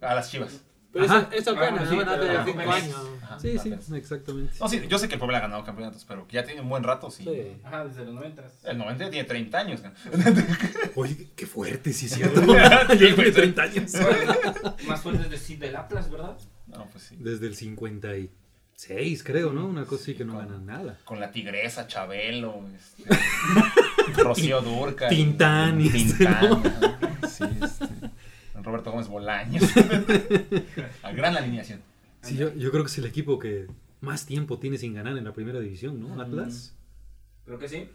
A 0.00 0.14
las 0.14 0.30
Chivas. 0.30 0.62
Pero 0.92 1.06
Ajá. 1.06 1.28
eso, 1.32 1.50
eso 1.50 1.50
Ah, 1.58 1.66
apenas, 1.68 1.88
sí, 1.88 1.96
¿no? 1.96 2.02
Hace 2.02 2.18
pero- 2.20 2.44
cinco 2.44 2.58
pero- 2.58 2.72
años. 2.72 2.96
Ajá, 3.22 3.38
Sí, 3.40 3.50
sí, 3.52 3.58
apenas. 3.72 3.90
exactamente. 3.92 4.52
No, 4.60 4.68
sí, 4.68 4.82
yo 4.88 4.98
sé 4.98 5.08
que 5.08 5.14
el 5.14 5.18
Puebla 5.20 5.38
ha 5.38 5.40
ganado 5.40 5.64
campeonatos, 5.64 6.04
pero 6.04 6.26
que 6.28 6.34
ya 6.34 6.44
tiene 6.44 6.60
un 6.60 6.68
buen 6.68 6.82
rato, 6.82 7.10
sí. 7.10 7.24
Sí. 7.24 7.56
Ajá, 7.64 7.86
desde 7.86 8.04
los 8.04 8.14
90. 8.14 8.44
El 8.64 8.76
90 8.78 9.10
tiene 9.10 9.26
30 9.26 9.58
años. 9.58 9.80
Oye, 10.94 11.28
qué 11.34 11.46
fuerte, 11.46 11.92
sí 11.94 12.06
es 12.06 12.12
cierto. 12.12 12.42
Ya 12.54 12.86
tiene 12.88 13.30
30 13.30 13.62
años. 13.62 13.92
Más 14.86 15.00
fuertes 15.00 15.30
de 15.30 15.38
sí 15.38 15.56
del 15.56 15.76
Atlas, 15.76 16.10
¿verdad? 16.10 16.36
No, 16.66 16.86
pues 16.90 17.04
sí. 17.04 17.16
Desde 17.18 17.46
el 17.46 17.56
56, 17.56 19.22
creo, 19.24 19.52
¿no? 19.52 19.66
Una 19.66 19.84
cosa 19.84 20.02
así 20.02 20.14
que 20.14 20.24
no 20.24 20.34
con- 20.34 20.46
ganan 20.46 20.66
nada. 20.66 20.98
Con 21.04 21.20
la 21.20 21.30
tigresa, 21.30 21.86
Chabelo, 21.86 22.62
este, 22.76 23.04
Rocío 24.22 24.60
Durca. 24.60 25.08
Tintán 25.08 25.80
y 25.80 25.88
Tintán. 25.90 26.48
¿no? 26.50 26.62
Sí, 27.28 27.44
este, 27.62 27.86
Roberto 28.62 28.90
Gómez 28.92 29.08
Bolaños. 29.08 29.62
A 31.02 31.12
gran 31.12 31.36
alineación. 31.36 31.80
Sí, 32.22 32.36
yo, 32.36 32.54
yo 32.54 32.70
creo 32.70 32.84
que 32.84 32.90
es 32.90 32.98
el 32.98 33.06
equipo 33.06 33.38
que 33.38 33.66
más 34.00 34.26
tiempo 34.26 34.58
tiene 34.58 34.78
sin 34.78 34.94
ganar 34.94 35.16
en 35.16 35.24
la 35.24 35.32
primera 35.32 35.60
división, 35.60 36.00
¿no? 36.00 36.20
Atlas. 36.20 36.74
Creo 37.44 37.58
que 37.58 37.68
sí. 37.68 37.88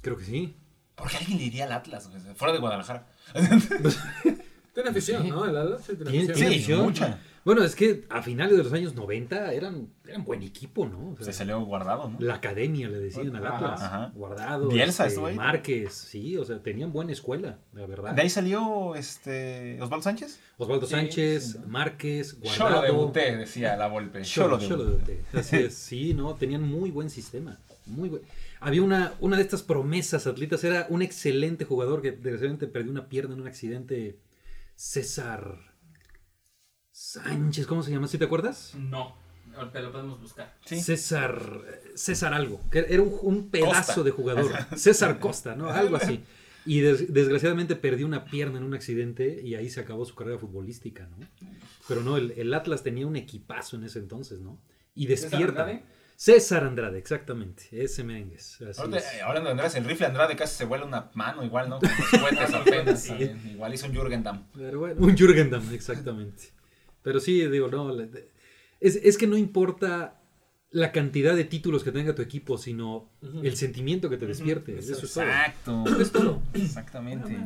Creo 0.00 0.16
que 0.16 0.24
sí. 0.24 0.54
¿Por 0.94 1.08
qué 1.08 1.16
alguien 1.18 1.38
le 1.38 1.44
iría 1.44 1.64
al 1.64 1.72
Atlas? 1.72 2.10
Fuera 2.36 2.52
de 2.52 2.58
Guadalajara. 2.60 3.06
Tiene 4.74 4.90
afición, 4.90 5.22
Sí. 5.24 5.30
¿no? 5.30 5.44
El 5.44 5.56
Atlas 5.56 5.82
tiene 5.86 6.04
Tiene- 6.10 6.32
afición. 6.32 6.78
Sí, 6.80 6.84
mucha. 6.84 7.18
Bueno, 7.48 7.64
es 7.64 7.74
que 7.74 8.04
a 8.10 8.20
finales 8.20 8.58
de 8.58 8.62
los 8.62 8.72
años 8.74 8.94
90 8.94 9.54
eran, 9.54 9.88
eran 10.06 10.22
buen 10.22 10.42
equipo, 10.42 10.86
¿no? 10.86 11.12
O 11.12 11.16
sea, 11.16 11.24
Se 11.24 11.32
salió 11.32 11.58
guardado, 11.64 12.10
¿no? 12.10 12.20
la 12.20 12.34
academia 12.34 12.90
le 12.90 12.98
decían 12.98 13.34
al. 13.34 13.46
Atlas. 13.46 13.80
Ajá. 13.80 14.12
Guardado. 14.14 14.68
Bielsa 14.68 15.06
este, 15.06 15.24
ahí. 15.24 15.34
Márquez, 15.34 15.94
sí, 15.94 16.36
o 16.36 16.44
sea, 16.44 16.62
tenían 16.62 16.92
buena 16.92 17.12
escuela, 17.12 17.58
la 17.72 17.86
verdad. 17.86 18.12
De 18.12 18.20
ahí 18.20 18.28
salió 18.28 18.94
este 18.96 19.80
Osvaldo 19.80 20.02
Sánchez. 20.02 20.38
Osvaldo 20.58 20.84
Sí, 20.86 20.90
Sánchez, 20.92 21.52
sí, 21.52 21.58
¿no? 21.62 21.68
Márquez, 21.68 22.32
Yo 22.42 22.50
lo 22.50 22.50
Guardado. 22.58 22.82
debuté, 22.82 23.36
decía 23.38 23.76
la 23.78 23.88
Volpe. 23.88 24.22
Yo 24.24 24.46
lo 24.46 24.58
debuté. 24.58 24.84
debuté. 24.84 25.20
Así 25.32 25.56
es, 25.56 25.74
sí, 25.74 26.12
¿no? 26.12 26.34
Tenían 26.34 26.62
muy 26.62 26.90
buen 26.90 27.08
sistema. 27.08 27.58
Muy 27.86 28.10
buen- 28.10 28.22
Había 28.60 28.82
una, 28.82 29.14
una 29.20 29.36
de 29.38 29.42
estas 29.42 29.62
promesas 29.62 30.26
atletas, 30.26 30.62
era 30.64 30.86
un 30.90 31.00
excelente 31.00 31.64
jugador 31.64 32.02
que 32.02 32.12
desgraciadamente 32.12 32.66
perdió 32.66 32.90
una 32.92 33.08
pierna 33.08 33.32
en 33.34 33.40
un 33.40 33.46
accidente. 33.46 34.18
César 34.76 35.67
Sánchez, 37.12 37.66
¿cómo 37.66 37.82
se 37.82 37.90
llama? 37.90 38.06
¿Sí 38.06 38.18
te 38.18 38.24
acuerdas? 38.26 38.74
No. 38.76 39.16
Ahorita 39.56 39.80
lo 39.80 39.90
podemos 39.90 40.20
buscar. 40.20 40.54
Sí. 40.66 40.78
César, 40.80 41.62
César 41.94 42.34
algo, 42.34 42.60
que 42.70 42.84
era 42.88 43.02
un, 43.02 43.16
un 43.22 43.48
pedazo 43.50 43.72
Costa. 43.86 44.02
de 44.02 44.10
jugador. 44.10 44.52
César 44.76 45.18
Costa, 45.18 45.56
¿no? 45.56 45.70
Algo 45.70 45.96
así. 45.96 46.22
Y 46.66 46.80
des- 46.80 47.10
desgraciadamente 47.12 47.76
perdió 47.76 48.04
una 48.06 48.26
pierna 48.26 48.58
en 48.58 48.64
un 48.64 48.74
accidente 48.74 49.40
y 49.42 49.54
ahí 49.54 49.70
se 49.70 49.80
acabó 49.80 50.04
su 50.04 50.14
carrera 50.14 50.38
futbolística, 50.38 51.06
¿no? 51.08 51.16
Pero 51.88 52.02
no, 52.02 52.18
el, 52.18 52.32
el 52.36 52.52
Atlas 52.52 52.82
tenía 52.82 53.06
un 53.06 53.16
equipazo 53.16 53.76
en 53.76 53.84
ese 53.84 54.00
entonces, 54.00 54.40
¿no? 54.40 54.60
Y 54.94 55.06
¿César 55.06 55.30
despierta. 55.30 55.62
Andrade? 55.62 55.84
César 56.14 56.64
Andrade, 56.64 56.98
exactamente. 56.98 57.68
Ese 57.72 58.04
Mengues. 58.04 58.60
Así 58.60 58.80
Ahorita, 58.80 58.98
es. 58.98 59.14
eh, 59.14 59.22
hablando 59.22 59.46
de 59.48 59.52
Andrade, 59.52 59.78
el 59.78 59.84
rifle 59.86 60.06
Andrade 60.06 60.36
casi 60.36 60.56
se 60.56 60.66
vuela 60.66 60.84
una 60.84 61.10
mano 61.14 61.42
igual, 61.42 61.70
¿no? 61.70 61.78
Con 61.78 61.88
los 61.88 62.10
cohetes 62.22 62.52
apenas. 62.54 63.00
Sí. 63.02 63.08
también. 63.08 63.40
Igual 63.54 63.72
hizo 63.72 63.86
un 63.86 63.94
Jürgen 63.94 64.22
Damm. 64.22 64.46
Pero 64.54 64.80
bueno, 64.80 65.00
un 65.00 65.16
Jürgen 65.16 65.48
Damm, 65.48 65.72
exactamente. 65.72 66.52
Pero 67.02 67.20
sí, 67.20 67.46
digo, 67.48 67.68
no. 67.68 67.92
Es, 68.80 68.96
es 68.96 69.18
que 69.18 69.26
no 69.26 69.36
importa 69.36 70.20
la 70.70 70.92
cantidad 70.92 71.34
de 71.34 71.44
títulos 71.44 71.82
que 71.82 71.92
tenga 71.92 72.14
tu 72.14 72.20
equipo, 72.22 72.58
sino 72.58 73.10
Ujú. 73.22 73.40
el 73.42 73.56
sentimiento 73.56 74.10
que 74.10 74.18
te 74.18 74.26
despierte. 74.26 74.78
Eso 74.78 74.92
es 75.06 75.12
todo. 75.12 75.24
Exacto. 75.24 75.84
Es 76.00 76.12
todo. 76.12 76.42
Exactamente. 76.54 77.36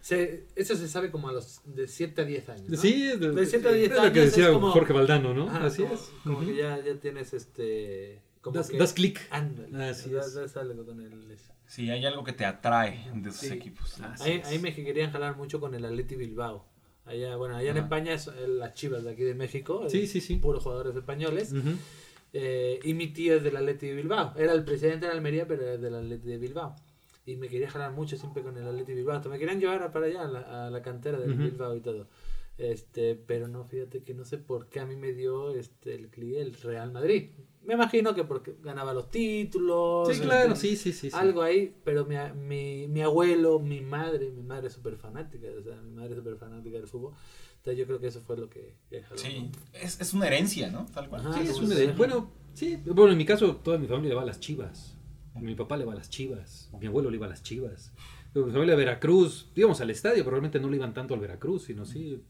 Se- 0.00 0.46
eso 0.56 0.74
se 0.76 0.88
sabe 0.88 1.10
como 1.12 1.28
a 1.28 1.32
los 1.32 1.60
de 1.64 1.86
7 1.86 2.22
a 2.22 2.24
10 2.24 2.48
años. 2.48 2.68
¿no? 2.70 2.76
Sí, 2.76 3.02
de, 3.16 3.30
De 3.32 3.46
siete 3.46 3.68
a 3.68 3.72
diez 3.72 3.90
es 3.92 3.96
lo 3.96 4.02
que 4.12 4.20
años 4.20 4.34
decía 4.34 4.52
como- 4.52 4.70
Jorge 4.72 4.92
Valdano, 4.92 5.32
¿no? 5.34 5.48
Ajá, 5.48 5.66
Así 5.66 5.82
como, 5.82 5.94
es. 5.94 6.00
Como 6.24 6.38
Ujú. 6.38 6.46
que 6.46 6.56
ya, 6.56 6.82
ya 6.84 6.94
tienes 6.96 7.32
este. 7.34 8.20
Como 8.40 8.56
Das, 8.56 8.68
que, 8.68 8.78
das 8.78 8.92
clic. 8.94 9.20
Así 9.30 10.10
das, 10.10 10.26
es. 10.28 10.34
das 10.34 10.56
algo 10.56 10.84
con 10.84 11.00
el. 11.00 11.36
Sí, 11.66 11.88
hay 11.90 12.04
algo 12.04 12.24
que 12.24 12.32
te 12.32 12.44
atrae 12.44 13.08
de 13.14 13.28
esos 13.30 13.42
Sí. 13.42 13.52
equipos. 13.54 14.00
Ahí, 14.20 14.42
ahí 14.44 14.58
me 14.58 14.74
querían 14.74 15.12
jalar 15.12 15.36
mucho 15.36 15.60
con 15.60 15.72
el 15.74 15.84
Atleti 15.84 16.16
Bilbao. 16.16 16.66
Allá, 17.04 17.36
bueno, 17.36 17.56
allá 17.56 17.70
en. 17.72 17.78
España 17.78 18.14
es 18.14 18.30
las 18.48 18.74
chivas 18.74 19.04
de 19.04 19.10
aquí 19.10 19.22
de 19.22 19.34
México. 19.34 19.88
Sí, 19.88 20.06
sí, 20.06 20.20
sí. 20.20 20.36
Puros 20.36 20.62
jugadores 20.62 20.94
españoles. 20.94 21.52
Eh, 22.34 22.80
y 22.84 22.94
mi 22.94 23.08
tío 23.08 23.36
es 23.36 23.42
del 23.42 23.56
Atleti 23.56 23.88
de 23.88 23.94
Bilbao. 23.94 24.32
Era 24.36 24.52
el 24.52 24.64
presidente 24.64 25.06
de 25.06 25.12
Almería, 25.12 25.46
pero 25.46 25.62
era 25.62 25.76
del 25.76 25.94
Atleti 25.94 26.28
de 26.28 26.38
Bilbao. 26.38 26.76
Y 27.26 27.36
me 27.36 27.48
quería 27.48 27.70
jalar 27.70 27.92
mucho 27.92 28.16
siempre 28.16 28.42
con 28.42 28.56
el 28.56 28.66
Atleti 28.66 28.92
de 28.92 28.96
Bilbao. 28.98 29.16
Hasta 29.16 29.28
me 29.28 29.38
querían 29.38 29.60
llevar 29.60 29.92
para 29.92 30.06
allá, 30.06 30.22
a 30.22 30.28
la, 30.28 30.66
a 30.66 30.70
la 30.70 30.82
cantera 30.82 31.18
del. 31.18 31.34
Bilbao 31.34 31.76
y 31.76 31.80
todo. 31.80 32.06
Este, 32.58 33.14
pero 33.16 33.48
no, 33.48 33.64
fíjate 33.64 34.04
que 34.04 34.14
no 34.14 34.24
sé 34.24 34.38
por 34.38 34.68
qué 34.68 34.80
a 34.80 34.86
mí 34.86 34.94
me 34.94 35.12
dio 35.12 35.50
este, 35.54 35.94
el, 35.94 36.10
el 36.36 36.54
Real 36.54 36.92
Madrid. 36.92 37.30
Me 37.64 37.74
imagino 37.74 38.14
que 38.14 38.24
porque 38.24 38.56
ganaba 38.62 38.92
los 38.92 39.10
títulos. 39.10 40.08
Sí, 40.14 40.20
claro, 40.20 40.52
este, 40.52 40.68
sí, 40.68 40.76
sí, 40.76 40.92
sí. 40.92 41.10
sí. 41.10 41.16
Algo 41.16 41.42
ahí, 41.42 41.74
pero 41.84 42.04
mi, 42.04 42.16
mi, 42.34 42.88
mi 42.88 43.02
abuelo, 43.02 43.58
mi 43.60 43.80
madre, 43.80 44.30
mi 44.30 44.42
madre 44.42 44.66
es 44.68 44.72
súper 44.74 44.96
fanática, 44.96 45.46
o 45.58 45.62
sea, 45.62 45.76
mi 45.80 45.92
madre 45.92 46.10
es 46.10 46.16
súper 46.18 46.36
fanática 46.36 46.76
del 46.76 46.88
fútbol. 46.88 47.14
Entonces 47.56 47.78
yo 47.78 47.86
creo 47.86 48.00
que 48.00 48.08
eso 48.08 48.20
fue 48.22 48.36
lo 48.36 48.48
que, 48.50 48.74
Sí, 49.14 49.50
¿no? 49.52 49.78
es, 49.80 50.00
es 50.00 50.12
una 50.12 50.26
herencia, 50.26 50.70
¿no? 50.70 50.86
Tal 50.92 51.08
cual. 51.08 51.20
Ajá. 51.20 51.34
Sí, 51.34 51.48
es 51.48 51.58
una 51.60 51.74
de- 51.76 51.92
Bueno, 51.92 52.30
sí. 52.54 52.76
Bueno, 52.84 53.12
en 53.12 53.18
mi 53.18 53.24
caso, 53.24 53.56
toda 53.56 53.78
mi 53.78 53.86
familia 53.86 54.10
le 54.10 54.14
va 54.16 54.22
a 54.22 54.26
las 54.26 54.40
chivas. 54.40 54.96
Mi 55.40 55.54
papá 55.54 55.76
le 55.76 55.84
va 55.84 55.92
a 55.92 55.96
las 55.96 56.10
chivas. 56.10 56.68
Mi 56.80 56.88
abuelo 56.88 57.08
le 57.10 57.16
iba 57.16 57.26
a 57.26 57.30
las 57.30 57.42
chivas. 57.42 57.92
Mi 58.34 58.50
familia 58.50 58.72
de 58.72 58.84
Veracruz, 58.84 59.50
íbamos 59.54 59.80
al 59.80 59.90
estadio, 59.90 60.24
pero 60.24 60.32
realmente 60.32 60.58
no 60.58 60.68
le 60.68 60.76
iban 60.76 60.92
tanto 60.92 61.14
al 61.14 61.20
Veracruz, 61.20 61.64
sino 61.64 61.84
sí. 61.86 62.20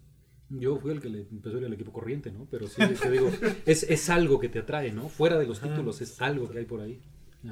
Yo 0.59 0.79
fui 0.79 0.93
el 0.93 1.01
que 1.01 1.09
le 1.09 1.21
empezó 1.21 1.57
a 1.57 1.61
ir 1.61 1.67
al 1.67 1.73
equipo 1.73 1.93
corriente, 1.93 2.31
¿no? 2.31 2.47
Pero 2.51 2.67
sí, 2.69 2.83
te 3.01 3.11
digo, 3.11 3.31
es, 3.67 3.85
es 3.85 4.11
algo 4.11 4.39
que 4.39 4.49
te 4.49 4.59
atrae, 4.59 4.93
¿no? 4.93 5.09
Fuera 5.09 5.39
de 5.39 5.47
los 5.47 5.59
Ajá. 5.59 5.69
títulos, 5.71 6.01
es 6.01 6.21
algo 6.21 6.49
que 6.51 6.59
hay 6.59 6.65
por 6.65 6.81
ahí. 6.81 7.01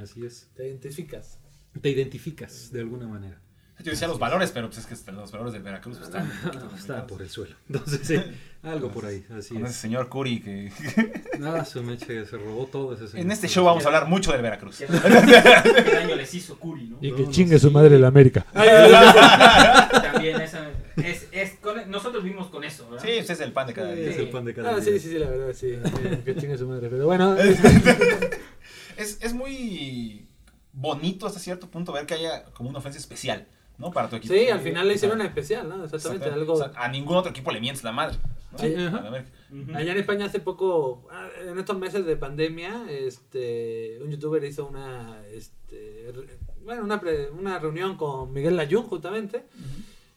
Así 0.00 0.24
es. 0.24 0.50
Te 0.54 0.68
identificas. 0.68 1.38
Te 1.80 1.88
identificas 1.90 2.70
de 2.72 2.80
alguna 2.80 3.06
manera. 3.06 3.40
Yo 3.82 3.92
decía 3.92 4.08
los 4.08 4.18
valores, 4.18 4.50
pero 4.50 4.68
pues 4.68 4.78
es 4.78 5.04
que 5.04 5.12
los 5.12 5.32
valores 5.32 5.54
del 5.54 5.62
Veracruz 5.62 5.96
pues, 5.96 6.08
están 6.08 6.30
Está 6.76 7.06
por 7.06 7.22
el 7.22 7.30
suelo. 7.30 7.56
Entonces, 7.66 8.00
sí, 8.06 8.20
algo 8.62 8.90
por 8.90 9.06
ahí. 9.06 9.24
Así 9.30 9.54
Con 9.54 9.62
ese 9.64 9.72
es. 9.72 9.76
señor 9.76 10.10
Curi 10.10 10.40
que... 10.40 10.70
Nada, 11.38 11.64
se 11.64 11.80
me 11.80 11.94
eche, 11.94 12.26
se 12.26 12.36
robó 12.36 12.66
todo 12.66 12.92
ese 12.92 13.08
señor. 13.08 13.24
En 13.24 13.32
este 13.32 13.48
show 13.48 13.64
vamos 13.64 13.84
a 13.84 13.86
hablar 13.88 14.06
mucho 14.06 14.32
del 14.32 14.42
Veracruz. 14.42 14.78
¿Qué 14.78 14.86
qué 14.86 15.94
daño 15.94 16.14
les 16.14 16.34
hizo 16.34 16.58
Curi, 16.58 16.88
no? 16.88 16.98
Y 17.00 17.10
que 17.14 17.22
no 17.22 17.30
chingue 17.30 17.58
su 17.58 17.70
madre 17.70 17.98
la 17.98 18.08
América. 18.08 18.44
También 18.52 20.42
esa, 20.42 20.68
es, 20.96 21.28
es 21.32 21.52
con- 21.60 21.90
nosotros 21.90 22.22
vimos 22.24 22.48
con 22.48 22.64
eso, 22.64 22.88
¿verdad? 22.90 23.04
Sí, 23.04 23.10
ese 23.12 23.32
es 23.34 23.40
el 23.40 23.52
pan 23.52 23.66
de 23.66 23.74
cada 23.74 23.94
Sí, 23.94 24.00
día. 24.00 24.10
es 24.10 24.16
el 24.18 24.28
pan 24.30 24.44
de 24.44 24.54
cada 24.54 24.70
Ah, 24.70 24.74
día. 24.80 24.84
sí, 24.84 24.98
sí, 25.00 25.08
sí, 25.10 25.18
la 25.18 25.30
verdad, 25.30 25.52
sí. 25.54 25.78
que 26.24 26.36
chingue 26.36 26.56
su 26.58 26.66
madre. 26.68 26.88
Pero 26.88 27.06
bueno, 27.06 27.36
Es, 28.96 29.18
es 29.22 29.32
muy 29.32 30.26
bonito 30.72 31.26
hasta 31.26 31.38
cierto 31.40 31.68
punto 31.70 31.92
ver 31.92 32.06
que 32.06 32.14
haya 32.14 32.44
como 32.52 32.68
una 32.68 32.78
ofensa 32.80 32.98
especial, 32.98 33.46
¿no? 33.78 33.90
Para 33.90 34.08
tu 34.10 34.16
equipo. 34.16 34.34
sí, 34.34 34.48
al 34.48 34.60
final 34.60 34.86
le 34.88 34.94
hicieron 34.94 35.16
una 35.16 35.26
especial, 35.26 35.68
¿no? 35.68 35.76
Exactamente, 35.84 36.26
exactamente. 36.26 36.40
algo... 36.40 36.52
O 36.52 36.56
sea, 36.56 36.72
a 36.76 36.88
ningún 36.88 37.16
otro 37.16 37.30
equipo 37.30 37.50
le 37.50 37.60
mientes 37.60 37.82
la 37.82 37.92
madre. 37.92 38.18
Allá 38.58 39.92
en 39.92 39.98
España 39.98 40.26
hace 40.26 40.40
poco, 40.40 41.08
ah, 41.10 41.28
en 41.48 41.58
estos 41.58 41.78
meses 41.78 42.04
de 42.04 42.16
pandemia, 42.16 42.84
este, 42.90 43.98
un 44.02 44.10
youtuber 44.10 44.42
hizo 44.44 44.66
una, 44.66 45.22
este, 45.32 46.10
re- 46.14 46.38
bueno, 46.64 46.82
una, 46.84 47.00
pre- 47.00 47.30
una 47.30 47.58
reunión 47.58 47.96
con 47.96 48.32
Miguel 48.32 48.56
Layún 48.56 48.82
justamente 48.84 49.44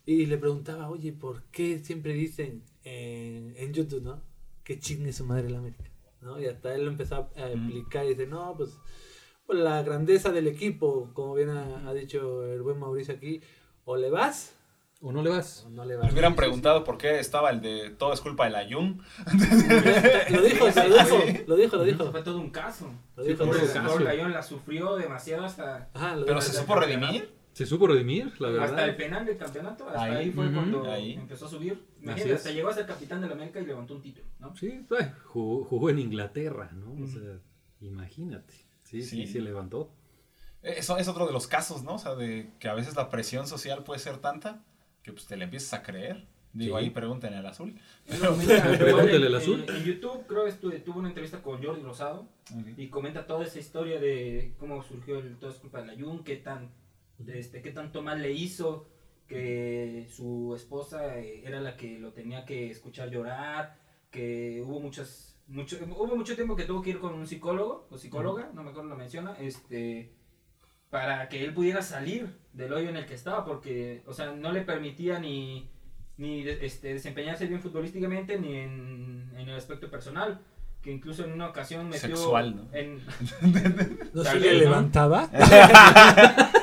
y 0.06 0.26
le 0.26 0.38
preguntaba, 0.38 0.90
oye, 0.90 1.14
¿por 1.14 1.44
qué 1.44 1.80
siempre 1.80 2.14
dicen 2.14 2.64
en, 2.84 3.54
en 3.58 3.74
YouTube, 3.74 4.04
no? 4.04 4.22
Que 4.64 4.80
chingue 4.80 5.14
su 5.14 5.26
madre 5.26 5.50
la 5.50 5.60
América, 5.60 5.90
¿no? 6.22 6.40
Y 6.40 6.46
hasta 6.46 6.76
él 6.76 6.86
lo 6.86 6.92
empezó 6.92 7.30
a, 7.36 7.52
explicar 7.52 8.06
y 8.06 8.10
dice, 8.10 8.28
no, 8.28 8.54
pues, 8.58 8.78
pues 9.46 9.60
la 9.60 9.82
grandeza 9.84 10.32
del 10.32 10.48
equipo, 10.48 11.10
como 11.14 11.36
bien 11.36 11.50
ha, 11.50 11.88
ha 11.88 11.94
dicho 11.94 12.46
el 12.46 12.62
buen 12.62 12.80
Mauricio 12.80 13.14
aquí, 13.14 13.42
o 13.86 13.98
le 13.98 14.10
vas 14.10 14.56
¿O 15.06 15.12
no 15.12 15.22
le 15.22 15.30
vas? 15.30 15.66
o 15.68 15.70
no 15.70 15.84
le 15.84 15.98
Me 15.98 16.10
hubieran 16.10 16.34
preguntado 16.34 16.86
por 16.86 16.98
qué 16.98 17.20
estaba 17.20 17.50
el 17.50 17.60
de 17.60 17.90
todo 17.90 18.14
es 18.14 18.22
culpa 18.22 18.46
de 18.46 18.52
la 18.52 18.64
Jung. 18.64 19.02
Lo 20.30 20.42
dijo, 20.42 20.66
lo 20.66 20.72
dijo, 20.72 21.18
lo 21.46 21.56
dijo, 21.58 21.76
lo 21.76 21.84
dijo. 21.84 22.10
Fue 22.10 22.22
todo 22.24 22.40
un 22.40 22.50
caso. 22.52 22.90
Lo 23.18 23.24
dijo, 23.24 23.46
fue 23.46 23.58
lo 23.58 23.66
un 23.66 23.70
caso. 23.70 23.94
Por 23.96 24.04
Gallón 24.06 24.32
la 24.32 24.42
sufrió 24.42 24.96
demasiado 24.96 25.44
hasta, 25.44 25.90
Ajá, 25.94 26.16
Pero 26.26 26.40
se 26.40 26.54
supo 26.54 26.76
redimir. 26.76 27.30
Se 27.54 27.66
supo 27.66 27.88
redimir, 27.88 28.34
la 28.42 28.50
verdad. 28.50 28.66
hasta 28.66 28.86
el 28.86 28.96
penal 28.96 29.26
del 29.26 29.38
campeonato. 29.38 29.88
Hasta 29.88 30.04
Ahí. 30.04 30.16
ahí, 30.16 30.32
fue 30.32 30.52
cuando 30.52 30.92
Ahí. 30.92 31.14
empezó 31.14 31.46
a 31.46 31.50
subir. 31.50 31.82
Imagínate, 32.02 32.34
hasta 32.34 32.52
llegó 32.52 32.70
a 32.70 32.74
ser 32.74 32.86
capitán 32.88 33.22
de 33.22 33.28
la 33.28 33.34
América 33.34 33.60
y 33.62 33.66
levantó 33.66 33.94
un 33.96 34.02
título, 34.02 34.26
¿no? 34.40 34.56
Sí, 34.56 34.86
jugó, 35.26 35.64
jugó 35.64 35.90
en 35.90 36.00
Inglaterra, 36.00 36.72
¿no? 36.74 37.04
O 37.04 37.08
sea, 37.08 37.40
imagínate. 37.82 38.54
Sí, 38.84 39.02
Sí. 39.04 39.26
sí, 39.26 39.28
sí, 39.34 39.40
levantó. 39.40 39.92
Eso 40.62 40.98
es 40.98 41.08
otro 41.08 41.26
de 41.28 41.34
los 41.34 41.48
casos, 41.48 41.84
¿no? 41.84 41.96
O 41.96 42.00
sea, 42.00 42.16
de 42.16 42.50
que 42.60 42.70
a 42.70 42.74
veces 42.74 42.96
la 42.96 43.10
presión 43.10 43.48
social 43.48 43.84
puede 43.84 44.00
ser 44.00 44.18
tanta 44.18 44.64
que 45.04 45.12
pues 45.12 45.26
te 45.26 45.36
le 45.38 45.44
empiezas 45.46 45.74
a 45.74 45.84
creer. 45.84 46.26
Digo, 46.54 46.78
Sí. 46.78 46.86
ahí 46.86 46.90
pregúntenle 46.92 47.38
al 47.38 47.46
azul. 47.48 47.76
En- 48.08 48.24
al 49.24 49.36
azul. 49.36 49.66
En, 49.68 49.76
en 49.76 49.84
YouTube 49.84 50.26
creo 50.28 50.46
que 50.46 50.80
tuvo 50.80 51.00
una 51.00 51.10
entrevista 51.10 51.42
con 51.42 51.62
Jordi 51.64 51.82
Rosado 51.82 52.28
y 52.78 52.88
comenta 52.90 53.26
toda 53.28 53.46
esa 53.46 53.60
historia 53.60 54.00
de 54.00 54.54
cómo 54.58 54.84
surgió 54.84 55.20
el 55.20 55.38
todo 55.38 55.50
es 55.50 55.58
culpa 55.58 55.82
de 55.82 55.88
la 55.88 56.02
Jun, 56.02 56.24
qué 56.24 56.38
tan 56.38 56.70
este 57.28 57.62
qué 57.62 57.72
tanto 57.72 58.02
mal 58.02 58.22
le 58.22 58.32
hizo, 58.32 58.88
que 59.28 60.08
su 60.12 60.54
esposa 60.56 61.18
eh, 61.20 61.42
era 61.46 61.60
la 61.62 61.76
que 61.78 61.98
lo 62.00 62.12
tenía 62.12 62.46
que 62.46 62.70
escuchar 62.70 63.10
llorar, 63.10 63.78
que 64.12 64.62
hubo 64.66 64.80
muchas, 64.80 65.40
mucho, 65.48 65.78
hubo 65.98 66.16
mucho 66.16 66.36
tiempo 66.36 66.56
que 66.56 66.66
tuvo 66.66 66.82
que 66.82 66.92
ir 66.92 67.00
con 67.00 67.14
un 67.14 67.26
psicólogo 67.28 67.88
o 67.90 67.98
psicóloga, 67.98 68.52
no 68.54 68.64
me 68.64 68.72
acuerdo 68.72 68.90
lo 68.90 68.96
menciona, 68.96 69.34
este, 69.40 70.12
para 70.90 71.30
que 71.30 71.44
él 71.44 71.54
pudiera 71.54 71.82
salir 71.82 72.36
del 72.54 72.74
hoyo 72.74 72.90
en 72.90 72.98
el 72.98 73.06
que 73.06 73.16
estaba, 73.16 73.46
porque, 73.46 74.04
o 74.06 74.14
sea, 74.14 74.32
no 74.34 74.52
le 74.52 74.62
permitía 74.62 75.18
ni, 75.20 75.68
ni 76.18 76.44
de- 76.44 76.66
este, 76.66 76.94
desempeñarse 76.94 77.48
bien 77.48 77.62
futbolísticamente 77.62 78.38
ni 78.40 78.58
en, 78.58 79.32
en 79.36 79.50
el 79.50 79.56
aspecto 79.56 79.90
personal, 79.90 80.42
que 80.82 80.92
incluso 80.92 81.24
en 81.24 81.32
una 81.32 81.48
ocasión 81.48 81.88
metió 81.90 82.10
Sexual, 82.16 82.56
¿no? 82.58 82.68
en, 82.78 82.98
¿No 84.14 84.24
se 84.24 84.30
Tal 84.30 84.42
le 84.42 84.54
levantaba? 84.56 85.30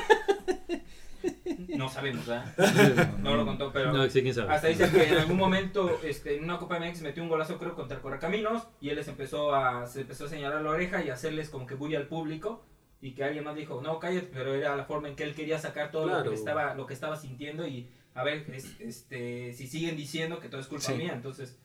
no 1.76 1.88
sabemos, 1.88 2.26
¿verdad? 2.26 2.54
No 3.20 3.36
lo 3.36 3.44
contó, 3.44 3.72
pero 3.72 3.92
No, 3.92 4.08
sí, 4.08 4.22
quién 4.22 4.34
sabe. 4.34 4.52
hasta 4.52 4.68
dice 4.68 4.90
que 4.90 5.08
en 5.08 5.18
algún 5.18 5.36
momento 5.36 5.98
este, 6.02 6.36
en 6.36 6.44
una 6.44 6.58
Copa 6.58 6.78
MX 6.78 7.02
metió 7.02 7.22
un 7.22 7.28
golazo 7.28 7.58
creo 7.58 7.74
contra 7.74 7.96
el 7.96 8.02
Correcaminos 8.02 8.66
y 8.80 8.88
él 8.90 8.96
les 8.96 9.08
empezó 9.08 9.54
a, 9.54 9.86
se 9.86 10.02
empezó 10.02 10.24
a 10.26 10.28
señalar 10.28 10.62
la 10.62 10.70
oreja 10.70 11.04
y 11.04 11.10
a 11.10 11.14
hacerles 11.14 11.50
como 11.50 11.66
que 11.66 11.74
bulla 11.74 11.98
al 11.98 12.06
público 12.08 12.64
y 13.02 13.12
que 13.12 13.24
alguien 13.24 13.44
más 13.44 13.56
dijo, 13.56 13.80
no, 13.82 13.98
cállate, 13.98 14.28
pero 14.32 14.54
era 14.54 14.76
la 14.76 14.84
forma 14.84 15.08
en 15.08 15.16
que 15.16 15.22
él 15.24 15.34
quería 15.34 15.58
sacar 15.58 15.90
todo 15.90 16.06
lo, 16.06 16.22
que 16.28 16.34
estaba, 16.34 16.74
lo 16.74 16.86
que 16.86 16.94
estaba 16.94 17.16
sintiendo 17.16 17.66
y 17.66 17.88
a 18.14 18.24
ver, 18.24 18.44
es- 18.52 18.78
este, 18.80 19.52
si 19.54 19.66
siguen 19.66 19.96
diciendo 19.96 20.38
que 20.40 20.48
todo 20.48 20.60
es 20.60 20.66
culpa 20.66 20.84
Sí. 20.84 20.94
mía, 20.94 21.12
entonces 21.14 21.58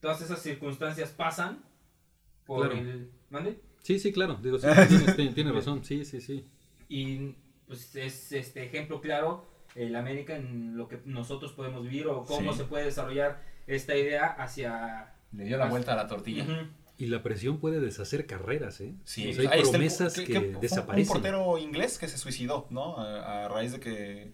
todas 0.00 0.20
esas 0.20 0.40
circunstancias 0.42 1.10
pasan 1.10 1.62
por 2.44 2.68
Claro. 2.70 2.80
el... 2.80 3.10
¿Mande? 3.30 3.60
Sí, 3.82 3.98
sí, 3.98 4.12
claro. 4.12 4.38
Digo, 4.42 4.58
sí, 4.58 4.66
tienes- 5.16 5.34
tienes 5.34 5.54
razón. 5.54 5.84
Sí, 5.84 6.04
sí, 6.04 6.20
sí. 6.20 6.44
Y 6.88 7.34
pues 7.66 7.94
es 7.96 8.32
este 8.32 8.64
ejemplo 8.64 9.00
claro 9.00 9.46
el 9.74 9.96
América 9.96 10.36
en 10.36 10.76
lo 10.76 10.88
que 10.88 11.00
nosotros 11.04 11.52
podemos 11.52 11.82
vivir 11.82 12.06
o 12.06 12.24
cómo 12.24 12.52
Sí. 12.52 12.58
se 12.58 12.64
puede 12.64 12.84
desarrollar 12.86 13.42
esta 13.66 13.96
idea 13.96 14.26
hacia 14.26 15.14
Le 15.32 15.44
dio 15.44 15.56
la 15.56 15.66
vuelta 15.66 15.92
a 15.92 15.96
la 15.96 16.06
tortilla. 16.06 16.44
Ujú. 16.44 16.68
Y 16.98 17.06
la 17.06 17.22
presión 17.22 17.58
puede 17.58 17.80
deshacer 17.80 18.26
carreras, 18.26 18.80
¿eh? 18.80 18.94
Sí, 19.04 19.30
O 19.30 19.32
sea, 19.32 19.40
ahí 19.42 19.46
hay 19.52 19.58
está 19.60 19.68
el- 19.68 19.70
promesas 19.70 20.14
que- 20.14 20.24
que, 20.26 20.32
que 20.32 20.40
desaparecen. 20.60 21.08
Un 21.08 21.12
portero 21.20 21.58
inglés 21.58 21.98
que 21.98 22.06
se 22.06 22.18
suicidó, 22.18 22.66
¿no? 22.70 22.96
A, 22.98 23.46
a 23.46 23.48
raíz 23.48 23.72
de 23.72 23.80
que, 23.80 24.32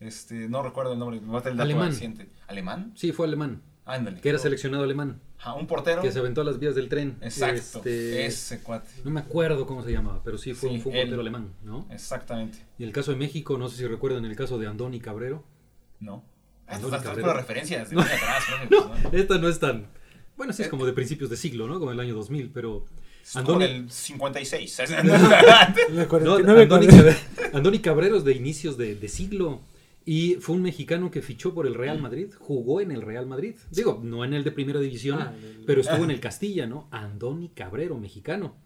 este, 0.00 0.48
no 0.48 0.62
recuerdo 0.62 0.92
el 0.94 0.98
nombre, 0.98 1.18
el 1.18 1.26
dato 1.30 1.62
Alemán. 1.62 1.88
reciente. 1.90 2.28
¿Alemán? 2.48 2.92
Sí, 2.96 3.12
fue 3.12 3.26
alemán. 3.26 3.62
Ándale. 3.90 4.20
Que 4.20 4.28
era 4.28 4.38
seleccionado 4.38 4.84
alemán. 4.84 5.20
Ajá, 5.38 5.54
un 5.54 5.66
portero. 5.66 6.02
Que 6.02 6.12
se 6.12 6.18
aventó 6.18 6.42
a 6.42 6.44
las 6.44 6.58
vías 6.58 6.74
del 6.74 6.88
tren. 6.88 7.16
Exacto. 7.22 7.78
Este, 7.78 8.26
Ese 8.26 8.60
cuate. 8.62 8.88
No 9.04 9.10
me 9.10 9.20
acuerdo 9.20 9.66
cómo 9.66 9.82
se 9.82 9.90
llamaba, 9.92 10.22
pero 10.22 10.38
sí 10.38 10.54
fue, 10.54 10.68
Sí, 10.68 10.74
un, 10.76 10.80
fue 10.82 10.92
un 10.92 10.96
él. 10.98 11.02
portero 11.04 11.20
alemán, 11.22 11.52
¿no? 11.64 11.86
Exactamente. 11.90 12.58
Y 12.78 12.84
el 12.84 12.92
caso 12.92 13.10
de 13.10 13.16
México, 13.16 13.56
no 13.58 13.68
sé 13.68 13.78
si 13.78 13.86
recuerdan 13.86 14.24
el 14.24 14.36
caso 14.36 14.58
de 14.58 14.66
Andoni 14.66 15.00
Cabrero. 15.00 15.42
No. 15.98 16.24
Ah, 16.66 16.74
Estas 16.76 16.80
no, 16.82 16.86
estas 16.88 17.02
Cabrera. 17.02 17.26
puras 17.28 17.36
referencias 17.46 17.90
de 17.90 17.96
No. 17.96 18.02
atrás, 18.02 18.44
¿no? 18.70 18.80
No, 19.10 19.10
esta 19.18 19.38
no 19.38 19.48
es 19.48 19.58
tan... 19.58 19.86
Bueno, 20.36 20.52
sí 20.52 20.62
es 20.62 20.68
Eh. 20.68 20.70
como 20.70 20.86
de 20.86 20.92
principios 20.92 21.28
de 21.30 21.36
siglo, 21.36 21.66
¿no? 21.66 21.78
Como 21.78 21.90
el 21.90 22.00
año 22.00 22.14
2000, 22.14 22.50
pero... 22.54 22.86
Andoni- 23.34 23.62
el 23.64 23.90
56. 23.90 24.78
La 24.88 25.02
No, 25.90 26.08
49 26.08 26.62
Andoni, 26.62 26.86
Andoni 27.52 27.78
Cabrero 27.80 28.16
es 28.16 28.24
de 28.24 28.32
inicios 28.32 28.76
de, 28.78 28.94
de 28.94 29.08
siglo 29.08 29.60
y 30.04 30.34
fue 30.40 30.56
un 30.56 30.62
mexicano 30.62 31.10
que 31.10 31.22
fichó 31.22 31.52
por 31.54 31.66
el 31.66 31.74
Real 31.74 32.00
Madrid, 32.00 32.32
jugó 32.38 32.80
en 32.80 32.90
el 32.90 33.02
Real 33.02 33.26
Madrid. 33.26 33.54
Digo, 33.70 34.00
no 34.02 34.24
en 34.24 34.34
el 34.34 34.44
de 34.44 34.50
primera 34.52 34.80
división, 34.80 35.18
Ah, 35.20 35.34
el- 35.36 35.64
pero 35.66 35.80
estuvo 35.82 36.04
en 36.04 36.10
el 36.10 36.20
Castilla, 36.20 36.66
¿no? 36.66 36.88
Andoni 36.90 37.50
Cabrero, 37.50 37.98
mexicano. 37.98 38.56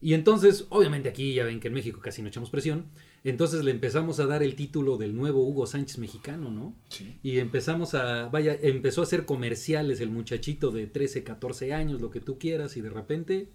Y 0.00 0.14
entonces, 0.14 0.66
obviamente 0.68 1.08
aquí 1.08 1.34
ya 1.34 1.44
ven 1.44 1.58
que 1.58 1.66
en 1.66 1.74
México 1.74 1.98
casi 2.00 2.22
no 2.22 2.28
echamos 2.28 2.50
presión, 2.50 2.86
entonces 3.24 3.64
le 3.64 3.72
empezamos 3.72 4.20
a 4.20 4.26
dar 4.26 4.44
el 4.44 4.54
título 4.54 4.96
del 4.96 5.16
nuevo 5.16 5.42
Hugo 5.42 5.66
Sánchez 5.66 5.98
mexicano, 5.98 6.52
¿no? 6.52 6.76
Sí. 6.88 7.18
Y 7.24 7.38
empezamos 7.38 7.94
a, 7.94 8.28
vaya, 8.28 8.56
empezó 8.62 9.00
a 9.00 9.04
hacer 9.04 9.24
comerciales 9.24 10.00
el 10.00 10.10
muchachito 10.10 10.70
de 10.70 10.86
13, 10.86 11.24
14 11.24 11.74
años, 11.74 12.00
lo 12.00 12.10
que 12.12 12.20
tú 12.20 12.38
quieras, 12.38 12.76
y 12.76 12.80
de 12.80 12.90
repente 12.90 13.48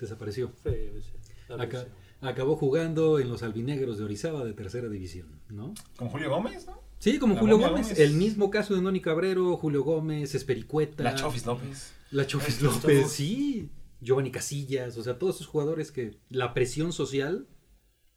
desapareció. 0.00 0.52
Sí, 0.64 0.70
sí, 1.02 1.29
Acá- 1.58 1.86
acabó 2.20 2.56
jugando 2.56 3.18
en 3.18 3.28
los 3.28 3.42
albinegros 3.42 3.98
de 3.98 4.04
Orizaba 4.04 4.44
de 4.44 4.52
tercera 4.52 4.88
división, 4.88 5.40
¿no? 5.48 5.72
Como 5.96 6.10
Julio 6.10 6.30
Gómez, 6.30 6.66
¿no? 6.66 6.80
Sí, 6.98 7.18
como 7.18 7.34
La 7.34 7.40
Julio 7.40 7.58
Gómez. 7.58 7.88
Gómez. 7.88 7.98
El 7.98 8.12
mismo 8.14 8.50
caso 8.50 8.74
de 8.74 8.82
Noni 8.82 9.00
Cabrero, 9.00 9.56
Julio 9.56 9.82
Gómez, 9.82 10.34
Espericueta. 10.34 11.02
La 11.02 11.14
Chofis 11.14 11.46
López. 11.46 11.94
La 12.10 12.26
Chofis 12.26 12.60
López, 12.60 13.00
todos. 13.00 13.12
sí. 13.12 13.70
Giovanni 14.02 14.30
Casillas, 14.30 14.96
o 14.96 15.02
sea, 15.02 15.18
todos 15.18 15.36
esos 15.36 15.46
jugadores 15.46 15.92
que 15.92 16.18
la 16.30 16.54
presión 16.54 16.92
social 16.92 17.46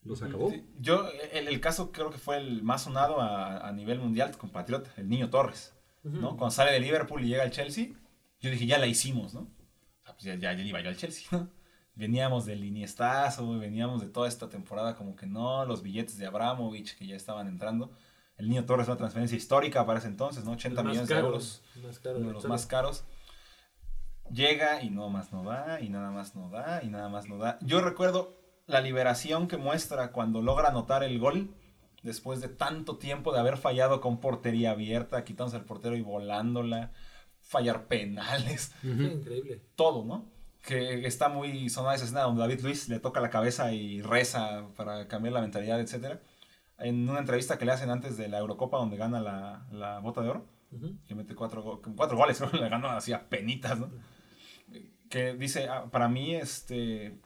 los 0.04 0.22
acabó. 0.22 0.50
Sí, 0.50 0.64
Yo, 0.80 1.06
el, 1.34 1.48
el 1.48 1.60
caso 1.62 1.92
creo 1.92 2.10
que 2.10 2.18
fue 2.18 2.38
el 2.38 2.62
más 2.64 2.84
sonado 2.84 3.20
a, 3.22 3.68
a 3.68 3.72
nivel 3.74 4.00
mundial, 4.00 4.38
compatriota, 4.38 4.94
el 4.98 5.10
niño 5.10 5.30
Torres. 5.30 5.74
¿no? 6.04 6.36
Cuando 6.38 6.52
sale 6.52 6.72
de 6.72 6.80
Liverpool 6.82 7.24
y 7.24 7.28
llega 7.30 7.44
al 7.44 7.52
Chelsea, 7.52 7.88
yo 8.42 8.50
dije, 8.50 8.66
ya 8.66 8.78
la 8.80 8.88
hicimos, 8.88 9.34
¿no? 9.34 9.42
O 9.42 10.04
sea, 10.06 10.14
pues 10.14 10.24
ya, 10.26 10.36
ya, 10.36 10.54
ya 10.54 10.64
iba 10.64 10.82
yo 10.82 10.90
al 10.90 10.98
Chelsea, 10.98 11.26
¿no? 11.32 11.50
Veníamos 11.96 12.46
del 12.46 12.64
Iniestazo, 12.64 13.58
veníamos 13.60 14.02
de 14.02 14.08
toda 14.08 14.28
esta 14.28 14.50
temporada 14.50 14.96
como 14.96 15.16
que 15.16 15.28
no, 15.28 15.66
los 15.66 15.84
billetes 15.84 16.18
de 16.18 16.26
Abramovich 16.26 16.98
que 16.98 17.06
ya 17.06 17.16
estaban 17.16 17.48
entrando. 17.48 17.92
El 18.38 18.50
niño 18.50 18.66
Torres, 18.66 18.88
una 18.88 18.98
transferencia 18.98 19.38
histórica 19.38 19.86
para 19.86 20.00
ese 20.00 20.08
entonces, 20.08 20.44
¿no? 20.44 20.54
80 20.54 20.82
El 20.82 20.86
más 20.86 20.92
millones 20.92 21.10
caro, 21.10 21.22
de 21.22 21.28
euros, 21.28 21.62
caro 22.02 22.18
uno 22.18 22.28
de 22.28 22.34
los 22.34 22.46
más 22.46 22.66
caros. 22.66 23.04
Llega 24.32 24.82
y 24.82 24.90
no 24.90 25.10
más 25.10 25.32
no 25.32 25.44
da, 25.44 25.82
y 25.82 25.90
nada 25.90 26.10
más 26.10 26.36
no 26.36 26.50
da, 26.50 26.82
y 26.84 26.90
nada 26.90 27.10
más 27.10 27.28
no 27.28 27.38
da. 27.38 27.60
Yo 27.62 27.82
recuerdo 27.82 28.36
la 28.66 28.82
liberación 28.82 29.48
que 29.48 29.58
muestra 29.58 30.12
cuando 30.12 30.42
logra 30.42 30.70
anotar 30.70 31.04
el 31.04 31.20
gol, 31.20 31.54
después 32.02 32.42
de 32.42 32.50
tanto 32.50 32.98
tiempo 32.98 33.32
de 33.34 33.40
haber 33.40 33.58
fallado 33.58 34.02
con 34.02 34.20
portería 34.20 34.72
abierta, 34.72 35.24
quitándose 35.24 35.58
el 35.58 35.66
portero 35.66 35.96
y 35.96 36.02
volándola, 36.02 36.92
fallar 37.42 37.88
penales, 37.88 38.74
increíble. 38.84 39.62
todo, 39.76 40.04
¿no? 40.04 40.33
Que 40.64 41.06
está 41.06 41.30
muy 41.30 41.70
sonada 41.70 41.94
esa 41.96 42.06
escena 42.06 42.22
donde 42.22 42.42
David 42.42 42.62
Luis 42.62 42.90
le 42.90 43.00
toca 43.00 43.20
la 43.20 43.30
cabeza 43.30 43.72
y 43.74 44.02
reza 44.02 44.66
para 44.76 45.08
cambiar 45.08 45.34
la 45.34 45.42
mentalidad, 45.42 45.80
etcétera. 45.80 46.22
En 46.80 47.08
una 47.08 47.20
entrevista 47.20 47.58
que 47.58 47.66
le 47.66 47.74
hacen 47.74 47.90
antes 47.92 48.18
de 48.18 48.30
la 48.30 48.40
Eurocopa 48.40 48.78
donde 48.78 48.98
gana 48.98 49.22
la, 49.22 49.68
la 49.72 50.00
bota 50.00 50.22
de 50.22 50.30
oro, 50.30 50.48
Ujú. 50.72 50.98
que 51.06 51.14
mete 51.14 51.36
cuatro, 51.36 51.82
cuatro 51.96 52.18
goles, 52.18 52.42
que 52.52 52.58
le 52.58 52.70
ganó 52.70 52.90
así 52.90 53.14
a 53.14 53.30
penitas, 53.30 53.78
¿no? 53.78 53.92
Que 55.10 55.34
dice, 55.36 55.68
ah, 55.68 55.86
para 55.92 56.08
mí, 56.10 56.34
este, 56.34 57.20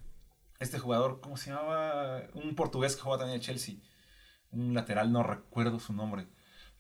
este 0.60 0.80
jugador, 0.80 1.22
¿cómo 1.22 1.38
se 1.38 1.52
llamaba? 1.52 2.24
Un 2.34 2.56
portugués 2.56 2.96
que 2.96 3.04
juega 3.04 3.20
también 3.20 3.36
en 3.40 3.42
Chelsea, 3.46 3.76
un 4.52 4.74
lateral, 4.74 5.12
no 5.14 5.24
recuerdo 5.24 5.80
su 5.80 5.94
nombre, 5.94 6.28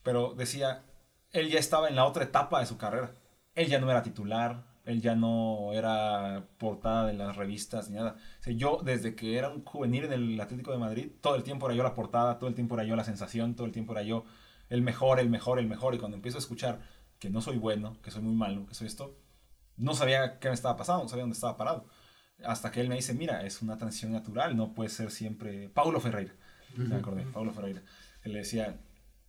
pero 0.03 0.33
decía, 0.33 0.83
él 1.31 1.49
ya 1.49 1.59
estaba 1.59 1.87
en 1.87 1.95
la 1.95 2.05
otra 2.05 2.25
etapa 2.25 2.59
de 2.59 2.65
su 2.65 2.77
carrera, 2.77 3.15
él 3.55 3.67
ya 3.69 3.79
no 3.79 3.89
era 3.89 4.03
titular, 4.03 4.65
él 4.88 5.01
ya 5.01 5.15
no 5.15 5.73
era 5.73 6.47
portada 6.57 7.05
de 7.05 7.13
las 7.13 7.35
revistas 7.35 7.89
ni 7.89 7.97
nada. 7.97 8.15
O 8.39 8.43
sea, 8.43 8.53
yo, 8.53 8.79
desde 8.83 9.15
que 9.15 9.38
era 9.38 9.49
un 9.49 9.65
juvenil 9.65 10.05
en 10.05 10.13
el 10.13 10.39
Atlético 10.39 10.71
de 10.71 10.77
Madrid, 10.77 11.11
todo 11.19 11.35
el 11.35 11.43
tiempo 11.43 11.65
era 11.67 11.75
yo 11.75 11.83
la 11.83 11.93
portada, 11.93 12.39
todo 12.39 12.49
el 12.49 12.55
tiempo 12.55 12.75
era 12.75 12.85
yo 12.85 12.95
la 12.95 13.03
sensación, 13.03 13.53
todo 13.53 13.67
el 13.67 13.73
tiempo 13.73 13.91
era 13.91 14.03
yo 14.03 14.23
el 14.69 14.81
mejor, 14.81 15.19
el 15.19 15.29
mejor, 15.29 15.59
el 15.59 15.67
mejor. 15.67 15.93
Y 15.93 15.97
cuando 15.97 16.15
empiezo 16.15 16.38
a 16.38 16.39
escuchar 16.39 16.79
que 17.19 17.29
no 17.29 17.41
soy 17.41 17.57
bueno, 17.57 18.01
que 18.01 18.11
soy 18.11 18.21
muy 18.21 18.33
malo, 18.33 18.65
que 18.65 18.75
soy 18.75 18.88
esto, 18.88 19.17
no 19.75 19.93
sabía 19.93 20.39
qué 20.39 20.47
me 20.47 20.53
estaba 20.53 20.77
pasando, 20.77 21.03
no 21.03 21.09
sabía 21.09 21.23
dónde 21.23 21.35
estaba 21.35 21.57
parado. 21.57 21.85
Hasta 22.45 22.71
que 22.71 22.79
él 22.79 22.88
me 22.88 22.95
dice, 22.95 23.13
mira, 23.13 23.45
es 23.45 23.61
una 23.61 23.77
transición 23.77 24.13
natural, 24.13 24.55
no 24.55 24.73
puede 24.73 24.89
ser 24.89 25.11
siempre... 25.11 25.67
Paulo 25.67 25.99
Ferreira, 25.99 26.33
me 26.77 26.95
acordé, 26.95 27.23
Paulo 27.23 27.51
Ferreira. 27.51 27.83
Él 28.23 28.31
le 28.31 28.39
decía, 28.39 28.79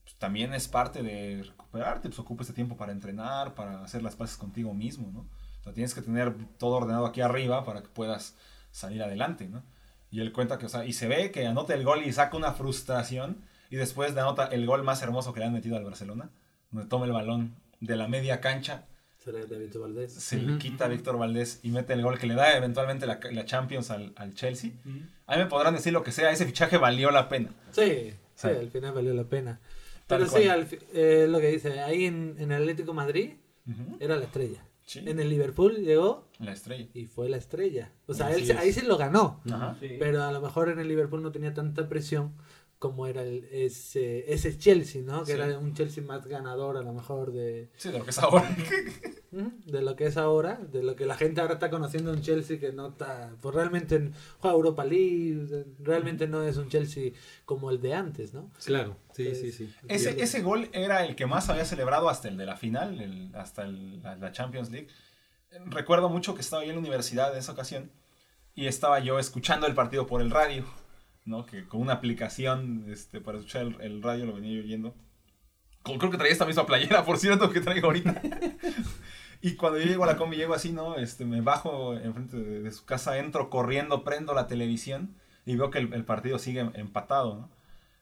pues, 0.04 0.16
también 0.18 0.54
es 0.54 0.68
parte 0.68 1.02
de 1.02 1.42
recuperarte, 1.42 2.09
pues 2.09 2.18
ocupa 2.20 2.42
este 2.42 2.54
tiempo 2.54 2.76
para 2.76 2.92
entrenar, 2.92 3.54
para 3.54 3.82
hacer 3.82 4.02
las 4.02 4.14
paces 4.14 4.36
contigo 4.36 4.72
mismo, 4.72 5.11
¿no? 5.11 5.28
Sea, 5.68 5.74
tienes 5.74 5.94
que 5.94 6.02
tener 6.02 6.34
todo 6.58 6.72
ordenado 6.76 7.06
aquí 7.06 7.20
arriba 7.20 7.64
para 7.64 7.82
que 7.82 7.88
puedas 7.88 8.36
salir 8.70 9.02
adelante, 9.02 9.48
¿no? 9.48 9.62
Y 10.10 10.20
él 10.20 10.32
cuenta 10.32 10.58
que, 10.58 10.66
o 10.66 10.68
sea, 10.68 10.84
y 10.86 10.92
se 10.92 11.06
ve 11.08 11.30
que 11.30 11.46
anota 11.46 11.74
el 11.74 11.84
gol 11.84 12.02
y 12.04 12.12
saca 12.12 12.36
una 12.36 12.52
frustración 12.52 13.42
y 13.70 13.76
después 13.76 14.14
de 14.14 14.20
anota 14.22 14.46
el 14.46 14.64
gol 14.66 14.82
más 14.82 15.02
hermoso 15.02 15.32
que 15.32 15.40
le 15.40 15.46
han 15.46 15.52
metido 15.52 15.76
al 15.76 15.84
Barcelona, 15.84 16.30
donde 16.70 16.88
toma 16.88 17.04
el 17.06 17.12
balón 17.12 17.54
de 17.80 17.96
la 17.96 18.08
media 18.08 18.40
cancha, 18.40 18.86
Será 19.18 19.40
David 19.44 19.76
Valdés. 19.78 20.14
se 20.14 20.36
le 20.38 20.56
quita 20.58 20.86
a 20.86 20.88
Víctor 20.88 21.18
Valdés 21.18 21.60
y 21.62 21.70
mete 21.70 21.92
el 21.92 22.02
gol 22.02 22.18
que 22.18 22.26
le 22.26 22.34
da 22.34 22.56
eventualmente 22.56 23.04
la, 23.06 23.18
la 23.32 23.44
Champions 23.44 23.90
al, 23.90 24.12
al 24.16 24.32
Chelsea. 24.34 24.70
A 25.26 25.36
mí 25.36 25.42
me 25.42 25.46
podrán 25.46 25.74
decir 25.74 25.92
lo 25.92 26.02
que 26.02 26.12
sea, 26.12 26.30
ese 26.30 26.46
fichaje 26.46 26.78
valió 26.78 27.10
la 27.10 27.28
pena. 27.28 27.50
Sí, 27.72 27.82
sí, 27.82 28.14
Sí. 28.36 28.46
al 28.48 28.70
final 28.70 28.92
valió 28.94 29.12
la 29.12 29.24
pena. 29.24 29.60
Pero 30.06 30.26
cual. 30.28 30.42
sí, 30.42 30.48
al 30.48 30.66
eh, 30.94 31.26
lo 31.28 31.40
que 31.40 31.48
dice, 31.48 31.80
ahí 31.80 32.06
en, 32.06 32.36
en 32.38 32.52
el 32.52 32.62
Atlético 32.62 32.94
Madrid 32.94 33.32
era 34.00 34.16
la 34.16 34.24
estrella. 34.24 34.64
Sí. 34.89 35.01
En 35.05 35.20
el 35.20 35.28
Liverpool 35.28 35.76
llegó 35.84 36.28
La 36.39 36.53
estrella. 36.53 36.89
y 36.95 37.05
fue 37.05 37.28
la 37.28 37.36
estrella. 37.36 37.93
O 38.07 38.14
sea, 38.14 38.28
Así 38.28 38.41
él 38.41 38.47
se- 38.47 38.53
es. 38.55 38.59
ahí 38.59 38.72
se 38.72 38.84
lo 38.84 38.97
ganó. 38.97 39.43
Ajá. 39.53 39.76
Sí. 39.80 39.97
Pero 39.99 40.22
a 40.22 40.32
lo 40.32 40.41
mejor 40.41 40.70
en 40.70 40.78
el 40.78 40.89
Liverpool 40.89 41.22
no 41.22 41.30
tenía 41.30 41.53
tanta 41.53 41.91
presión 41.91 42.32
cómo 42.78 43.06
era 43.06 43.22
el, 43.22 43.44
ese, 43.50 44.32
ese 44.32 44.56
Chelsea, 44.56 45.02
¿no? 45.02 45.20
Que 45.24 45.32
Sí. 45.34 45.40
era 45.40 45.58
un 45.58 45.74
Chelsea 45.74 46.02
más 46.04 46.26
ganador 46.26 46.76
a 46.76 46.82
lo 46.82 46.92
mejor 46.92 47.32
de, 47.32 47.70
Sí, 47.76 47.90
de 47.90 47.98
lo 47.98 48.04
que 48.04 48.10
es 48.10 48.18
ahora. 48.18 48.48
De 49.30 49.82
lo 49.82 49.94
que 49.94 50.06
es 50.06 50.16
ahora, 50.16 50.54
de 50.56 50.82
lo 50.82 50.96
que 50.96 51.04
la 51.04 51.14
gente 51.14 51.42
ahora 51.42 51.52
está 51.54 51.68
conociendo 51.68 52.10
un 52.12 52.22
Chelsea 52.22 52.58
que 52.58 52.72
no 52.72 52.88
está, 52.88 53.30
pues 53.42 53.54
realmente 53.54 54.10
juega 54.38 54.56
Europa 54.56 54.86
League, 54.86 55.66
realmente 55.80 56.26
no 56.26 56.42
es 56.42 56.56
un 56.56 56.70
Chelsea 56.70 57.12
como 57.44 57.70
el 57.70 57.78
de 57.82 57.92
antes, 57.92 58.32
¿no? 58.32 58.50
Claro, 58.64 58.96
sí, 59.12 59.34
sí, 59.34 59.52
sí. 59.52 59.70
Ese, 59.86 60.22
ese 60.22 60.40
gol 60.40 60.70
era 60.72 61.04
el 61.04 61.14
que 61.14 61.26
más 61.26 61.50
había 61.50 61.66
celebrado 61.66 62.08
hasta 62.08 62.28
el 62.28 62.38
de 62.38 62.46
la 62.46 62.56
final, 62.56 62.98
el- 63.02 63.30
hasta 63.34 63.64
el- 63.64 64.02
la, 64.02 64.16
la 64.16 64.32
Champions 64.32 64.70
League. 64.70 64.88
Recuerdo 65.66 66.08
mucho 66.08 66.34
que 66.34 66.40
estaba 66.40 66.62
yo 66.64 66.70
en 66.70 66.76
la 66.76 66.80
universidad 66.80 67.30
en 67.32 67.38
esa 67.40 67.52
ocasión 67.52 67.90
y 68.54 68.66
estaba 68.66 68.98
yo 69.00 69.18
escuchando 69.18 69.66
el 69.66 69.74
partido 69.74 70.06
por 70.06 70.22
el 70.22 70.30
radio, 70.30 70.64
¿no? 71.28 71.46
Que 71.46 71.66
con 71.66 71.80
una 71.80 71.94
aplicación 71.94 72.84
este, 72.88 73.20
para 73.20 73.38
escuchar 73.38 73.62
el, 73.62 73.80
el 73.80 74.02
radio 74.02 74.26
lo 74.26 74.34
venía 74.34 74.54
yo 74.56 74.62
oyendo. 74.64 74.94
Con- 75.82 75.98
Creo 75.98 76.10
que 76.10 76.18
traía 76.18 76.32
esta 76.32 76.46
misma 76.46 76.66
playera, 76.66 77.04
por 77.06 77.18
cierto, 77.18 77.50
que 77.50 77.60
traigo 77.60 77.86
ahorita. 77.88 78.20
y 79.42 79.54
cuando 79.54 79.78
yo 79.78 79.86
llego 79.86 80.04
a 80.04 80.06
la 80.08 80.16
combi, 80.16 80.36
llego 80.36 80.54
así, 80.54 80.72
¿no? 80.72 80.96
Este, 80.96 81.24
me 81.24 81.40
bajo 81.40 81.94
enfrente 81.94 82.36
de, 82.38 82.60
de 82.62 82.72
su 82.72 82.84
casa, 82.84 83.18
entro 83.18 83.50
corriendo, 83.50 84.02
prendo 84.04 84.34
la 84.34 84.46
televisión 84.46 85.16
y 85.46 85.56
veo 85.56 85.70
que 85.70 85.78
el, 85.78 85.92
el 85.94 86.04
partido 86.04 86.38
sigue 86.38 86.60
empatado, 86.74 87.36
¿no? 87.36 87.58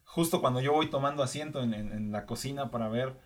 justo 0.08 0.40
cuando 0.40 0.60
yo 0.60 0.72
voy 0.72 0.88
tomando 0.88 1.22
asiento 1.22 1.62
en, 1.62 1.74
en- 1.74 1.92
en 1.92 2.12
la 2.12 2.26
cocina 2.26 2.70
para 2.70 2.88
ver, 2.88 3.16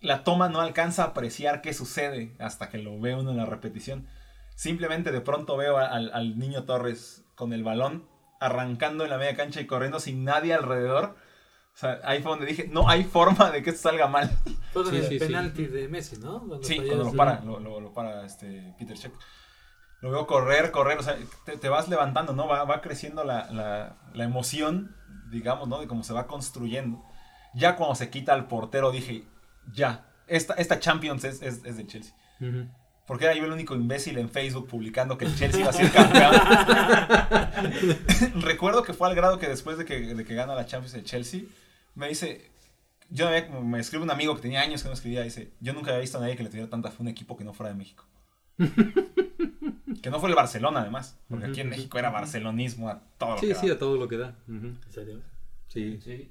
la 0.00 0.22
toma 0.24 0.48
no 0.48 0.60
alcanza 0.60 1.02
a 1.02 1.06
apreciar 1.08 1.60
qué 1.60 1.74
sucede 1.74 2.34
hasta 2.38 2.68
que 2.68 2.78
lo 2.78 2.98
ve 3.00 3.14
uno 3.14 3.30
en 3.32 3.36
la 3.36 3.46
repetición. 3.46 4.06
Simplemente 4.54 5.10
de 5.12 5.20
pronto 5.20 5.56
veo 5.56 5.76
al 5.76 6.38
niño 6.38 6.64
Torres 6.64 7.24
con 7.34 7.52
el 7.52 7.64
balón 7.64 8.04
arrancando 8.44 9.04
en 9.04 9.10
la 9.10 9.18
media 9.18 9.36
cancha 9.36 9.60
y 9.60 9.66
corriendo 9.66 10.00
sin 10.00 10.24
nadie 10.24 10.54
alrededor. 10.54 11.16
O 11.74 11.76
sea, 11.76 11.98
ahí 12.04 12.22
fue 12.22 12.30
donde 12.32 12.46
dije, 12.46 12.68
no 12.68 12.88
hay 12.88 13.02
forma 13.04 13.50
de 13.50 13.62
que 13.62 13.70
esto 13.70 13.88
salga 13.88 14.06
mal. 14.06 14.30
Con 14.72 14.86
Sí, 14.88 14.96
el 14.96 15.02
sí, 15.04 15.18
sí. 15.18 15.18
penalti 15.18 15.66
de 15.66 15.88
Messi, 15.88 16.16
¿no? 16.18 16.38
Cuando 16.38 16.62
Sí, 16.62 16.76
cuando 16.76 17.04
lo 17.04 17.12
para, 17.12 17.40
lo, 17.40 17.58
lo- 17.58 17.80
lo 17.80 17.92
para 17.92 18.24
este 18.24 18.74
Peter 18.78 18.96
Check. 18.96 19.12
Lo 20.00 20.10
veo 20.10 20.26
correr, 20.26 20.70
correr, 20.70 20.98
o 20.98 21.02
sea, 21.02 21.16
te, 21.46 21.56
te 21.56 21.68
vas 21.68 21.88
levantando, 21.88 22.32
¿no? 22.34 22.46
Va, 22.46 22.64
va 22.64 22.80
creciendo 22.80 23.24
la, 23.24 23.50
la- 23.50 23.96
la 24.12 24.24
emoción, 24.24 24.94
digamos, 25.30 25.66
¿no? 25.66 25.80
De 25.80 25.88
cómo 25.88 26.04
se 26.04 26.12
va 26.12 26.26
construyendo. 26.26 27.02
Ya 27.54 27.74
cuando 27.76 27.94
se 27.94 28.10
quita 28.10 28.34
al 28.34 28.46
portero 28.46 28.90
dije, 28.92 29.24
ya, 29.72 30.06
esta, 30.26 30.54
esta 30.54 30.78
Champions 30.78 31.24
es, 31.24 31.42
es, 31.42 31.64
es 31.64 31.76
del 31.76 31.86
Chelsea. 31.86 32.14
Ujú. 32.40 32.68
Porque 33.06 33.26
era 33.26 33.34
yo 33.34 33.44
el 33.44 33.52
único 33.52 33.74
imbécil 33.74 34.16
en 34.18 34.30
Facebook 34.30 34.66
publicando 34.66 35.18
que 35.18 35.26
el 35.26 35.36
Chelsea 35.36 35.60
iba 35.60 35.70
a 35.70 35.72
ser 35.74 35.90
campeón. 35.92 36.32
Recuerdo 38.42 38.82
que 38.82 38.94
fue 38.94 39.08
al 39.08 39.14
grado 39.14 39.38
que 39.38 39.46
después 39.48 39.76
de 39.78 39.84
que, 39.84 40.14
de 40.14 40.24
que 40.24 40.34
gana 40.34 40.54
la 40.54 40.66
Champions 40.66 40.94
el 40.94 41.04
Chelsea, 41.04 41.42
me 41.94 42.08
dice, 42.08 42.50
yo 43.10 43.28
me 43.62 43.78
escribe 43.80 44.04
un 44.04 44.10
amigo 44.10 44.34
que 44.36 44.42
tenía 44.42 44.62
años 44.62 44.82
que 44.82 44.88
no 44.88 44.94
escribía, 44.94 45.22
dice, 45.22 45.52
yo 45.60 45.72
nunca 45.74 45.90
había 45.90 46.00
visto 46.00 46.18
a 46.18 46.22
nadie 46.22 46.36
que 46.36 46.42
le 46.44 46.48
tuviera 46.48 46.70
tanta 46.70 46.90
fe 46.90 46.96
a 46.98 47.02
un 47.02 47.08
equipo 47.08 47.36
que 47.36 47.44
no 47.44 47.52
fuera 47.52 47.72
de 47.72 47.78
México. 47.78 48.06
que 50.02 50.10
no 50.10 50.20
fue 50.20 50.28
el 50.30 50.34
Barcelona 50.34 50.80
además, 50.80 51.18
porque 51.28 51.46
aquí 51.46 51.60
en. 51.60 51.68
México 51.70 51.98
era 51.98 52.10
barcelonismo 52.10 52.88
a 52.88 53.02
todo 53.18 53.32
lo 53.32 53.38
Sí, 53.38 53.48
que 53.48 53.54
sí, 53.54 53.66
daba. 53.66 53.74
a 53.74 53.78
todo 53.78 53.96
lo 53.96 54.08
que 54.08 54.16
da. 54.16 54.36
Ujú. 54.48 54.66
¿En 54.66 54.92
serio? 54.92 55.20
Sí, 55.68 56.00
Sí. 56.02 56.30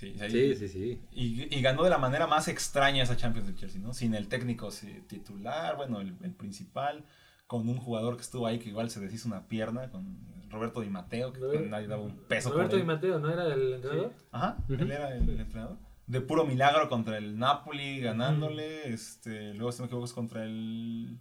Sí, 0.00 0.16
ahí- 0.20 0.30
sí, 0.30 0.54
sí, 0.56 0.68
sí. 0.68 1.02
Y, 1.12 1.54
y 1.54 1.60
ganó 1.60 1.82
de 1.84 1.90
la 1.90 1.98
manera 1.98 2.26
más 2.26 2.48
extraña 2.48 3.02
esa 3.02 3.16
Champions 3.16 3.46
del 3.48 3.56
Chelsea, 3.56 3.80
¿no? 3.80 3.92
Sin 3.92 4.14
el 4.14 4.28
técnico 4.28 4.70
sí, 4.70 5.04
titular, 5.06 5.76
bueno, 5.76 6.00
el, 6.00 6.16
el 6.22 6.32
principal, 6.34 7.04
con 7.46 7.68
un 7.68 7.76
jugador 7.76 8.16
que 8.16 8.22
estuvo 8.22 8.46
ahí 8.46 8.58
que 8.58 8.70
igual 8.70 8.88
se 8.90 9.00
deshizo 9.00 9.28
una 9.28 9.46
pierna, 9.46 9.90
con 9.90 10.18
Roberto 10.48 10.80
Di 10.80 10.88
Mateo, 10.88 11.32
que 11.32 11.40
Robert- 11.40 11.68
nadie 11.68 11.86
daba 11.86 12.02
un 12.02 12.16
peso 12.28 12.50
Roberto 12.50 12.76
Di. 12.76 12.82
Mateo, 12.82 13.18
¿no 13.18 13.30
era 13.30 13.52
el 13.52 13.74
entrenador? 13.74 14.12
Ajá, 14.32 14.56
él 14.68 14.90
era 14.90 15.14
el, 15.16 15.28
el 15.28 15.40
entrenador. 15.40 15.78
De 16.06 16.20
puro 16.20 16.44
milagro 16.44 16.88
contra 16.88 17.18
el 17.18 17.38
Napoli, 17.38 18.00
ganándole. 18.00 18.88
Este, 18.92 19.54
luego, 19.54 19.70
si 19.70 19.78
no 19.78 19.82
me 19.84 19.86
equivoco, 19.86 20.06
es 20.06 20.12
contra 20.12 20.44
el... 20.44 21.18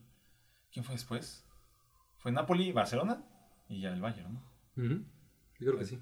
¿Quién 0.71 0.83
fue 0.85 0.95
después? 0.95 1.45
Fue 2.17 2.31
Napoli, 2.31 2.71
Barcelona 2.71 3.23
y 3.67 3.81
ya 3.81 3.89
el 3.93 4.01
Bayern, 4.01 4.33
¿no? 4.33 4.43
Yo 5.59 5.67
creo 5.67 5.77
que 5.77 5.85
sí. 5.85 5.99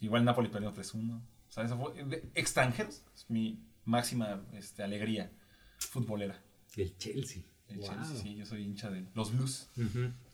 Igual 0.00 0.24
Napoli 0.24 0.48
perdió 0.48 0.72
3-1. 0.72 1.20
Sea, 1.58 1.76
eso 1.76 1.78
fue... 1.78 2.04
de 2.04 2.30
extranjeros, 2.34 3.02
es 3.14 3.28
mi 3.28 3.60
máxima 3.84 4.42
este, 4.54 4.82
alegría 4.82 5.30
futbolera. 5.78 6.40
El 6.76 6.96
Chelsea. 6.96 7.42
El 7.68 7.78
Wow. 7.78 7.88
Chelsea, 7.88 8.16
sí, 8.16 8.34
yo 8.36 8.46
soy 8.46 8.62
hincha 8.64 8.90
de 8.90 9.06
los 9.14 9.32
Blues. 9.32 9.68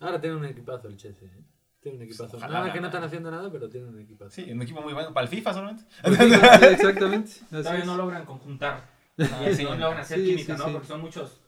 Ahora 0.00 0.20
tiene 0.20 0.36
un 0.36 0.44
equipazo 0.44 0.88
el 0.88 0.96
Chelsea. 0.96 1.28
¿eh? 1.28 1.44
Tiene 1.80 1.98
un 1.98 2.04
equipazo. 2.04 2.36
Ojalá 2.36 2.60
Nada 2.60 2.72
que 2.72 2.80
no 2.80 2.86
están 2.86 3.02
haciendo 3.02 3.30
nada, 3.30 3.50
pero 3.50 3.68
tiene 3.68 3.88
un 3.88 3.98
equipazo. 4.00 4.30
Sí, 4.30 4.50
un 4.50 4.62
equipo 4.62 4.80
muy 4.82 4.92
bueno. 4.92 5.12
Para 5.12 5.24
el 5.24 5.30
FIFA 5.30 5.52
solamente. 5.54 5.84
Sí, 6.04 6.64
exactamente. 6.66 7.32
Todavía 7.50 7.84
no 7.84 7.96
logran 7.96 8.24
conjuntar. 8.24 8.88
Ah, 9.18 9.46
sí. 9.54 9.64
no 9.64 9.74
logran 9.76 9.98
hacer 9.98 10.18
Sí, 10.18 10.24
química, 10.24 10.54
sí, 10.56 10.60
¿no? 10.60 10.66
sí. 10.66 10.72
Porque 10.72 10.88
son 10.88 11.00
muchos. 11.00 11.40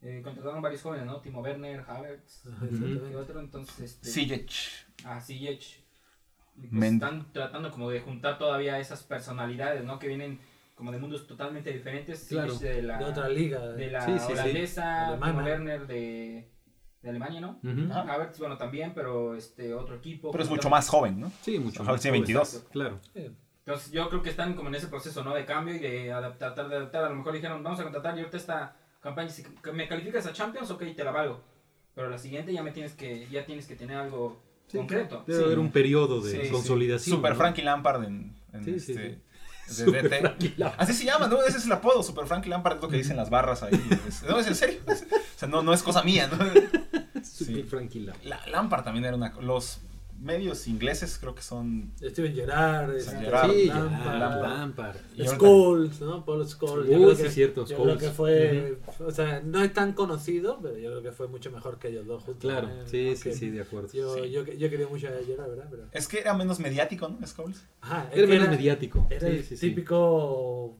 Eh, 0.00 0.20
contrataron 0.22 0.60
varios 0.60 0.82
jóvenes, 0.82 1.06
¿no? 1.06 1.20
Timo 1.20 1.40
Werner, 1.40 1.80
Havertz 1.88 2.44
exactamente. 2.46 3.16
otro. 3.16 3.40
Entonces, 3.40 3.80
este. 3.80 4.08
Ziyech. 4.10 4.86
Ah, 5.04 5.20
Ziyech. 5.20 5.83
Pues 6.56 6.92
están 6.92 7.32
tratando 7.32 7.70
como 7.70 7.90
de 7.90 8.00
juntar 8.00 8.38
todavía 8.38 8.78
esas 8.78 9.02
personalidades, 9.02 9.84
¿no? 9.84 9.98
Que 9.98 10.08
vienen 10.08 10.38
como 10.74 10.92
de 10.92 10.98
mundos 10.98 11.26
totalmente 11.26 11.72
diferentes. 11.72 12.26
Claro. 12.28 12.54
De 12.56 12.82
la, 12.82 12.98
De 12.98 13.04
otra 13.04 13.28
liga. 13.28 13.60
de 13.60 13.90
la 13.90 14.00
Sí, 14.02 14.12
sí, 14.18 14.26
sí. 14.26 14.32
holandesa. 14.32 15.18
Timo 15.22 15.38
Werner 15.42 15.86
de, 15.86 16.48
de 17.02 17.10
Alemania, 17.10 17.40
¿no? 17.40 17.60
Ujú. 17.62 17.90
Ajá. 17.92 18.12
Havertz, 18.14 18.38
bueno, 18.38 18.56
también, 18.56 18.92
pero 18.94 19.34
este 19.34 19.74
otro 19.74 19.96
equipo. 19.96 20.30
Pero 20.30 20.44
es 20.44 20.50
mucho 20.50 20.62
También- 20.62 20.76
más 20.78 20.88
joven, 20.88 21.20
¿no? 21.20 21.32
Sí, 21.42 21.58
mucho 21.58 21.82
más. 21.84 22.00
tiene 22.00 22.18
22. 22.18 22.48
Exacto. 22.54 22.70
Claro. 22.72 23.00
Sí. 23.12 23.30
Entonces 23.66 23.92
yo 23.92 24.08
creo 24.10 24.22
que 24.22 24.30
están 24.30 24.54
como 24.54 24.68
en 24.68 24.74
ese 24.74 24.88
proceso, 24.88 25.24
¿no? 25.24 25.34
De 25.34 25.44
cambio 25.46 25.74
y 25.74 25.78
de 25.78 26.12
adaptar, 26.12 26.54
tratar 26.54 26.68
de 26.70 26.76
adaptar. 26.76 27.04
A 27.04 27.08
lo 27.08 27.16
mejor 27.16 27.32
dijeron, 27.32 27.62
vamos 27.62 27.80
a 27.80 27.82
contratar 27.84 28.14
y 28.16 28.20
ahorita 28.20 28.36
esta 28.36 28.76
campaña, 29.00 29.28
si 29.30 29.42
me 29.72 29.88
calificas 29.88 30.26
a 30.26 30.32
Champions, 30.32 30.70
ok, 30.70 30.82
te 30.94 31.02
la 31.04 31.10
valgo. 31.12 31.40
Pero 31.94 32.10
la 32.10 32.18
siguiente 32.18 32.52
ya 32.52 32.62
me 32.62 32.72
tienes 32.72 32.94
que, 32.94 33.26
ya 33.28 33.46
tienes 33.46 33.66
que 33.66 33.76
tener 33.76 33.96
algo 33.96 34.42
Sí, 34.74 34.78
concreto. 34.78 35.24
Debe 35.26 35.38
Sí. 35.38 35.44
haber 35.46 35.58
un 35.58 35.70
periodo 35.70 36.20
de 36.20 36.30
Sí, 36.32 36.38
sí. 36.46 36.48
consolidación. 36.50 37.16
Super 37.16 37.32
¿no? 37.32 37.38
Frankie 37.38 37.62
Lampard 37.62 38.04
en, 38.04 38.36
en 38.52 38.64
Sí, 38.64 38.80
sí, 38.80 38.92
este. 38.92 39.20
sí. 39.68 39.90
de 39.90 40.02
DT. 40.02 40.62
Así 40.76 40.92
se 40.92 41.04
llama, 41.04 41.26
¿no? 41.28 41.42
Ese 41.42 41.58
es 41.58 41.64
el 41.66 41.72
apodo, 41.72 42.02
Super 42.02 42.26
Frankie 42.26 42.48
Lampard, 42.50 42.76
es 42.76 42.82
lo 42.82 42.88
que 42.88 42.96
dicen 42.98 43.16
las 43.16 43.30
barras 43.30 43.62
ahí. 43.62 43.72
Es- 44.06 44.22
no, 44.24 44.38
es 44.38 44.46
en 44.46 44.54
serio. 44.54 44.80
O 44.86 45.38
sea, 45.38 45.48
no, 45.48 45.62
no 45.62 45.72
es 45.72 45.82
cosa 45.82 46.02
mía, 46.02 46.26
¿no? 46.28 46.36
Super 46.36 47.22
Sí. 47.24 47.62
Frankie 47.68 48.00
Lampard. 48.00 48.26
La, 48.26 48.46
Lampard 48.48 48.84
también 48.84 49.04
era 49.06 49.16
una. 49.16 49.32
Los 49.40 49.80
medios 50.20 50.66
ingleses 50.68 51.18
creo 51.18 51.34
que 51.34 51.42
son. 51.42 51.92
Steven 51.98 52.34
Gerrard, 52.34 52.98
Steven 53.00 53.16
este, 53.16 53.24
Gerrard. 53.24 53.50
Sí, 53.50 53.66
Lampard, 53.66 54.18
Lampard. 54.18 54.42
Lampard. 54.58 54.96
Y 55.16 55.26
Scholes, 55.28 56.00
¿no? 56.00 56.24
Paul 56.24 56.48
Scholes. 56.48 56.88
yo 56.90 56.96
Uh, 56.98 57.02
creo 57.04 57.14
sí, 57.16 57.22
que- 57.24 57.30
cierto, 57.30 57.66
Yo 57.66 57.76
Scholes. 57.76 57.96
creo 57.98 58.10
que 58.10 58.16
fue, 58.16 58.78
o 59.04 59.10
sea, 59.10 59.40
no 59.44 59.62
es 59.62 59.72
tan 59.74 59.92
conocido, 59.92 60.58
pero 60.62 60.78
yo 60.78 60.90
creo 60.90 61.02
que 61.02 61.12
fue 61.12 61.28
mucho 61.28 61.50
mejor 61.50 61.78
que 61.78 61.88
ellos 61.88 62.06
dos 62.06 62.22
juntos. 62.22 62.50
Claro, 62.50 62.68
¿eh? 62.68 62.82
sí, 62.86 63.08
Aunque 63.08 63.32
sí, 63.32 63.38
sí, 63.38 63.50
de 63.50 63.60
acuerdo. 63.62 63.88
Yo, 63.92 64.14
Sí. 64.14 64.30
yo, 64.30 64.44
yo 64.44 64.70
quería 64.70 64.88
mucho 64.88 65.08
a 65.08 65.24
Gerard, 65.26 65.50
¿verdad? 65.50 65.66
Pero, 65.70 65.82
Es 65.92 66.08
que 66.08 66.20
era 66.20 66.32
menos 66.34 66.58
mediático, 66.60 67.08
¿no? 67.08 67.26
Scholes. 67.26 67.62
ajá, 67.82 68.08
es 68.10 68.18
Era 68.18 68.26
que 68.26 68.32
menos 68.32 68.48
mediático. 68.50 69.06
Era 69.10 69.20
Sí, 69.28 69.36
el 69.36 69.44
sí, 69.44 69.56
sí. 69.56 69.68
típico 69.68 70.78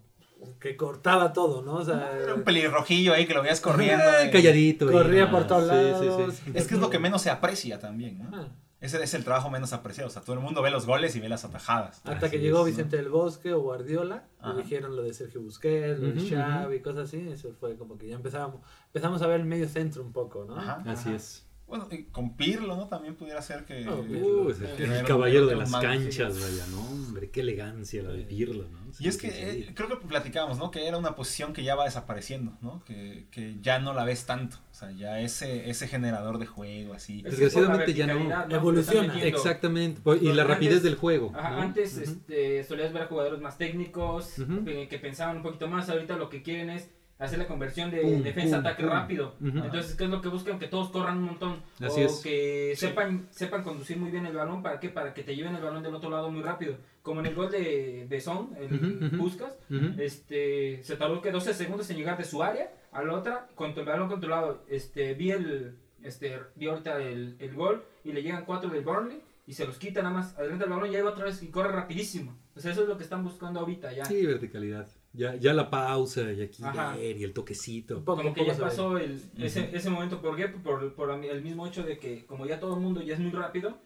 que 0.61 0.77
cortaba 0.77 1.33
todo, 1.33 1.63
¿no? 1.63 1.77
O 1.77 1.85
sea, 1.85 2.19
Era 2.23 2.35
un 2.35 2.43
pelirrojillo 2.43 3.15
ahí 3.15 3.27
que 3.27 3.33
lo 3.35 3.41
veías 3.43 3.61
corriendo. 3.63 4.05
Ah, 4.07 4.25
eh. 4.27 4.31
calladito. 4.31 4.91
corría 4.91 5.25
y- 5.25 5.27
por 5.29 5.47
todos 5.47 5.63
sí, 5.65 5.69
lados. 5.75 6.35
Sí, 6.35 6.41
sí. 6.45 6.51
Es 6.55 6.67
que 6.67 6.75
es 6.75 6.81
lo 6.81 6.91
que 6.91 6.99
menos 6.99 7.23
se 7.23 7.31
aprecia 7.31 7.79
también, 7.79 8.19
¿no? 8.19 8.29
Ajá. 8.37 8.49
Ese 8.85 9.03
es 9.03 9.15
el 9.15 9.25
trabajo 9.25 9.49
menos 9.49 9.73
apreciado. 9.73 10.09
O 10.09 10.13
sea, 10.13 10.21
todo 10.21 10.35
el 10.35 10.43
mundo 10.43 10.61
ve 10.61 10.71
los 10.71 10.85
goles 10.85 11.17
y 11.17 11.21
ve 11.21 11.29
las 11.31 11.45
atajadas. 11.47 12.03
Hasta 12.05 12.31
que 12.31 12.39
llegó 12.39 12.59
es, 12.59 12.61
¿no? 12.61 12.65
Vicente 12.67 12.99
del 12.99 13.09
Bosque 13.09 13.55
o 13.55 13.61
Guardiola 13.63 14.25
Ajá. 14.41 14.53
y 14.53 14.63
dijeron 14.63 14.95
lo 14.95 15.03
de 15.03 15.15
Sergio 15.15 15.41
Busquets, 15.41 16.01
lo 16.01 16.13
de 16.13 16.29
Xavi, 16.29 16.81
cosas 16.81 17.09
así. 17.09 17.29
Eso 17.31 17.55
fue 17.59 17.79
como 17.79 17.97
que 17.97 18.09
ya 18.09 18.17
empezamos, 18.17 18.61
empezamos 18.89 19.23
a 19.23 19.27
ver 19.27 19.41
el 19.41 19.47
medio 19.47 19.69
centro 19.69 20.03
un 20.03 20.13
poco, 20.13 20.45
¿no? 20.45 20.57
Ajá. 20.57 20.83
Así 20.87 21.09
Ajá. 21.09 21.17
es. 21.17 21.44
Bueno, 21.67 21.89
y 21.91 22.05
con 22.05 22.37
Pirlo, 22.37 22.77
¿no? 22.77 22.89
También 22.89 23.15
pudiera 23.15 23.41
ser 23.41 23.65
que. 23.65 23.89
Oh, 23.89 24.05
Uh, 24.05 24.51
es 24.51 24.61
el, 24.61 25.05
caballero 25.05 25.47
de 25.47 25.57
las 25.57 25.73
canchas, 25.73 26.39
vaya, 26.41 26.67
¿no? 26.71 26.81
Hombre, 26.81 27.31
qué 27.31 27.41
elegancia 27.41 28.03
la 28.03 28.13
de 28.13 28.23
Pirlo, 28.23 28.69
¿no? 28.69 28.85
Y 28.99 29.09
es 29.09 29.17
que 29.17 29.29
eh, 29.29 29.73
creo 29.75 29.89
que 29.89 29.97
platicábamos, 30.07 30.59
¿no? 30.59 30.71
Que 30.71 30.87
era 30.87 30.99
una 30.99 31.17
posición 31.17 31.53
que 31.53 31.65
ya 31.65 31.75
va 31.75 31.85
desapareciendo, 31.85 32.57
¿no? 32.61 32.85
Que, 32.85 33.27
que 33.31 33.57
ya 33.61 33.79
no 33.79 33.93
la 33.93 34.05
ves 34.05 34.27
tanto. 34.27 34.59
O 34.71 34.75
sea, 34.75 34.91
ya 34.93 35.21
ese, 35.21 35.69
ese 35.71 35.89
generador 35.89 36.39
de 36.39 36.47
juego, 36.47 36.95
así. 36.95 37.23
Desgraciadamente 37.23 37.95
ya 37.95 38.07
no. 38.07 38.47
¿no? 38.47 38.55
Evoluciona. 38.55 39.23
Exactamente. 39.23 40.01
pues, 40.03 40.23
Y 40.23 40.33
la 40.33 40.45
rapidez 40.45 40.83
del 40.83 40.97
juego. 40.97 41.33
Ajá, 41.35 41.51
¿no? 41.51 41.63
antes 41.63 41.97
este, 41.97 42.63
solías 42.65 42.93
ver 42.93 43.03
a 43.03 43.07
jugadores 43.07 43.41
más 43.41 43.59
técnicos 43.59 44.35
que 44.65 44.99
pensaban 45.01 45.39
un 45.39 45.43
poquito 45.43 45.67
más. 45.67 45.89
Ahorita 45.89 46.17
lo 46.17 46.29
que 46.29 46.43
quieren 46.43 46.71
es 46.71 46.91
hacer 47.19 47.39
la 47.39 47.47
conversión 47.47 47.91
de 47.91 48.01
Pum, 48.03 48.23
defensa-ataque 48.23 48.83
pum, 48.83 48.91
pum. 48.91 48.99
rápido. 49.01 49.35
Entonces, 49.41 49.95
¿qué 49.95 50.05
es 50.05 50.11
lo 50.11 50.21
que 50.21 50.29
buscan? 50.29 50.59
Que 50.59 50.67
todos 50.67 50.91
corran 50.91 51.19
un 51.19 51.25
montón. 51.25 51.63
Así 51.81 52.03
o 52.03 52.07
es. 52.07 52.21
que 52.21 52.73
Sí. 52.77 52.87
sepan, 52.89 53.27
sepan 53.31 53.63
conducir 53.63 53.97
muy 53.99 54.11
bien 54.11 54.27
el 54.27 54.35
balón. 54.35 54.63
¿Para 54.63 54.81
qué? 54.81 54.89
Para 54.89 55.15
que 55.15 55.23
te 55.23 55.35
lleven 55.37 55.55
el 55.55 55.63
balón 55.63 55.83
del 55.83 55.95
otro 55.95 56.11
lado 56.11 56.31
muy 56.31 56.43
rápido. 56.43 56.77
Como 57.03 57.21
en 57.21 57.27
el 57.27 57.35
gol 57.35 57.51
de, 57.51 58.07
de 58.09 58.21
Son, 58.21 58.51
el 58.59 58.75
ujú. 58.75 59.17
Buscas. 59.17 59.57
Este, 59.99 60.83
se 60.83 60.97
tardó 60.97 61.21
que 61.23 61.31
12 61.31 61.55
segundos 61.55 61.89
en 61.91 61.97
llegar 61.97 62.17
de 62.19 62.25
su 62.25 62.43
área 62.43 62.73
a 62.93 63.03
la 63.03 63.15
otra 63.15 63.47
con 63.55 63.71
el 63.79 63.85
balón 63.85 64.09
controlado. 64.09 64.63
Este, 64.69 65.15
vi 65.15 65.31
el, 65.31 65.77
este, 66.03 66.39
vi 66.57 66.67
ahorita 66.67 66.99
el, 67.03 67.37
el 67.39 67.55
gol 67.55 67.85
y 68.05 68.13
le 68.13 68.23
llegan 68.23 68.45
cuatro 68.45 68.71
del 68.71 68.83
Burnley 68.85 69.21
y 69.47 69.53
se 69.55 69.67
los 69.67 69.79
quita 69.79 70.03
nada 70.03 70.15
más. 70.15 70.37
Adelanta 70.39 70.65
el 70.65 70.71
balón 70.71 70.91
y 70.93 70.97
ahí 70.97 71.03
va 71.03 71.11
otra 71.11 71.27
vez 71.27 71.43
y 71.43 71.49
corre 71.49 71.73
rapidísimo. 71.73 72.37
O 72.57 72.61
sea, 72.61 72.73
eso 72.73 72.83
es 72.83 72.89
lo 72.89 72.97
que 72.97 73.05
están 73.05 73.23
buscando 73.23 73.61
ahorita 73.61 73.93
ya. 73.93 74.05
Sí, 74.05 74.25
verticalidad. 74.27 74.89
Ya, 75.17 75.37
ya 75.37 75.55
la 75.55 75.71
pausa 75.71 76.33
y 76.33 76.43
aquí 76.43 76.61
ver 76.97 77.17
y 77.17 77.23
el 77.23 77.33
toquecito. 77.33 78.05
Poco, 78.05 78.17
como 78.23 78.35
que 78.35 78.45
ya 78.45 78.57
pasó 78.57 78.99
el, 78.99 79.23
ese, 79.39 79.71
ese 79.73 79.89
momento. 79.89 80.21
¿Por 80.21 80.37
qué? 80.37 80.49
Por, 80.49 80.93
por 80.95 81.11
el 81.25 81.41
mismo 81.43 81.69
hecho 81.69 81.85
de 81.85 81.99
que 81.99 82.27
como 82.27 82.47
ya 82.47 82.59
todo 82.59 82.75
el 82.75 82.81
mundo 82.81 83.01
ya 83.01 83.15
es 83.15 83.21
muy 83.21 83.31
rápido, 83.31 83.79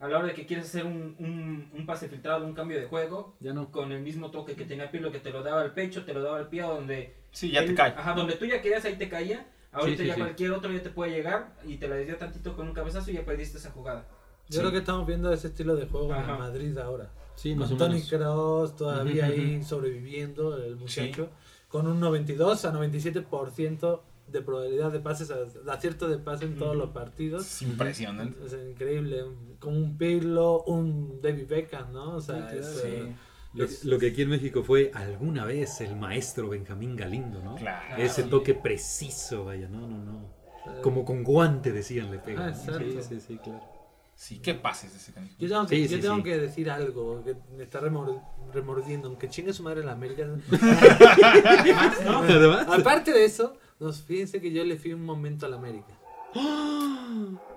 a 0.00 0.08
la 0.08 0.18
hora 0.18 0.26
de 0.26 0.34
que 0.34 0.46
quieres 0.46 0.66
hacer 0.66 0.84
un, 0.84 1.14
un, 1.20 1.70
un 1.72 1.86
pase 1.86 2.08
filtrado, 2.08 2.44
un 2.44 2.54
cambio 2.54 2.78
de 2.80 2.86
juego, 2.86 3.36
Ya 3.38 3.52
no. 3.52 3.70
con 3.70 3.92
el 3.92 4.02
mismo 4.02 4.32
toque 4.32 4.56
que 4.56 4.64
tenía 4.64 4.90
Pirlo, 4.90 5.12
que 5.12 5.20
te 5.20 5.30
lo 5.30 5.44
daba 5.44 5.60
al 5.62 5.74
pecho, 5.74 6.04
te 6.04 6.12
lo 6.12 6.22
daba 6.22 6.38
al 6.38 6.48
pie, 6.48 6.62
donde... 6.62 7.14
Sí, 7.30 7.52
ya 7.52 7.64
te 7.64 7.72
cae. 7.74 7.90
Ajá, 7.96 8.12
donde 8.14 8.34
tú 8.34 8.44
ya 8.44 8.60
querías, 8.60 8.84
ahí 8.84 8.96
te 8.96 9.08
caía. 9.08 9.46
Ahorita 9.70 10.02
sí, 10.02 10.08
ya 10.08 10.14
sí. 10.14 10.20
cualquier 10.20 10.52
otro 10.52 10.72
ya 10.72 10.82
te 10.82 10.90
puede 10.90 11.12
llegar 11.12 11.54
y 11.64 11.76
te 11.76 11.86
la 11.88 11.94
desvía 11.96 12.18
tantito 12.18 12.54
con 12.56 12.66
un 12.68 12.74
cabezazo 12.74 13.10
y 13.10 13.14
ya 13.14 13.24
perdiste 13.24 13.58
esa 13.58 13.70
jugada. 13.70 14.06
Yo 14.48 14.60
creo 14.60 14.72
que 14.72 14.78
estamos 14.78 15.06
viendo 15.06 15.32
ese 15.32 15.48
estilo 15.48 15.74
de 15.76 15.86
juego 15.86 16.14
en 16.14 16.26
Madrid 16.26 16.76
ahora. 16.78 17.10
Sí, 17.36 17.54
más 17.54 17.68
Con 17.68 17.78
Tony. 17.78 18.02
Kroos 18.02 18.76
todavía 18.76 19.26
ahí 19.26 19.62
sobreviviendo, 19.62 20.56
el 20.56 20.76
muchacho, 20.76 21.30
con 21.68 21.86
un 21.86 22.00
92 22.00 22.64
a 22.64 22.72
97% 22.72 24.00
de 24.28 24.40
probabilidad 24.40 24.90
de 24.90 25.00
pases, 25.00 25.28
de 25.28 25.70
acierto 25.70 26.08
de 26.08 26.18
pase 26.18 26.46
en 26.46 26.56
todos 26.58 26.76
los 26.76 26.90
partidos. 26.90 27.46
Es 27.46 27.62
impresionante. 27.62 28.38
Es 28.44 28.52
increíble, 28.52 29.24
como 29.58 29.76
un 29.76 29.98
Pirlo, 29.98 30.62
un 30.62 31.20
David 31.20 31.46
Beckham, 31.48 31.92
¿no? 31.92 32.16
O 32.16 32.20
sea, 32.20 32.48
Sí, 32.50 32.56
es, 32.58 32.82
eh, 32.84 33.14
Lo, 33.52 33.66
lo 33.84 33.98
que 33.98 34.08
aquí 34.08 34.22
en 34.22 34.30
México 34.30 34.62
fue 34.62 34.90
alguna 34.94 35.44
vez 35.44 35.80
el 35.80 35.96
maestro 35.96 36.48
Benjamín 36.48 36.96
Galindo, 36.96 37.42
¿no? 37.42 37.56
Claro. 37.56 38.02
Ese 38.02 38.24
toque 38.24 38.54
preciso, 38.54 39.44
vaya, 39.44 39.68
no, 39.68 39.86
no, 39.86 39.98
no. 39.98 40.44
Como 40.82 41.04
con 41.04 41.22
guante 41.22 41.72
decían 41.72 42.10
le 42.10 42.18
pega. 42.18 42.46
Ah. 42.46 42.54
Sí, 42.54 42.98
sí, 43.06 43.20
sí, 43.20 43.38
claro. 43.38 43.73
Sí, 44.16 44.38
¿qué 44.38 44.54
pases 44.54 44.94
ese 44.94 45.12
canijo? 45.12 45.34
Yo 45.38 45.48
tengo, 45.48 45.66
que, 45.66 45.76
Sí, 45.76 45.82
yo 45.88 45.96
sí, 45.96 46.02
tengo 46.02 46.16
sí. 46.16 46.22
que 46.22 46.38
decir 46.38 46.70
algo 46.70 47.22
que 47.24 47.34
me 47.56 47.64
está 47.64 47.80
remor- 47.80 48.22
remordiendo, 48.52 49.08
aunque 49.08 49.28
chingue 49.28 49.52
su 49.52 49.62
madre 49.64 49.82
la 49.84 49.92
América. 49.92 50.22
Además, 52.28 52.66
Aparte 52.68 53.12
de 53.12 53.24
eso, 53.24 53.56
nos, 53.80 54.02
fíjense 54.02 54.40
que 54.40 54.52
yo 54.52 54.64
le 54.64 54.76
fui 54.76 54.92
un 54.92 55.04
momento 55.04 55.46
a 55.46 55.48
la 55.48 55.56
América. 55.56 55.92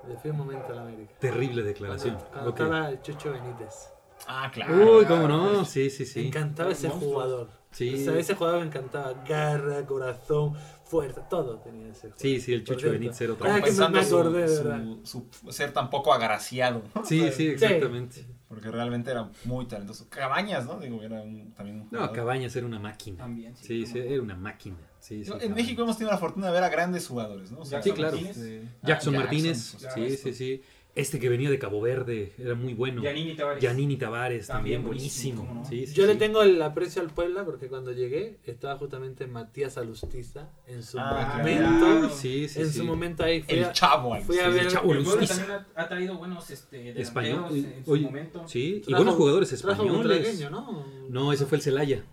Le 0.08 0.18
fui 0.18 0.32
un 0.32 0.38
momento 0.38 0.72
a 0.72 0.76
la 0.76 0.82
América. 0.84 1.14
terrible 1.20 1.64
declaración. 1.64 2.16
Cuando, 2.16 2.32
cuando 2.32 2.50
Ok. 2.52 2.60
estaba 2.60 2.90
el 2.90 3.02
Chucho 3.02 3.32
Benítez. 3.32 3.90
Ah, 4.28 4.50
claro. 4.54 4.98
Uy, 5.00 5.06
cómo 5.06 5.28
no, 5.28 5.64
sí, 5.66 5.90
sí, 5.90 6.04
Me 6.04 6.06
sí. 6.10 6.28
encantaba 6.28 6.72
ese 6.72 6.88
Monstruos. 6.88 7.14
jugador. 7.14 7.50
Sí. 7.72 7.94
O 7.94 7.98
sea, 8.12 8.20
ese 8.20 8.36
jugador 8.36 8.62
me 8.62 8.66
encantaba. 8.68 9.14
Garra, 9.28 9.86
corazón, 9.86 10.54
fuerza, 10.88 11.28
todo 11.30 11.58
tenía 11.60 11.88
ese 11.88 12.02
jugador. 12.10 12.20
Sí, 12.20 12.40
sí, 12.42 12.54
el 12.54 12.64
Chucho. 12.64 12.90
Benítez 12.92 13.22
era 13.22 13.34
otro. 13.34 13.48
Ah, 13.50 13.60
me- 13.62 14.00
acordé, 14.00 14.48
su, 14.48 15.00
su, 15.04 15.28
su 15.32 15.52
ser 15.52 15.72
tan 15.74 15.90
poco 15.90 16.14
agraciado, 16.14 16.82
¿no? 16.96 17.06
Sí, 17.06 17.30
sí, 17.32 17.48
exactamente. 17.50 18.26
Porque 18.48 18.72
realmente 18.72 19.12
era 19.12 19.30
muy 19.44 19.66
talentoso. 19.66 20.08
Cabañas, 20.10 20.66
¿no? 20.66 20.80
Digo, 20.80 21.04
era 21.04 21.22
un, 21.22 21.52
también 21.54 21.82
un 21.82 21.88
No. 21.92 22.12
Cabañas 22.14 22.56
era 22.56 22.66
una 22.66 22.80
máquina. 22.80 23.18
También, 23.18 23.54
sí. 23.58 23.86
Sí, 23.86 24.00
era 24.00 24.22
una 24.22 24.36
máquina. 24.36 24.78
Sí, 25.00 25.24
sí, 25.26 25.30
No, 25.30 25.36
en 25.36 25.40
Cabañas. 25.42 25.58
México 25.58 25.82
hemos 25.84 25.98
tenido 25.98 26.12
la 26.14 26.18
fortuna 26.18 26.48
de 26.48 26.54
ver 26.54 26.64
a 26.64 26.70
grandes 26.70 27.06
jugadores, 27.08 27.52
¿no? 27.52 27.60
O 27.60 27.66
sea, 27.66 27.82
Sí, 27.84 27.92
claro. 27.92 28.16
Martínez. 28.16 28.64
Jackson 28.84 29.16
Ah, 29.16 29.20
Martínez. 29.20 29.76
sí, 29.94 30.16
sí, 30.16 30.34
sí. 30.34 30.62
Este 30.98 31.20
que 31.20 31.30
venía 31.30 31.50
de 31.50 31.60
Cabo 31.60 31.80
Verde 31.80 32.34
era 32.40 32.56
muy 32.56 32.74
bueno. 32.74 33.02
Giannini 33.04 33.36
Tavares. 33.36 33.62
Yanini 33.64 33.98
Tavares 33.98 34.48
también, 34.48 34.82
También 34.82 34.84
buenísimo, 34.84 35.44
buenísimo. 35.44 35.48
¿cómo 35.48 35.62
no? 35.62 35.70
Sí, 35.70 35.86
sí, 35.88 35.94
Yo 35.94 36.06
le 36.08 36.16
tengo 36.16 36.42
el 36.42 36.62
aprecio 36.62 37.02
al 37.04 37.10
Puebla 37.10 37.46
porque 37.46 37.68
cuando 37.68 37.92
llegué 37.92 38.40
estaba 38.46 38.78
justamente 38.78 39.28
Matías 39.28 39.78
Alustiza 39.78 40.50
en 40.66 40.82
su 40.82 40.98
Ah, 41.00 41.36
momento. 41.38 41.64
claro. 41.86 42.10
Sí, 42.10 42.48
sí, 42.50 42.62
en 42.62 42.72
sí. 42.72 42.80
su 42.80 42.84
momento 42.86 43.24
ahí 43.24 43.42
fui 43.44 43.58
El 43.60 43.66
a, 43.66 43.72
chavo. 43.74 44.16
fui 44.22 44.40
a 44.40 44.50
ver 44.50 44.64
el 44.64 44.72
chavo. 44.72 44.92
El 44.94 45.04
Puebla 45.04 45.28
también 45.28 45.52
ha, 45.52 45.68
ha 45.76 45.88
traído 45.88 46.18
buenos 46.18 46.50
este, 46.50 47.00
Español. 47.00 47.44
delanteros 47.50 47.74
en 47.78 47.86
su 47.86 47.92
Oye, 47.92 48.04
momento. 48.06 48.44
Sí, 48.48 48.82
y 48.88 48.94
buenos 48.94 49.16
jugadores 49.16 49.54
españoles. 49.54 50.50
¿no? 50.50 50.84
No, 51.10 51.32
ese 51.32 51.46
fue 51.46 51.58
el 51.58 51.62
Celaya. 51.62 52.04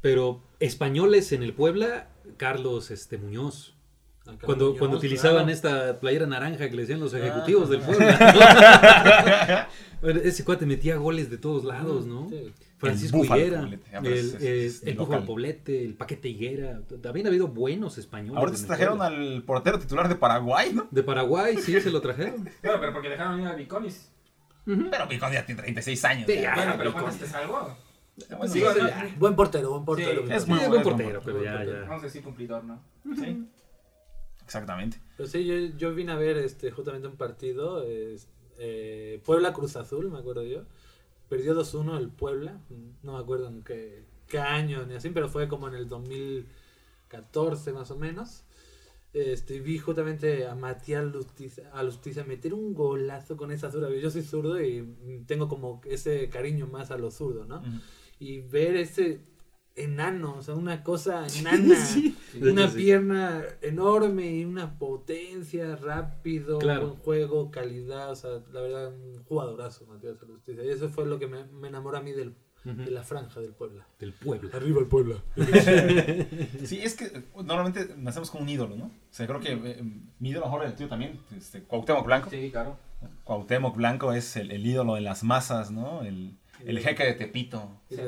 Pero 0.00 0.42
españoles 0.60 1.32
en 1.32 1.42
el 1.42 1.54
Puebla, 1.54 2.08
Carlos 2.36 2.90
este, 2.90 3.18
Muñoz. 3.18 3.74
Acá 4.26 4.46
Cuando, 4.46 4.76
cuando 4.76 4.96
utilizaban 4.98 5.44
claro. 5.44 5.52
esta 5.52 6.00
playera 6.00 6.26
naranja 6.26 6.68
que 6.68 6.74
le 6.76 6.82
decían 6.82 7.00
los 7.00 7.12
Ah, 7.14 7.18
ejecutivos 7.18 7.68
del. 7.70 7.80
Puebla. 7.80 9.68
Bueno, 10.02 10.18
Ese 10.24 10.44
cuate 10.44 10.66
metía 10.66 10.96
goles 10.96 11.30
de 11.30 11.38
todos 11.38 11.62
lados, 11.64 12.06
¿no? 12.06 12.28
Sí. 12.28 12.52
Francisco 12.78 13.18
El 13.18 13.26
Higuera, 13.26 13.60
Poblete, 13.60 13.90
el, 13.96 14.06
es- 14.12 14.34
es- 14.34 14.82
eh, 14.82 14.90
el. 14.90 14.96
Búfalo 14.96 15.24
Poblete, 15.24 15.84
el 15.84 15.94
Paquete 15.94 16.28
Higuera. 16.28 16.80
También 17.00 17.26
ha 17.26 17.28
habido 17.28 17.46
buenos 17.46 17.98
españoles. 17.98 18.36
Ahorita 18.36 18.56
en 18.56 18.60
se 18.62 18.66
trajeron 18.66 19.00
al 19.00 19.44
portero 19.46 19.78
titular 19.78 20.08
de 20.08 20.16
Paraguay, 20.16 20.72
¿no? 20.74 20.88
De 20.90 21.04
Paraguay, 21.04 21.56
sí, 21.58 21.80
se 21.80 21.90
lo 21.92 22.00
trajeron. 22.00 22.50
Claro, 22.62 22.80
pero 22.80 22.92
porque 22.92 23.10
dejaron 23.10 23.40
ir 23.42 23.46
a 23.46 23.54
Viconis. 23.54 24.10
Pero 24.64 25.08
Picón 25.08 25.32
ya 25.32 25.46
tiene 25.46 25.60
36 25.62 26.04
años. 26.04 26.26
Sí, 26.26 26.34
ya. 26.34 26.40
ya. 26.42 26.54
bueno, 26.56 26.72
pero 26.78 26.90
Viconis. 26.90 27.02
¿cuántas 27.10 27.18
te 27.20 27.26
salvó? 27.38 27.76
Bueno, 28.38 28.52
Sí, 28.52 28.60
bueno, 28.60 28.88
ya. 28.88 29.14
Buen 29.18 29.36
portero, 29.36 29.70
buen 29.70 29.84
portero. 29.84 30.26
Sí, 30.26 30.32
es 30.32 30.48
muy 30.48 30.58
buen 30.66 30.82
portero, 30.82 31.22
pero 31.24 31.44
ya, 31.44 31.62
ya. 31.64 31.80
Vamos 31.82 32.02
a 32.02 32.06
decir 32.06 32.22
cumplidor, 32.24 32.64
¿no? 32.64 32.80
Sí. 33.16 33.46
Exactamente. 34.52 35.00
Pero 35.16 35.26
sí, 35.26 35.46
yo, 35.46 35.54
yo 35.78 35.94
vine 35.94 36.12
a 36.12 36.16
ver 36.16 36.36
este 36.36 36.70
justamente 36.70 37.08
un 37.08 37.16
partido, 37.16 37.82
es, 37.84 38.28
eh, 38.58 39.18
Puebla 39.24 39.54
Cruz 39.54 39.76
Azul, 39.76 40.10
me 40.10 40.18
acuerdo 40.18 40.44
yo. 40.44 40.64
Perdió 41.30 41.54
2-1 41.54 41.96
el 41.96 42.10
Puebla, 42.10 42.60
no 43.02 43.14
me 43.14 43.18
acuerdo 43.18 43.48
en 43.48 43.62
qué, 43.62 44.04
qué 44.28 44.38
año 44.38 44.84
ni 44.84 44.92
así, 44.94 45.08
pero 45.08 45.30
fue 45.30 45.48
como 45.48 45.68
en 45.68 45.74
el 45.74 45.88
2014 45.88 47.72
más 47.72 47.90
o 47.90 47.96
menos. 47.96 48.44
Este, 49.14 49.60
vi 49.60 49.78
justamente 49.78 50.46
a 50.46 50.54
Matías 50.54 51.04
Lustiza, 51.06 51.62
a 51.72 51.82
Lustiza 51.82 52.24
meter 52.24 52.52
un 52.52 52.74
golazo 52.74 53.38
con 53.38 53.52
esa 53.52 53.70
zurda. 53.70 53.88
Yo 53.88 54.10
soy 54.10 54.20
zurdo 54.20 54.62
y 54.62 54.86
tengo 55.26 55.48
como 55.48 55.80
ese 55.86 56.28
cariño 56.28 56.66
más 56.66 56.90
a 56.90 56.98
los 56.98 57.14
zurdos, 57.14 57.48
¿no? 57.48 57.60
Ujú. 57.60 57.80
Y 58.18 58.42
ver 58.42 58.76
ese 58.76 59.31
enano, 59.76 60.34
o 60.38 60.42
sea, 60.42 60.54
una 60.54 60.82
cosa 60.82 61.26
enana, 61.38 61.76
Sí. 61.76 62.16
una 62.40 62.68
Sí. 62.68 62.76
pierna 62.76 63.42
enorme 63.62 64.30
y 64.36 64.44
una 64.44 64.78
potencia, 64.78 65.76
rápido, 65.76 66.58
Claro. 66.58 66.88
buen 66.88 67.00
juego, 67.00 67.50
calidad, 67.50 68.10
o 68.10 68.16
sea, 68.16 68.30
la 68.52 68.60
verdad, 68.60 68.92
un 68.92 69.22
jugadorazo, 69.24 69.86
Matías 69.86 70.16
Alustiza. 70.22 70.62
Y 70.62 70.68
eso 70.68 70.88
fue 70.88 71.06
lo 71.06 71.18
que 71.18 71.26
me, 71.26 71.44
me 71.44 71.68
enamoró 71.68 71.96
a 71.98 72.02
mí 72.02 72.12
del, 72.12 72.34
de 72.64 72.90
la 72.92 73.02
franja 73.02 73.40
del 73.40 73.52
Puebla. 73.54 73.86
Del 73.98 74.12
Puebla. 74.12 74.50
Arriba 74.54 74.80
el 74.80 74.86
Puebla. 74.86 75.16
Sí, 76.64 76.80
es 76.82 76.94
que 76.94 77.06
eh, 77.06 77.24
normalmente 77.44 77.94
nacemos 77.96 78.30
con 78.30 78.42
un 78.42 78.48
ídolo, 78.48 78.76
¿no? 78.76 78.84
O 78.86 78.90
sea, 79.10 79.26
creo 79.26 79.40
que 79.40 79.52
eh, 79.52 79.82
mi 80.20 80.30
ídolo 80.30 80.46
mejor 80.46 80.64
el 80.64 80.74
tío 80.74 80.88
también, 80.88 81.18
este, 81.36 81.62
Cuauhtémoc 81.62 82.06
Blanco. 82.06 82.30
Sí, 82.30 82.50
claro. 82.50 82.76
Cuauhtémoc 83.24 83.76
Blanco 83.76 84.12
es 84.12 84.36
el, 84.36 84.50
el 84.52 84.64
ídolo 84.64 84.94
de 84.94 85.00
las 85.00 85.24
masas, 85.24 85.70
¿no? 85.72 86.02
El, 86.02 86.36
el 86.66 86.78
jeque 86.78 87.04
de 87.04 87.12
Tepito. 87.14 87.80
Y 87.90 87.94
Si 87.96 88.00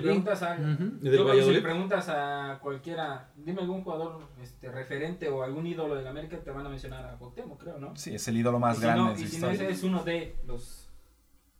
preguntas 0.00 0.42
a, 0.42 0.56
y 0.56 1.08
del 1.08 1.16
yo 1.18 1.44
si 1.44 1.50
le 1.52 1.60
preguntas 1.62 2.08
a 2.08 2.58
cualquiera, 2.62 3.30
dime 3.36 3.60
algún 3.62 3.82
jugador 3.82 4.28
este, 4.42 4.70
referente 4.70 5.28
o 5.28 5.42
algún 5.42 5.66
ídolo 5.66 5.94
del 5.94 6.06
América, 6.06 6.38
te 6.42 6.50
van 6.50 6.66
a 6.66 6.68
mencionar 6.68 7.04
a 7.06 7.16
Cuauhtémoc, 7.18 7.60
creo, 7.62 7.78
¿no? 7.78 7.94
Sí, 7.96 8.14
es 8.14 8.26
el 8.28 8.36
ídolo 8.36 8.58
más 8.58 8.76
y 8.76 8.80
si 8.80 8.86
grande 8.86 9.02
no, 9.02 9.10
de 9.10 9.16
su 9.18 9.22
y 9.24 9.26
si 9.28 9.38
no, 9.38 9.50
historia. 9.50 9.68
ese 9.68 9.78
es 9.78 9.82
uno 9.84 10.04
de 10.04 10.36
los... 10.46 10.80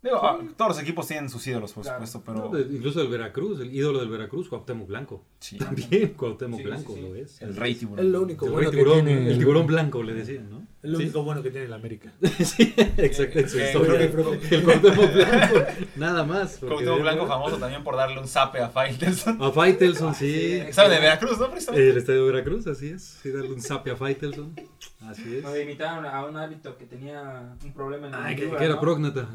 Digo, 0.03 0.17
ah, 0.23 0.39
todos 0.59 0.73
los 0.77 0.83
equipos 0.83 1.07
tienen 1.09 1.31
sus 1.31 1.47
ídolos, 1.47 1.73
por 1.73 1.83
Claro. 1.83 2.07
supuesto, 2.07 2.35
No, 2.35 2.51
pero 2.51 2.63
de- 2.65 2.77
incluso 2.77 3.01
el 3.01 3.09
Veracruz, 3.09 3.59
el 3.61 3.75
ídolo 3.75 4.01
del 4.01 4.11
Veracruz, 4.11 4.51
Cuauhtémoc 4.51 4.87
Blanco. 4.87 5.25
sí, 5.41 5.57
También 5.57 6.09
Cuauhtémoc 6.13 6.59
Sí, 6.59 6.65
Blanco 6.67 6.93
sí, 6.95 7.01
sí. 7.01 7.09
lo 7.09 7.15
es. 7.17 7.41
el 7.41 7.57
rey 7.57 7.75
tiburón. 7.75 8.05
Es 8.05 8.13
lo 8.13 8.21
único 8.23 8.45
El, 8.45 8.53
bueno 8.53 8.71
que 8.71 8.77
tiburón, 8.77 9.05
tiene. 9.07 9.31
el 9.31 9.39
tiburón 9.39 9.67
blanco 9.67 10.03
le 10.03 10.13
decían, 10.13 10.51
¿no? 10.51 10.67
Es 10.85 10.91
lo 10.91 10.99
Sí. 10.99 11.05
único 11.05 11.23
bueno 11.25 11.43
que 11.43 11.51
tiene 11.51 11.65
el 11.67 11.73
América. 11.73 12.13
sí, 12.45 12.75
exacto, 12.99 13.39
en 13.39 13.49
su 13.49 13.59
Eh, 13.59 13.65
historia. 13.67 14.01
eh, 14.03 14.13
El 14.51 14.63
Cuauhtémoc 14.63 15.13
Blanco, 15.15 15.57
nada 15.97 16.25
más. 16.25 16.59
Cuauhtémoc 16.59 17.01
Blanco 17.01 17.27
famoso 17.27 17.57
también 17.57 17.83
por 17.83 17.97
darle 17.97 18.21
un 18.21 18.29
zape 18.29 18.61
a 18.61 18.69
Faitelson. 18.69 19.43
A 19.43 19.51
Faitelson, 19.51 20.15
sí. 20.15 20.63
¿Sabe 20.73 20.95
de 20.97 21.01
Veracruz, 21.01 21.39
no? 21.39 21.47
El 21.75 21.97
estadio 21.97 22.27
de 22.27 22.33
Veracruz, 22.33 22.67
así 22.67 22.91
es. 22.91 23.03
Sí, 23.23 23.31
darle 23.33 23.53
un 23.53 23.63
zape 23.63 23.93
a 23.93 23.97
Faitelson. 23.97 24.55
Así 25.01 25.37
es. 25.37 25.43
Donde 25.43 25.63
imitaron 25.63 26.05
a 26.05 26.25
un 26.27 26.37
árbitro 26.37 26.77
que 26.77 26.85
tenía 26.85 27.57
un 27.65 27.73
problema 27.73 28.07
en 28.07 28.13
la 28.13 28.25
Ay, 28.27 28.37
que, 28.37 28.51
que 28.51 28.65
era 28.65 28.75
¿no? 28.75 28.81
prógnata. 28.81 29.29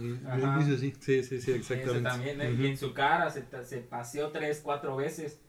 sí, 0.79 0.93
sí, 0.99 1.23
sí, 1.23 1.35
Ese 1.35 1.55
exactamente. 1.55 2.01
también, 2.09 2.41
¿eh? 2.41 2.51
Ujú. 2.53 2.61
Y 2.61 2.67
en 2.67 2.77
su 2.77 2.93
cara 2.93 3.29
se, 3.31 3.43
se 3.65 3.77
paseó 3.79 4.29
tres, 4.29 4.61
cuatro 4.63 4.95
veces. 4.95 5.39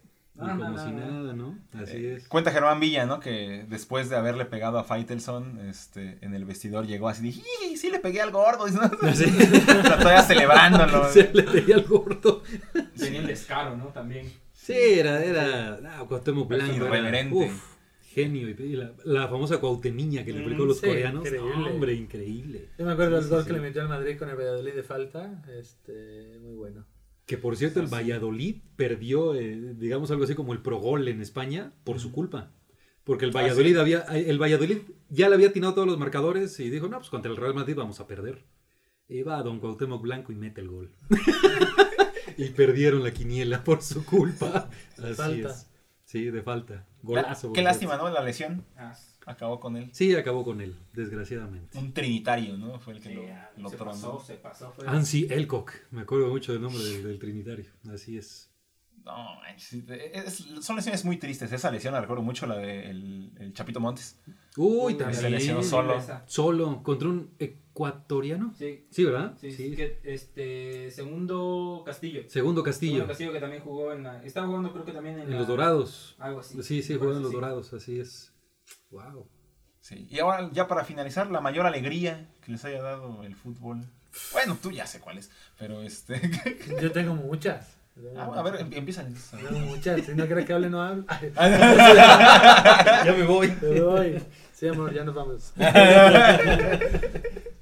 Y 0.41 0.47
no, 0.47 0.57
como 0.59 0.71
no, 0.71 0.85
si 0.85 0.91
no. 0.93 0.99
nada, 1.01 1.33
¿no? 1.35 1.59
Así 1.75 1.97
Eh, 1.97 2.15
es. 2.17 2.29
Cuenta 2.29 2.51
Germán 2.51 2.81
Villa, 2.81 3.07
¿no? 3.07 3.21
Que 3.21 3.65
después 3.69 4.09
de 4.09 4.17
haberle 4.17 4.45
pegado 4.45 4.79
a 4.79 4.85
Faitelson, 4.85 5.59
este, 5.69 6.19
en 6.23 6.35
el 6.35 6.45
vestidor 6.45 6.87
llegó 6.87 7.09
así, 7.09 7.23
dije, 7.23 7.43
"Ih, 7.71 7.77
sí 7.77 7.91
le 7.91 7.99
pegué 7.99 8.21
al 8.21 8.31
gordo. 8.31 8.67
¿no? 8.69 8.81
O 9.09 9.13
sea, 9.13 9.99
todavía 9.99 10.23
celebrándolo. 10.23 11.09
Se 11.13 11.31
le 11.33 11.43
veía 11.43 11.77
al 11.77 11.85
gordo. 11.85 12.43
Tenía 12.99 13.21
un 13.21 13.27
descaro, 13.27 13.77
¿no? 13.77 13.87
También. 13.87 14.31
Sí, 14.53 14.75
era, 14.77 15.23
era, 15.25 15.81
ah, 15.87 16.05
Cuauhtémoc 16.07 16.49
Blanco. 16.49 16.77
Irreverente. 16.77 17.35
uf, 17.35 17.65
genio. 18.13 18.49
Y 18.51 18.77
la, 18.77 18.93
la 19.05 19.27
famosa 19.29 19.59
Cuauhtemiña 19.59 20.25
que 20.25 20.33
le 20.33 20.43
aplicó 20.43 20.63
a 20.65 20.67
los 20.67 20.79
sí, 20.81 20.87
coreanos. 20.87 21.25
increíble. 21.27 21.71
Hombre, 21.71 21.95
increíble. 21.95 22.69
Yo 22.79 22.85
me 22.87 22.93
acuerdo 22.93 23.19
Sí, 23.19 23.25
sí, 23.25 23.31
gol 23.31 23.43
sí. 23.43 23.47
que 23.49 23.53
le 23.55 23.61
metió 23.61 23.83
al 23.83 23.89
Madrid 23.89 24.19
con 24.19 24.29
el 24.29 24.37
Valladolid 24.37 24.75
de 24.75 24.83
falta. 24.83 25.43
Este, 25.59 26.39
muy 26.43 26.55
bueno. 26.55 26.85
Que 27.31 27.39
por 27.39 27.57
cierto, 27.57 27.79
el 27.79 27.87
Ah. 27.87 27.91
Valladolid 27.93 28.57
perdió, 28.75 29.37
eh, 29.37 29.75
digamos 29.79 30.11
algo 30.11 30.25
así 30.25 30.35
como 30.35 30.53
el 30.53 30.63
progol 30.63 31.07
en 31.07 31.21
España 31.21 31.73
por 31.85 32.01
su 32.01 32.11
culpa. 32.11 32.51
Porque 33.05 33.25
el 33.25 33.31
Ah, 33.31 33.35
Valladolid 33.43 33.77
había, 33.77 34.01
el 34.01 34.37
Valladolid 34.43 34.79
ya 35.11 35.29
le 35.29 35.37
había 35.37 35.51
atinado 35.51 35.75
todos 35.75 35.87
los 35.87 35.97
marcadores 35.97 36.59
y 36.59 36.71
dijo, 36.71 36.89
no, 36.89 36.99
pues 36.99 37.09
contra 37.09 37.31
el 37.31 37.37
Real 37.37 37.55
Madrid 37.55 37.77
vamos 37.77 38.01
a 38.01 38.09
perder. 38.09 38.43
Y 39.09 39.23
va 39.23 39.41
Don 39.45 39.61
Cuauhtémoc 39.61 40.03
Blanco 40.03 40.33
y 40.33 40.35
mete 40.35 40.61
el 40.61 40.69
gol. 40.71 40.91
Y 42.37 42.49
perdieron 42.51 43.03
la 43.05 43.11
quiniela 43.13 43.63
por 43.63 43.83
su 43.83 44.05
culpa. 44.05 44.69
Así 44.99 45.15
falta. 45.15 45.51
es. 45.51 45.67
Sí, 46.05 46.25
de 46.31 46.43
falta. 46.43 46.75
La- 46.75 46.85
Golazo. 47.03 47.53
qué 47.53 47.61
golazo. 47.61 47.63
lástima, 47.87 47.97
¿no? 47.97 48.09
La 48.11 48.23
lesión 48.25 48.65
Ah, 48.77 48.97
acabó 49.27 49.61
con 49.61 49.77
él. 49.77 49.89
Sí, 49.93 50.15
acabó 50.15 50.45
con 50.45 50.61
él, 50.61 50.77
desgraciadamente. 50.93 51.79
Un 51.79 51.93
trinitario, 51.93 52.57
¿no? 52.57 52.79
Fue 52.81 52.95
el 52.95 53.01
que 53.01 53.09
sí, 53.11 53.15
lo, 53.15 53.23
ah, 53.33 53.51
lo 53.57 53.69
se 53.69 53.77
tronó. 53.77 53.91
pasó, 53.93 54.21
se 54.27 54.35
pasó. 54.35 54.73
Fue... 54.73 54.87
Ansi 54.89 55.27
Elcock, 55.31 55.73
me 55.91 56.03
acuerdo 56.03 56.29
mucho 56.29 56.53
del 56.53 56.63
nombre 56.63 56.83
del, 56.83 57.03
del 57.05 57.19
Trinitario. 57.19 57.67
Así 57.93 58.17
es. 58.17 58.47
No, 59.03 59.41
es- 59.47 60.45
son 60.61 60.77
lesiones 60.77 61.05
muy 61.07 61.17
tristes. 61.17 61.51
Esa 61.51 61.71
lesión 61.71 61.95
la 61.95 62.03
recuerdo 62.03 62.23
mucho, 62.23 62.47
la 62.47 62.57
del 62.59 63.33
el 63.39 63.53
Chapito 63.55 63.81
Montes. 63.81 64.21
Uy, 64.59 64.95
también. 64.95 65.19
se 65.21 65.31
lesionó 65.31 65.63
solo. 65.63 65.99
Solo, 66.27 66.83
contra 66.83 67.09
un 67.09 67.31
ecuatoriano. 67.39 68.53
Sí, 68.59 68.85
Sí, 68.91 69.05
¿verdad? 69.05 69.37
sí, 69.41 69.53
sí, 69.53 69.75
que, 69.75 70.01
este, 70.05 70.91
segundo 70.91 71.83
Castillo. 71.87 72.25
Segundo 72.29 72.63
Castillo. 72.63 72.93
Segundo 72.93 73.09
Castillo 73.09 73.33
que 73.33 73.41
también 73.41 73.63
jugó 73.63 73.93
en 73.95 74.03
la... 74.03 74.23
Estaba 74.23 74.47
jugando 74.49 74.71
creo 74.73 74.85
que 74.85 74.93
también 74.93 75.17
en, 75.17 75.23
En 75.23 75.31
la- 75.31 75.39
los 75.39 75.49
Dorados. 75.49 76.15
Algo 76.19 76.41
así. 76.41 76.63
Sí, 76.63 76.83
sí, 76.83 76.95
parece, 76.99 77.17
en 77.17 77.23
los 77.23 77.31
sí. 77.31 77.35
Dorados, 77.37 77.73
así 77.73 77.99
es. 78.01 78.35
Wow. 78.91 79.29
Sí. 79.81 80.07
Y 80.11 80.19
ahora, 80.19 80.51
ya 80.53 80.67
para 80.69 80.85
finalizar, 80.85 81.31
la 81.31 81.41
mayor 81.41 81.67
alegría 81.67 82.29
que 82.45 82.53
les 82.53 82.65
haya 82.65 82.83
dado 82.83 83.23
el 83.25 83.35
fútbol. 83.35 83.85
Bueno, 84.33 84.59
tú 84.61 84.71
ya 84.71 84.87
sé 84.87 85.01
cuál 85.01 85.19
es, 85.19 85.31
pero 85.59 85.83
este. 85.83 86.21
Yo 86.83 86.91
tengo 86.93 87.15
muchas. 87.15 87.77
Ah, 88.17 88.31
a 88.37 88.43
ver, 88.43 88.61
em- 88.61 88.73
empiezan. 88.73 89.15
Tengo 89.31 89.59
muchas. 89.61 90.01
Si 90.05 90.15
no 90.15 90.27
quieres 90.27 90.47
que 90.47 90.53
hable, 90.53 90.71
no 90.71 90.83
hablo. 90.83 91.05
Ay, 91.09 91.33
ya 91.37 93.15
me 93.17 93.25
voy. 93.25 93.53
me 93.63 93.81
voy. 93.81 94.23
Sí, 94.53 94.69
amor, 94.69 94.93
ya 94.93 95.05
nos 95.05 95.15
vamos. 95.15 95.53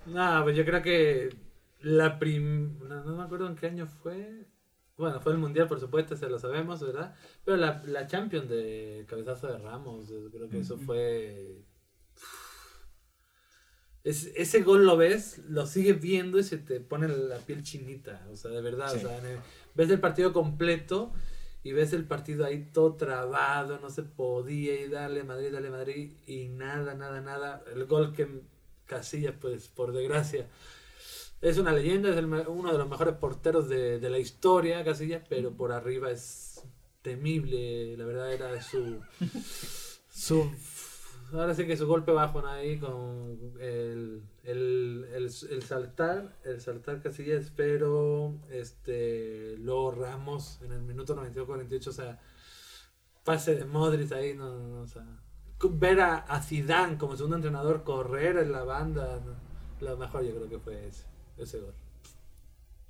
no, 0.07 0.43
pues 0.45 0.57
yo 0.57 0.65
creo 0.65 0.83
que 0.83 1.37
la 1.81 2.19
prim... 2.19 2.79
No, 2.89 3.05
no 3.05 3.17
me 3.17 3.23
acuerdo 3.23 3.47
en 3.47 3.57
qué 3.57 3.67
año 3.67 3.87
fue. 3.87 4.47
Bueno, 4.99 5.21
fue 5.21 5.33
el 5.33 5.39
Mundial, 5.39 5.69
por 5.69 5.79
supuesto, 5.81 6.17
se 6.17 6.29
lo 6.29 6.39
sabemos, 6.39 6.81
¿verdad? 6.81 7.15
Pero 7.45 7.57
la, 7.57 7.83
la 7.87 8.07
Champions 8.07 8.49
de 8.49 9.07
cabezazo 9.09 9.47
de 9.47 9.59
Ramos, 9.59 10.09
creo 10.33 10.49
que 10.49 10.59
eso 10.61 10.77
fue... 10.77 11.63
Es- 14.05 14.33
ese 14.37 14.63
gol 14.63 14.87
lo 14.87 14.97
ves, 14.97 15.39
lo 15.49 15.67
sigues 15.67 16.01
viendo 16.01 16.39
y 16.39 16.43
se 16.45 16.59
te 16.59 16.81
pone 16.81 17.09
la 17.09 17.39
piel 17.39 17.63
chinita, 17.63 18.27
o 18.31 18.37
sea, 18.37 18.51
de 18.51 18.61
verdad, 18.61 18.91
Sí. 18.93 18.99
o 18.99 19.01
sea, 19.09 19.19
el- 19.19 19.39
ves 19.75 19.91
el 19.91 20.01
partido 20.01 20.33
completo 20.33 21.13
y 21.63 21.73
ves 21.73 21.93
el 21.93 22.05
partido 22.05 22.45
ahí 22.45 22.71
todo 22.73 22.95
trabado, 22.97 23.79
no 23.81 23.91
se 23.91 24.03
podía 24.05 24.81
y 24.81 24.89
dale 24.89 25.25
Madrid, 25.25 25.53
dale 25.53 25.71
Madrid 25.71 26.13
y 26.27 26.49
nada, 26.49 26.95
nada, 26.95 27.21
nada. 27.21 27.63
El 27.73 27.85
gol 27.87 28.13
que 28.15 28.27
Casillas, 28.87 29.35
pues 29.39 29.69
por 29.69 29.93
desgracia, 29.93 30.47
es 31.41 31.59
una 31.59 31.73
leyenda, 31.73 32.11
es 32.11 32.17
el 32.17 32.27
uno 32.27 32.73
de 32.73 32.79
los 32.79 32.89
mejores 32.89 33.15
porteros 33.15 33.69
de, 33.69 33.99
de 34.01 34.11
la 34.11 34.19
historia, 34.19 34.85
Casillas, 34.85 35.23
pero 35.29 35.53
por 35.53 35.73
arriba 35.73 36.11
es 36.11 36.63
temible, 37.03 37.97
la 37.97 38.05
verdad 38.05 38.33
era 38.33 38.63
su... 38.63 39.01
su 40.11 40.51
ahora 41.33 41.55
sí 41.55 41.67
que 41.67 41.77
su 41.77 41.87
golpe 41.87 42.13
bajo 42.13 42.45
ahí 42.47 42.79
con 42.79 43.39
el, 43.61 44.23
el, 44.45 45.07
el, 45.13 45.25
el 45.51 45.63
saltar, 45.63 46.37
el 46.45 46.61
saltar 46.61 47.03
Casillas, 47.03 47.53
pero 47.55 48.35
este 48.51 49.57
luego 49.59 49.93
Ramos 49.93 50.61
en 50.63 50.73
el 50.73 50.83
minuto 50.83 51.15
92-48, 51.17 51.87
o 51.87 51.93
sea, 51.93 52.19
pase 53.25 53.57
de 53.57 53.65
Modric 53.65 54.11
ahí, 54.13 54.35
no, 54.35 54.51
no, 54.51 54.69
no, 54.69 54.81
o 54.83 54.87
sea, 54.87 55.05
ver 55.71 56.01
a, 56.01 56.17
a 56.19 56.41
Zidane 56.43 56.99
como 56.99 57.17
segundo 57.17 57.37
entrenador 57.37 57.85
correr 57.85 58.39
en 58.39 58.53
la 58.53 58.65
banda, 58.65 59.21
no, 59.25 59.37
lo 59.87 59.97
mejor 59.97 60.25
yo 60.25 60.35
creo 60.35 60.49
que 60.49 60.59
fue 60.59 60.87
ese, 60.87 61.05
ese 61.41 61.59
gol. 61.59 61.75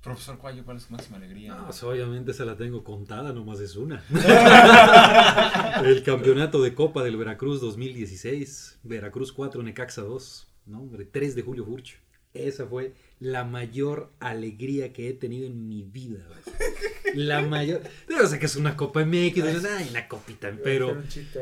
Profesor 0.01 0.37
Cuayo, 0.37 0.63
¿cuál 0.63 0.77
es 0.77 0.83
su 0.83 0.93
máxima 0.93 1.17
alegría? 1.17 1.55
No, 1.55 1.65
pues, 1.65 1.83
obviamente 1.83 2.33
se 2.33 2.45
la 2.45 2.55
tengo 2.55 2.85
contada, 2.85 3.33
nomás 3.33 3.59
es 3.59 3.75
una. 3.75 4.01
el 5.83 6.03
campeonato 6.03 6.61
de 6.61 6.73
Copa 6.73 7.03
del 7.03 7.17
Veracruz 7.17 7.59
2016. 7.59 8.79
Veracruz 8.83 9.33
4, 9.33 9.61
Necaxa 9.61 10.01
2. 10.03 10.47
¿no? 10.67 10.79
Hombre, 10.79 11.05
3 11.05 11.35
de 11.35 11.41
Julio 11.41 11.65
Furch. 11.65 11.97
Esa 12.33 12.65
fue 12.65 12.93
la 13.19 13.43
mayor 13.43 14.11
alegría 14.19 14.93
que 14.93 15.09
he 15.09 15.13
tenido 15.13 15.47
en 15.47 15.67
mi 15.67 15.83
vida. 15.83 16.19
La 17.15 17.41
mayor. 17.41 17.81
Yo 18.07 18.25
sé 18.27 18.39
que 18.39 18.45
es 18.45 18.55
una 18.55 18.77
Copa 18.77 19.03
MX, 19.03 19.35
dices, 19.35 19.65
ay, 19.65 19.87
una 19.89 20.07
copita, 20.07 20.55
pero, 20.63 21.01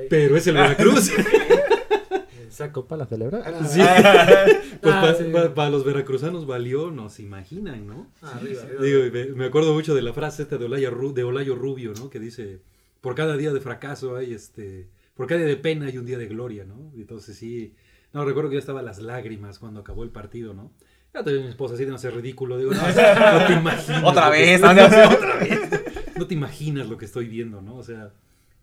pero 0.10 0.38
es 0.38 0.48
el 0.48 0.56
Veracruz. 0.56 1.12
¿Esa 2.48 2.72
copa 2.72 2.96
la 2.98 3.06
celebra? 3.06 3.44
Sí. 3.68 3.82
Pues 4.82 4.94
Ah, 4.94 5.02
para 5.56 5.68
sí. 5.70 5.72
los 5.72 5.84
veracruzanos 5.84 6.46
valió, 6.46 6.92
no 6.92 7.10
se 7.10 7.24
imaginan, 7.24 7.88
¿no? 7.88 8.08
Ah, 8.22 8.34
arriba, 8.36 8.62
arriba. 8.62 8.82
Digo, 8.84 9.06
y 9.06 9.34
me, 9.36 9.46
acuerdo 9.46 9.74
mucho 9.74 9.96
de 9.96 10.02
la 10.04 10.14
frase 10.14 10.44
esta 10.44 10.58
de 10.58 10.66
Olayo, 10.66 10.92
Ru- 10.92 11.14
de 11.14 11.24
Olayo 11.24 11.56
Rubio, 11.56 11.94
¿no? 11.98 12.10
Que 12.12 12.20
dice, 12.20 12.60
por 13.02 13.16
cada 13.16 13.36
día 13.38 13.52
de 13.54 13.60
fracaso 13.60 14.16
hay 14.16 14.34
este, 14.34 14.88
por 15.16 15.26
cada 15.28 15.40
día 15.40 15.50
de 15.50 15.58
pena 15.58 15.88
hay 15.88 15.98
un 15.98 16.06
día 16.06 16.18
de 16.20 16.28
gloria, 16.28 16.64
¿no? 16.64 16.92
Entonces 16.96 17.36
sí, 17.38 17.74
no, 18.14 18.24
recuerdo 18.24 18.50
que 18.50 18.56
yo 18.56 18.60
estaba 18.60 18.82
a 18.82 18.84
las 18.84 19.00
lágrimas 19.00 19.58
cuando 19.58 19.80
acabó 19.80 20.04
el 20.04 20.10
partido, 20.12 20.54
¿no? 20.54 20.72
Ya 21.14 21.24
también 21.24 21.44
mi 21.46 21.50
esposa 21.50 21.74
así 21.74 21.86
de 21.86 21.92
no 21.92 21.98
ser 21.98 22.14
ridículo, 22.16 22.58
digo, 22.60 22.72
no, 22.72 22.82
no 22.88 23.48
te 23.48 23.54
imaginas. 23.60 24.04
Otra 24.04 24.26
que 24.32 24.38
vez, 24.38 24.62
¿no? 24.62 24.70
otra 25.16 25.36
vez. 25.40 25.60
No 26.18 26.28
te 26.28 26.34
imaginas 26.36 26.88
lo 26.88 26.98
que 27.00 27.06
estoy 27.06 27.28
viendo, 27.28 27.62
¿no? 27.62 27.76
O 27.78 27.84
sea, 27.84 28.12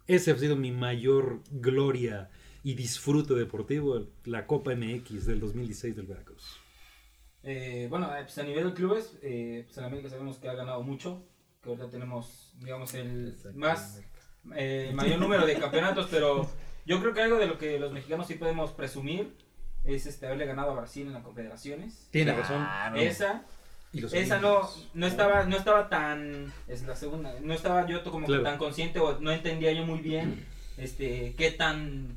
ese 0.07 0.31
ha 0.31 0.37
sido 0.39 0.55
mi 0.55 0.71
mayor 0.71 1.41
gloria 1.51 2.29
y 2.65 2.75
disfrute 2.75 3.35
deportivo, 3.35 4.07
la 4.25 4.47
Copa 4.47 4.75
MX 4.75 5.27
del 5.27 5.39
2016 5.39 5.95
del 5.97 6.07
Veracruz. 6.07 6.57
Eh, 7.43 7.87
bueno, 7.91 8.07
eh, 8.17 8.23
pues 8.23 8.39
a 8.39 8.43
nivel 8.43 8.65
de 8.65 8.75
clubes, 8.75 9.19
eh, 9.23 9.63
pues 9.67 9.77
en 9.77 9.85
América 9.85 10.09
sabemos 10.09 10.39
que 10.39 10.49
ha 10.49 10.55
ganado 10.55 10.83
mucho, 10.83 11.23
que 11.63 11.69
ahorita 11.69 11.91
tenemos, 11.91 12.55
digamos, 12.59 12.95
el 12.95 13.37
más 13.55 14.01
eh, 14.57 14.93
mayor 14.95 15.19
número 15.21 15.47
de 15.47 15.59
campeonatos, 15.59 16.09
pero 16.11 16.51
yo 16.87 17.01
creo 17.01 17.13
que 17.13 17.21
algo 17.21 17.37
de 17.37 17.47
lo 17.47 17.59
que 17.59 17.79
los 17.79 17.93
mexicanos 17.93 18.27
sí 18.27 18.35
podemos 18.35 18.73
presumir 18.73 19.37
es 19.85 20.07
este 20.07 20.25
haberle 20.25 20.47
ganado 20.47 20.71
a 20.71 20.75
Brasil 20.75 21.07
en 21.07 21.13
las 21.13 21.23
confederaciones. 21.23 22.09
Tiene 22.11 22.35
Claro. 22.35 22.97
Esa, 22.97 23.45
Y 23.93 24.01
los 24.01 24.15
esa 24.15 24.41
no, 24.41 24.63
no 24.95 25.07
estaba, 25.07 25.45
no 25.45 25.57
estaba 25.59 25.91
tan, 25.91 26.51
es 26.67 26.83
la 26.85 26.97
segunda, 26.97 27.39
no 27.43 27.53
estaba 27.53 27.87
yo 27.87 28.03
como 28.05 28.21
que 28.21 28.33
Claro. 28.33 28.43
tan 28.43 28.57
consciente 28.57 28.99
o 29.01 29.21
no 29.21 29.31
entendía 29.31 29.71
yo 29.73 29.85
muy 29.85 29.99
bien, 30.01 30.47
este, 30.79 31.35
qué 31.37 31.51
tan, 31.51 32.17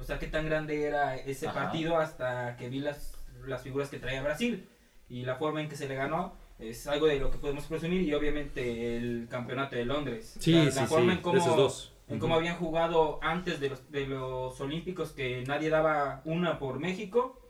o 0.00 0.04
sea, 0.04 0.18
qué 0.18 0.26
tan 0.26 0.46
grande 0.46 0.84
era 0.84 1.16
ese 1.16 1.48
Ajá. 1.48 1.64
partido 1.64 1.98
hasta 1.98 2.56
que 2.56 2.68
vi 2.68 2.80
las, 2.80 3.14
las 3.46 3.62
figuras 3.62 3.88
que 3.88 3.98
traía 3.98 4.22
Brasil 4.22 4.68
y 5.08 5.24
la 5.24 5.36
forma 5.36 5.60
en 5.60 5.68
que 5.68 5.76
se 5.76 5.88
le 5.88 5.94
ganó 5.94 6.34
es 6.58 6.86
algo 6.86 7.06
de 7.06 7.18
lo 7.20 7.30
que 7.30 7.38
podemos 7.38 7.64
presumir 7.66 8.02
y 8.02 8.12
obviamente 8.14 8.96
el 8.96 9.28
campeonato 9.30 9.76
de 9.76 9.84
Londres. 9.84 10.36
Sí, 10.40 10.52
la, 10.52 10.70
sí, 10.70 10.80
la 10.80 10.86
forma 10.86 11.12
sí, 11.12 11.18
en 11.18 11.22
cómo, 11.22 11.56
dos. 11.56 11.92
en 12.08 12.18
cómo 12.18 12.34
habían 12.34 12.56
jugado 12.56 13.20
antes 13.22 13.60
de 13.60 13.70
los, 13.70 13.90
de 13.92 14.06
los 14.06 14.60
Olímpicos 14.60 15.12
que 15.12 15.44
nadie 15.46 15.70
daba 15.70 16.20
una 16.24 16.58
por 16.58 16.78
México. 16.80 17.40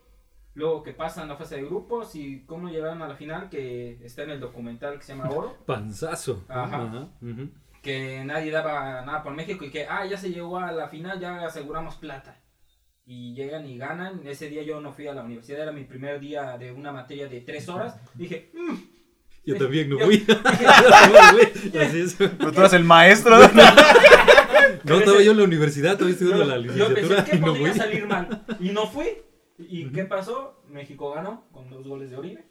Luego 0.55 0.83
que 0.83 0.93
pasan 0.93 1.29
la 1.29 1.37
fase 1.37 1.57
de 1.57 1.63
grupos 1.63 2.17
y 2.17 2.41
cómo 2.41 2.69
llegaron 2.69 3.01
a 3.03 3.07
la 3.09 3.15
final, 3.15 3.49
que 3.49 4.05
está 4.05 4.25
en 4.25 4.31
el 4.31 4.41
documental 4.41 4.99
que 4.99 5.05
se 5.05 5.15
llama 5.15 5.31
Oro, 5.31 5.57
Panzazo. 5.65 6.43
Ajá. 6.49 7.09
ujú. 7.23 7.49
Que 7.83 8.23
nadie 8.25 8.51
daba 8.51 9.03
nada 9.05 9.23
por 9.23 9.35
México 9.35 9.65
y 9.65 9.71
que, 9.71 9.87
ah, 9.87 10.05
ya 10.07 10.17
se 10.17 10.31
llegó 10.31 10.59
a 10.59 10.73
la 10.73 10.89
final, 10.89 11.19
ya 11.21 11.45
aseguramos 11.47 11.97
plata. 11.97 12.41
Y 13.07 13.35
llegan 13.35 13.67
y 13.67 13.79
ganan. 13.79 14.21
Ese 14.27 14.49
día 14.51 14.63
yo 14.63 14.81
no 14.81 14.93
fui 14.93 15.07
a 15.07 15.15
la 15.15 15.23
universidad, 15.23 15.63
era 15.63 15.73
mi 15.73 15.85
primer 15.85 16.21
día 16.21 16.59
de 16.59 16.73
una 16.73 16.93
materia 16.93 17.27
de 17.29 17.41
tres 17.41 17.69
horas. 17.69 17.97
Dije, 18.15 18.51
"Mm". 18.55 18.75
Yo 19.47 19.57
también 19.57 19.89
no 19.89 19.99
yo- 19.99 20.05
fui. 20.05 20.27
Así 21.81 22.01
es. 22.01 22.15
Pero 22.19 22.53
tú 22.53 22.61
eres 22.61 22.73
el 22.75 22.85
maestro. 22.85 23.37
No 24.85 24.97
estaba 24.99 25.23
yo 25.23 25.33
en 25.33 25.39
la 25.39 25.45
universidad, 25.45 25.95
todavía 25.95 26.13
estoy 26.15 26.29
yo, 26.29 26.43
en 26.43 26.49
la 26.49 26.57
yo 26.57 26.63
licenciatura 26.63 27.17
pensé, 27.25 27.31
¿qué 27.31 27.37
y 27.37 27.41
no 27.41 27.47
podría 27.47 27.69
fui. 27.71 27.79
salir 27.79 28.07
mal? 28.07 28.45
Y 28.61 28.69
no 28.71 28.87
fui. 28.87 29.07
¿Y 29.59 29.91
qué 29.91 30.05
pasó? 30.05 30.63
México 30.69 31.11
ganó 31.13 31.49
con 31.51 31.69
dos 31.71 31.87
goles 31.87 32.11
de 32.11 32.17
Oribe. 32.17 32.45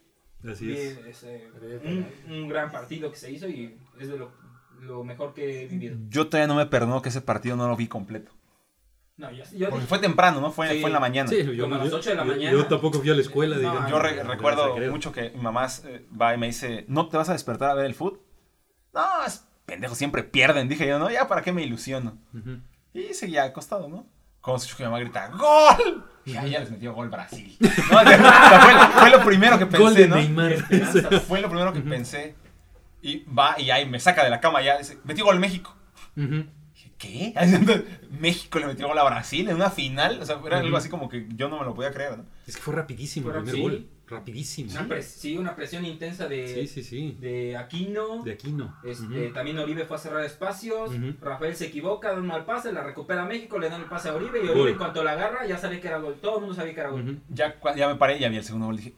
Así 0.50 0.66
Y 0.66 0.72
es. 0.72 0.98
es, 1.06 1.22
eh, 1.24 1.48
un, 1.84 2.06
un 2.32 2.48
gran 2.48 2.70
partido 2.70 3.10
que 3.10 3.16
se 3.16 3.30
hizo 3.30 3.48
y 3.48 3.76
es 4.00 4.08
de 4.08 4.18
lo, 4.18 4.32
lo 4.80 5.04
mejor 5.04 5.34
que 5.34 5.62
he 5.64 5.66
vivido. 5.66 5.96
Yo 6.08 6.28
todavía 6.28 6.46
no 6.48 6.54
me 6.54 6.66
perdono 6.66 7.02
que 7.02 7.08
ese 7.10 7.20
partido 7.20 7.56
no 7.56 7.68
lo 7.68 7.76
vi 7.76 7.86
completo. 7.88 8.32
No, 9.16 9.30
yo, 9.32 9.42
yo 9.56 9.68
Porque 9.70 9.86
fue 9.86 9.98
temprano, 9.98 10.40
¿no? 10.40 10.52
Fue, 10.52 10.68
Sí. 10.70 10.80
fue 10.80 10.90
en 10.90 10.94
la 10.94 11.00
mañana. 11.00 11.28
Sí, 11.28 11.38
yo, 11.56 11.64
Como 11.64 11.74
a 11.74 11.78
las 11.78 11.90
yo- 11.90 11.96
ocho 11.96 12.10
de 12.10 12.16
la 12.16 12.24
mañana. 12.24 12.52
yo 12.52 12.66
tampoco 12.66 13.00
fui 13.00 13.10
a 13.10 13.14
la 13.14 13.20
escuela, 13.20 13.56
No, 13.56 13.60
digamos. 13.60 13.90
Yo 13.90 13.98
re- 13.98 14.22
No, 14.22 14.30
recuerdo 14.30 14.76
mucho 14.90 15.10
que 15.12 15.30
mi 15.30 15.42
mamá 15.42 15.66
eh, 15.86 16.06
va 16.20 16.34
y 16.34 16.38
me 16.38 16.46
dice, 16.46 16.84
¿no 16.88 17.08
te 17.08 17.16
vas 17.16 17.28
a 17.28 17.32
despertar 17.32 17.70
a 17.70 17.74
ver 17.74 17.86
el 17.86 17.94
fútbol? 17.94 18.20
No, 18.94 19.02
es 19.26 19.44
pendejo, 19.66 19.96
siempre 19.96 20.22
pierden. 20.22 20.68
Dije 20.68 20.86
yo, 20.86 21.00
no, 21.00 21.10
ya 21.10 21.26
para 21.26 21.42
qué 21.42 21.52
me 21.52 21.62
ilusiono. 21.64 22.16
Y 22.94 23.12
seguía 23.14 23.42
acostado, 23.44 23.88
¿no? 23.88 24.06
Cuando 24.40 24.58
escucho 24.62 24.76
que 24.76 24.84
mi 24.84 24.88
mamá 24.90 25.00
grita, 25.00 25.28
¡Gol! 25.30 26.04
Y 26.24 26.36
ahí 26.36 26.50
ya 26.50 26.60
les 26.60 26.70
metió 26.70 26.94
gol 26.94 27.08
Brasil. 27.08 27.56
No, 27.90 27.98
o 28.00 28.04
sea, 28.04 28.60
fue, 28.60 28.72
lo- 28.74 29.00
fue 29.00 29.10
lo 29.10 29.24
primero 29.24 29.58
que 29.58 29.66
pensé, 29.66 29.82
Gol 29.82 29.94
de 29.94 30.08
¿no? 30.08 30.14
Neymar. 30.16 30.54
Fue 31.22 31.40
lo 31.40 31.48
primero 31.48 31.72
que 31.72 31.80
pensé. 31.80 32.36
Y 33.02 33.24
va 33.32 33.54
y 33.60 33.70
ahí 33.70 33.86
me 33.88 34.00
saca 34.00 34.24
de 34.24 34.30
la 34.30 34.40
cama 34.40 34.62
ya. 34.62 34.78
Dice, 34.78 34.98
metió 35.04 35.24
gol 35.24 35.38
México. 35.38 35.74
Ujú. 36.16 36.44
Dije, 36.74 36.92
¿qué? 36.98 37.34
México 38.20 38.58
le 38.58 38.66
metió 38.66 38.88
gol 38.88 38.98
a 38.98 39.04
Brasil 39.04 39.48
en 39.48 39.56
una 39.56 39.70
final. 39.70 40.20
O 40.20 40.24
sea, 40.26 40.40
era 40.44 40.56
algo 40.58 40.68
Ujú. 40.68 40.76
así 40.76 40.88
como 40.88 41.08
que 41.08 41.26
yo 41.36 41.48
no 41.48 41.58
me 41.58 41.64
lo 41.64 41.74
podía 41.74 41.92
creer, 41.92 42.18
¿no? 42.18 42.24
Es 42.46 42.56
que 42.56 42.62
fue 42.62 42.74
rapidísimo 42.74 43.28
Fue 43.30 43.38
el 43.38 43.44
primer 43.44 43.54
rapidísimo. 43.62 43.88
gol. 43.88 43.98
Rapidísimo. 44.08 44.70
Una 44.70 44.88
pres- 44.88 45.02
sí, 45.02 45.36
una 45.36 45.54
presión 45.54 45.84
intensa 45.84 46.26
de, 46.28 46.48
Sí, 46.48 46.66
sí, 46.66 46.82
sí. 46.82 47.16
de 47.20 47.58
Aquino. 47.58 48.22
De 48.24 48.32
aquí 48.32 48.52
no. 48.52 48.74
Este, 48.82 49.04
Ujú. 49.26 49.34
También 49.34 49.58
Oribe 49.58 49.84
fue 49.84 49.96
a 49.96 50.00
cerrar 50.00 50.24
espacios. 50.24 50.92
Rafael 51.20 51.54
se 51.54 51.66
equivoca, 51.66 52.12
da 52.12 52.18
un 52.18 52.26
mal 52.26 52.46
pase, 52.46 52.72
la 52.72 52.82
recupera 52.82 53.26
México, 53.26 53.58
le 53.58 53.68
dan 53.68 53.82
el 53.82 53.86
pase 53.86 54.08
a 54.08 54.14
Oribe. 54.14 54.38
Y 54.42 54.46
Gol. 54.46 54.50
Oribe, 54.56 54.70
en 54.72 54.78
cuanto 54.78 55.04
la 55.04 55.12
agarra, 55.12 55.46
ya 55.46 55.58
sabe 55.58 55.78
que 55.78 55.88
era 55.88 55.98
gol. 55.98 56.16
Todo 56.22 56.36
el 56.36 56.40
mundo 56.40 56.54
sabía 56.56 56.72
que 56.74 56.80
era 56.80 56.88
gol. 56.88 57.20
Ya, 57.28 57.54
ya 57.76 57.86
me 57.86 57.96
paré 57.96 58.16
y 58.16 58.20
ya 58.20 58.28
vi 58.30 58.38
el 58.38 58.44
segundo 58.44 58.66
gol. 58.66 58.78
Dije, 58.78 58.94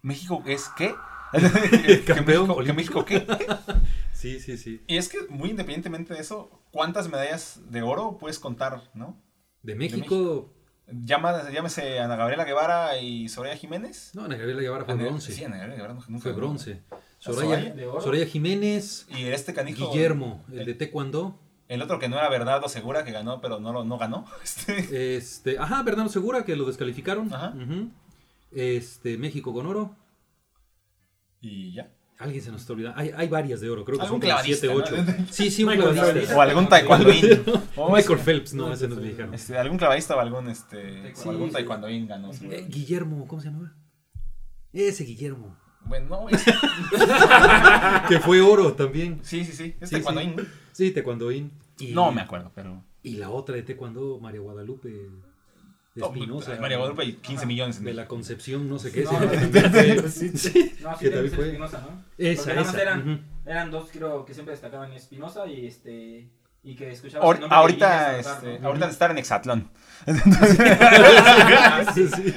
¿México 0.00 0.42
es 0.46 0.70
qué? 0.76 0.94
¿Que 1.86 2.04
Campeón 2.04 2.48
México, 2.48 3.04
¿Que 3.04 3.16
olímpico. 3.16 3.34
México 3.34 3.36
qué? 3.38 3.46
Sí, 4.12 4.40
sí, 4.40 4.56
sí. 4.56 4.82
Y 4.86 4.96
es 4.96 5.08
que, 5.10 5.18
muy 5.28 5.50
independientemente 5.50 6.14
de 6.14 6.20
eso, 6.20 6.50
¿cuántas 6.72 7.08
medallas 7.08 7.60
de 7.70 7.82
oro 7.82 8.16
puedes 8.18 8.38
contar, 8.38 8.82
no? 8.94 9.20
De 9.62 9.74
México. 9.74 9.98
México. 9.98 10.52
Llama- 11.04 11.50
llámese 11.50 11.98
Ana 12.00 12.16
Gabriela 12.16 12.44
Guevara 12.44 12.98
y 12.98 13.28
Soraya 13.28 13.56
Jiménez. 13.56 14.12
No, 14.14 14.24
Ana 14.24 14.36
Gabriela 14.36 14.62
Guevara 14.62 14.84
fue 14.84 14.94
Ana- 14.94 15.04
bronce. 15.04 15.32
Sí, 15.32 15.44
Ana 15.44 15.56
Gabriela 15.58 15.76
Guevara 15.76 15.94
nunca- 16.08 16.22
Fue 16.22 16.32
bronce. 16.32 16.82
Soraya, 17.18 17.42
Soraya, 17.56 17.74
de 17.74 17.86
oro. 17.86 18.00
Soraya 18.00 18.26
Jiménez. 18.26 19.06
Y 19.10 19.24
este 19.24 19.52
canijo. 19.52 19.90
Guillermo, 19.92 20.44
el 20.52 20.64
de 20.64 20.74
Taekwondo. 20.74 21.38
El 21.68 21.82
otro 21.82 21.98
que 21.98 22.08
no 22.08 22.16
era 22.16 22.28
Bernardo 22.28 22.68
Segura, 22.68 23.04
que 23.04 23.10
ganó, 23.12 23.40
pero 23.40 23.58
no, 23.60 23.72
lo- 23.72 23.84
no 23.84 23.98
ganó. 23.98 24.24
Este, 24.44 25.16
Este, 25.16 25.58
ajá, 25.58 25.82
Bernardo 25.82 26.10
Segura, 26.10 26.44
que 26.44 26.56
lo 26.56 26.64
descalificaron. 26.64 27.32
Ajá. 27.34 27.52
Este, 28.52 29.18
México 29.18 29.52
con 29.52 29.66
oro. 29.66 29.94
Y 31.46 31.72
ya. 31.72 31.90
Alguien 32.18 32.42
se 32.42 32.50
nos 32.50 32.62
está 32.62 32.72
olvidando. 32.72 32.98
Hay, 32.98 33.10
hay 33.14 33.28
varias 33.28 33.60
de 33.60 33.68
oro, 33.68 33.84
creo 33.84 33.98
que 33.98 34.04
Algún 34.06 34.22
son 34.22 34.28
como 34.30 34.40
clavadista, 34.40 34.66
7, 34.68 34.74
8. 34.74 34.96
¿no? 35.20 35.26
Sí, 35.30 35.50
sí, 35.50 35.64
un 35.64 35.70
Michael 35.70 35.92
clavadista. 35.92 36.20
Phelps. 36.20 36.32
O 36.34 36.40
algún 36.40 36.68
taekwondoín. 36.68 37.42
O 37.76 37.94
Michael 37.94 38.18
Phelps, 38.20 38.54
no, 38.54 38.68
No, 38.68 38.72
ese 38.72 38.88
nos 38.88 38.98
fue- 38.98 39.08
dijeron. 39.08 39.34
Este, 39.34 39.58
algún 39.58 39.76
clavadista 39.76 40.16
o 40.16 40.20
algún, 40.20 40.48
este, 40.48 41.14
Sí, 41.14 41.28
o 41.28 41.30
algún 41.30 41.48
sí. 41.48 41.52
taekwondoín 41.54 42.06
ganó. 42.06 42.30
Eh, 42.32 42.66
Guillermo, 42.70 43.26
¿cómo 43.28 43.42
se 43.42 43.48
llamaba? 43.50 43.74
Ese 44.72 45.04
Guillermo. 45.04 45.56
Bueno, 45.84 46.06
no, 46.08 46.28
es- 46.30 46.42
Que 48.08 48.18
fue 48.20 48.40
oro 48.40 48.72
también. 48.72 49.20
sí, 49.22 49.44
sí, 49.44 49.52
sí. 49.52 49.76
Es 49.80 49.88
Sí, 49.90 49.96
taekwondoín. 49.96 50.36
Sí, 50.72 50.90
Taekwondoín. 50.90 51.52
Y, 51.78 51.92
No 51.92 52.10
me 52.12 52.22
acuerdo, 52.22 52.50
pero. 52.54 52.82
Y 53.02 53.16
la 53.16 53.30
otra 53.30 53.54
de 53.56 53.62
Taekwondo, 53.62 54.18
María 54.20 54.40
Guadalupe 54.40 54.88
Espinosa. 55.96 56.56
María 56.60 56.76
Guadalupe 56.76 57.04
y 57.04 57.12
15 57.14 57.46
millones 57.46 57.78
en 57.78 57.84
De 57.84 57.94
la. 57.94 58.06
Concepción, 58.06 58.68
no 58.68 58.78
sé 58.78 58.92
qué. 58.92 59.04
No, 59.04 59.10
sí, 59.10 59.16
no, 59.16 59.70
fue- 59.70 60.10
sí, 60.10 60.30
sí. 60.36 60.74
No, 60.82 60.96
sí, 60.98 61.10
también 61.10 61.32
fue- 61.32 61.46
Espinosa, 61.46 61.80
¿no? 61.88 62.04
Esa, 62.18 62.52
esa. 62.60 62.82
eran, 62.82 63.08
ujú. 63.08 63.20
eran 63.46 63.70
dos, 63.70 63.88
creo, 63.92 64.24
que 64.24 64.34
siempre 64.34 64.52
destacaban 64.52 64.92
Espinosa 64.92 65.46
y 65.46 65.66
este. 65.66 66.28
Y 66.62 66.74
que 66.74 66.90
escuchaba. 66.90 67.24
Ahor- 67.24 67.46
ahorita, 67.48 68.18
este, 68.18 68.58
ahorita 68.62 68.88
estar 68.88 69.10
en 69.12 69.18
Exatlón. 69.18 69.70
Sí, 71.94 72.08
sí. 72.08 72.34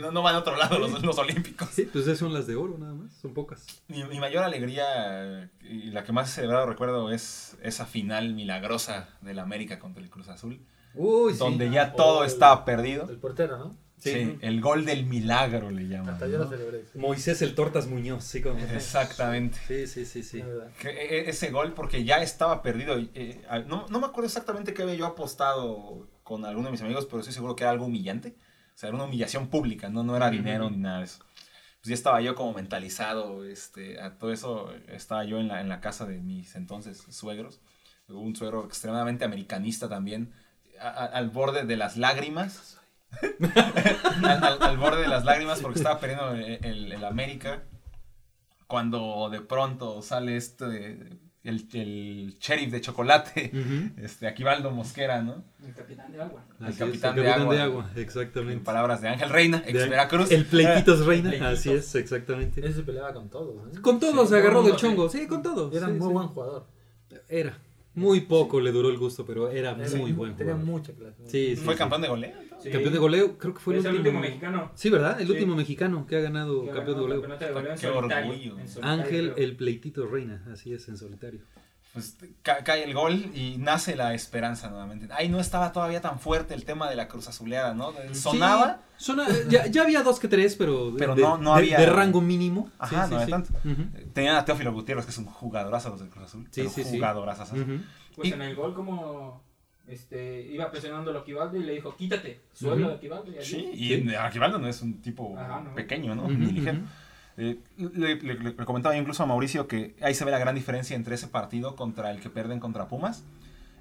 no, 0.00 0.10
no 0.12 0.22
van 0.22 0.34
a 0.34 0.38
otro 0.38 0.56
lado 0.56 0.78
los, 0.78 1.02
los 1.02 1.18
olímpicos. 1.18 1.68
Sí, 1.70 1.88
pues 1.90 2.04
esas 2.06 2.18
son 2.18 2.32
las 2.34 2.46
de 2.46 2.56
oro 2.56 2.76
nada 2.78 2.94
más, 2.94 3.12
son 3.14 3.32
pocas. 3.34 3.64
Mi, 3.88 4.04
mi 4.04 4.18
mayor 4.20 4.42
alegría 4.44 5.50
y 5.62 5.90
la 5.90 6.02
que 6.04 6.12
más 6.12 6.30
he 6.30 6.34
celebrado 6.36 6.66
recuerdo 6.66 7.10
es 7.12 7.56
esa 7.62 7.86
final 7.86 8.34
milagrosa 8.34 9.08
del 9.20 9.38
América 9.38 9.78
contra 9.78 10.02
el 10.02 10.10
Cruz 10.10 10.28
Azul, 10.28 10.60
Uy, 10.94 11.34
donde 11.34 11.70
ya 11.70 11.92
todo 11.92 12.18
Oh, 12.20 12.24
el- 12.24 12.30
estaba 12.30 12.64
perdido. 12.64 13.08
El 13.08 13.18
portero, 13.18 13.58
¿no? 13.58 13.76
Sí. 13.98 14.12
Sí. 14.12 14.38
el 14.40 14.62
gol 14.62 14.86
del 14.86 15.04
milagro 15.04 15.70
le 15.70 15.86
llaman. 15.86 16.14
Hasta 16.14 16.26
yo 16.26 16.38
lo 16.38 16.44
¿no? 16.44 16.50
celebré. 16.50 16.84
sí. 16.90 16.98
Moisés 16.98 17.42
el 17.42 17.54
Tortas 17.54 17.86
Muñoz, 17.86 18.24
sí, 18.24 18.40
como. 18.40 18.58
Exactamente. 18.58 19.58
Sí, 19.68 19.86
sí, 19.86 20.06
sí, 20.06 20.22
sí. 20.22 20.42
Que, 20.80 20.88
e- 20.88 21.28
ese 21.28 21.50
gol 21.50 21.74
porque 21.74 22.02
ya 22.02 22.22
estaba 22.22 22.62
perdido. 22.62 22.96
eh, 23.14 23.42
no, 23.66 23.86
no 23.90 24.00
me 24.00 24.06
acuerdo 24.06 24.26
exactamente 24.28 24.72
qué 24.72 24.82
había 24.84 24.94
yo 24.94 25.04
apostado 25.06 26.08
con 26.22 26.46
alguno 26.46 26.66
de 26.68 26.72
mis 26.72 26.80
amigos, 26.80 27.04
pero 27.06 27.18
estoy 27.20 27.34
seguro 27.34 27.54
que 27.56 27.64
era 27.64 27.72
algo 27.72 27.84
humillante. 27.86 28.36
O 28.74 28.78
sea, 28.80 28.88
era 28.88 28.96
una 28.96 29.04
humillación 29.04 29.48
pública, 29.48 29.90
no, 29.90 30.02
no 30.02 30.16
era 30.16 30.30
dinero 30.30 30.70
ni 30.70 30.78
nada 30.78 31.00
de 31.00 31.04
eso. 31.04 31.18
Pues 31.82 31.88
ya 31.88 31.94
estaba 31.94 32.22
yo 32.22 32.34
como 32.34 32.54
mentalizado 32.54 33.44
este, 33.44 34.00
a 34.00 34.16
todo 34.18 34.32
eso. 34.32 34.72
Estaba 34.88 35.24
yo 35.24 35.38
en 35.38 35.48
la, 35.48 35.60
en 35.60 35.68
la 35.68 35.80
casa 35.82 36.06
de 36.06 36.20
mis 36.20 36.54
entonces 36.56 37.04
suegros. 37.10 37.60
Un 38.08 38.34
suegro 38.34 38.64
extremadamente 38.64 39.24
americanista 39.26 39.88
también, 39.90 40.32
a- 40.80 40.88
a- 40.88 41.06
al 41.06 41.30
borde 41.30 41.64
de 41.64 41.76
las 41.76 41.96
lágrimas. 41.96 42.78
al, 44.24 44.44
al- 44.44 44.62
al 44.62 44.76
borde 44.78 45.02
de 45.02 45.08
las 45.08 45.24
lágrimas 45.24 45.60
porque 45.60 45.78
estaba 45.78 45.98
perdiendo 46.00 46.32
el, 46.34 46.64
el- 46.64 46.92
el 46.92 47.04
América. 47.04 47.62
Cuando 48.66 49.28
de 49.30 49.40
pronto 49.40 50.00
sale 50.00 50.36
este, 50.36 51.08
el, 51.42 51.68
el 51.72 52.36
sheriff 52.38 52.70
de 52.70 52.80
chocolate, 52.80 53.50
Ujú. 53.52 54.00
este, 54.04 54.28
Aquivaldo 54.28 54.70
Mosquera, 54.70 55.22
¿no? 55.22 55.42
El 55.66 55.74
capitán 55.74 56.12
de 56.12 56.22
agua. 56.22 56.44
El 56.60 56.66
Así 56.66 56.72
es, 56.74 56.78
capitán 56.78 57.10
el 57.10 57.16
de 57.16 57.22
capitán 57.24 57.40
agua. 57.42 57.54
de 57.56 57.60
agua, 57.62 57.90
En 57.96 58.02
exactamente. 58.02 58.64
palabras 58.64 59.00
de 59.00 59.08
Ángel 59.08 59.28
Reina, 59.30 59.60
ex 59.66 59.72
De- 59.76 59.88
Veracruz. 59.88 60.30
El 60.30 60.46
pleititos 60.46 61.04
reina, 61.04 61.48
así 61.48 61.72
es, 61.72 61.92
exactamente. 61.96 62.64
Él 62.64 62.72
se 62.72 62.82
peleaba 62.84 63.12
con 63.12 63.28
todos. 63.28 63.76
¿eh? 63.76 63.80
Con 63.80 63.98
todo 63.98 64.22
Sí, 64.22 64.28
se 64.28 64.38
agarró 64.38 64.62
del 64.62 64.76
chongo, 64.76 65.08
sí, 65.08 65.26
con 65.26 65.42
todo. 65.42 65.68
Y 65.72 65.76
era 65.76 65.86
sí, 65.88 65.92
muy 65.94 66.06
sí. 66.06 66.12
buen 66.12 66.28
jugador. 66.28 66.66
Era. 67.28 67.58
Muy 67.94 68.20
poco 68.20 68.60
le 68.60 68.70
duró 68.70 68.88
el 68.88 68.98
gusto, 68.98 69.26
pero 69.26 69.50
era 69.50 69.72
Era 69.72 69.96
muy 69.96 70.12
buen 70.12 70.36
Tenía 70.36 70.54
jugador. 70.54 70.72
mucha 70.72 70.92
clase. 70.92 71.22
Sí, 71.26 71.56
sí, 71.56 71.64
Fue 71.64 71.74
sí. 71.74 71.78
campeón 71.78 72.02
de 72.02 72.08
goleo. 72.08 72.32
Sí. 72.62 72.70
Campeón 72.70 72.92
de 72.92 72.98
goleo, 73.00 73.36
creo 73.38 73.54
que 73.54 73.60
fue 73.60 73.74
el 73.74 73.80
el 73.80 73.86
último. 73.86 74.00
último 74.08 74.20
mexicano. 74.20 74.70
Sí, 74.74 74.90
¿verdad? 74.90 75.20
El 75.20 75.26
Sí. 75.26 75.32
último 75.32 75.56
mexicano 75.56 76.06
que 76.06 76.16
ha 76.16 76.20
ganado 76.20 76.62
que 76.62 76.70
campeón 76.70 76.96
de 76.96 77.00
goleo. 77.02 77.20
campeonato 77.20 77.44
de 77.46 77.52
goleo 77.52 77.70
en 77.72 77.78
Qué 77.78 77.86
solitario, 77.88 78.30
orgullo. 78.30 78.58
en 78.60 78.68
solitario, 78.68 79.02
Ángel, 79.04 79.32
creo. 79.32 79.44
el 79.46 79.56
pleitito 79.56 80.06
reina, 80.06 80.44
así 80.52 80.72
es, 80.72 80.88
en 80.88 80.96
solitario. 80.96 81.40
Pues 81.92 82.16
ca- 82.42 82.62
cae 82.62 82.84
el 82.84 82.94
gol 82.94 83.14
y 83.34 83.56
nace 83.58 83.96
la 83.96 84.14
esperanza 84.14 84.70
nuevamente. 84.70 85.08
Ahí 85.12 85.28
no 85.28 85.40
estaba 85.40 85.72
todavía 85.72 86.00
tan 86.00 86.20
fuerte 86.20 86.54
el 86.54 86.64
tema 86.64 86.88
de 86.88 86.94
la 86.94 87.08
cruz 87.08 87.26
azuleada, 87.26 87.74
¿no? 87.74 87.92
Sonaba. 88.12 88.78
Sí, 88.96 89.06
sona- 89.06 89.26
ya, 89.48 89.66
ya 89.66 89.82
había 89.82 90.02
dos 90.02 90.20
que 90.20 90.28
tres, 90.28 90.54
pero, 90.54 90.92
de- 90.92 90.98
Pero 90.98 91.14
de, 91.16 91.22
no- 91.22 91.36
no 91.38 91.52
de- 91.54 91.58
había- 91.58 91.78
de 91.78 91.86
rango 91.86 92.20
mínimo. 92.20 92.70
Ajá, 92.78 93.08
Sí, 93.08 93.14
no 93.14 93.24
sí, 93.24 93.30
tanto. 93.30 93.52
Ujú. 93.64 93.86
Tenían 94.12 94.36
a 94.36 94.44
Teófilo 94.44 94.72
Gutiérrez, 94.72 95.04
que 95.04 95.10
es 95.10 95.18
un 95.18 95.24
jugadorazo 95.26 95.88
los 95.90 95.98
del 96.00 96.10
Cruz 96.10 96.26
Azul. 96.26 96.44
Sí, 96.44 96.60
pero 96.60 96.70
sí. 96.70 96.80
Ujú. 97.56 97.80
Pues 98.14 98.28
Y- 98.28 98.32
en 98.34 98.42
el 98.42 98.54
gol 98.54 98.72
como 98.74 99.42
este, 99.88 100.42
iba 100.42 100.70
presionando 100.70 101.10
a 101.10 101.14
Loquivaldo 101.14 101.56
y 101.56 101.64
le 101.64 101.72
dijo, 101.72 101.96
quítate, 101.96 102.40
suelo 102.52 102.76
Ujú. 102.76 102.84
a 102.84 102.88
Loquivaldo. 102.92 103.32
Y 103.32 103.38
allí. 103.38 103.44
Sí, 103.44 103.70
y 103.74 103.88
Sí. 104.08 104.14
Aquivaldo 104.14 104.58
no 104.60 104.68
es 104.68 104.80
un 104.82 105.00
tipo 105.02 105.36
Ajá, 105.36 105.60
no. 105.62 105.74
pequeño, 105.74 106.14
¿no? 106.14 106.24
Ujú, 106.26 106.34
Le, 107.40 108.16
le- 108.16 108.34
le- 108.34 108.54
comentaba 108.66 108.96
incluso 108.96 109.22
a 109.22 109.26
Mauricio 109.26 109.66
que 109.66 109.94
ahí 110.02 110.14
se 110.14 110.24
ve 110.24 110.30
la 110.30 110.38
gran 110.38 110.54
diferencia 110.54 110.94
entre 110.96 111.14
ese 111.14 111.26
partido 111.28 111.74
contra 111.76 112.10
el 112.10 112.20
que 112.20 112.28
pierden 112.30 112.60
contra 112.60 112.88
Pumas. 112.88 113.24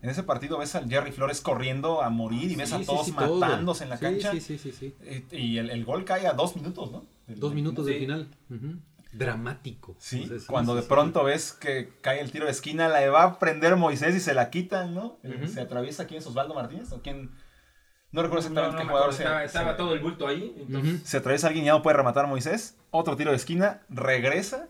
En 0.02 0.10
ese 0.10 0.23
partido 0.23 0.57
ves 0.57 0.76
al 0.76 0.90
Jerry 0.90 1.11
Flores 1.11 1.41
corriendo 1.41 2.02
a 2.02 2.10
morir 2.10 2.49
y 2.52 2.56
ves 2.56 2.69
Sí, 2.69 2.76
a 2.76 2.86
todos 2.86 3.06
sí, 3.07 3.11
matándose 3.11 3.84
en 3.84 3.90
la 3.90 3.98
cancha. 3.99 4.31
Sí, 4.31 4.40
sí, 4.40 4.57
sí, 4.57 4.72
sí. 4.72 4.95
Eh, 5.02 5.26
Y 5.31 5.57
el, 5.57 5.69
el 5.69 5.84
gol 5.84 6.06
cae 6.06 6.26
a 6.26 6.31
dos 6.34 6.56
minutos, 6.56 6.90
¿no? 6.91 7.03
Dos 7.27 7.53
minutos 7.53 7.86
del 7.86 7.95
Sí. 7.95 7.99
final. 8.02 8.27
Dramático. 9.11 9.95
Sí, 9.98 10.30
cuando 10.48 10.76
de 10.76 10.84
pronto 10.84 11.23
ves 11.23 11.52
que 11.53 11.90
cae 12.02 12.22
el 12.22 12.31
tiro 12.31 12.45
de 12.45 12.52
esquina, 12.52 12.88
la 12.88 13.10
va 13.10 13.23
a 13.23 13.40
prender 13.40 13.76
Moisés 13.76 14.15
y 14.15 14.19
se 14.19 14.36
la 14.36 14.52
quitan, 14.52 14.94
¿no? 14.94 15.18
Se 15.48 15.61
atraviesa 15.61 16.06
quién 16.06 16.19
es 16.19 16.27
Osvaldo 16.27 16.53
Martínez 16.53 16.91
o 16.91 17.02
quién. 17.02 17.31
No 18.11 18.23
recuerdo 18.23 18.40
exactamente 18.48 18.76
no 18.76 18.81
qué 18.81 18.88
jugador 18.90 19.14
se, 19.14 19.23
estaba, 19.23 19.72
se- 19.72 19.77
todo 19.77 19.94
el 19.94 19.99
bulto 19.99 20.27
ahí. 20.27 20.56
Entonces, 20.57 21.02
se 21.03 21.18
atraviesa 21.18 21.48
alguien 21.48 21.65
y 21.65 21.68
ya 21.68 21.73
no 21.73 21.81
puede 21.84 21.98
rematar 21.98 22.26
Moisés. 22.27 22.76
Otro 22.90 23.15
tiro 23.15 23.31
de 23.31 23.38
esquina, 23.38 23.81
regresa. 23.90 24.68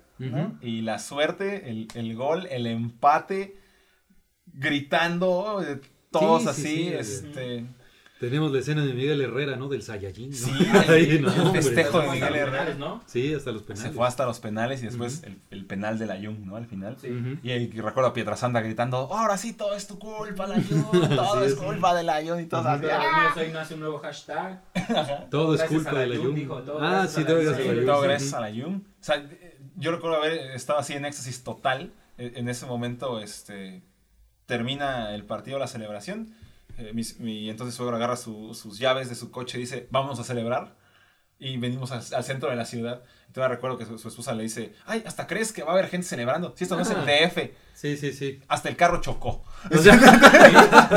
Y 0.61 0.82
la 0.82 0.99
suerte, 0.99 1.70
el, 1.70 1.88
el 1.95 2.16
gol, 2.16 2.45
el 2.52 2.68
empate, 2.68 3.56
gritando, 4.45 5.64
eh, 5.66 5.80
todos 6.11 6.41
Sí, 6.56 6.61
sí, 6.64 6.94
así, 6.94 7.03
sí, 7.03 7.24
este. 7.24 7.66
Tenemos 8.19 8.51
la 8.51 8.59
escena 8.59 8.85
de 8.85 8.93
Miguel 8.93 9.21
Herrera, 9.21 9.55
¿no? 9.55 9.69
Del 9.69 9.81
Saiyajin. 9.81 10.31
¿no? 10.31 10.35
Sí, 10.35 10.51
Ahí, 10.89 11.09
el- 11.11 11.21
no, 11.21 11.33
el 11.33 11.39
hombre. 11.39 11.61
festejo 11.61 11.99
de 11.99 12.03
hasta 12.03 12.13
Miguel 12.15 12.29
los 12.29 12.37
Herrera. 12.39 12.51
penales, 12.51 12.77
¿no? 12.77 13.03
Sí, 13.05 13.33
hasta 13.33 13.51
los 13.53 13.63
penales. 13.63 13.89
Se 13.89 13.95
fue 13.95 14.07
hasta 14.07 14.25
los 14.25 14.39
penales 14.41 14.83
y 14.83 14.87
después 14.87 15.23
el, 15.23 15.39
el 15.51 15.65
penal 15.65 15.97
de 15.97 16.05
la 16.05 16.15
Jung, 16.15 16.39
¿no? 16.45 16.57
Al 16.57 16.65
final. 16.65 16.97
Sí. 16.99 17.07
Y 17.43 17.51
ahí 17.51 17.69
recuerdo 17.71 18.09
a 18.09 18.13
Pietrasanta 18.13 18.59
gritando, 18.59 18.97
ahora 18.97 19.37
sí 19.37 19.53
todo 19.53 19.73
es 19.73 19.87
tu 19.87 19.97
culpa, 19.97 20.47
la 20.47 20.55
Jun, 20.55 20.83
todo 21.15 21.39
Sí, 21.39 21.45
es 21.45 21.53
sí. 21.57 21.59
culpa 21.65 21.95
de 21.95 22.03
la 22.03 22.21
Jun 22.21 22.41
y 22.41 22.45
todo 22.47 22.67
así. 22.67 22.85
¡ah! 22.91 23.33
hoy 23.37 23.47
nace 23.53 23.73
un 23.75 23.79
nuevo 23.79 23.99
hashtag. 23.99 24.61
Todo 25.31 25.55
es 25.55 25.63
culpa 25.63 25.93
de 25.99 26.07
la 26.07 26.15
Jun, 26.17 26.25
Jun. 26.25 26.35
dijo, 26.35 26.61
todo 26.63 26.79
Ah, 26.81 27.07
sí, 27.07 27.23
todo 27.23 27.37
gracias 27.37 27.55
a 27.55 27.61
la 27.61 27.63
Sí, 27.63 27.77
Jun. 27.77 27.85
todo 27.85 28.01
gracias 28.01 28.33
a 28.33 28.39
la 28.41 28.49
Jun. 28.51 28.87
O 28.99 29.03
sea, 29.03 29.29
yo 29.77 29.91
recuerdo 29.91 30.17
haber 30.17 30.51
estado 30.51 30.79
así 30.79 30.93
en 30.93 31.05
éxtasis 31.05 31.43
total. 31.43 31.93
Eh, 32.17 32.33
En 32.35 32.49
ese 32.49 32.65
momento, 32.65 33.19
este, 33.21 33.81
termina 34.45 35.13
el 35.15 35.23
partido, 35.23 35.57
la 35.59 35.67
celebración. 35.67 36.33
Eh, 36.80 36.91
mi 36.93 37.49
entonces 37.49 37.76
suegro 37.76 37.95
agarra 37.97 38.15
su- 38.15 38.53
sus 38.53 38.80
llaves 38.80 39.10
de 39.10 39.15
su 39.15 39.31
coche 39.31 39.57
y 39.57 39.61
dice, 39.61 39.88
vamos 39.91 40.19
a 40.19 40.23
celebrar. 40.23 40.77
Y 41.41 41.56
venimos 41.56 41.91
al, 41.93 42.01
al 42.15 42.23
centro 42.26 42.49
de 42.49 42.57
la 42.57 42.65
ciudad. 42.65 43.01
Entonces 43.27 43.49
recuerdo 43.49 43.77
que 43.77 43.85
su, 43.85 43.97
su 43.97 44.10
esposa 44.10 44.34
le 44.35 44.43
dice, 44.43 44.73
ay, 44.85 45.03
hasta 45.06 45.26
crees 45.26 45.53
que 45.53 45.64
va 45.64 45.69
a 45.69 45.73
haber 45.73 45.88
gente 45.88 46.06
celebrando. 46.06 46.53
Si 46.57 46.65
esto 46.65 46.76
no 46.76 46.81
es 46.81 46.89
el 46.89 46.97
Ah. 46.97 47.06
DF, 47.06 47.51
Sí, 47.73 47.95
sí, 47.95 48.11
sí. 48.11 48.41
hasta 48.49 48.68
el 48.68 48.76
carro 48.76 48.99
chocó. 48.99 49.43
O 49.73 49.77
sea, 49.81 49.95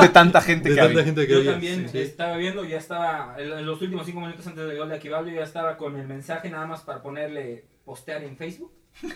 de 0.00 0.08
tanta 0.08 0.40
gente 0.40 0.68
de 0.70 0.74
que 0.74 0.80
tanta 0.80 0.90
había. 1.00 1.04
gente 1.04 1.26
que 1.28 1.32
Yo 1.32 1.38
había. 1.38 1.52
también 1.52 1.88
Sí. 1.88 1.98
estaba 1.98 2.36
viendo, 2.36 2.64
ya 2.64 2.78
estaba, 2.78 3.36
en 3.38 3.52
en 3.52 3.66
los 3.66 3.80
últimos 3.82 4.04
cinco 4.06 4.20
minutos 4.20 4.44
antes 4.48 4.66
del 4.66 4.76
gol 4.78 4.88
de 4.88 4.96
Aquivaldo, 4.96 5.30
ya 5.30 5.44
estaba 5.44 5.76
con 5.76 5.96
el 5.96 6.08
mensaje 6.08 6.50
nada 6.50 6.66
más 6.66 6.80
para 6.80 7.02
ponerle, 7.02 7.66
postear 7.84 8.24
en 8.24 8.36
Facebook. 8.36 8.72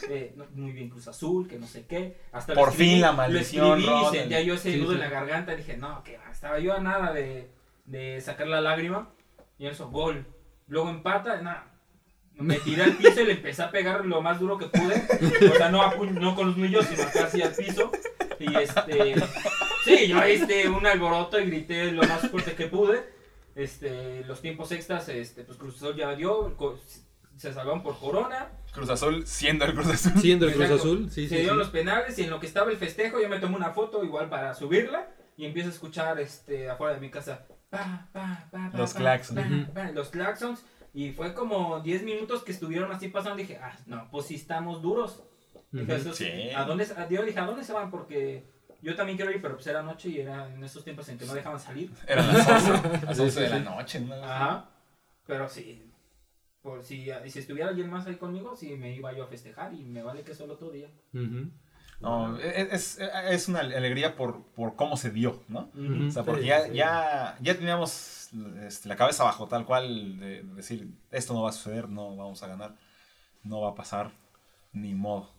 Eh, 0.09 0.33
no, 0.37 0.45
muy 0.55 0.73
bien 0.73 0.89
Cruz 0.91 1.09
Azul, 1.09 1.47
que 1.49 1.59
no 1.59 1.67
sé 1.67 1.87
qué. 1.87 2.17
Hasta 2.33 2.55
Por 2.55 2.69
escribí- 2.71 2.91
fin 2.93 3.01
la 3.01 3.13
maldición, 3.13 3.69
Lo 3.83 3.99
escribí 3.99 4.01
y 4.17 4.19
sentía 4.21 4.41
yo 4.43 4.55
ese 4.55 4.73
Sí, 4.73 4.79
nudo 4.81 4.89
sí. 4.91 4.95
en 4.95 5.01
la 5.01 5.09
garganta. 5.11 5.55
Dije, 5.57 5.77
no, 5.77 6.03
que 6.05 6.19
estaba 6.31 6.59
yo 6.59 6.75
a 6.75 6.81
nada 6.81 7.13
de, 7.13 7.51
de 7.85 8.21
sacar 8.21 8.47
la 8.49 8.61
lágrima. 8.61 9.11
Y 9.59 9.67
eso, 9.67 9.89
gol. 9.91 10.27
Luego 10.69 10.91
empata, 10.91 11.41
nada. 11.41 11.73
Me 12.35 12.57
tiré 12.61 12.83
al 12.83 12.93
piso 12.97 13.21
y 13.23 13.27
le 13.27 13.33
empecé 13.33 13.63
a 13.63 13.71
pegar 13.71 14.05
lo 14.05 14.21
más 14.21 14.39
duro 14.39 14.59
que 14.59 14.67
pude. 14.67 15.03
O 15.51 15.55
sea, 15.57 15.71
no, 15.71 15.83
a 15.83 15.95
no 15.97 16.35
con 16.35 16.49
los 16.49 16.57
nudillos, 16.57 16.85
sino 16.87 17.05
casi 17.13 17.41
al 17.43 17.55
piso. 17.55 17.91
Y 18.39 18.55
este. 18.57 19.15
Sí, 19.85 20.09
yo 20.09 20.21
este, 20.23 20.69
un 20.69 20.85
alboroto 20.87 21.39
y 21.41 21.47
grité 21.47 21.93
lo 21.93 22.03
más 22.03 22.29
fuerte 22.29 22.55
que 22.55 22.67
pude. 22.67 23.05
Este, 23.55 24.23
los 24.25 24.43
tiempos 24.43 24.71
extras, 24.73 25.09
este, 25.09 25.43
pues 25.45 25.57
Cruz 25.57 25.77
Azul 25.77 25.97
ya 25.97 26.15
dio, 26.15 26.55
se 27.37 27.53
salvaron 27.53 27.83
por 27.83 27.99
Corona. 27.99 28.49
Cruz 28.73 28.91
Azul 28.91 29.27
siendo 29.27 29.65
el 29.65 29.75
Cruz 29.75 29.87
Azul. 29.89 30.13
Siendo 30.21 30.47
el 30.47 30.55
Cruz. 30.55 30.71
Azul, 30.71 31.11
sí, 31.11 31.29
se 31.29 31.37
sí. 31.37 31.41
dieron 31.41 31.57
sí. 31.57 31.59
los 31.61 31.69
penales 31.71 32.19
y 32.19 32.25
en 32.25 32.31
lo 32.31 32.41
que 32.41 32.47
estaba 32.47 32.71
el 32.71 32.77
festejo 32.77 33.21
yo 33.21 33.29
me 33.29 33.39
tomé 33.39 33.57
una 33.57 33.71
foto 33.71 34.05
igual 34.05 34.29
para 34.29 34.55
subirla 34.55 35.09
y 35.37 35.45
empiezo 35.47 35.69
a 35.71 35.73
escuchar 35.73 36.19
este 36.21 36.69
afuera 36.71 36.95
de 36.95 37.01
mi 37.01 37.11
casa 37.11 37.47
pa, 37.71 38.09
pa, 38.13 38.49
pa, 38.51 38.71
pa, 38.73 38.79
Los 38.79 38.95
claxons. 38.95 39.69
los 39.95 40.09
claxons 40.11 40.65
y 40.95 41.13
fue 41.13 41.35
como 41.35 41.81
10 41.81 42.03
minutos 42.05 42.43
que 42.43 42.53
estuvieron 42.53 42.91
así 42.93 43.09
pasando 43.09 43.37
dije 43.37 43.59
ah 43.63 43.77
no 43.87 44.09
pues 44.11 44.27
sí 44.27 44.35
estamos 44.35 44.81
duros 44.83 45.23
Dije, 45.73 45.85
Ujú. 45.85 45.93
"Esos- 45.95 46.17
Sí. 46.17 46.51
¿a 46.55 46.65
dónde, 46.65 46.85
a- 46.97 47.09
yo 47.09 47.23
dije 47.25 47.39
a 47.39 47.45
dónde 47.45 47.65
se 47.65 47.73
van 47.73 47.91
porque 47.91 48.49
yo 48.83 48.95
también 48.95 49.17
quiero 49.19 49.33
ir 49.33 49.43
pero 49.43 49.57
pues 49.57 49.67
era 49.67 49.83
noche 49.83 50.09
y 50.11 50.21
era 50.21 50.49
en 50.49 50.63
esos 50.65 50.85
tiempos 50.85 51.09
en 51.09 51.19
que 51.19 51.27
no 51.27 51.35
dejaban 51.35 51.59
salir 51.61 51.91
Eran 52.07 52.29
las 52.33 52.49
11, 52.49 52.71
las 53.07 53.17
Sí, 53.17 53.23
11 53.25 53.31
sí, 53.31 53.41
de 53.41 53.49
la 53.51 53.59
noche. 53.59 54.01
¿no? 54.01 54.15
ajá 54.25 54.71
pero 55.27 55.49
sí 55.49 55.83
por 56.67 56.83
si, 56.83 57.09
y 57.25 57.31
si 57.31 57.39
estuviera 57.39 57.69
alguien 57.71 57.89
más 57.89 58.07
ahí 58.07 58.17
conmigo, 58.17 58.57
sí 58.57 58.75
me 58.77 58.95
iba 58.95 59.13
yo 59.17 59.23
a 59.25 59.29
festejar 59.29 59.73
y 59.73 59.85
me 59.85 60.03
vale 60.03 60.23
que 60.25 60.35
solo 60.35 60.55
otro 60.55 60.71
día. 60.71 60.89
Ujú. 61.15 61.49
No, 62.01 62.37
es, 62.39 62.99
es, 62.99 63.09
es 63.31 63.49
una 63.49 63.61
alegría 63.61 64.17
por, 64.17 64.43
por 64.57 64.75
cómo 64.77 64.97
se 64.97 65.11
dio, 65.11 65.41
¿no? 65.49 65.71
Ujú. 65.75 66.09
O 66.09 66.11
sea, 66.11 66.25
porque 66.25 66.43
Sí, 66.43 66.49
ya, 66.49 66.65
sí. 66.67 66.75
ya, 66.75 67.39
ya 67.41 67.55
teníamos 67.57 68.31
este, 68.67 68.89
la 68.89 68.97
cabeza 68.97 69.23
abajo, 69.23 69.47
tal 69.47 69.65
cual, 69.65 70.19
de 70.19 70.43
decir, 70.43 70.91
esto 71.11 71.33
no 71.33 71.43
va 71.43 71.51
a 71.51 71.53
suceder, 71.53 71.89
no 71.89 72.17
vamos 72.17 72.43
a 72.43 72.49
ganar, 72.49 72.75
no 73.45 73.61
va 73.63 73.71
a 73.71 73.75
pasar, 73.75 74.11
ni 74.73 74.93
modo. 74.95 75.31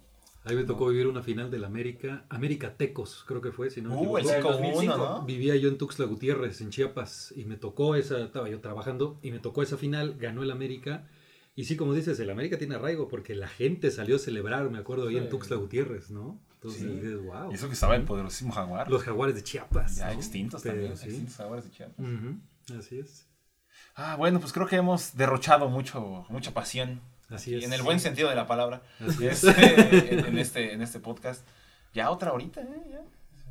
Ahí 0.46 0.56
me 0.56 0.64
tocó 0.64 0.88
vivir 0.88 1.08
una 1.08 1.22
final 1.22 1.52
del 1.52 1.66
América, 1.66 2.24
América 2.30 2.74
Tecos, 2.78 3.26
creo 3.28 3.42
que 3.42 3.52
fue, 3.52 3.70
si 3.70 3.82
no 3.82 3.90
me 3.90 3.96
Uh, 3.98 4.18
el 4.18 4.26
equivoco. 4.26 4.54
del 4.54 4.62
5-1, 4.64 4.72
2005. 4.72 4.98
¿no? 4.98 5.22
Vivía 5.24 5.56
yo 5.58 5.68
en 5.68 5.78
Tuxtla 5.78 6.06
Gutiérrez, 6.06 6.62
en 6.62 6.70
Chiapas, 6.70 7.34
y 7.36 7.44
me 7.44 7.58
tocó 7.58 7.96
esa, 7.96 8.18
estaba 8.22 8.48
yo 8.50 8.62
trabajando, 8.62 9.20
y 9.22 9.32
me 9.32 9.40
tocó 9.40 9.62
esa 9.62 9.76
final, 9.78 10.16
ganó 10.18 10.42
el 10.44 10.50
América. 10.52 11.04
Y 11.58 11.66
sí, 11.66 11.76
como 11.76 11.94
dices, 11.96 12.20
el 12.20 12.30
América 12.30 12.58
tiene 12.60 12.76
arraigo 12.76 13.08
porque 13.08 13.34
la 13.36 13.48
gente 13.48 13.90
salió 13.92 14.18
a 14.18 14.20
celebrar, 14.20 14.70
me 14.70 14.78
acuerdo, 14.78 15.08
ahí 15.08 15.18
en 15.18 15.24
Sí. 15.24 15.30
Tuxtla 15.32 15.56
Gutiérrez, 15.58 16.12
¿no? 16.12 16.40
Entonces 16.54 16.82
Sí. 16.82 16.88
dices, 16.88 17.18
wow. 17.22 17.52
Y 17.52 17.56
eso 17.56 17.68
que 17.68 17.74
estaba 17.74 17.96
el 17.96 18.04
poderosísimo 18.04 18.54
jaguar. 18.54 18.90
Los 18.90 19.02
jaguares 19.04 19.36
de 19.36 19.44
Chiapas. 19.44 19.96
ya 19.98 20.06
¿no? 20.08 20.14
extintos 20.14 20.62
Pero 20.62 20.76
también, 20.76 20.96
sí. 20.98 21.06
extintos 21.10 21.36
jaguares 21.36 21.66
de 21.66 21.72
Chiapas. 21.72 22.06
Así 22.78 23.00
es. 23.00 23.28
Ah, 23.96 24.16
bueno, 24.18 24.40
pues 24.40 24.54
creo 24.54 24.68
que 24.68 24.76
hemos 24.76 25.18
derrochado 25.18 25.68
mucho, 25.68 26.26
mucha 26.30 26.54
pasión. 26.54 27.02
Así 27.30 27.52
Y 27.52 27.56
es. 27.56 27.64
en 27.66 27.74
el 27.74 27.82
buen 27.82 28.00
sentido 28.00 28.30
de 28.30 28.36
la 28.36 28.46
palabra. 28.48 28.84
Así 29.00 29.26
es. 29.28 29.44
Este, 29.44 30.14
en, 30.14 30.26
en 30.26 30.38
este, 30.38 30.74
en 30.74 30.82
este 30.84 31.00
podcast. 31.00 31.46
Ya 31.94 32.12
otra 32.12 32.32
horita, 32.34 32.62
¿eh? 32.62 32.84
Ya. 32.92 33.02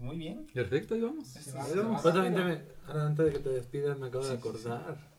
Muy 0.01 0.17
bien. 0.17 0.47
Perfecto, 0.55 0.95
ahí 0.95 1.01
vamos. 1.01 1.35
Ahí 1.37 2.31
me, 2.31 2.63
ahora 2.87 3.07
antes 3.07 3.27
de 3.27 3.33
que 3.33 3.39
te 3.41 3.49
despidas 3.51 3.99
me 3.99 4.07
acabo 4.07 4.23
Sí, 4.25 4.31
de 4.31 4.37
sí, 4.37 4.43
sí. 4.43 4.49
acordar. 4.49 5.16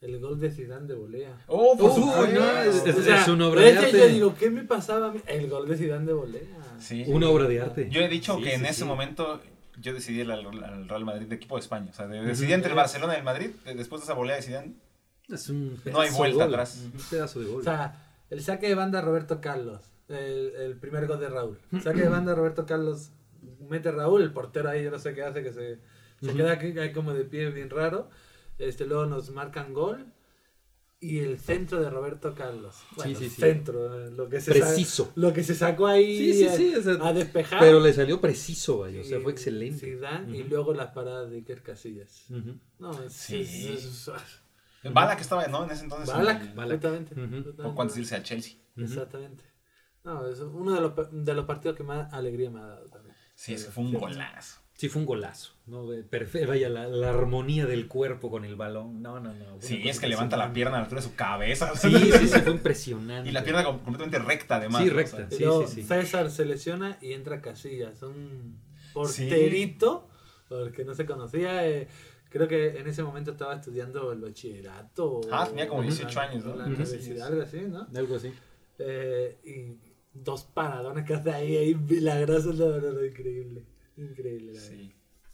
El 0.00 0.20
gol 0.20 0.38
de 0.38 0.50
Zidane 0.50 0.86
de 0.86 0.94
volea. 0.94 1.36
Oh, 1.46 1.76
por 1.76 1.90
Uy, 1.90 1.96
supuesto. 1.96 2.40
no, 2.40 2.58
es- 2.60 2.86
es- 2.86 2.96
O 2.96 3.02
sea, 3.02 3.22
es 3.22 3.28
una 3.28 3.48
obra 3.48 3.62
de 3.62 3.78
arte. 3.78 3.98
Yo 3.98 4.08
digo, 4.08 4.34
¿qué 4.38 4.50
me 4.50 4.62
pasaba 4.64 5.08
a 5.08 5.12
mí? 5.12 5.20
El 5.26 5.48
gol 5.48 5.66
de 5.66 5.76
Zidane 5.76 6.04
de 6.06 6.12
volea. 6.12 6.42
Sí. 6.78 7.04
Una 7.06 7.28
obra 7.30 7.48
de 7.48 7.60
arte. 7.60 7.88
Yo 7.90 8.00
he 8.02 8.08
dicho 8.08 8.36
Sí, 8.36 8.42
que 8.44 8.54
en 8.54 8.60
sí, 8.60 8.66
ese 8.66 8.84
momento 8.84 9.40
yo 9.80 9.94
decidí 9.94 10.20
el, 10.20 10.30
al 10.30 10.46
al 10.64 10.88
Real 10.88 11.04
Madrid 11.04 11.26
de 11.26 11.36
equipo 11.36 11.56
de 11.56 11.60
España. 11.62 11.88
O 11.90 11.94
sea, 11.94 12.06
decidí 12.06 12.52
entre 12.52 12.70
el 12.70 12.76
Barcelona 12.76 13.14
y 13.14 13.18
el 13.18 13.24
Madrid. 13.24 13.50
de- 13.64 13.74
Después 13.74 14.02
de 14.02 14.04
esa 14.04 14.14
volea 14.14 14.36
de 14.36 14.42
Zidane. 14.42 14.74
Es 15.28 15.48
un 15.48 15.80
No 15.86 16.00
hay 16.00 16.10
vuelta 16.10 16.38
de 16.38 16.44
gol. 16.44 16.54
atrás. 16.54 16.78
Un 16.84 17.00
pedazo 17.10 17.40
de 17.40 17.46
gol. 17.46 17.60
O 17.60 17.64
sea, 17.64 18.00
el 18.30 18.42
saque 18.42 18.68
de 18.68 18.74
banda 18.74 19.00
Roberto 19.00 19.40
Carlos. 19.40 19.80
El, 20.08 20.52
el 20.56 20.76
primer 20.76 21.06
gol 21.08 21.18
de 21.18 21.28
Raúl. 21.30 21.58
Saque 21.82 22.02
de 22.02 22.08
banda 22.08 22.34
Roberto 22.34 22.64
Carlos. 22.66 23.10
Mete 23.68 23.90
Raúl, 23.90 24.22
el 24.22 24.32
portero 24.32 24.68
ahí, 24.68 24.84
yo 24.84 24.90
no 24.90 24.98
sé 24.98 25.14
qué 25.14 25.22
hace, 25.22 25.42
que 25.42 25.52
se, 25.52 25.78
queda 26.20 26.52
aquí, 26.52 26.78
ahí 26.78 26.92
como 26.92 27.12
de 27.14 27.24
pie 27.24 27.50
bien 27.50 27.70
raro. 27.70 28.08
Este, 28.58 28.86
luego 28.86 29.06
nos 29.06 29.30
marcan 29.30 29.72
gol. 29.74 30.12
Y 30.98 31.18
el 31.18 31.38
centro 31.38 31.78
de 31.82 31.90
Roberto 31.90 32.34
Carlos. 32.34 32.74
Bueno, 32.96 33.18
sí, 33.18 33.28
sí. 33.28 33.40
centro, 33.42 34.06
eh, 34.06 34.10
lo 34.12 34.30
que 34.30 34.40
se 34.40 34.54
sa- 34.58 34.66
Preciso. 34.66 35.12
lo 35.14 35.30
que 35.34 35.44
se 35.44 35.54
sacó 35.54 35.86
ahí 35.86 36.16
Sí, 36.16 36.32
sí, 36.38 36.48
a- 36.48 36.52
sí, 36.56 36.74
o 36.74 36.82
sea, 36.82 36.94
a, 37.06 37.12
despejar. 37.12 37.58
Pero 37.60 37.80
le 37.80 37.92
salió 37.92 38.18
preciso, 38.18 38.78
vaya. 38.78 39.02
O 39.02 39.04
sea, 39.04 39.20
fue 39.20 39.32
excelente. 39.32 39.78
Zidane, 39.78 40.38
Y 40.38 40.44
luego 40.44 40.72
las 40.72 40.92
paradas 40.92 41.28
de 41.30 41.36
Iker 41.36 41.62
Casillas. 41.62 42.24
No, 42.78 43.02
es, 43.02 43.12
Sí. 43.12 43.42
es- 43.42 43.64
es- 43.84 43.84
es- 44.08 44.10
Bala 44.92 45.16
que 45.16 45.22
estaba, 45.22 45.46
¿no? 45.48 45.64
En 45.64 45.70
ese 45.70 45.84
entonces. 45.84 46.08
Balak, 46.14 46.40
en 46.42 46.48
el- 46.48 46.54
Balak. 46.54 46.76
exactamente. 46.76 47.14
De 47.94 48.00
irse 48.00 48.14
al 48.16 48.22
Chelsea. 48.22 48.54
Exactamente. 48.76 49.44
No, 50.02 50.26
es 50.26 50.40
uno 50.40 50.72
de 50.74 50.80
los, 50.80 50.92
de 51.24 51.34
los 51.34 51.44
partidos 51.44 51.76
que 51.76 51.82
más 51.82 52.10
alegría 52.14 52.48
me 52.50 52.60
ha 52.60 52.66
dado 52.66 52.86
también. 52.88 53.14
Sí, 53.34 53.52
ese 53.52 53.70
fue 53.70 53.84
un 53.84 53.92
golazo. 53.92 54.60
Sí, 54.76 54.88
fue 54.90 55.00
un 55.00 55.06
golazo. 55.06 55.52
¿no? 55.66 55.86
Perfecto. 56.10 56.48
Vaya, 56.48 56.68
la, 56.68 56.86
la 56.86 57.08
armonía 57.10 57.64
del 57.66 57.88
cuerpo 57.88 58.30
con 58.30 58.44
el 58.44 58.56
balón. 58.56 59.00
No, 59.02 59.18
no, 59.20 59.32
no. 59.32 59.56
Sí, 59.60 59.80
es 59.88 59.98
que 59.98 60.06
levanta 60.06 60.36
la 60.36 60.52
pierna 60.52 60.76
a 60.76 60.78
la 60.80 60.84
altura 60.84 61.00
de 61.00 61.06
su 61.08 61.14
cabeza. 61.14 61.74
Sí, 61.76 61.90
sí, 61.96 62.28
sí, 62.28 62.40
fue 62.40 62.52
impresionante. 62.52 63.28
Y 63.28 63.32
la 63.32 63.42
pierna 63.42 63.64
com- 63.64 63.78
completamente 63.78 64.18
recta, 64.18 64.56
además. 64.56 64.82
Sí, 64.82 64.90
recta. 64.90 65.16
O 65.16 65.18
sea, 65.18 65.28
Y 65.30 65.36
Sí, 65.36 65.44
luego 65.44 65.66
sí, 65.66 65.74
sí. 65.76 65.82
César 65.82 66.30
se 66.30 66.44
lesiona 66.44 66.98
y 67.00 67.14
entra 67.14 67.40
Casillas. 67.40 68.02
Un 68.02 68.60
porterito, 68.92 70.08
porque 70.48 70.84
no 70.84 70.94
se 70.94 71.06
conocía. 71.06 71.66
eh, 71.68 71.88
creo 72.28 72.46
que 72.48 72.78
en 72.78 72.86
ese 72.86 73.02
momento 73.02 73.30
estaba 73.32 73.54
estudiando 73.54 74.12
el 74.12 74.20
bachillerato. 74.20 75.10
o- 75.20 75.20
Ah, 75.32 75.46
tenía 75.48 75.68
como 75.68 75.80
o 75.80 75.84
18 75.84 76.14
la- 76.20 76.22
años, 76.26 76.44
¿no? 76.44 76.54
La 76.56 76.66
universidad, 76.66 77.26
algo 77.28 77.42
así, 77.42 77.60
¿no? 77.62 77.86
Algo 77.96 78.16
así. 78.16 78.30
Eh, 78.78 79.38
y 79.44 79.78
dos 80.12 80.44
paradones 80.44 81.04
que 81.06 81.14
hace 81.14 81.30
ahí, 81.32 81.56
ahí 81.56 81.74
milagrosos, 81.74 82.56
no, 82.56 82.68
no, 82.78 82.92
no, 82.92 83.04
increíble. 83.04 83.62
Increíble. 83.96 84.52
la 84.54 84.60
verdad. 84.60 84.76
sí. 84.76 84.92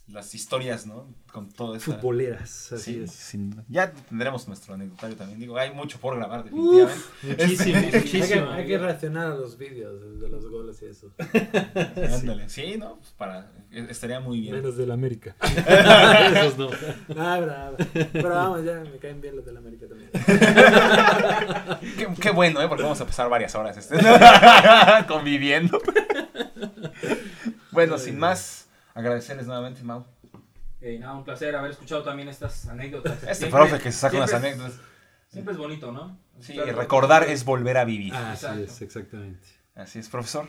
Las 0.08 0.34
historias, 0.34 0.84
¿no? 0.84 1.06
Con 1.32 1.48
todo 1.52 1.76
eso. 1.76 1.92
Futboleras, 1.92 2.72
así 2.72 2.94
Sí, 2.94 3.00
es. 3.04 3.12
sin. 3.12 3.64
Ya 3.68 3.92
tendremos 3.92 4.48
nuestro 4.48 4.74
anecdotario 4.74 5.16
también. 5.16 5.38
Digo, 5.38 5.56
hay 5.56 5.72
mucho 5.72 5.98
por 6.00 6.16
grabar, 6.16 6.42
definitivamente. 6.44 7.00
Muchísimo, 7.22 7.78
Hay 7.78 7.90
que, 7.90 7.98
muchísimo. 8.00 8.50
hay 8.50 8.66
que 8.66 8.78
reaccionar 8.78 9.26
a 9.30 9.34
los 9.36 9.56
vídeos 9.56 10.20
de 10.20 10.28
los 10.28 10.44
goles 10.50 10.82
y 10.82 10.86
eso. 10.86 11.14
Ándale. 12.16 12.48
Sí, 12.48 12.76
¿no? 12.78 12.96
Pues 12.96 13.10
para. 13.12 13.52
Estaría 13.70 14.18
muy 14.18 14.40
bien. 14.40 14.56
Menos 14.56 14.76
del 14.76 14.90
América. 14.90 15.36
Esos 16.34 16.58
no. 16.58 16.68
Ah, 17.16 17.38
bravo. 17.40 17.76
Pero 18.12 18.28
vamos, 18.28 18.64
ya 18.64 18.80
me 18.80 18.98
caen 18.98 19.20
bien 19.20 19.36
los 19.36 19.46
del 19.46 19.56
América 19.56 19.86
también. 19.88 20.10
Qué, 21.96 22.08
qué 22.20 22.30
bueno, 22.30 22.60
¿eh? 22.60 22.66
Porque 22.68 22.82
vamos 22.82 23.00
a 23.00 23.06
pasar 23.06 23.30
varias 23.30 23.54
horas 23.54 23.76
este, 23.76 23.96
conviviendo. 25.06 25.80
Bueno, 27.72 27.98
sin 27.98 28.18
más, 28.18 28.68
agradecerles 28.94 29.46
nuevamente, 29.46 29.82
Mau. 29.82 30.04
Eh, 30.80 30.98
nada, 30.98 31.14
un 31.14 31.24
placer 31.24 31.54
haber 31.54 31.70
escuchado 31.70 32.02
también 32.02 32.28
estas 32.28 32.66
anécdotas. 32.68 33.14
Este 33.22 33.34
Siempre- 33.34 33.60
profe 33.60 33.78
que 33.78 33.92
se 33.92 33.98
saca 33.98 34.16
unas 34.16 34.34
anécdotas. 34.34 34.80
Siempre 35.28 35.52
es 35.52 35.58
bonito, 35.58 35.92
¿no? 35.92 36.18
Sí, 36.40 36.58
recordar 36.58 37.24
es 37.24 37.44
volver 37.44 37.76
a 37.78 37.84
vivir. 37.84 38.14
Así 38.14 38.44
Exacto. 38.46 38.64
es, 38.64 38.82
exactamente. 38.82 39.48
Así 39.74 39.98
es, 39.98 40.08
profesor. 40.08 40.48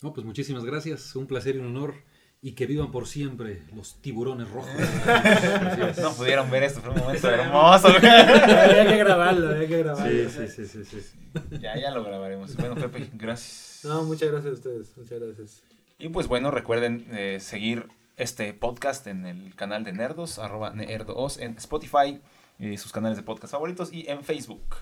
No, 0.00 0.12
pues 0.12 0.24
muchísimas 0.24 0.64
gracias. 0.64 1.14
Un 1.16 1.26
placer 1.26 1.56
y 1.56 1.58
un 1.58 1.66
honor. 1.66 1.94
Y 2.42 2.52
que 2.52 2.66
vivan 2.66 2.92
por 2.92 3.08
siempre 3.08 3.62
los 3.74 4.00
tiburones 4.02 4.48
rojos. 4.50 4.70
Así. 5.06 6.00
No 6.00 6.12
pudieron 6.12 6.50
ver 6.50 6.62
esto, 6.62 6.80
fue 6.80 6.90
un 6.92 6.98
momento 7.00 7.28
hermoso. 7.30 7.88
había 7.96 8.86
que 8.86 8.96
grabarlo, 8.98 9.48
había 9.50 9.66
que 9.66 9.78
grabarlo. 9.78 10.30
Sí, 10.30 10.46
sí, 10.46 10.66
sí, 10.66 10.84
sí, 10.84 11.00
sí. 11.00 11.58
ya, 11.58 11.76
ya 11.76 11.90
lo 11.90 12.04
grabaremos. 12.04 12.54
Bueno, 12.56 12.74
Pepe, 12.76 13.10
gracias. 13.14 13.80
No, 13.84 14.04
muchas 14.04 14.30
gracias 14.30 14.52
a 14.52 14.54
ustedes. 14.54 14.96
Muchas 14.96 15.18
gracias. 15.18 15.62
Y 15.98 16.10
pues 16.10 16.28
bueno, 16.28 16.50
recuerden 16.50 17.06
eh, 17.12 17.38
seguir 17.40 17.88
este 18.18 18.52
podcast 18.52 19.06
en 19.06 19.24
el 19.24 19.54
canal 19.54 19.82
de 19.82 19.94
Nerdos, 19.94 20.38
arroba 20.38 20.70
Nerdos, 20.70 21.38
en 21.38 21.56
Spotify, 21.56 22.20
eh, 22.58 22.76
sus 22.76 22.92
canales 22.92 23.16
de 23.16 23.22
podcast 23.22 23.52
favoritos 23.52 23.90
y 23.92 24.06
en 24.10 24.22
Facebook. 24.22 24.76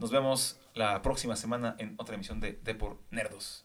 Nos 0.00 0.10
vemos 0.10 0.58
la 0.74 1.02
próxima 1.02 1.36
semana 1.36 1.76
en 1.78 1.94
otra 1.98 2.16
emisión 2.16 2.40
de 2.40 2.58
Depor 2.64 2.98
Nerdos. 3.10 3.64